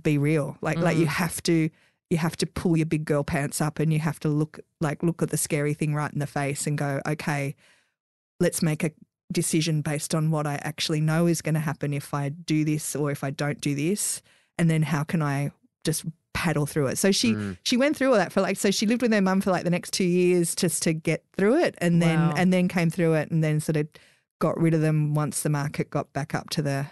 be 0.04 0.18
real. 0.18 0.58
Like 0.62 0.78
like 0.80 0.98
you 0.98 1.08
have 1.08 1.42
to 1.44 1.70
you 2.10 2.18
have 2.18 2.36
to 2.38 2.46
pull 2.48 2.76
your 2.78 2.86
big 2.86 3.06
girl 3.06 3.24
pants 3.24 3.62
up 3.62 3.80
and 3.80 3.94
you 3.94 4.00
have 4.00 4.20
to 4.22 4.30
look 4.30 4.60
like 4.82 5.04
look 5.04 5.22
at 5.22 5.30
the 5.30 5.38
scary 5.38 5.74
thing 5.74 5.94
right 5.94 6.12
in 6.12 6.20
the 6.20 6.28
face 6.28 6.68
and 6.68 6.78
go, 6.78 7.02
okay, 7.08 7.56
let's 8.40 8.62
make 8.62 8.84
a 8.84 8.92
decision 9.32 9.82
based 9.82 10.16
on 10.16 10.32
what 10.32 10.48
I 10.48 10.56
actually 10.64 11.02
know 11.02 11.28
is 11.28 11.42
going 11.42 11.54
to 11.54 11.60
happen 11.62 11.94
if 11.94 12.14
I 12.14 12.30
do 12.30 12.66
this 12.66 12.96
or 12.96 13.12
if 13.12 13.24
I 13.24 13.30
don't 13.30 13.62
do 13.62 13.76
this, 13.76 14.22
and 14.58 14.70
then 14.70 14.82
how 14.84 15.04
can 15.04 15.22
I 15.22 15.52
just 15.84 16.04
paddle 16.34 16.66
through 16.66 16.88
it. 16.88 16.98
So 16.98 17.12
she 17.12 17.34
Mm. 17.34 17.58
she 17.64 17.78
went 17.78 17.96
through 17.98 18.10
all 18.12 18.18
that 18.18 18.32
for 18.32 18.42
like 18.42 18.58
so 18.58 18.72
she 18.72 18.86
lived 18.86 19.02
with 19.02 19.12
her 19.14 19.22
mum 19.22 19.42
for 19.42 19.52
like 19.52 19.64
the 19.64 19.70
next 19.70 19.92
two 19.94 20.04
years 20.04 20.56
just 20.56 20.84
to 20.84 20.94
get 20.94 21.24
through 21.38 21.58
it, 21.62 21.76
and 21.80 22.02
then 22.02 22.20
and 22.38 22.52
then 22.54 22.68
came 22.68 22.90
through 22.90 23.14
it, 23.16 23.32
and 23.32 23.44
then 23.44 23.60
sort 23.60 23.78
of 23.78 23.88
got 24.40 24.60
rid 24.60 24.74
of 24.74 24.82
them 24.82 25.14
once 25.14 25.42
the 25.44 25.50
market 25.50 25.90
got 25.90 26.12
back 26.14 26.34
up 26.34 26.50
to 26.52 26.62
the 26.62 26.88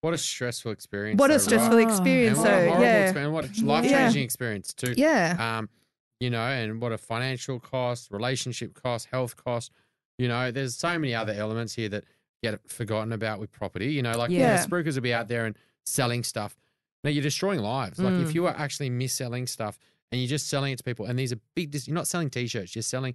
What 0.00 0.14
a 0.14 0.18
stressful 0.18 0.70
experience. 0.72 1.18
what 1.18 1.30
a 1.30 1.38
stressful 1.38 1.76
right? 1.76 1.88
experience. 1.88 2.38
And 2.38 2.44
what 2.46 2.52
a 2.52 2.56
So 2.60 2.66
horrible 2.68 2.84
yeah, 2.84 3.04
experience. 3.04 3.32
What 3.32 3.44
a 3.62 3.64
life 3.66 3.90
changing 3.90 4.22
experience 4.22 4.72
too. 4.74 4.94
yeah, 4.96 5.58
Um, 5.58 5.68
you 6.20 6.30
know, 6.30 6.42
and 6.42 6.80
what 6.80 6.92
a 6.92 6.98
financial 6.98 7.58
cost, 7.60 8.10
relationship 8.10 8.74
cost, 8.80 9.08
health 9.10 9.36
cost. 9.36 9.72
You 10.18 10.28
know, 10.28 10.50
there's 10.50 10.76
so 10.76 10.96
many 10.98 11.14
other 11.14 11.32
elements 11.32 11.74
here 11.74 11.88
that 11.88 12.04
get 12.42 12.60
forgotten 12.70 13.12
about 13.12 13.40
with 13.40 13.50
property. 13.50 13.92
You 13.92 14.02
know, 14.02 14.12
like 14.16 14.30
Yeah. 14.30 14.38
yeah. 14.56 14.64
spruikers 14.64 14.94
will 14.94 15.02
be 15.02 15.12
out 15.14 15.28
there 15.28 15.46
and 15.46 15.56
selling 15.84 16.22
stuff. 16.22 16.56
Now 17.02 17.10
you're 17.10 17.22
destroying 17.22 17.60
lives. 17.60 17.98
Like 17.98 18.14
Mm. 18.14 18.22
if 18.22 18.34
you 18.34 18.46
are 18.46 18.54
actually 18.56 18.90
mis-selling 18.90 19.46
stuff 19.46 19.78
and 20.12 20.20
you're 20.20 20.28
just 20.28 20.46
selling 20.48 20.72
it 20.72 20.76
to 20.76 20.84
people, 20.84 21.06
and 21.06 21.18
these 21.18 21.32
are 21.32 21.40
big. 21.56 21.74
You're 21.86 21.94
not 21.94 22.06
selling 22.06 22.30
t-shirts. 22.30 22.74
You're 22.76 22.82
selling 22.82 23.14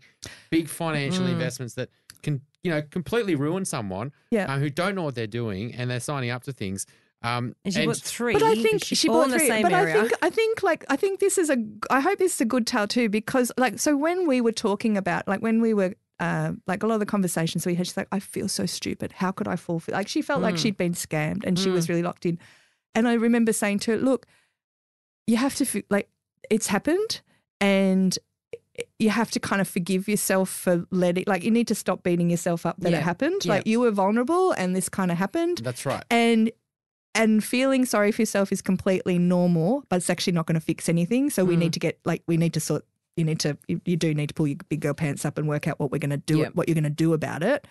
big 0.49 0.67
financial 0.67 1.25
Mm. 1.25 1.31
investments 1.31 1.75
that 1.75 1.89
can, 2.21 2.41
you 2.63 2.71
know, 2.71 2.81
completely 2.81 3.35
ruin 3.35 3.65
someone 3.65 4.11
Yeah. 4.31 4.53
um, 4.53 4.59
who 4.59 4.69
don't 4.69 4.95
know 4.95 5.03
what 5.03 5.15
they're 5.15 5.27
doing 5.27 5.73
and 5.75 5.89
they're 5.89 5.99
signing 5.99 6.29
up 6.29 6.43
to 6.43 6.51
things. 6.51 6.85
Um, 7.21 7.55
And 7.65 7.73
she 7.73 7.81
and- 7.81 7.87
bought 7.89 7.97
three. 7.97 8.33
But 8.33 8.43
I 8.43 8.55
think 8.55 8.83
she's 8.83 8.97
she 8.97 9.09
all 9.09 9.15
bought 9.19 9.25
in 9.25 9.31
the 9.31 9.37
three. 9.39 9.47
same 9.47 9.63
but 9.63 9.73
area. 9.73 9.95
I 9.97 10.01
think 10.07 10.13
I 10.23 10.29
think 10.29 10.63
like 10.63 10.85
I 10.89 10.95
think 10.95 11.19
this 11.19 11.37
is 11.37 11.49
a. 11.49 11.57
I 11.89 11.99
hope 11.99 12.17
this 12.19 12.35
is 12.35 12.41
a 12.41 12.45
good 12.45 12.65
tale 12.65 12.87
too 12.87 13.09
because 13.09 13.51
like 13.57 13.77
so 13.79 13.95
when 13.97 14.25
we 14.27 14.39
were 14.41 14.51
talking 14.53 14.97
about 14.97 15.27
like 15.27 15.41
when 15.41 15.61
we 15.61 15.73
were. 15.73 15.95
Uh, 16.21 16.51
like 16.67 16.83
a 16.83 16.85
lot 16.85 16.95
of 16.95 16.99
the 16.99 17.05
conversations 17.05 17.65
we 17.65 17.75
had, 17.75 17.87
she's 17.87 17.95
like, 17.95 18.09
I 18.11 18.19
feel 18.19 18.49
so 18.49 18.65
stupid. 18.65 19.13
How 19.13 19.31
could 19.31 19.47
I 19.47 19.55
fall 19.55 19.79
for 19.79 19.93
like 19.93 20.09
she 20.09 20.21
felt 20.21 20.41
like 20.41 20.55
Mm. 20.55 20.57
she'd 20.57 20.75
been 20.75 20.91
scammed 20.91 21.45
and 21.45 21.57
she 21.57 21.69
was 21.69 21.87
really 21.87 22.03
locked 22.03 22.25
in. 22.25 22.37
And 22.93 23.07
I 23.07 23.13
remember 23.13 23.53
saying 23.53 23.79
to 23.79 23.91
her, 23.91 23.97
look, 23.97 24.25
you 25.27 25.37
have 25.37 25.55
to 25.55 25.63
f- 25.63 25.83
like 25.89 26.09
it's 26.49 26.67
happened 26.67 27.21
and 27.61 28.19
you 28.99 29.09
have 29.09 29.31
to 29.31 29.39
kind 29.39 29.61
of 29.61 29.67
forgive 29.67 30.07
yourself 30.07 30.49
for 30.49 30.85
letting 30.91 31.23
like 31.27 31.43
you 31.43 31.51
need 31.51 31.67
to 31.67 31.75
stop 31.75 32.03
beating 32.03 32.29
yourself 32.29 32.65
up 32.65 32.75
that 32.79 32.91
Yeah. 32.91 32.99
it 32.99 33.03
happened. 33.03 33.45
Yeah. 33.45 33.53
Like 33.53 33.67
you 33.67 33.79
were 33.79 33.91
vulnerable 33.91 34.51
and 34.53 34.75
this 34.75 34.89
kind 34.89 35.11
of 35.11 35.17
happened 35.17 35.59
that's 35.63 35.85
right. 35.85 36.03
and 36.09 36.51
and 37.15 37.43
feeling 37.43 37.85
sorry 37.85 38.11
for 38.11 38.21
yourself 38.21 38.51
is 38.51 38.61
completely 38.61 39.17
normal, 39.17 39.83
but 39.89 39.95
it's 39.97 40.09
actually 40.09 40.33
not 40.33 40.45
going 40.45 40.59
to 40.59 40.65
fix 40.65 40.87
anything. 40.87 41.29
So 41.29 41.43
we 41.43 41.55
Mm. 41.55 41.59
need 41.59 41.73
to 41.73 41.79
get 41.79 41.99
like 42.05 42.21
we 42.27 42.37
need 42.37 42.53
to 42.53 42.59
sort. 42.59 42.85
You 43.17 43.25
need 43.25 43.39
to 43.41 43.57
you, 43.67 43.81
you 43.85 43.97
do 43.97 44.13
need 44.13 44.27
to 44.27 44.33
pull 44.33 44.47
your 44.47 44.57
big 44.69 44.79
girl 44.79 44.93
pants 44.93 45.25
up 45.25 45.37
and 45.37 45.47
work 45.47 45.67
out 45.67 45.79
what 45.79 45.91
we're 45.91 45.97
going 45.97 46.11
to 46.11 46.17
do. 46.17 46.37
Yep. 46.37 46.55
What 46.55 46.67
you're 46.69 46.75
going 46.75 46.83
to 46.85 46.89
do 46.89 47.13
about 47.13 47.43
it. 47.43 47.67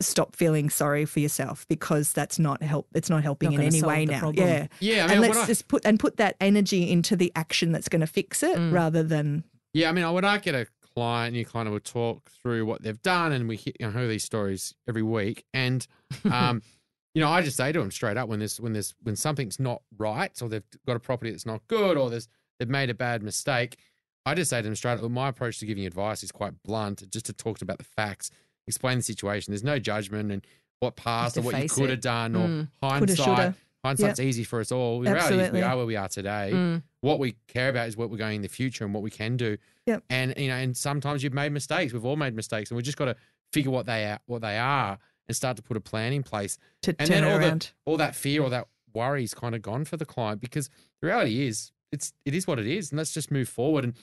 Stop 0.00 0.34
feeling 0.34 0.68
sorry 0.68 1.04
for 1.04 1.20
yourself 1.20 1.64
because 1.68 2.12
that's 2.12 2.36
not 2.38 2.60
help. 2.60 2.88
It's 2.92 3.08
not 3.08 3.22
helping 3.22 3.50
Not 3.52 3.60
in 3.60 3.66
any 3.66 3.82
way 3.82 4.04
now. 4.04 4.18
problem. 4.18 4.46
Yeah. 4.48 4.66
Yeah, 4.80 4.94
I 4.94 4.98
and 5.02 5.10
mean, 5.12 5.20
when 5.20 5.30
let's 5.30 5.44
I- 5.44 5.46
just 5.46 5.68
put 5.68 5.82
and 5.86 5.98
put 5.98 6.16
that 6.16 6.34
energy 6.40 6.90
into 6.90 7.14
the 7.14 7.30
action 7.36 7.70
that's 7.70 7.88
going 7.88 8.00
to 8.00 8.06
fix 8.08 8.42
it 8.42 8.56
Mm. 8.58 8.72
rather 8.72 9.04
than 9.04 9.44
Yeah, 9.74 9.88
I 9.88 9.92
mean, 9.92 10.10
when 10.12 10.24
I 10.24 10.38
get 10.38 10.54
a 10.54 10.66
client, 10.94 11.34
you 11.34 11.44
kind 11.44 11.66
of 11.66 11.72
would 11.72 11.84
talk 11.84 12.30
through 12.30 12.66
what 12.66 12.82
they've 12.82 13.00
done, 13.02 13.32
and 13.32 13.48
we 13.48 13.56
hear, 13.56 13.72
you 13.80 13.86
know, 13.86 13.92
hear 13.92 14.08
these 14.08 14.24
stories 14.24 14.74
every 14.88 15.02
week. 15.02 15.44
And, 15.54 15.86
um, 16.30 16.62
you 17.14 17.20
know, 17.22 17.28
I 17.30 17.42
just 17.42 17.56
say 17.56 17.72
to 17.72 17.78
them 17.78 17.90
straight 17.90 18.16
up 18.16 18.28
when 18.28 18.38
this, 18.40 18.60
when 18.60 18.72
this, 18.74 18.94
when 19.02 19.16
something's 19.16 19.58
not 19.58 19.82
right, 19.98 20.30
or 20.42 20.48
they've 20.48 20.62
got 20.86 20.96
a 20.96 21.00
property 21.00 21.30
that's 21.30 21.46
not 21.46 21.66
good, 21.68 21.96
or 21.96 22.10
there's 22.10 22.28
they've 22.58 22.68
made 22.68 22.90
a 22.90 22.94
bad 22.94 23.22
mistake, 23.22 23.78
I 24.26 24.34
just 24.34 24.50
say 24.50 24.58
to 24.58 24.62
them 24.62 24.76
straight 24.76 24.92
up. 24.94 25.00
Well, 25.00 25.08
My 25.08 25.28
approach 25.28 25.58
to 25.60 25.66
giving 25.66 25.86
advice 25.86 26.22
is 26.22 26.30
quite 26.30 26.52
blunt, 26.62 27.08
just 27.10 27.26
to 27.26 27.32
talk 27.32 27.60
about 27.62 27.78
the 27.78 27.84
facts, 27.84 28.30
explain 28.66 28.98
the 28.98 29.02
situation. 29.02 29.52
There's 29.52 29.64
no 29.64 29.78
judgment 29.78 30.30
and 30.30 30.46
what 30.80 30.96
passed 30.96 31.36
or 31.38 31.42
what 31.42 31.60
you 31.62 31.68
could 31.68 31.90
have 31.90 32.00
done, 32.00 32.34
Mm. 32.34 32.68
or 32.82 32.98
Coulda, 32.98 33.14
hindsight. 33.16 33.54
Hindsight's 33.84 34.20
easy 34.20 34.44
for 34.44 34.60
us 34.60 34.70
all. 34.70 35.00
The 35.00 35.10
reality 35.12 35.34
is 35.34 35.40
Absolutely. 35.40 35.60
we 35.60 35.64
are 35.66 35.76
where 35.76 35.86
we 35.86 35.96
are 35.96 36.08
today 36.08 36.50
Mm. 36.52 36.82
what 37.00 37.18
we 37.18 37.34
care 37.48 37.68
about 37.68 37.88
is 37.88 37.96
what 37.96 38.10
we're 38.10 38.16
going 38.16 38.36
in 38.36 38.42
the 38.42 38.48
future 38.48 38.84
and 38.84 38.94
what 38.94 39.02
we 39.02 39.10
can 39.10 39.36
do. 39.36 39.56
Yep. 39.86 40.04
And 40.08 40.34
you 40.36 40.48
know, 40.48 40.54
and 40.54 40.76
sometimes 40.76 41.24
you've 41.24 41.32
made 41.34 41.50
mistakes. 41.52 41.92
We've 41.92 42.04
all 42.04 42.16
made 42.16 42.34
mistakes, 42.34 42.70
and 42.70 42.76
we 42.76 42.82
just 42.84 42.96
got 42.98 43.06
to 43.06 43.16
figure 43.52 43.70
what 43.72 43.86
they 43.86 44.04
are, 44.06 44.20
what 44.26 44.40
they 44.42 44.56
are, 44.56 44.98
and 45.26 45.36
start 45.36 45.56
to 45.56 45.62
put 45.62 45.76
a 45.76 45.80
plan 45.80 46.12
in 46.12 46.22
place. 46.22 46.58
to 46.82 46.94
And 46.98 47.08
turn 47.10 47.22
then 47.22 47.32
all 47.32 47.38
around. 47.38 47.60
that, 47.62 47.72
all 47.84 47.96
that 47.96 48.14
fear, 48.14 48.42
or 48.42 48.50
that 48.50 48.68
worry 48.94 49.24
is 49.24 49.34
kind 49.34 49.54
of 49.54 49.62
gone 49.62 49.84
for 49.84 49.96
the 49.96 50.04
client 50.04 50.40
because 50.40 50.68
the 51.00 51.08
reality 51.08 51.46
is, 51.46 51.72
it's 51.90 52.12
it 52.24 52.34
is 52.34 52.46
what 52.46 52.58
it 52.60 52.66
is, 52.68 52.92
and 52.92 52.98
let's 52.98 53.12
just 53.12 53.30
move 53.32 53.48
forward. 53.48 53.82
And 53.84 53.94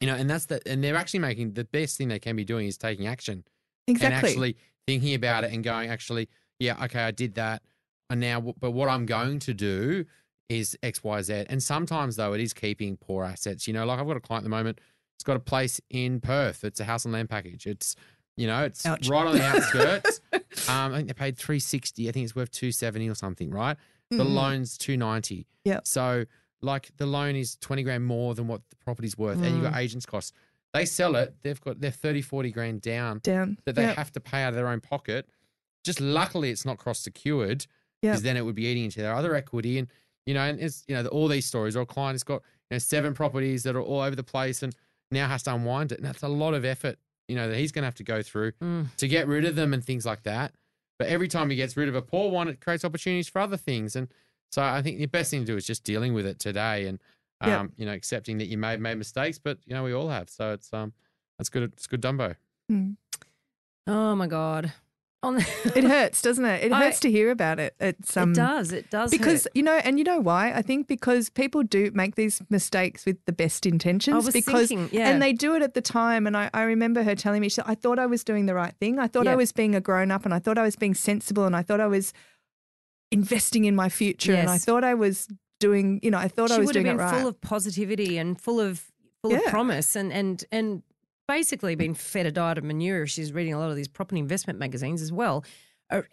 you 0.00 0.06
know, 0.06 0.14
and 0.14 0.28
that's 0.28 0.44
the, 0.46 0.60
and 0.68 0.84
they're 0.84 0.94
actually 0.96 1.20
making 1.20 1.54
the 1.54 1.64
best 1.64 1.96
thing 1.96 2.08
they 2.08 2.18
can 2.18 2.36
be 2.36 2.44
doing 2.44 2.66
is 2.66 2.76
taking 2.76 3.06
action 3.06 3.44
exactly. 3.88 4.14
and 4.14 4.26
actually 4.26 4.56
thinking 4.86 5.14
about 5.14 5.42
it 5.44 5.52
and 5.54 5.64
going, 5.64 5.88
actually, 5.88 6.28
yeah, 6.58 6.84
okay, 6.84 7.00
I 7.02 7.10
did 7.12 7.34
that. 7.36 7.62
And 8.10 8.20
now, 8.20 8.40
but 8.40 8.70
what 8.72 8.88
I'm 8.88 9.06
going 9.06 9.38
to 9.40 9.54
do 9.54 10.04
is 10.48 10.76
X, 10.82 11.02
Y, 11.02 11.22
Z. 11.22 11.46
And 11.48 11.62
sometimes 11.62 12.16
though, 12.16 12.32
it 12.32 12.40
is 12.40 12.52
keeping 12.52 12.96
poor 12.96 13.24
assets. 13.24 13.66
You 13.66 13.74
know, 13.74 13.84
like 13.84 13.98
I've 13.98 14.06
got 14.06 14.16
a 14.16 14.20
client 14.20 14.42
at 14.42 14.44
the 14.44 14.50
moment. 14.56 14.80
It's 15.16 15.24
got 15.24 15.36
a 15.36 15.40
place 15.40 15.80
in 15.90 16.20
Perth. 16.20 16.62
It's 16.64 16.78
a 16.80 16.84
house 16.84 17.04
and 17.04 17.12
land 17.12 17.28
package. 17.30 17.66
It's 17.66 17.96
you 18.36 18.46
know, 18.46 18.64
it's 18.64 18.84
Ouch. 18.84 19.08
right 19.08 19.26
on 19.26 19.34
the 19.36 19.42
outskirts. 19.42 20.20
um, 20.68 20.92
I 20.92 20.96
think 20.96 21.08
they 21.08 21.14
paid 21.14 21.36
three 21.38 21.58
sixty. 21.58 22.08
I 22.08 22.12
think 22.12 22.24
it's 22.24 22.36
worth 22.36 22.50
two 22.50 22.70
seventy 22.70 23.08
or 23.08 23.14
something. 23.14 23.50
Right. 23.50 23.76
The 24.10 24.18
Mm. 24.24 24.34
loan's 24.34 24.76
two 24.78 24.96
ninety. 24.96 25.46
Yeah. 25.64 25.80
So 25.84 26.26
like 26.62 26.90
the 26.98 27.06
loan 27.06 27.34
is 27.34 27.56
twenty 27.56 27.82
grand 27.82 28.04
more 28.04 28.34
than 28.34 28.46
what 28.46 28.60
the 28.70 28.76
property's 28.76 29.16
worth, 29.18 29.42
and 29.42 29.54
you've 29.54 29.62
got 29.64 29.76
agents 29.76 30.06
costs. 30.06 30.32
They 30.74 30.84
sell 30.84 31.16
it. 31.16 31.34
They've 31.42 31.60
got 31.60 31.80
they're 31.80 31.90
30, 31.90 32.20
40 32.20 32.50
grand 32.52 32.82
down 32.82 33.20
Down. 33.22 33.56
that 33.64 33.74
they 33.74 33.82
Yep. 33.84 33.96
have 33.96 34.12
to 34.12 34.20
pay 34.20 34.42
out 34.42 34.50
of 34.50 34.54
their 34.56 34.68
own 34.68 34.80
pocket. 34.80 35.26
Just 35.82 36.00
luckily, 36.00 36.50
it's 36.50 36.66
not 36.66 36.76
cross 36.76 36.98
secured 37.00 37.66
because 38.12 38.22
then 38.22 38.36
it 38.36 38.44
would 38.44 38.54
be 38.54 38.64
eating 38.66 38.84
into 38.84 39.00
their 39.00 39.14
other 39.14 39.34
equity. 39.34 39.78
And 39.78 39.88
you 40.26 40.34
know, 40.34 40.40
and 40.42 40.60
it's 40.60 40.84
you 40.88 40.94
know 40.94 41.06
all 41.08 41.28
these 41.28 41.46
stories. 41.46 41.76
Or 41.76 41.82
a 41.82 41.86
client 41.86 42.14
has 42.14 42.24
got 42.24 42.42
you 42.70 42.74
know 42.74 42.78
seven 42.78 43.14
properties 43.14 43.62
that 43.64 43.76
are 43.76 43.80
all 43.82 44.00
over 44.00 44.16
the 44.16 44.22
place 44.24 44.62
and 44.62 44.74
now 45.10 45.28
has 45.28 45.42
to 45.44 45.54
unwind 45.54 45.92
it, 45.92 45.98
and 45.98 46.06
that's 46.06 46.22
a 46.22 46.28
lot 46.28 46.54
of 46.54 46.64
effort. 46.64 46.98
You 47.28 47.36
know 47.36 47.48
that 47.48 47.56
he's 47.58 47.72
going 47.72 47.82
to 47.82 47.86
have 47.86 47.94
to 47.96 48.04
go 48.04 48.22
through 48.22 48.52
Mm. 48.62 48.94
to 48.96 49.08
get 49.08 49.26
rid 49.28 49.44
of 49.44 49.54
them 49.56 49.72
and 49.74 49.84
things 49.84 50.04
like 50.06 50.22
that. 50.24 50.52
But 50.98 51.08
every 51.08 51.28
time 51.28 51.50
he 51.50 51.56
gets 51.56 51.76
rid 51.76 51.88
of 51.88 51.94
a 51.94 52.02
poor 52.02 52.30
one, 52.30 52.48
it 52.48 52.60
creates 52.60 52.84
opportunities 52.84 53.28
for 53.28 53.40
other 53.40 53.56
things. 53.58 53.94
And 53.96 54.08
so 54.50 54.62
I 54.62 54.80
think 54.80 54.98
the 54.98 55.06
best 55.06 55.30
thing 55.30 55.40
to 55.40 55.46
do 55.46 55.56
is 55.56 55.66
just 55.66 55.84
dealing 55.84 56.14
with 56.14 56.24
it 56.26 56.38
today 56.38 56.86
and 56.86 56.98
um, 57.42 57.72
you 57.76 57.84
know 57.84 57.92
accepting 57.92 58.38
that 58.38 58.46
you 58.46 58.56
may 58.56 58.70
have 58.70 58.80
made 58.80 58.96
mistakes, 58.96 59.38
but 59.38 59.58
you 59.66 59.74
know 59.74 59.84
we 59.84 59.92
all 59.92 60.08
have. 60.08 60.30
So 60.30 60.52
it's 60.52 60.72
um 60.72 60.92
that's 61.38 61.50
good. 61.50 61.64
It's 61.64 61.86
good, 61.86 62.00
Dumbo. 62.00 62.34
Mm. 62.72 62.96
Oh 63.86 64.14
my 64.16 64.26
god. 64.26 64.72
It 65.34 65.84
hurts, 65.84 66.22
doesn't 66.22 66.44
it? 66.44 66.64
It 66.64 66.72
I- 66.72 66.84
hurts 66.84 67.00
to 67.00 67.10
hear 67.10 67.30
about 67.30 67.58
it. 67.58 67.74
It's 67.80 68.16
um 68.16 68.32
it 68.32 68.36
does. 68.36 68.72
It 68.72 68.90
does 68.90 69.10
because 69.10 69.44
hurt. 69.44 69.52
you 69.56 69.62
know, 69.62 69.74
and 69.84 69.98
you 69.98 70.04
know 70.04 70.20
why? 70.20 70.52
I 70.52 70.62
think 70.62 70.86
because 70.86 71.28
people 71.28 71.62
do 71.62 71.90
make 71.94 72.14
these 72.14 72.40
mistakes 72.50 73.04
with 73.04 73.16
the 73.26 73.32
best 73.32 73.66
intentions. 73.66 74.24
was 74.24 74.32
because 74.32 74.68
thinking, 74.68 74.88
yeah. 74.92 75.08
and 75.08 75.20
they 75.20 75.32
do 75.32 75.54
it 75.54 75.62
at 75.62 75.74
the 75.74 75.80
time. 75.82 76.26
And 76.26 76.36
I, 76.36 76.50
I 76.54 76.62
remember 76.62 77.02
her 77.02 77.14
telling 77.14 77.40
me, 77.40 77.48
she 77.48 77.60
I 77.66 77.74
thought 77.74 77.98
I 77.98 78.06
was 78.06 78.22
doing 78.24 78.46
the 78.46 78.54
right 78.54 78.74
thing. 78.80 78.98
I 78.98 79.08
thought 79.08 79.24
Yeah. 79.24 79.32
I 79.32 79.36
was 79.36 79.52
being 79.52 79.74
a 79.74 79.80
grown 79.80 80.10
up, 80.10 80.24
and 80.24 80.32
I 80.32 80.38
thought 80.38 80.58
I 80.58 80.62
was 80.62 80.76
being 80.76 80.94
sensible, 80.94 81.44
and 81.44 81.56
I 81.56 81.62
thought 81.62 81.80
I 81.80 81.86
was 81.88 82.12
investing 83.10 83.64
in 83.64 83.74
my 83.74 83.88
future, 83.88 84.34
and 84.34 84.48
I 84.48 84.58
thought 84.58 84.84
I 84.84 84.94
was 84.94 85.28
doing, 85.60 86.00
you 86.02 86.10
know, 86.10 86.18
I 86.18 86.28
thought 86.28 86.50
she 86.50 86.56
I 86.56 86.58
was 86.58 86.70
doing 86.70 86.86
it 86.86 86.96
right. 86.96 87.14
full 87.14 87.28
of 87.28 87.40
positivity 87.40 88.18
and 88.18 88.40
full 88.40 88.60
of 88.60 88.84
full 89.22 89.34
of 89.34 89.44
promise 89.44 89.96
and 89.96 90.12
and 90.12 90.44
and 90.52 90.82
basically 91.28 91.74
been 91.74 91.94
fed 91.94 92.26
a 92.26 92.32
diet 92.32 92.58
of 92.58 92.64
manure. 92.64 93.02
if 93.02 93.10
She's 93.10 93.32
reading 93.32 93.54
a 93.54 93.58
lot 93.58 93.70
of 93.70 93.76
these 93.76 93.88
property 93.88 94.18
investment 94.20 94.58
magazines 94.58 95.02
as 95.02 95.12
well 95.12 95.44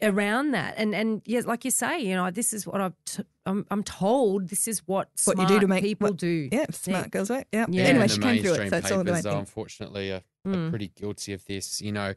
around 0.01 0.51
that. 0.51 0.75
And 0.77 0.93
and 0.93 1.21
yes, 1.25 1.45
like 1.45 1.65
you 1.65 1.71
say, 1.71 1.99
you 1.99 2.15
know, 2.15 2.29
this 2.29 2.53
is 2.53 2.67
what 2.67 2.79
I've 2.79 2.93
t- 3.05 3.23
I'm, 3.45 3.65
I'm 3.71 3.83
told. 3.83 4.49
This 4.49 4.67
is 4.67 4.79
what 4.85 5.09
What 5.25 5.35
smart 5.37 5.49
you 5.49 5.55
do 5.55 5.59
to 5.61 5.67
make- 5.67 5.83
people 5.83 6.09
what- 6.09 6.17
do. 6.17 6.47
yeah, 6.51 6.65
smart 6.71 7.11
girls, 7.11 7.29
right? 7.29 7.47
Yeah. 7.51 7.65
Yeah. 7.69 7.83
Anyway, 7.85 8.03
and 8.03 8.11
she 8.11 8.17
the 8.19 8.23
came 8.23 8.41
through 8.43 8.53
it. 8.53 8.57
mainstream 8.59 8.69
So 8.69 8.75
that's 8.79 8.91
all 8.91 8.97
the 8.99 9.03
main 9.05 9.13
papers, 9.13 9.23
though, 9.23 9.29
thing. 9.31 9.39
unfortunately, 9.39 10.11
are, 10.11 10.21
Mm. 10.47 10.67
are 10.67 10.69
pretty 10.69 10.89
guilty 10.89 11.33
of 11.33 11.43
this. 11.45 11.81
You 11.81 11.91
know, 11.91 12.13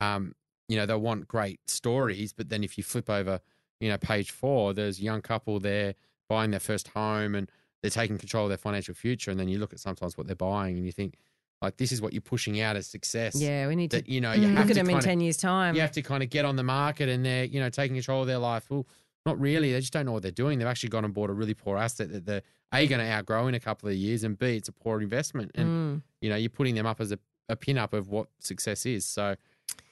um, 0.00 0.34
you 0.68 0.76
know, 0.76 0.86
they 0.86 0.94
want 0.94 1.26
great 1.26 1.60
stories, 1.68 2.32
but 2.32 2.48
then 2.48 2.62
if 2.62 2.78
you 2.78 2.84
flip 2.84 3.10
over, 3.10 3.40
you 3.80 3.88
know, 3.88 3.98
page 3.98 4.30
four, 4.30 4.72
there's 4.72 4.98
a 4.98 5.02
young 5.02 5.20
couple 5.22 5.58
there 5.58 5.94
buying 6.28 6.50
their 6.52 6.60
first 6.60 6.88
home 6.88 7.34
and 7.34 7.50
they're 7.82 7.90
taking 7.90 8.18
control 8.18 8.44
of 8.44 8.50
their 8.50 8.58
financial 8.58 8.94
future. 8.94 9.30
And 9.32 9.40
then 9.40 9.48
you 9.48 9.58
look 9.58 9.72
at 9.72 9.80
sometimes 9.80 10.16
what 10.16 10.26
they're 10.28 10.36
buying 10.36 10.76
and 10.76 10.86
you 10.86 10.92
think, 10.92 11.16
like, 11.62 11.76
this 11.76 11.92
is 11.92 12.00
what 12.00 12.12
you're 12.12 12.22
pushing 12.22 12.60
out 12.60 12.76
as 12.76 12.86
success. 12.86 13.34
Yeah, 13.36 13.66
we 13.68 13.76
need 13.76 13.90
to 13.92 14.02
you 14.10 14.20
know, 14.20 14.32
you 14.32 14.48
Mm. 14.48 14.56
have 14.56 14.66
look 14.66 14.66
to 14.66 14.70
at 14.72 14.74
them 14.76 14.86
in 14.86 14.92
kind 14.94 14.98
of- 14.98 15.04
ten 15.04 15.20
years' 15.20 15.36
time. 15.36 15.74
you 15.74 15.80
have 15.80 15.92
to 15.92 16.02
kind 16.02 16.22
of 16.22 16.30
get 16.30 16.44
on 16.44 16.56
the 16.56 16.62
market 16.62 17.08
and 17.08 17.24
they're, 17.24 17.44
you 17.44 17.60
know, 17.60 17.68
taking 17.70 17.96
control 17.96 18.22
of 18.22 18.26
their 18.26 18.38
life. 18.38 18.68
Well, 18.70 18.86
not 19.26 19.38
really. 19.38 19.72
They 19.72 19.80
just 19.80 19.92
don't 19.92 20.06
know 20.06 20.12
what 20.12 20.22
they're 20.22 20.30
doing. 20.30 20.58
They've 20.58 20.66
actually 20.68 20.88
gone 20.88 21.04
and 21.04 21.12
bought 21.12 21.28
a 21.30 21.34
really 21.34 21.52
poor 21.54 21.76
asset 21.76 22.10
that 22.12 22.24
they're 22.24 22.42
A, 22.72 22.86
going 22.86 23.00
to 23.00 23.06
outgrow 23.10 23.46
in 23.48 23.54
a 23.54 23.60
couple 23.60 23.88
of 23.88 23.94
years, 23.96 24.22
and 24.24 24.38
B, 24.38 24.56
it's 24.56 24.68
a 24.68 24.72
poor 24.72 25.02
investment. 25.02 25.50
And, 25.56 25.68
Mm. 25.98 26.02
you 26.20 26.30
know, 26.30 26.36
you're 26.36 26.48
putting 26.50 26.74
them 26.76 26.86
up 26.86 27.00
as 27.00 27.12
a, 27.12 27.18
a 27.48 27.56
pin 27.56 27.76
up 27.76 27.92
of 27.92 28.08
what 28.08 28.28
success 28.38 28.86
is. 28.86 29.04
So, 29.04 29.34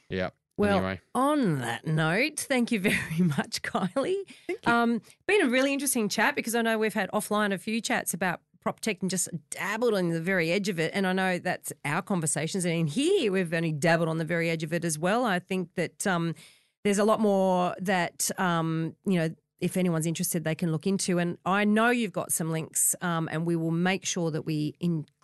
yeah. 0.09 0.31
Well, 0.57 0.79
anyway, 0.79 1.01
on 1.15 1.59
that 1.61 1.87
note, 1.87 2.41
thank 2.41 2.73
you 2.73 2.81
very 2.81 3.21
much, 3.21 3.63
Kylie. 3.63 4.23
Um, 4.67 5.03
been 5.27 5.43
a 5.43 5.49
really 5.49 5.73
interesting 5.73 6.09
chat 6.09 6.35
because 6.35 6.55
I 6.55 6.63
know 6.63 6.79
we've 6.79 6.95
had 6.95 7.11
offline 7.13 7.53
a 7.53 7.59
few 7.59 7.81
chats 7.81 8.13
about 8.15 8.41
prop 8.61 8.81
tech 8.81 8.99
and 9.01 9.11
just 9.11 9.29
dabbled 9.51 9.95
on 9.95 10.11
the 10.11 10.21
very 10.21 10.51
edge 10.51 10.69
of 10.69 10.79
it. 10.79 10.91
And 10.95 11.07
I 11.07 11.13
know 11.13 11.39
that's 11.39 11.73
our 11.85 12.03
conversations. 12.03 12.65
And 12.65 12.75
in 12.75 12.87
here, 12.87 13.33
we've 13.33 13.53
only 13.53 13.73
dabbled 13.73 14.09
on 14.09 14.19
the 14.19 14.25
very 14.25 14.51
edge 14.51 14.63
of 14.63 14.73
it 14.73 14.85
as 14.85 14.99
well. 14.99 15.25
I 15.25 15.39
think 15.39 15.75
that 15.77 16.07
um, 16.07 16.35
there's 16.85 16.99
a 16.99 17.05
lot 17.05 17.21
more 17.21 17.75
that, 17.81 18.31
um, 18.39 18.95
you 19.07 19.19
know, 19.19 19.31
if 19.61 19.77
anyone's 19.77 20.07
interested, 20.07 20.45
they 20.45 20.55
can 20.55 20.71
look 20.71 20.87
into. 20.87 21.19
And 21.19 21.39
I 21.45 21.65
know 21.65 21.91
you've 21.91 22.13
got 22.13 22.33
some 22.33 22.51
links, 22.51 22.95
um, 23.01 23.29
and 23.31 23.45
we 23.45 23.57
will 23.57 23.73
make 23.73 24.05
sure 24.05 24.31
that 24.31 24.43
we 24.43 24.75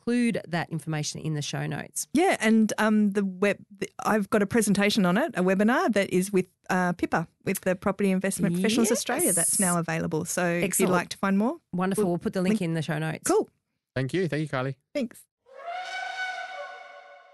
include 0.06 0.40
that 0.48 0.70
information 0.70 1.20
in 1.20 1.34
the 1.34 1.42
show 1.42 1.66
notes. 1.66 2.06
Yeah, 2.12 2.36
and 2.40 2.72
um, 2.78 3.10
the 3.10 3.24
web. 3.24 3.58
The, 3.78 3.88
I've 4.04 4.28
got 4.30 4.42
a 4.42 4.46
presentation 4.46 5.06
on 5.06 5.16
it, 5.16 5.32
a 5.36 5.42
webinar 5.42 5.92
that 5.94 6.10
is 6.12 6.32
with 6.32 6.46
uh, 6.70 6.92
PIPA 6.94 7.26
with 7.44 7.60
the 7.62 7.74
Property 7.74 8.10
Investment 8.10 8.54
Professionals 8.54 8.90
Australia. 8.92 9.32
That's 9.32 9.58
now 9.58 9.78
available. 9.78 10.24
So 10.24 10.44
if 10.46 10.78
you'd 10.80 10.90
like 10.90 11.08
to 11.10 11.16
find 11.18 11.38
more, 11.38 11.56
Wonderful. 11.72 12.04
We'll 12.04 12.10
We'll 12.14 12.18
put 12.18 12.32
the 12.34 12.42
link 12.42 12.54
link- 12.60 12.62
in 12.62 12.74
the 12.74 12.82
show 12.82 12.98
notes. 12.98 13.22
cool. 13.26 13.48
thank 13.94 14.12
you. 14.14 14.28
Thank 14.28 14.42
you, 14.42 14.48
Kylie. 14.48 14.74
Thanks. 14.94 15.20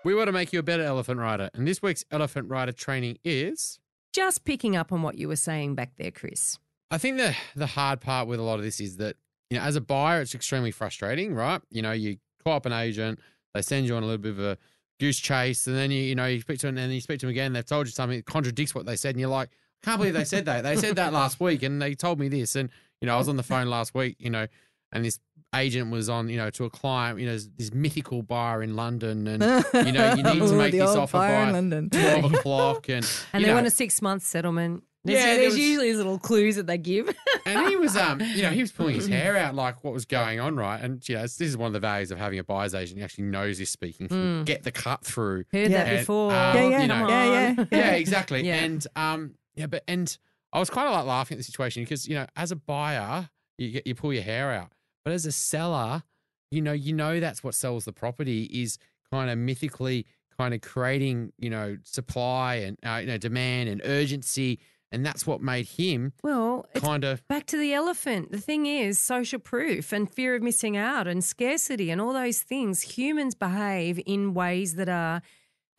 We 0.05 0.14
want 0.14 0.29
to 0.29 0.33
make 0.33 0.53
you 0.53 0.59
a 0.59 0.62
better 0.62 0.83
elephant 0.83 1.21
rider. 1.21 1.51
And 1.53 1.68
this 1.68 1.83
week's 1.83 2.05
elephant 2.11 2.49
rider 2.49 2.73
training 2.73 3.18
is 3.23 3.79
Just 4.14 4.45
picking 4.45 4.75
up 4.75 4.93
on 4.93 5.03
what 5.03 5.16
you 5.18 5.29
were 5.29 5.37
saying 5.37 5.75
back 5.75 5.93
there, 5.99 6.11
Chris. 6.11 6.59
I 6.91 6.97
think 6.99 7.18
the 7.18 7.37
the 7.55 7.66
hard 7.66 8.01
part 8.01 8.27
with 8.27 8.41
a 8.41 8.43
lot 8.43 8.59
of 8.59 8.64
this 8.64 8.81
is 8.81 8.97
that 8.97 9.16
you 9.51 9.59
know 9.59 9.64
as 9.64 9.77
a 9.77 9.81
buyer 9.81 10.23
it's 10.23 10.35
extremely 10.35 10.71
frustrating, 10.71 11.35
right? 11.35 11.61
You 11.71 11.83
know, 11.83 11.93
you 11.93 12.16
call 12.43 12.55
up 12.55 12.66
an 12.66 12.72
agent, 12.72 13.18
they 13.55 13.62
send 13.62 13.86
you 13.86 13.97
on 13.97 14.03
a 14.03 14.07
little 14.07 14.18
bit 14.22 14.32
of 14.32 14.41
a 14.41 14.59
goose 14.99 15.18
chase, 15.18 15.66
and 15.66 15.76
then 15.76 15.91
you 15.91 16.03
you 16.03 16.14
know 16.14 16.26
you 16.26 16.41
speak 16.41 16.59
to 16.61 16.66
them, 16.66 16.76
and 16.76 16.84
then 16.84 16.95
you 16.95 17.01
speak 17.01 17.20
to 17.20 17.26
them 17.26 17.30
again, 17.30 17.53
they've 17.53 17.64
told 17.64 17.86
you 17.86 17.93
something 17.93 18.18
that 18.18 18.26
contradicts 18.26 18.74
what 18.74 18.86
they 18.86 18.97
said, 18.97 19.11
and 19.14 19.20
you're 19.20 19.30
like, 19.30 19.49
I 19.82 19.86
can't 19.86 19.99
believe 19.99 20.14
they 20.14 20.24
said 20.24 20.45
that. 20.47 20.62
They 20.62 20.76
said 20.76 20.97
that 20.97 21.12
last 21.12 21.41
week, 21.41 21.62
and 21.62 21.80
they 21.80 21.95
told 21.95 22.18
me 22.20 22.28
this, 22.28 22.55
and 22.57 22.68
you 23.01 23.07
know 23.07 23.14
I 23.14 23.18
was 23.18 23.28
on 23.28 23.36
the 23.36 23.43
phone 23.43 23.68
last 23.68 23.95
week, 23.95 24.16
you 24.18 24.30
know, 24.30 24.47
and 24.93 25.05
this 25.05 25.18
agent 25.55 25.91
was 25.91 26.09
on, 26.09 26.28
you 26.28 26.36
know, 26.36 26.49
to 26.51 26.64
a 26.64 26.70
client, 26.70 27.18
you 27.18 27.26
know, 27.26 27.36
this 27.57 27.72
mythical 27.74 28.22
bar 28.22 28.62
in 28.62 28.76
London, 28.76 29.26
and 29.26 29.43
you 29.86 29.93
know 29.93 30.14
you 30.14 30.22
need 30.22 30.38
to 30.49 30.53
make 30.53 30.72
the 30.72 30.78
this 30.80 30.91
offer 30.97 31.16
in 31.16 31.22
by 31.22 31.51
London. 31.51 31.91
twelve 31.91 32.34
o'clock, 32.34 32.88
and 32.88 33.05
And 33.32 33.41
you 33.41 33.47
they 33.47 33.53
know, 33.53 33.57
want 33.57 33.66
a 33.66 33.70
six 33.70 34.01
month 34.03 34.22
settlement. 34.22 34.84
There's, 35.05 35.18
Yeah, 35.18 35.26
there 35.26 35.36
there's 35.36 35.53
was- 35.55 35.59
usually 35.62 35.88
these 35.88 35.96
little 35.96 36.18
clues 36.18 36.57
that 36.57 36.66
they 36.66 36.76
give. 36.78 37.09
and 37.46 37.68
he 37.68 37.76
was 37.76 37.96
um 37.96 38.20
you 38.20 38.42
know 38.42 38.51
he 38.51 38.61
was 38.61 38.70
pulling 38.70 38.94
his 38.94 39.07
hair 39.18 39.36
out 39.36 39.55
like 39.55 39.82
what 39.82 39.94
was 39.94 40.05
going 40.05 40.38
on 40.40 40.57
right 40.57 40.80
and 40.82 41.07
you 41.09 41.14
know 41.16 41.22
this 41.22 41.40
is 41.40 41.57
one 41.57 41.68
of 41.68 41.72
the 41.72 41.80
values 41.80 42.11
of 42.11 42.18
having 42.18 42.38
a 42.38 42.44
buyer's 42.44 42.74
agent 42.74 42.98
he 42.98 43.05
actually 43.05 43.24
knows 43.24 43.57
his 43.59 43.70
speaking 43.70 44.09
can 44.09 44.44
get 44.44 44.62
the 44.62 44.70
cut 44.70 45.03
through 45.05 45.44
Heard 45.53 45.70
Yeah. 45.70 45.84
that 45.84 45.98
before. 46.01 46.30
um, 46.32 46.55
Yeah, 46.57 46.68
yeah, 46.68 46.82
you 46.82 46.88
know, 46.88 47.09
yeah, 47.09 47.55
yeah. 47.59 47.64
yeah 47.70 47.90
exactly 47.92 48.42
Yeah. 48.46 48.57
and 48.57 48.86
um 48.94 49.34
yeah 49.55 49.66
but 49.66 49.82
and 49.88 50.16
i 50.53 50.59
was 50.59 50.68
kind 50.68 50.86
of 50.86 50.92
like 50.94 51.07
laughing 51.07 51.36
at 51.36 51.38
the 51.38 51.44
situation 51.44 51.82
because 51.82 52.07
you 52.07 52.14
know 52.14 52.26
as 52.36 52.53
a 52.53 52.57
buyer 52.57 53.30
you 53.57 53.70
get 53.70 53.86
you 53.86 53.94
pull 53.94 54.12
your 54.12 54.22
hair 54.22 54.53
out 54.53 54.70
but 55.05 55.14
as 55.14 55.24
a 55.24 55.32
seller 55.32 56.03
you 56.51 56.61
know 56.61 56.72
you 56.72 56.92
know 56.92 57.20
that's 57.20 57.42
what 57.42 57.55
sells 57.55 57.86
the 57.86 57.92
property 57.92 58.44
is 58.53 58.76
kind 59.11 59.30
of 59.30 59.38
mythically 59.38 60.05
kind 60.38 60.53
of 60.53 60.61
creating 60.61 61.32
you 61.38 61.48
know 61.51 61.78
supply 61.84 62.57
and 62.57 62.76
uh, 62.86 62.96
you 62.96 63.07
know 63.07 63.16
demand 63.18 63.68
and 63.70 63.80
urgency 63.84 64.59
and 64.93 65.05
that's 65.07 65.26
what 65.26 65.41
made 65.41 65.66
him 65.66 66.12
Well, 66.22 66.66
kind 66.74 67.05
of 67.05 67.26
back 67.28 67.47
to 67.47 67.57
the 67.57 67.72
elephant. 67.72 68.32
The 68.32 68.41
thing 68.41 68.66
is, 68.66 68.99
social 68.99 69.38
proof 69.38 69.93
and 69.93 70.12
fear 70.12 70.34
of 70.34 70.43
missing 70.43 70.76
out 70.76 71.07
and 71.07 71.22
scarcity 71.24 71.91
and 71.91 72.01
all 72.01 72.12
those 72.12 72.41
things. 72.41 72.82
Humans 72.82 73.34
behave 73.36 74.01
in 74.07 74.34
ways 74.34 74.74
that 74.76 74.88
are 74.88 75.22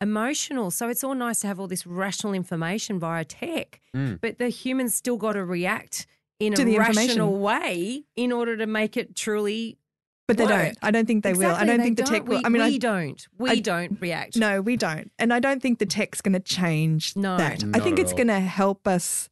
emotional. 0.00 0.70
So 0.70 0.88
it's 0.88 1.04
all 1.04 1.14
nice 1.14 1.40
to 1.40 1.46
have 1.46 1.60
all 1.60 1.68
this 1.68 1.86
rational 1.86 2.32
information 2.34 2.98
via 2.98 3.24
tech, 3.24 3.80
Mm. 3.94 4.20
but 4.20 4.38
the 4.38 4.48
humans 4.48 4.94
still 4.94 5.16
got 5.16 5.32
to 5.34 5.44
react 5.44 6.06
in 6.40 6.54
To 6.54 6.62
a 6.62 6.64
the 6.64 6.78
rational 6.78 7.38
way 7.38 8.04
in 8.16 8.32
order 8.32 8.56
to 8.56 8.66
make 8.66 8.96
it 8.96 9.14
truly. 9.14 9.78
But 10.28 10.36
they 10.36 10.44
work. 10.44 10.52
don't. 10.52 10.78
I 10.82 10.90
don't 10.90 11.06
think 11.06 11.24
they 11.24 11.32
will. 11.32 11.50
I 11.50 11.64
don't 11.64 11.80
think 11.82 11.96
the 11.96 12.04
tech 12.04 12.26
will. 12.26 12.38
We, 12.38 12.44
I 12.44 12.48
mean, 12.48 12.62
we 12.62 12.74
I, 12.76 12.78
don't. 12.78 13.26
We 13.38 13.50
I- 13.50 13.58
don't 13.60 14.00
react. 14.00 14.36
no, 14.36 14.60
we 14.62 14.76
don't. 14.76 15.10
And 15.18 15.32
I 15.32 15.40
don't 15.40 15.60
think 15.60 15.78
the 15.78 15.86
tech's 15.86 16.20
going 16.20 16.34
to 16.34 16.40
change 16.40 17.14
No. 17.16 17.36
that. 17.36 17.64
I 17.74 17.80
think 17.80 17.98
at 17.98 18.04
it's 18.04 18.12
going 18.12 18.28
to 18.28 18.40
help 18.40 18.86
us 18.86 19.28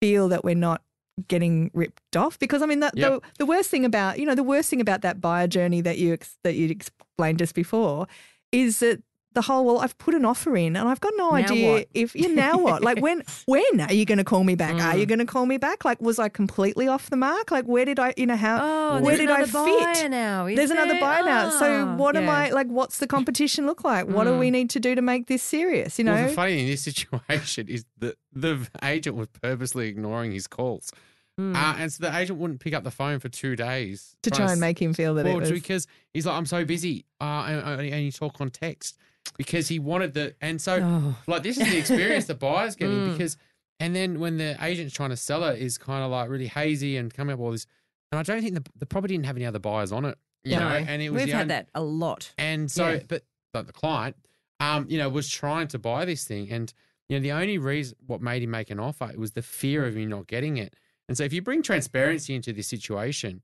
feel 0.00 0.28
that 0.28 0.44
we're 0.44 0.54
not 0.56 0.82
getting 1.28 1.70
ripped 1.74 2.16
off 2.16 2.38
because 2.38 2.62
I 2.62 2.66
mean 2.66 2.80
that 2.80 2.96
Yep. 2.96 3.12
the, 3.12 3.28
the 3.40 3.46
worst 3.46 3.70
thing 3.70 3.84
about 3.84 4.18
you 4.18 4.24
know 4.26 4.34
the 4.34 4.42
worst 4.42 4.70
thing 4.70 4.80
about 4.80 5.02
that 5.02 5.20
buyer 5.20 5.46
journey 5.46 5.80
that 5.82 5.98
you 5.98 6.14
ex, 6.14 6.36
that 6.42 6.54
you 6.56 6.68
explained 6.68 7.38
just 7.38 7.54
before 7.54 8.06
is 8.50 8.80
that 8.80 9.02
the 9.34 9.42
whole 9.42 9.64
well, 9.64 9.78
I've 9.78 9.96
put 9.98 10.14
an 10.14 10.24
offer 10.24 10.56
in 10.56 10.76
and 10.76 10.88
I've 10.88 11.00
got 11.00 11.12
no 11.16 11.30
Now 11.30 11.36
idea 11.36 11.72
what? 11.72 11.88
if 11.94 12.14
you 12.14 12.34
now 12.34 12.58
what. 12.58 12.82
Like 12.82 13.00
when 13.00 13.22
when 13.46 13.80
are 13.80 13.92
you 13.92 14.04
going 14.04 14.18
to 14.18 14.24
call 14.24 14.44
me 14.44 14.54
back? 14.54 14.74
Are 14.74 14.94
Mm. 14.94 14.98
you 15.00 15.06
going 15.06 15.18
to 15.20 15.24
call 15.26 15.46
me 15.46 15.56
back? 15.58 15.84
Like 15.84 16.00
was 16.02 16.18
I 16.18 16.28
completely 16.28 16.88
off 16.88 17.10
the 17.10 17.16
mark? 17.16 17.50
Like 17.50 17.64
where 17.64 17.84
did 17.84 17.98
I 17.98 18.14
you 18.16 18.26
know 18.26 18.36
how 18.36 18.58
Oh, 18.62 18.92
where 19.00 19.16
there's 19.16 19.18
did 19.20 19.30
I 19.30 19.36
another 19.42 19.52
fit? 19.52 19.84
buyer 19.94 20.08
now. 20.08 20.46
is 20.46 20.56
There's 20.56 20.70
another 20.70 20.92
there? 20.92 21.00
buyer 21.00 21.22
now. 21.24 21.50
So 21.50 21.86
Ah, 21.86 21.96
what 21.96 22.16
am. 22.16 22.28
I 22.28 22.50
like? 22.50 22.66
What's 22.68 22.98
the 22.98 23.06
competition 23.06 23.66
look 23.66 23.84
like? 23.84 24.06
What 24.06 24.24
do 24.24 24.36
we 24.38 24.50
need 24.50 24.70
to 24.70 24.80
do 24.80 24.94
to 24.94 25.02
make 25.02 25.26
this 25.26 25.42
serious? 25.42 25.98
You 25.98 26.04
know, 26.04 26.14
Well, 26.14 26.28
the 26.28 26.34
funny 26.34 26.52
thing 26.56 26.64
in 26.64 26.70
this 26.70 26.82
situation 26.84 27.68
is 27.68 27.84
that 27.98 28.16
the 28.32 28.68
agent 28.82 29.16
was 29.16 29.28
purposely 29.28 29.88
ignoring 29.88 30.32
his 30.32 30.46
calls. 30.46 30.92
Hmm. 31.38 31.56
Uh, 31.56 31.74
and 31.78 31.90
so 31.92 32.04
the 32.04 32.14
agent 32.16 32.38
wouldn't 32.38 32.60
pick 32.60 32.74
up 32.74 32.84
the 32.84 32.90
phone 32.90 33.18
for 33.18 33.30
two 33.30 33.56
days 33.56 34.14
to 34.22 34.30
try 34.30 34.52
and 34.52 34.60
make 34.60 34.80
him 34.80 34.92
feel 34.92 35.14
that 35.14 35.24
well, 35.24 35.38
it 35.38 35.40
was. 35.40 35.50
because 35.50 35.86
he's 36.12 36.26
like, 36.26 36.36
I'm 36.36 36.44
so 36.44 36.62
busy, 36.66 37.06
uh, 37.22 37.44
and, 37.48 37.80
and 37.80 38.04
you 38.04 38.12
talk 38.12 38.38
on 38.42 38.50
text 38.50 38.98
because 39.38 39.68
he 39.68 39.78
wanted 39.78 40.14
the, 40.14 40.34
and 40.40 40.60
so 40.60 40.80
Oh. 40.82 41.16
like 41.26 41.42
this 41.42 41.58
is 41.58 41.68
the 41.70 41.78
experience 41.78 42.26
the 42.26 42.34
buyer's 42.34 42.76
getting 42.76 42.96
Mm. 43.08 43.12
because, 43.12 43.36
and 43.80 43.94
then 43.96 44.20
when 44.20 44.36
the 44.36 44.56
agent's 44.64 44.94
trying 44.94 45.10
to 45.10 45.16
sell 45.16 45.44
it 45.44 45.60
is 45.60 45.78
kind 45.78 46.04
of 46.04 46.10
like 46.10 46.28
really 46.28 46.46
hazy 46.48 46.96
and 46.96 47.12
coming 47.12 47.32
up 47.32 47.38
with 47.38 47.46
all 47.46 47.52
this, 47.52 47.66
and 48.10 48.18
I 48.18 48.22
don't 48.22 48.42
think 48.42 48.54
the, 48.54 48.64
the 48.76 48.86
property 48.86 49.14
didn't 49.14 49.26
have 49.26 49.36
any 49.36 49.46
other 49.46 49.58
buyers 49.58 49.92
on 49.92 50.04
it, 50.04 50.18
you 50.44 50.56
No, 50.56 50.68
know, 50.68 50.74
and 50.76 51.00
it 51.02 51.10
was 51.10 51.24
We've 51.24 51.34
had 51.34 51.48
that 51.48 51.68
a 51.74 51.82
lot. 51.82 52.32
and 52.38 52.70
so, 52.70 52.90
Yeah. 52.90 53.00
but, 53.08 53.24
but 53.52 53.66
the 53.66 53.72
client, 53.72 54.16
um, 54.60 54.86
you 54.88 54.98
know, 54.98 55.08
was 55.08 55.28
trying 55.28 55.68
to 55.68 55.78
buy 55.78 56.04
this 56.04 56.24
thing, 56.24 56.50
and 56.50 56.72
you 57.08 57.18
know, 57.18 57.22
the 57.22 57.32
only 57.32 57.58
reason 57.58 57.96
what 58.06 58.20
made 58.22 58.42
him 58.42 58.50
make 58.50 58.70
an 58.70 58.78
offer 58.80 59.10
it 59.10 59.18
was 59.18 59.32
the 59.32 59.42
fear 59.42 59.84
of 59.86 59.96
him 59.96 60.08
not 60.08 60.26
getting 60.26 60.56
it. 60.56 60.74
And 61.08 61.18
so, 61.18 61.24
if 61.24 61.32
you 61.32 61.42
bring 61.42 61.62
transparency 61.62 62.34
into 62.34 62.52
this 62.52 62.68
situation, 62.68 63.42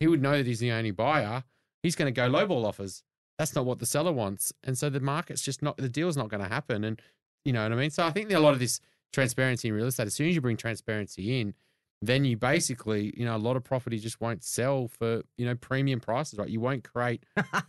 he 0.00 0.06
would 0.08 0.20
know 0.22 0.38
that 0.38 0.46
he's 0.46 0.58
the 0.60 0.72
only 0.72 0.90
buyer. 0.90 1.44
He's 1.82 1.94
going 1.94 2.12
to 2.12 2.16
go 2.20 2.28
lowball 2.28 2.64
offers. 2.64 3.02
That's 3.38 3.54
not 3.54 3.66
what 3.66 3.78
the 3.78 3.86
seller 3.86 4.12
wants, 4.12 4.52
and 4.64 4.76
so 4.78 4.88
the 4.88 5.00
market's 5.00 5.42
just 5.42 5.62
not 5.62 5.76
the 5.76 5.88
deal's 5.88 6.16
not 6.16 6.28
going 6.28 6.42
to 6.42 6.48
happen. 6.48 6.84
And 6.84 7.00
you 7.44 7.52
know 7.52 7.62
what 7.62 7.72
I 7.72 7.76
mean. 7.76 7.90
So 7.90 8.04
I 8.04 8.10
think 8.10 8.32
a 8.32 8.38
lot 8.40 8.54
of 8.54 8.58
this 8.58 8.80
transparency 9.12 9.68
in 9.68 9.74
real 9.74 9.86
estate, 9.86 10.06
as 10.06 10.14
soon 10.14 10.28
as 10.28 10.34
you 10.34 10.40
bring 10.40 10.56
transparency 10.56 11.40
in, 11.40 11.54
then 12.02 12.24
you 12.24 12.36
basically, 12.36 13.12
you 13.16 13.24
know, 13.24 13.36
a 13.36 13.38
lot 13.38 13.56
of 13.56 13.62
property 13.64 13.98
just 13.98 14.20
won't 14.20 14.42
sell 14.42 14.88
for 14.88 15.22
you 15.36 15.44
know 15.46 15.54
premium 15.54 16.00
prices, 16.00 16.38
right? 16.38 16.48
You 16.48 16.60
won't 16.60 16.84
create 16.84 17.24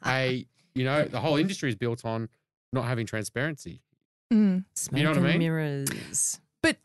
a 0.05 0.45
you 0.73 0.83
know, 0.85 1.03
the 1.05 1.19
whole 1.19 1.37
industry 1.37 1.69
is 1.69 1.75
built 1.75 2.05
on 2.05 2.29
not 2.71 2.85
having 2.85 3.05
transparency. 3.05 3.81
Mm. 4.31 4.63
You 4.93 5.03
know 5.03 5.09
what 5.09 5.17
I 5.17 5.21
mean? 5.21 5.39
Mirrors. 5.39 6.39
But 6.61 6.77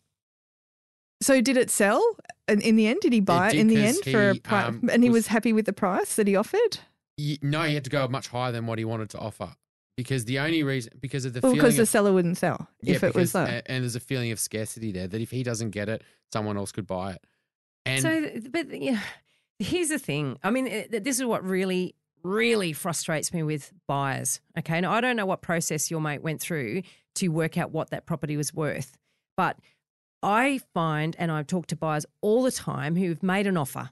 so 1.20 1.40
did 1.40 1.56
it 1.56 1.70
sell? 1.70 2.02
And 2.48 2.60
in 2.62 2.76
the 2.76 2.86
end, 2.86 3.00
did 3.00 3.12
he 3.12 3.20
buy 3.20 3.48
it, 3.48 3.52
did 3.52 3.60
in 3.60 3.66
the 3.68 3.84
end 3.84 3.98
for 4.04 4.30
a 4.30 4.34
price? 4.36 4.68
um, 4.68 4.88
and 4.90 5.02
he 5.02 5.08
was- 5.10 5.18
was 5.24 5.26
happy 5.28 5.52
with 5.52 5.66
the 5.66 5.72
price 5.72 6.16
that 6.16 6.26
he 6.26 6.34
offered. 6.36 6.78
Y- 7.18 7.38
No, 7.42 7.62
he 7.62 7.74
had 7.74 7.84
to 7.84 7.90
go 7.90 8.06
much 8.08 8.28
higher 8.28 8.52
than 8.52 8.66
what 8.66 8.78
he 8.78 8.84
wanted 8.84 9.10
to 9.10 9.18
offer 9.18 9.54
because 9.96 10.24
the 10.24 10.38
only 10.38 10.62
reason 10.62 10.92
because 11.00 11.24
of 11.24 11.34
the 11.34 11.40
Well, 11.42 11.52
because 11.54 11.76
the 11.76 11.82
of, 11.82 11.88
seller 11.88 12.12
wouldn't 12.12 12.38
sell 12.38 12.68
yeah, 12.80 12.94
if 12.96 13.02
it 13.04 13.14
was 13.14 13.32
because- 13.32 13.34
low. 13.34 13.44
a- 13.44 13.70
and 13.70 13.84
there's 13.84 13.96
a 13.96 14.00
feeling 14.00 14.32
of 14.32 14.40
scarcity 14.40 14.92
there 14.92 15.06
that 15.08 15.20
if 15.20 15.30
he 15.30 15.42
doesn't 15.42 15.70
get 15.70 15.88
it, 15.88 16.02
someone 16.32 16.56
else 16.56 16.72
could 16.72 16.86
buy 16.86 17.12
it. 17.12 17.24
And 17.84 18.02
so, 18.02 18.30
but 18.50 18.80
yeah, 18.80 19.00
here's 19.58 19.88
the 19.90 19.98
thing. 19.98 20.38
I 20.42 20.50
mean, 20.50 20.66
it- 20.66 21.04
this 21.04 21.18
is 21.20 21.26
what 21.26 21.44
really, 21.44 21.94
really 22.22 22.72
frustrates 22.72 23.32
me 23.34 23.42
with 23.42 23.72
buyers. 23.88 24.40
Okay, 24.58 24.80
now 24.80 24.92
I 24.92 25.00
don't 25.00 25.16
know 25.16 25.26
what 25.26 25.42
process 25.42 25.90
your 25.90 26.00
mate 26.00 26.22
went 26.22 26.40
through 26.40 26.82
to 27.16 27.28
work 27.28 27.58
out 27.58 27.72
what 27.72 27.90
that 27.90 28.06
property 28.06 28.36
was 28.38 28.54
worth, 28.54 28.96
but 29.36 29.58
I 30.22 30.60
find, 30.72 31.16
and 31.18 31.30
I've 31.32 31.48
talked 31.48 31.70
to 31.70 31.76
buyers 31.76 32.06
all 32.22 32.42
the 32.44 32.52
time 32.52 32.94
who've 32.96 33.22
made 33.22 33.46
an 33.46 33.56
offer, 33.56 33.90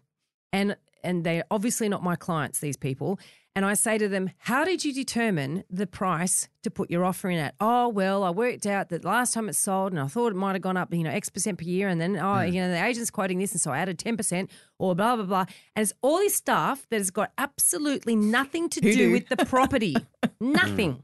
and 0.52 0.76
and 1.02 1.24
they're 1.24 1.44
obviously 1.50 1.88
not 1.88 2.02
my 2.02 2.16
clients. 2.16 2.60
These 2.60 2.76
people. 2.76 3.18
And 3.56 3.64
I 3.64 3.74
say 3.74 3.98
to 3.98 4.08
them, 4.08 4.30
How 4.38 4.64
did 4.64 4.84
you 4.84 4.92
determine 4.92 5.64
the 5.68 5.86
price 5.86 6.48
to 6.62 6.70
put 6.70 6.90
your 6.90 7.04
offer 7.04 7.28
in 7.28 7.38
at? 7.38 7.54
Oh, 7.60 7.88
well, 7.88 8.22
I 8.22 8.30
worked 8.30 8.64
out 8.64 8.90
that 8.90 9.04
last 9.04 9.34
time 9.34 9.48
it 9.48 9.56
sold 9.56 9.92
and 9.92 10.00
I 10.00 10.06
thought 10.06 10.28
it 10.28 10.36
might 10.36 10.52
have 10.52 10.62
gone 10.62 10.76
up, 10.76 10.94
you 10.94 11.02
know, 11.02 11.10
X 11.10 11.28
percent 11.28 11.58
per 11.58 11.64
year. 11.64 11.88
And 11.88 12.00
then, 12.00 12.16
oh, 12.16 12.46
hmm. 12.46 12.52
you 12.52 12.60
know, 12.60 12.70
the 12.70 12.84
agent's 12.84 13.10
quoting 13.10 13.38
this. 13.38 13.52
And 13.52 13.60
so 13.60 13.72
I 13.72 13.78
added 13.78 13.98
10% 13.98 14.48
or 14.78 14.94
blah, 14.94 15.16
blah, 15.16 15.24
blah. 15.24 15.46
And 15.74 15.82
it's 15.82 15.92
all 16.00 16.18
this 16.18 16.36
stuff 16.36 16.86
that 16.90 16.98
has 16.98 17.10
got 17.10 17.32
absolutely 17.38 18.14
nothing 18.14 18.68
to 18.70 18.80
do 18.80 19.12
with 19.12 19.28
the 19.28 19.44
property. 19.44 19.96
nothing. 20.40 21.02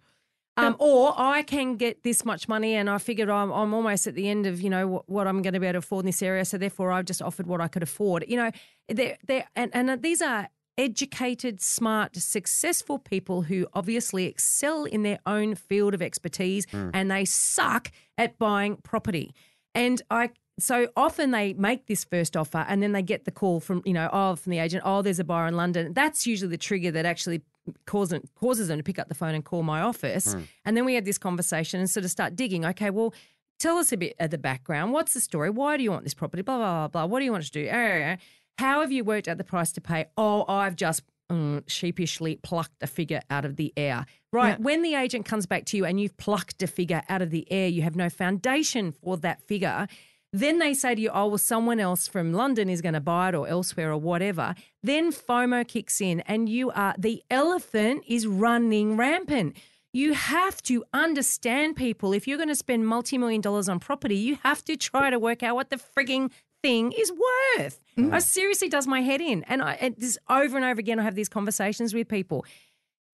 Um, 0.59 0.77
or 0.79 1.13
I 1.17 1.43
can 1.43 1.77
get 1.77 2.03
this 2.03 2.25
much 2.25 2.49
money, 2.49 2.75
and 2.75 2.89
I 2.89 2.99
figured 2.99 3.29
I'm, 3.29 3.51
I'm 3.53 3.75
almost 3.75 4.07
at 4.07 4.15
the 4.15 4.29
end 4.29 4.47
of 4.47 4.61
you 4.61 4.71
know 4.71 4.87
what, 4.87 5.09
what 5.09 5.27
I'm 5.27 5.43
going 5.43 5.53
to 5.55 5.61
be 5.61 5.67
able 5.67 5.75
to 5.75 5.79
afford 5.79 6.05
in 6.05 6.07
this 6.07 6.23
area, 6.23 6.45
so 6.45 6.57
therefore 6.57 6.93
I've 6.93 7.05
just 7.05 7.21
offered 7.21 7.47
what 7.47 7.61
I 7.61 7.69
could 7.69 7.83
afford. 7.83 8.25
You 8.27 8.37
know, 8.37 8.51
they 8.89 9.19
they 9.27 9.45
and 9.55 9.71
and 9.75 10.03
these 10.03 10.23
are 10.23 10.49
educated, 10.79 11.61
smart, 11.63 12.17
successful 12.17 12.99
people 12.99 13.43
who 13.43 13.67
obviously 13.73 14.27
excel 14.27 14.85
in 14.85 15.03
their 15.03 15.19
own 15.27 15.55
field 15.55 15.95
of 15.95 16.03
expertise, 16.03 16.67
and 16.95 17.11
they 17.11 17.25
suck 17.25 17.91
at 18.19 18.39
buying 18.39 18.77
property. 18.77 19.35
And 19.75 20.01
I 20.11 20.31
so 20.59 20.89
often 20.97 21.33
they 21.33 21.53
make 21.53 21.87
this 21.87 22.05
first 22.05 22.37
offer 22.37 22.65
and 22.67 22.83
then 22.83 22.93
they 22.93 23.03
get 23.03 23.27
the 23.27 23.31
call 23.31 23.61
from, 23.61 23.83
you 23.85 23.93
know, 23.93 24.09
oh, 24.13 24.37
from 24.37 24.51
the 24.51 24.59
agent, 24.59 24.83
oh, 24.87 25.03
there's 25.03 25.19
a 25.19 25.25
buyer 25.25 25.47
in 25.47 25.55
London. 25.55 25.93
That's 25.93 26.27
usually 26.27 26.51
the 26.51 26.57
trigger 26.57 26.91
that 26.93 27.05
actually 27.05 27.43
causes, 27.87 28.21
causes 28.35 28.69
them 28.69 28.79
to 28.79 28.83
pick 28.83 28.99
up 28.99 29.09
the 29.09 29.15
phone 29.15 29.35
and 29.35 29.45
call 29.45 29.63
my 29.63 29.81
office. 29.81 30.35
And 30.65 30.77
then 30.77 30.85
we 30.85 30.95
have 30.95 31.05
this 31.05 31.19
conversation 31.19 31.81
and 31.81 31.89
sort 31.89 32.05
of 32.05 32.11
start 32.11 32.37
digging. 32.37 32.65
Okay, 32.65 32.91
well, 32.91 33.15
tell 33.59 33.79
us 33.79 33.93
a 33.93 33.97
bit 33.97 34.15
of 34.19 34.31
the 34.31 34.39
background. 34.39 34.93
What's 34.93 35.15
the 35.15 35.21
story? 35.21 35.51
Why 35.51 35.77
do 35.77 35.83
you 35.83 35.91
want 35.91 36.05
this 36.05 36.15
property? 36.15 36.43
Blah, 36.43 36.57
blah, 36.59 36.89
blah, 36.89 36.89
blah. 36.89 37.07
What 37.07 37.21
do 37.21 37.25
you 37.25 37.33
want 37.33 37.45
to 37.45 37.51
do? 37.51 37.69
Uh, 37.69 38.17
How 38.59 38.81
have 38.81 38.93
you 38.93 39.05
worked 39.05 39.29
out 39.29 39.39
the 39.39 39.45
price 39.45 39.73
to 39.73 39.81
pay? 39.81 40.07
Oh, 40.17 40.45
I've 40.49 40.77
just 40.77 41.03
mm, 41.31 41.63
sheepishly 41.67 42.37
plucked 42.37 42.83
a 42.83 42.87
figure 42.87 43.21
out 43.31 43.45
of 43.45 43.57
the 43.57 43.73
air. 43.77 44.07
Right. 44.33 44.51
Yeah. 44.51 44.57
When 44.59 44.83
the 44.83 44.95
agent 44.95 45.25
comes 45.25 45.47
back 45.47 45.65
to 45.67 45.77
you 45.77 45.85
and 45.85 46.01
you've 46.01 46.17
plucked 46.17 46.63
a 46.63 46.67
figure 46.67 47.03
out 47.09 47.23
of 47.23 47.31
the 47.31 47.51
air, 47.51 47.69
you 47.69 47.83
have 47.83 47.97
no 47.97 48.11
foundation 48.11 48.93
for 48.93 49.17
that 49.19 49.43
figure. 49.43 49.89
Then 50.37 50.59
they 50.59 50.75
say 50.75 50.95
to 50.95 51.01
you, 51.01 51.09
oh, 51.15 51.29
well, 51.29 51.39
someone 51.39 51.81
else 51.81 52.07
from 52.07 52.35
London 52.35 52.69
is 52.69 52.83
going 52.83 52.93
to 52.93 53.01
buy 53.01 53.31
it 53.31 53.35
or 53.35 53.49
elsewhere 53.49 53.91
or 53.91 53.97
whatever. 53.97 54.55
Then 54.83 55.11
FOMO 55.11 55.67
kicks 55.67 55.99
in 55.99 56.21
and 56.21 56.47
you 56.47 56.71
are, 56.73 56.95
the 56.99 57.23
elephant 57.31 58.05
is 58.07 58.27
running 58.27 58.99
rampant. 58.99 59.57
You 59.95 60.13
have 60.13 60.61
to 60.65 60.85
understand 60.93 61.77
people. 61.77 62.13
If 62.13 62.29
you're 62.29 62.37
going 62.37 62.51
to 62.51 62.55
spend 62.55 62.87
multi 62.87 63.17
million 63.17 63.41
dollars 63.41 63.67
on 63.67 63.81
property, 63.81 64.17
you 64.17 64.37
have 64.43 64.63
to 64.67 64.77
try 64.77 65.09
to 65.09 65.19
work 65.19 65.43
out 65.43 65.55
what 65.55 65.71
the 65.71 65.77
frigging 65.77 66.31
thing 66.63 66.93
is 66.93 67.11
worth. 67.11 67.81
Mm. 67.97 68.13
I 68.13 68.19
seriously 68.19 68.69
does 68.69 68.87
my 68.87 69.01
head 69.01 69.23
in. 69.23 69.43
And 69.45 69.63
I 69.63 69.79
and 69.81 69.95
this 69.97 70.19
over 70.29 70.55
and 70.55 70.67
over 70.67 70.79
again, 70.79 70.99
I 70.99 71.03
have 71.05 71.15
these 71.15 71.31
conversations 71.31 71.95
with 71.95 72.09
people. 72.09 72.45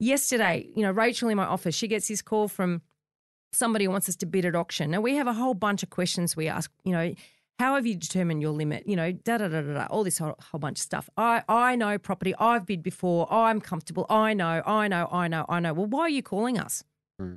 Yesterday, 0.01 0.67
you 0.75 0.83
know, 0.83 0.91
Rachel 0.91 1.29
in 1.29 1.37
my 1.37 1.45
office, 1.47 1.77
she 1.77 1.87
gets 1.87 2.09
this 2.09 2.21
call 2.21 2.49
from 2.49 2.83
somebody 3.53 3.87
wants 3.87 4.09
us 4.09 4.17
to 4.17 4.27
bid 4.27 4.45
at 4.45 4.57
auction. 4.57 4.91
Now 4.91 5.01
we 5.01 5.17
have 5.17 5.27
a 5.27 5.33
whole 5.33 5.55
bunch 5.55 5.83
of 5.83 5.91
questions 5.91 6.37
we 6.37 6.49
ask, 6.49 6.71
you 6.85 6.93
know, 6.93 7.15
how 7.59 7.75
have 7.77 7.87
you 7.87 7.95
determined 7.95 8.43
your 8.43 8.51
limit? 8.51 8.89
You 8.89 8.97
know, 8.97 9.13
da 9.13 9.39
da 9.39 9.49
da 9.49 9.61
da 9.61 9.75
da, 9.75 9.87
all 9.87 10.03
this 10.03 10.19
whole, 10.19 10.35
whole 10.51 10.59
bunch 10.59 10.79
of 10.79 10.83
stuff. 10.83 11.09
I 11.17 11.45
I 11.49 11.77
know 11.77 11.97
property. 11.99 12.35
I've 12.39 12.67
bid 12.67 12.83
before. 12.83 13.33
I'm 13.33 13.61
comfortable. 13.61 14.07
I 14.11 14.35
know. 14.35 14.63
I 14.67 14.89
know. 14.89 15.09
I 15.13 15.29
know. 15.29 15.45
I 15.49 15.61
know. 15.61 15.73
Well, 15.73 15.87
why 15.87 16.03
are 16.03 16.09
you 16.09 16.23
calling 16.23 16.59
us? 16.59 16.83
Hmm. 17.21 17.35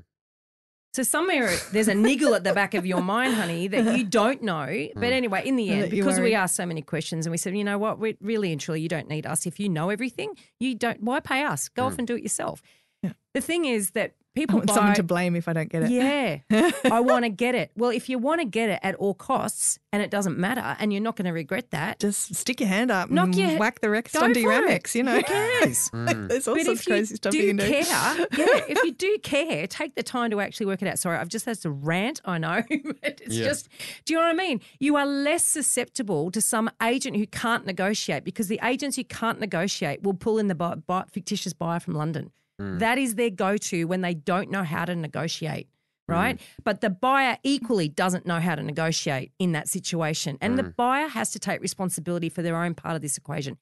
So 0.95 1.03
somewhere 1.03 1.51
there's 1.74 1.89
a 1.89 1.93
niggle 1.93 2.34
at 2.36 2.45
the 2.45 2.53
back 2.53 2.74
of 2.74 2.86
your 2.86 3.01
mind, 3.01 3.34
honey, 3.34 3.68
that 3.68 3.97
you 3.97 4.05
don't 4.05 4.41
know. 4.41 4.88
But 4.95 5.11
anyway, 5.11 5.43
in 5.45 5.57
the 5.57 5.70
end, 5.70 5.91
because 5.91 6.16
we 6.16 6.24
worried. 6.24 6.36
asked 6.36 6.55
so 6.55 6.66
many 6.66 6.82
questions, 6.82 7.26
and 7.26 7.32
we 7.32 7.38
said, 7.38 7.55
you 7.55 7.66
know 7.66 7.78
what, 7.78 7.99
we 7.99 8.16
really 8.22 8.53
and 8.53 8.61
truly, 8.61 8.80
you 8.80 8.88
don't 8.88 9.09
need 9.09 9.26
us. 9.26 9.45
If 9.45 9.59
you 9.59 9.68
know 9.68 9.89
everything, 9.89 10.36
you 10.57 10.74
don't. 10.74 11.03
Why 11.03 11.20
pay 11.20 11.43
us? 11.43 11.68
Go 11.68 11.84
off 11.84 11.99
and 11.99 12.07
do 12.07 12.16
it 12.16 12.24
yourself. 12.24 12.61
Yeah. 13.03 13.11
The 13.34 13.41
thing 13.41 13.66
is 13.66 13.91
that 13.91 14.13
I 14.36 14.39
people 14.39 14.57
want 14.57 14.67
buy. 14.67 14.73
someone 14.75 14.95
to 14.95 15.03
blame 15.03 15.36
if 15.36 15.47
I 15.47 15.53
don't 15.53 15.69
get 15.69 15.83
it. 15.83 15.91
Yeah. 15.91 16.71
I 16.91 16.99
want 16.99 17.23
to 17.23 17.29
get 17.29 17.55
it. 17.55 17.71
Well, 17.77 17.89
if 17.91 18.09
you 18.09 18.17
want 18.19 18.41
to 18.41 18.45
get 18.45 18.69
it 18.69 18.79
at 18.83 18.95
all 18.95 19.13
costs 19.13 19.79
and 19.93 20.01
it 20.03 20.11
doesn't 20.11 20.38
matter 20.38 20.75
and 20.79 20.91
you're 20.91 21.01
not 21.01 21.15
going 21.15 21.25
to 21.25 21.31
regret 21.31 21.71
that, 21.71 21.99
Just 21.99 22.36
stick 22.36 22.59
your 22.59 22.67
hand 22.67 22.91
up 22.91 23.09
Knock 23.09 23.27
and 23.27 23.36
your- 23.36 23.57
whack 23.59 23.79
the 23.79 23.89
rest 23.89 24.13
go 24.13 24.21
onto 24.23 24.39
your. 24.41 24.51
Amex, 24.51 24.93
you 24.93 25.03
know. 25.03 25.15
Who 25.15 25.23
cares? 25.23 25.89
There's 25.93 26.47
all 26.47 26.55
but 26.55 26.65
sorts 26.65 26.67
if 26.67 26.79
of 26.81 26.86
crazy 26.86 27.13
you 27.13 27.15
stuff 27.17 27.31
do 27.31 27.38
you 27.38 27.47
can 27.47 27.57
do. 27.57 27.67
care, 27.69 27.83
yeah, 28.38 28.65
if 28.67 28.83
you 28.83 28.91
do 28.91 29.17
care, 29.23 29.67
take 29.67 29.95
the 29.95 30.03
time 30.03 30.31
to 30.31 30.41
actually 30.41 30.65
work 30.65 30.81
it 30.81 30.88
out. 30.88 30.99
Sorry, 30.99 31.17
I've 31.17 31.29
just 31.29 31.45
had 31.45 31.57
to 31.61 31.69
rant. 31.69 32.21
I 32.25 32.38
know, 32.38 32.61
but 33.01 33.21
it's 33.23 33.36
Yeah. 33.38 33.45
just. 33.45 33.69
Do 34.05 34.13
you 34.13 34.19
know 34.19 34.25
what 34.25 34.31
I 34.33 34.38
mean? 34.38 34.59
You 34.79 34.97
are 34.97 35.05
less 35.05 35.45
susceptible 35.45 36.29
to 36.31 36.41
some 36.41 36.69
agent 36.83 37.15
who 37.17 37.25
can't 37.25 37.65
negotiate 37.65 38.23
because 38.23 38.47
the 38.49 38.59
agents 38.63 38.97
who 38.97 39.03
can't 39.05 39.39
negotiate 39.39 40.03
will 40.03 40.13
pull 40.13 40.38
in 40.39 40.47
the 40.47 40.55
buy, 40.55 40.75
buy, 40.75 41.05
fictitious 41.11 41.53
buyer 41.53 41.79
from 41.79 41.93
London. 41.93 42.31
Mm. 42.62 42.80
That 42.80 42.97
is 42.97 43.16
their 43.16 43.30
go-to 43.30 43.86
when 43.86 44.01
they 44.01 44.14
don't 44.14 44.49
know 44.49 44.64
how 44.64 44.86
to 44.86 44.95
negotiate. 44.95 45.68
Mm. 46.10 46.14
Right. 46.14 46.41
But 46.64 46.82
the 46.82 46.89
buyer 46.89 47.38
equally 47.43 47.89
doesn't 47.89 48.26
know 48.26 48.39
how 48.39 48.56
to 48.56 48.64
negotiate 48.64 49.32
in 49.39 49.53
that 49.53 49.68
situation. 49.68 50.38
And 50.41 50.58
the 50.58 50.64
mm. 50.64 50.76
buyer 50.76 51.08
has 51.08 51.32
to 51.32 51.39
take 51.39 51.62
responsibility 51.62 52.30
for 52.30 52.41
their 52.41 52.56
own 52.56 52.76
part 52.76 52.95
of 52.95 53.02
this 53.02 53.18
equation. 53.18 53.57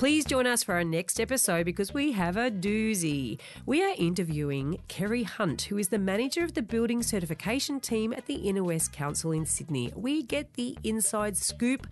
Please 0.00 0.24
join 0.24 0.46
us 0.46 0.62
for 0.62 0.76
our 0.76 0.82
next 0.82 1.20
episode 1.20 1.66
because 1.66 1.92
we 1.92 2.12
have 2.12 2.38
a 2.38 2.50
doozy. 2.50 3.38
We 3.66 3.84
are 3.84 3.94
interviewing 3.98 4.78
Kerry 4.88 5.24
Hunt, 5.24 5.60
who 5.60 5.76
is 5.76 5.88
the 5.88 5.98
manager 5.98 6.42
of 6.42 6.54
the 6.54 6.62
building 6.62 7.02
certification 7.02 7.80
team 7.80 8.14
at 8.14 8.24
the 8.24 8.36
Inner 8.36 8.64
West 8.64 8.94
Council 8.94 9.30
in 9.32 9.44
Sydney. 9.44 9.92
We 9.94 10.22
get 10.22 10.54
the 10.54 10.78
inside 10.84 11.36
scoop 11.36 11.86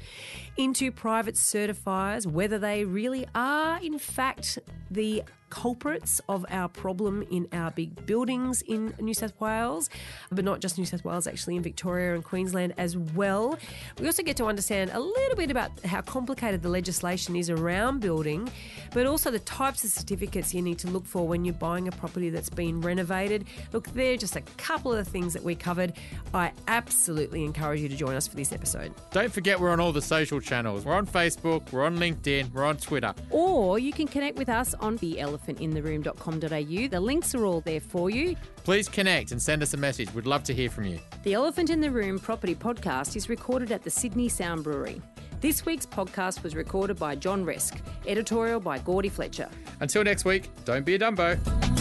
into 0.56 0.90
private 0.90 1.34
certifiers, 1.34 2.24
whether 2.24 2.58
they 2.58 2.86
really 2.86 3.26
are, 3.34 3.78
in 3.82 3.98
fact, 3.98 4.58
the 4.90 5.22
culprits 5.50 6.20
of 6.28 6.44
our 6.50 6.68
problem 6.68 7.22
in 7.30 7.48
our 7.52 7.70
big 7.70 8.06
buildings 8.06 8.62
in 8.62 8.94
New 9.00 9.14
South 9.14 9.38
Wales, 9.40 9.90
but 10.30 10.44
not 10.44 10.60
just 10.60 10.78
New 10.78 10.84
South 10.84 11.04
Wales, 11.04 11.26
actually 11.26 11.56
in 11.56 11.62
Victoria 11.62 12.14
and 12.14 12.24
Queensland 12.24 12.74
as 12.78 12.96
well. 12.96 13.58
We 14.00 14.06
also 14.06 14.22
get 14.22 14.36
to 14.38 14.46
understand 14.46 14.90
a 14.92 15.00
little 15.00 15.36
bit 15.36 15.50
about 15.50 15.78
how 15.84 16.00
complicated 16.00 16.62
the 16.62 16.68
legislation 16.68 17.36
is 17.36 17.50
around 17.50 18.00
building, 18.00 18.50
but 18.92 19.06
also 19.06 19.30
the 19.30 19.38
types 19.40 19.84
of 19.84 19.90
certificates 19.90 20.54
you 20.54 20.62
need 20.62 20.78
to 20.78 20.88
look 20.88 21.06
for 21.06 21.26
when 21.26 21.44
you're 21.44 21.54
buying 21.54 21.88
a 21.88 21.92
property 21.92 22.30
that's 22.30 22.50
been 22.50 22.80
renovated. 22.80 23.44
Look, 23.72 23.88
they're 23.94 24.16
just 24.16 24.36
a 24.36 24.42
couple 24.56 24.92
of 24.92 25.04
the 25.04 25.10
things 25.10 25.32
that 25.32 25.42
we 25.42 25.54
covered. 25.54 25.94
I 26.34 26.52
absolutely 26.66 27.44
encourage 27.44 27.80
you 27.80 27.88
to 27.88 27.96
join 27.96 28.14
us 28.14 28.26
for 28.26 28.36
this 28.36 28.52
episode. 28.52 28.92
Don't 29.10 29.32
forget 29.32 29.58
we're 29.58 29.70
on 29.70 29.80
all 29.80 29.92
the 29.92 30.02
social 30.02 30.40
channels. 30.40 30.84
We're 30.84 30.94
on 30.94 31.06
Facebook, 31.06 31.72
we're 31.72 31.84
on 31.84 31.98
LinkedIn, 31.98 32.52
we're 32.52 32.64
on 32.64 32.76
Twitter. 32.76 33.14
Or 33.30 33.78
you 33.78 33.92
can 33.92 34.06
connect 34.06 34.36
with 34.38 34.48
us 34.48 34.74
on 34.74 34.96
the 34.96 35.20
elephantintheroom.com.au. 35.38 36.88
The 36.88 37.00
links 37.00 37.34
are 37.34 37.44
all 37.44 37.60
there 37.60 37.80
for 37.80 38.10
you. 38.10 38.36
Please 38.64 38.88
connect 38.88 39.32
and 39.32 39.40
send 39.40 39.62
us 39.62 39.74
a 39.74 39.76
message. 39.76 40.12
We'd 40.14 40.26
love 40.26 40.42
to 40.44 40.54
hear 40.54 40.70
from 40.70 40.84
you. 40.84 40.98
The 41.22 41.34
Elephant 41.34 41.70
in 41.70 41.80
the 41.80 41.90
Room 41.90 42.18
property 42.18 42.54
podcast 42.54 43.16
is 43.16 43.28
recorded 43.28 43.72
at 43.72 43.82
the 43.82 43.90
Sydney 43.90 44.28
Sound 44.28 44.64
Brewery. 44.64 45.00
This 45.40 45.64
week's 45.64 45.86
podcast 45.86 46.42
was 46.42 46.56
recorded 46.56 46.98
by 46.98 47.14
John 47.14 47.44
Resk, 47.44 47.80
editorial 48.06 48.58
by 48.58 48.78
Gordy 48.78 49.08
Fletcher. 49.08 49.48
Until 49.80 50.02
next 50.02 50.24
week, 50.24 50.50
don't 50.64 50.84
be 50.84 50.96
a 50.96 50.98
Dumbo. 50.98 51.77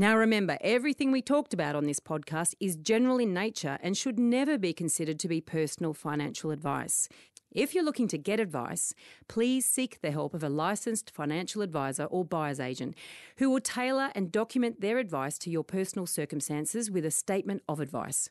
Now 0.00 0.16
remember, 0.16 0.58
everything 0.60 1.10
we 1.10 1.22
talked 1.22 1.52
about 1.52 1.74
on 1.74 1.84
this 1.86 1.98
podcast 1.98 2.54
is 2.60 2.76
general 2.76 3.18
in 3.18 3.34
nature 3.34 3.80
and 3.82 3.96
should 3.96 4.16
never 4.16 4.56
be 4.56 4.72
considered 4.72 5.18
to 5.18 5.26
be 5.26 5.40
personal 5.40 5.92
financial 5.92 6.52
advice. 6.52 7.08
If 7.50 7.74
you're 7.74 7.82
looking 7.82 8.06
to 8.08 8.16
get 8.16 8.38
advice, 8.38 8.94
please 9.26 9.66
seek 9.66 10.00
the 10.00 10.12
help 10.12 10.34
of 10.34 10.44
a 10.44 10.48
licensed 10.48 11.10
financial 11.10 11.62
advisor 11.62 12.04
or 12.04 12.24
buyer's 12.24 12.60
agent 12.60 12.94
who 13.38 13.50
will 13.50 13.60
tailor 13.60 14.12
and 14.14 14.30
document 14.30 14.80
their 14.80 14.98
advice 14.98 15.36
to 15.38 15.50
your 15.50 15.64
personal 15.64 16.06
circumstances 16.06 16.92
with 16.92 17.04
a 17.04 17.10
statement 17.10 17.64
of 17.68 17.80
advice. 17.80 18.30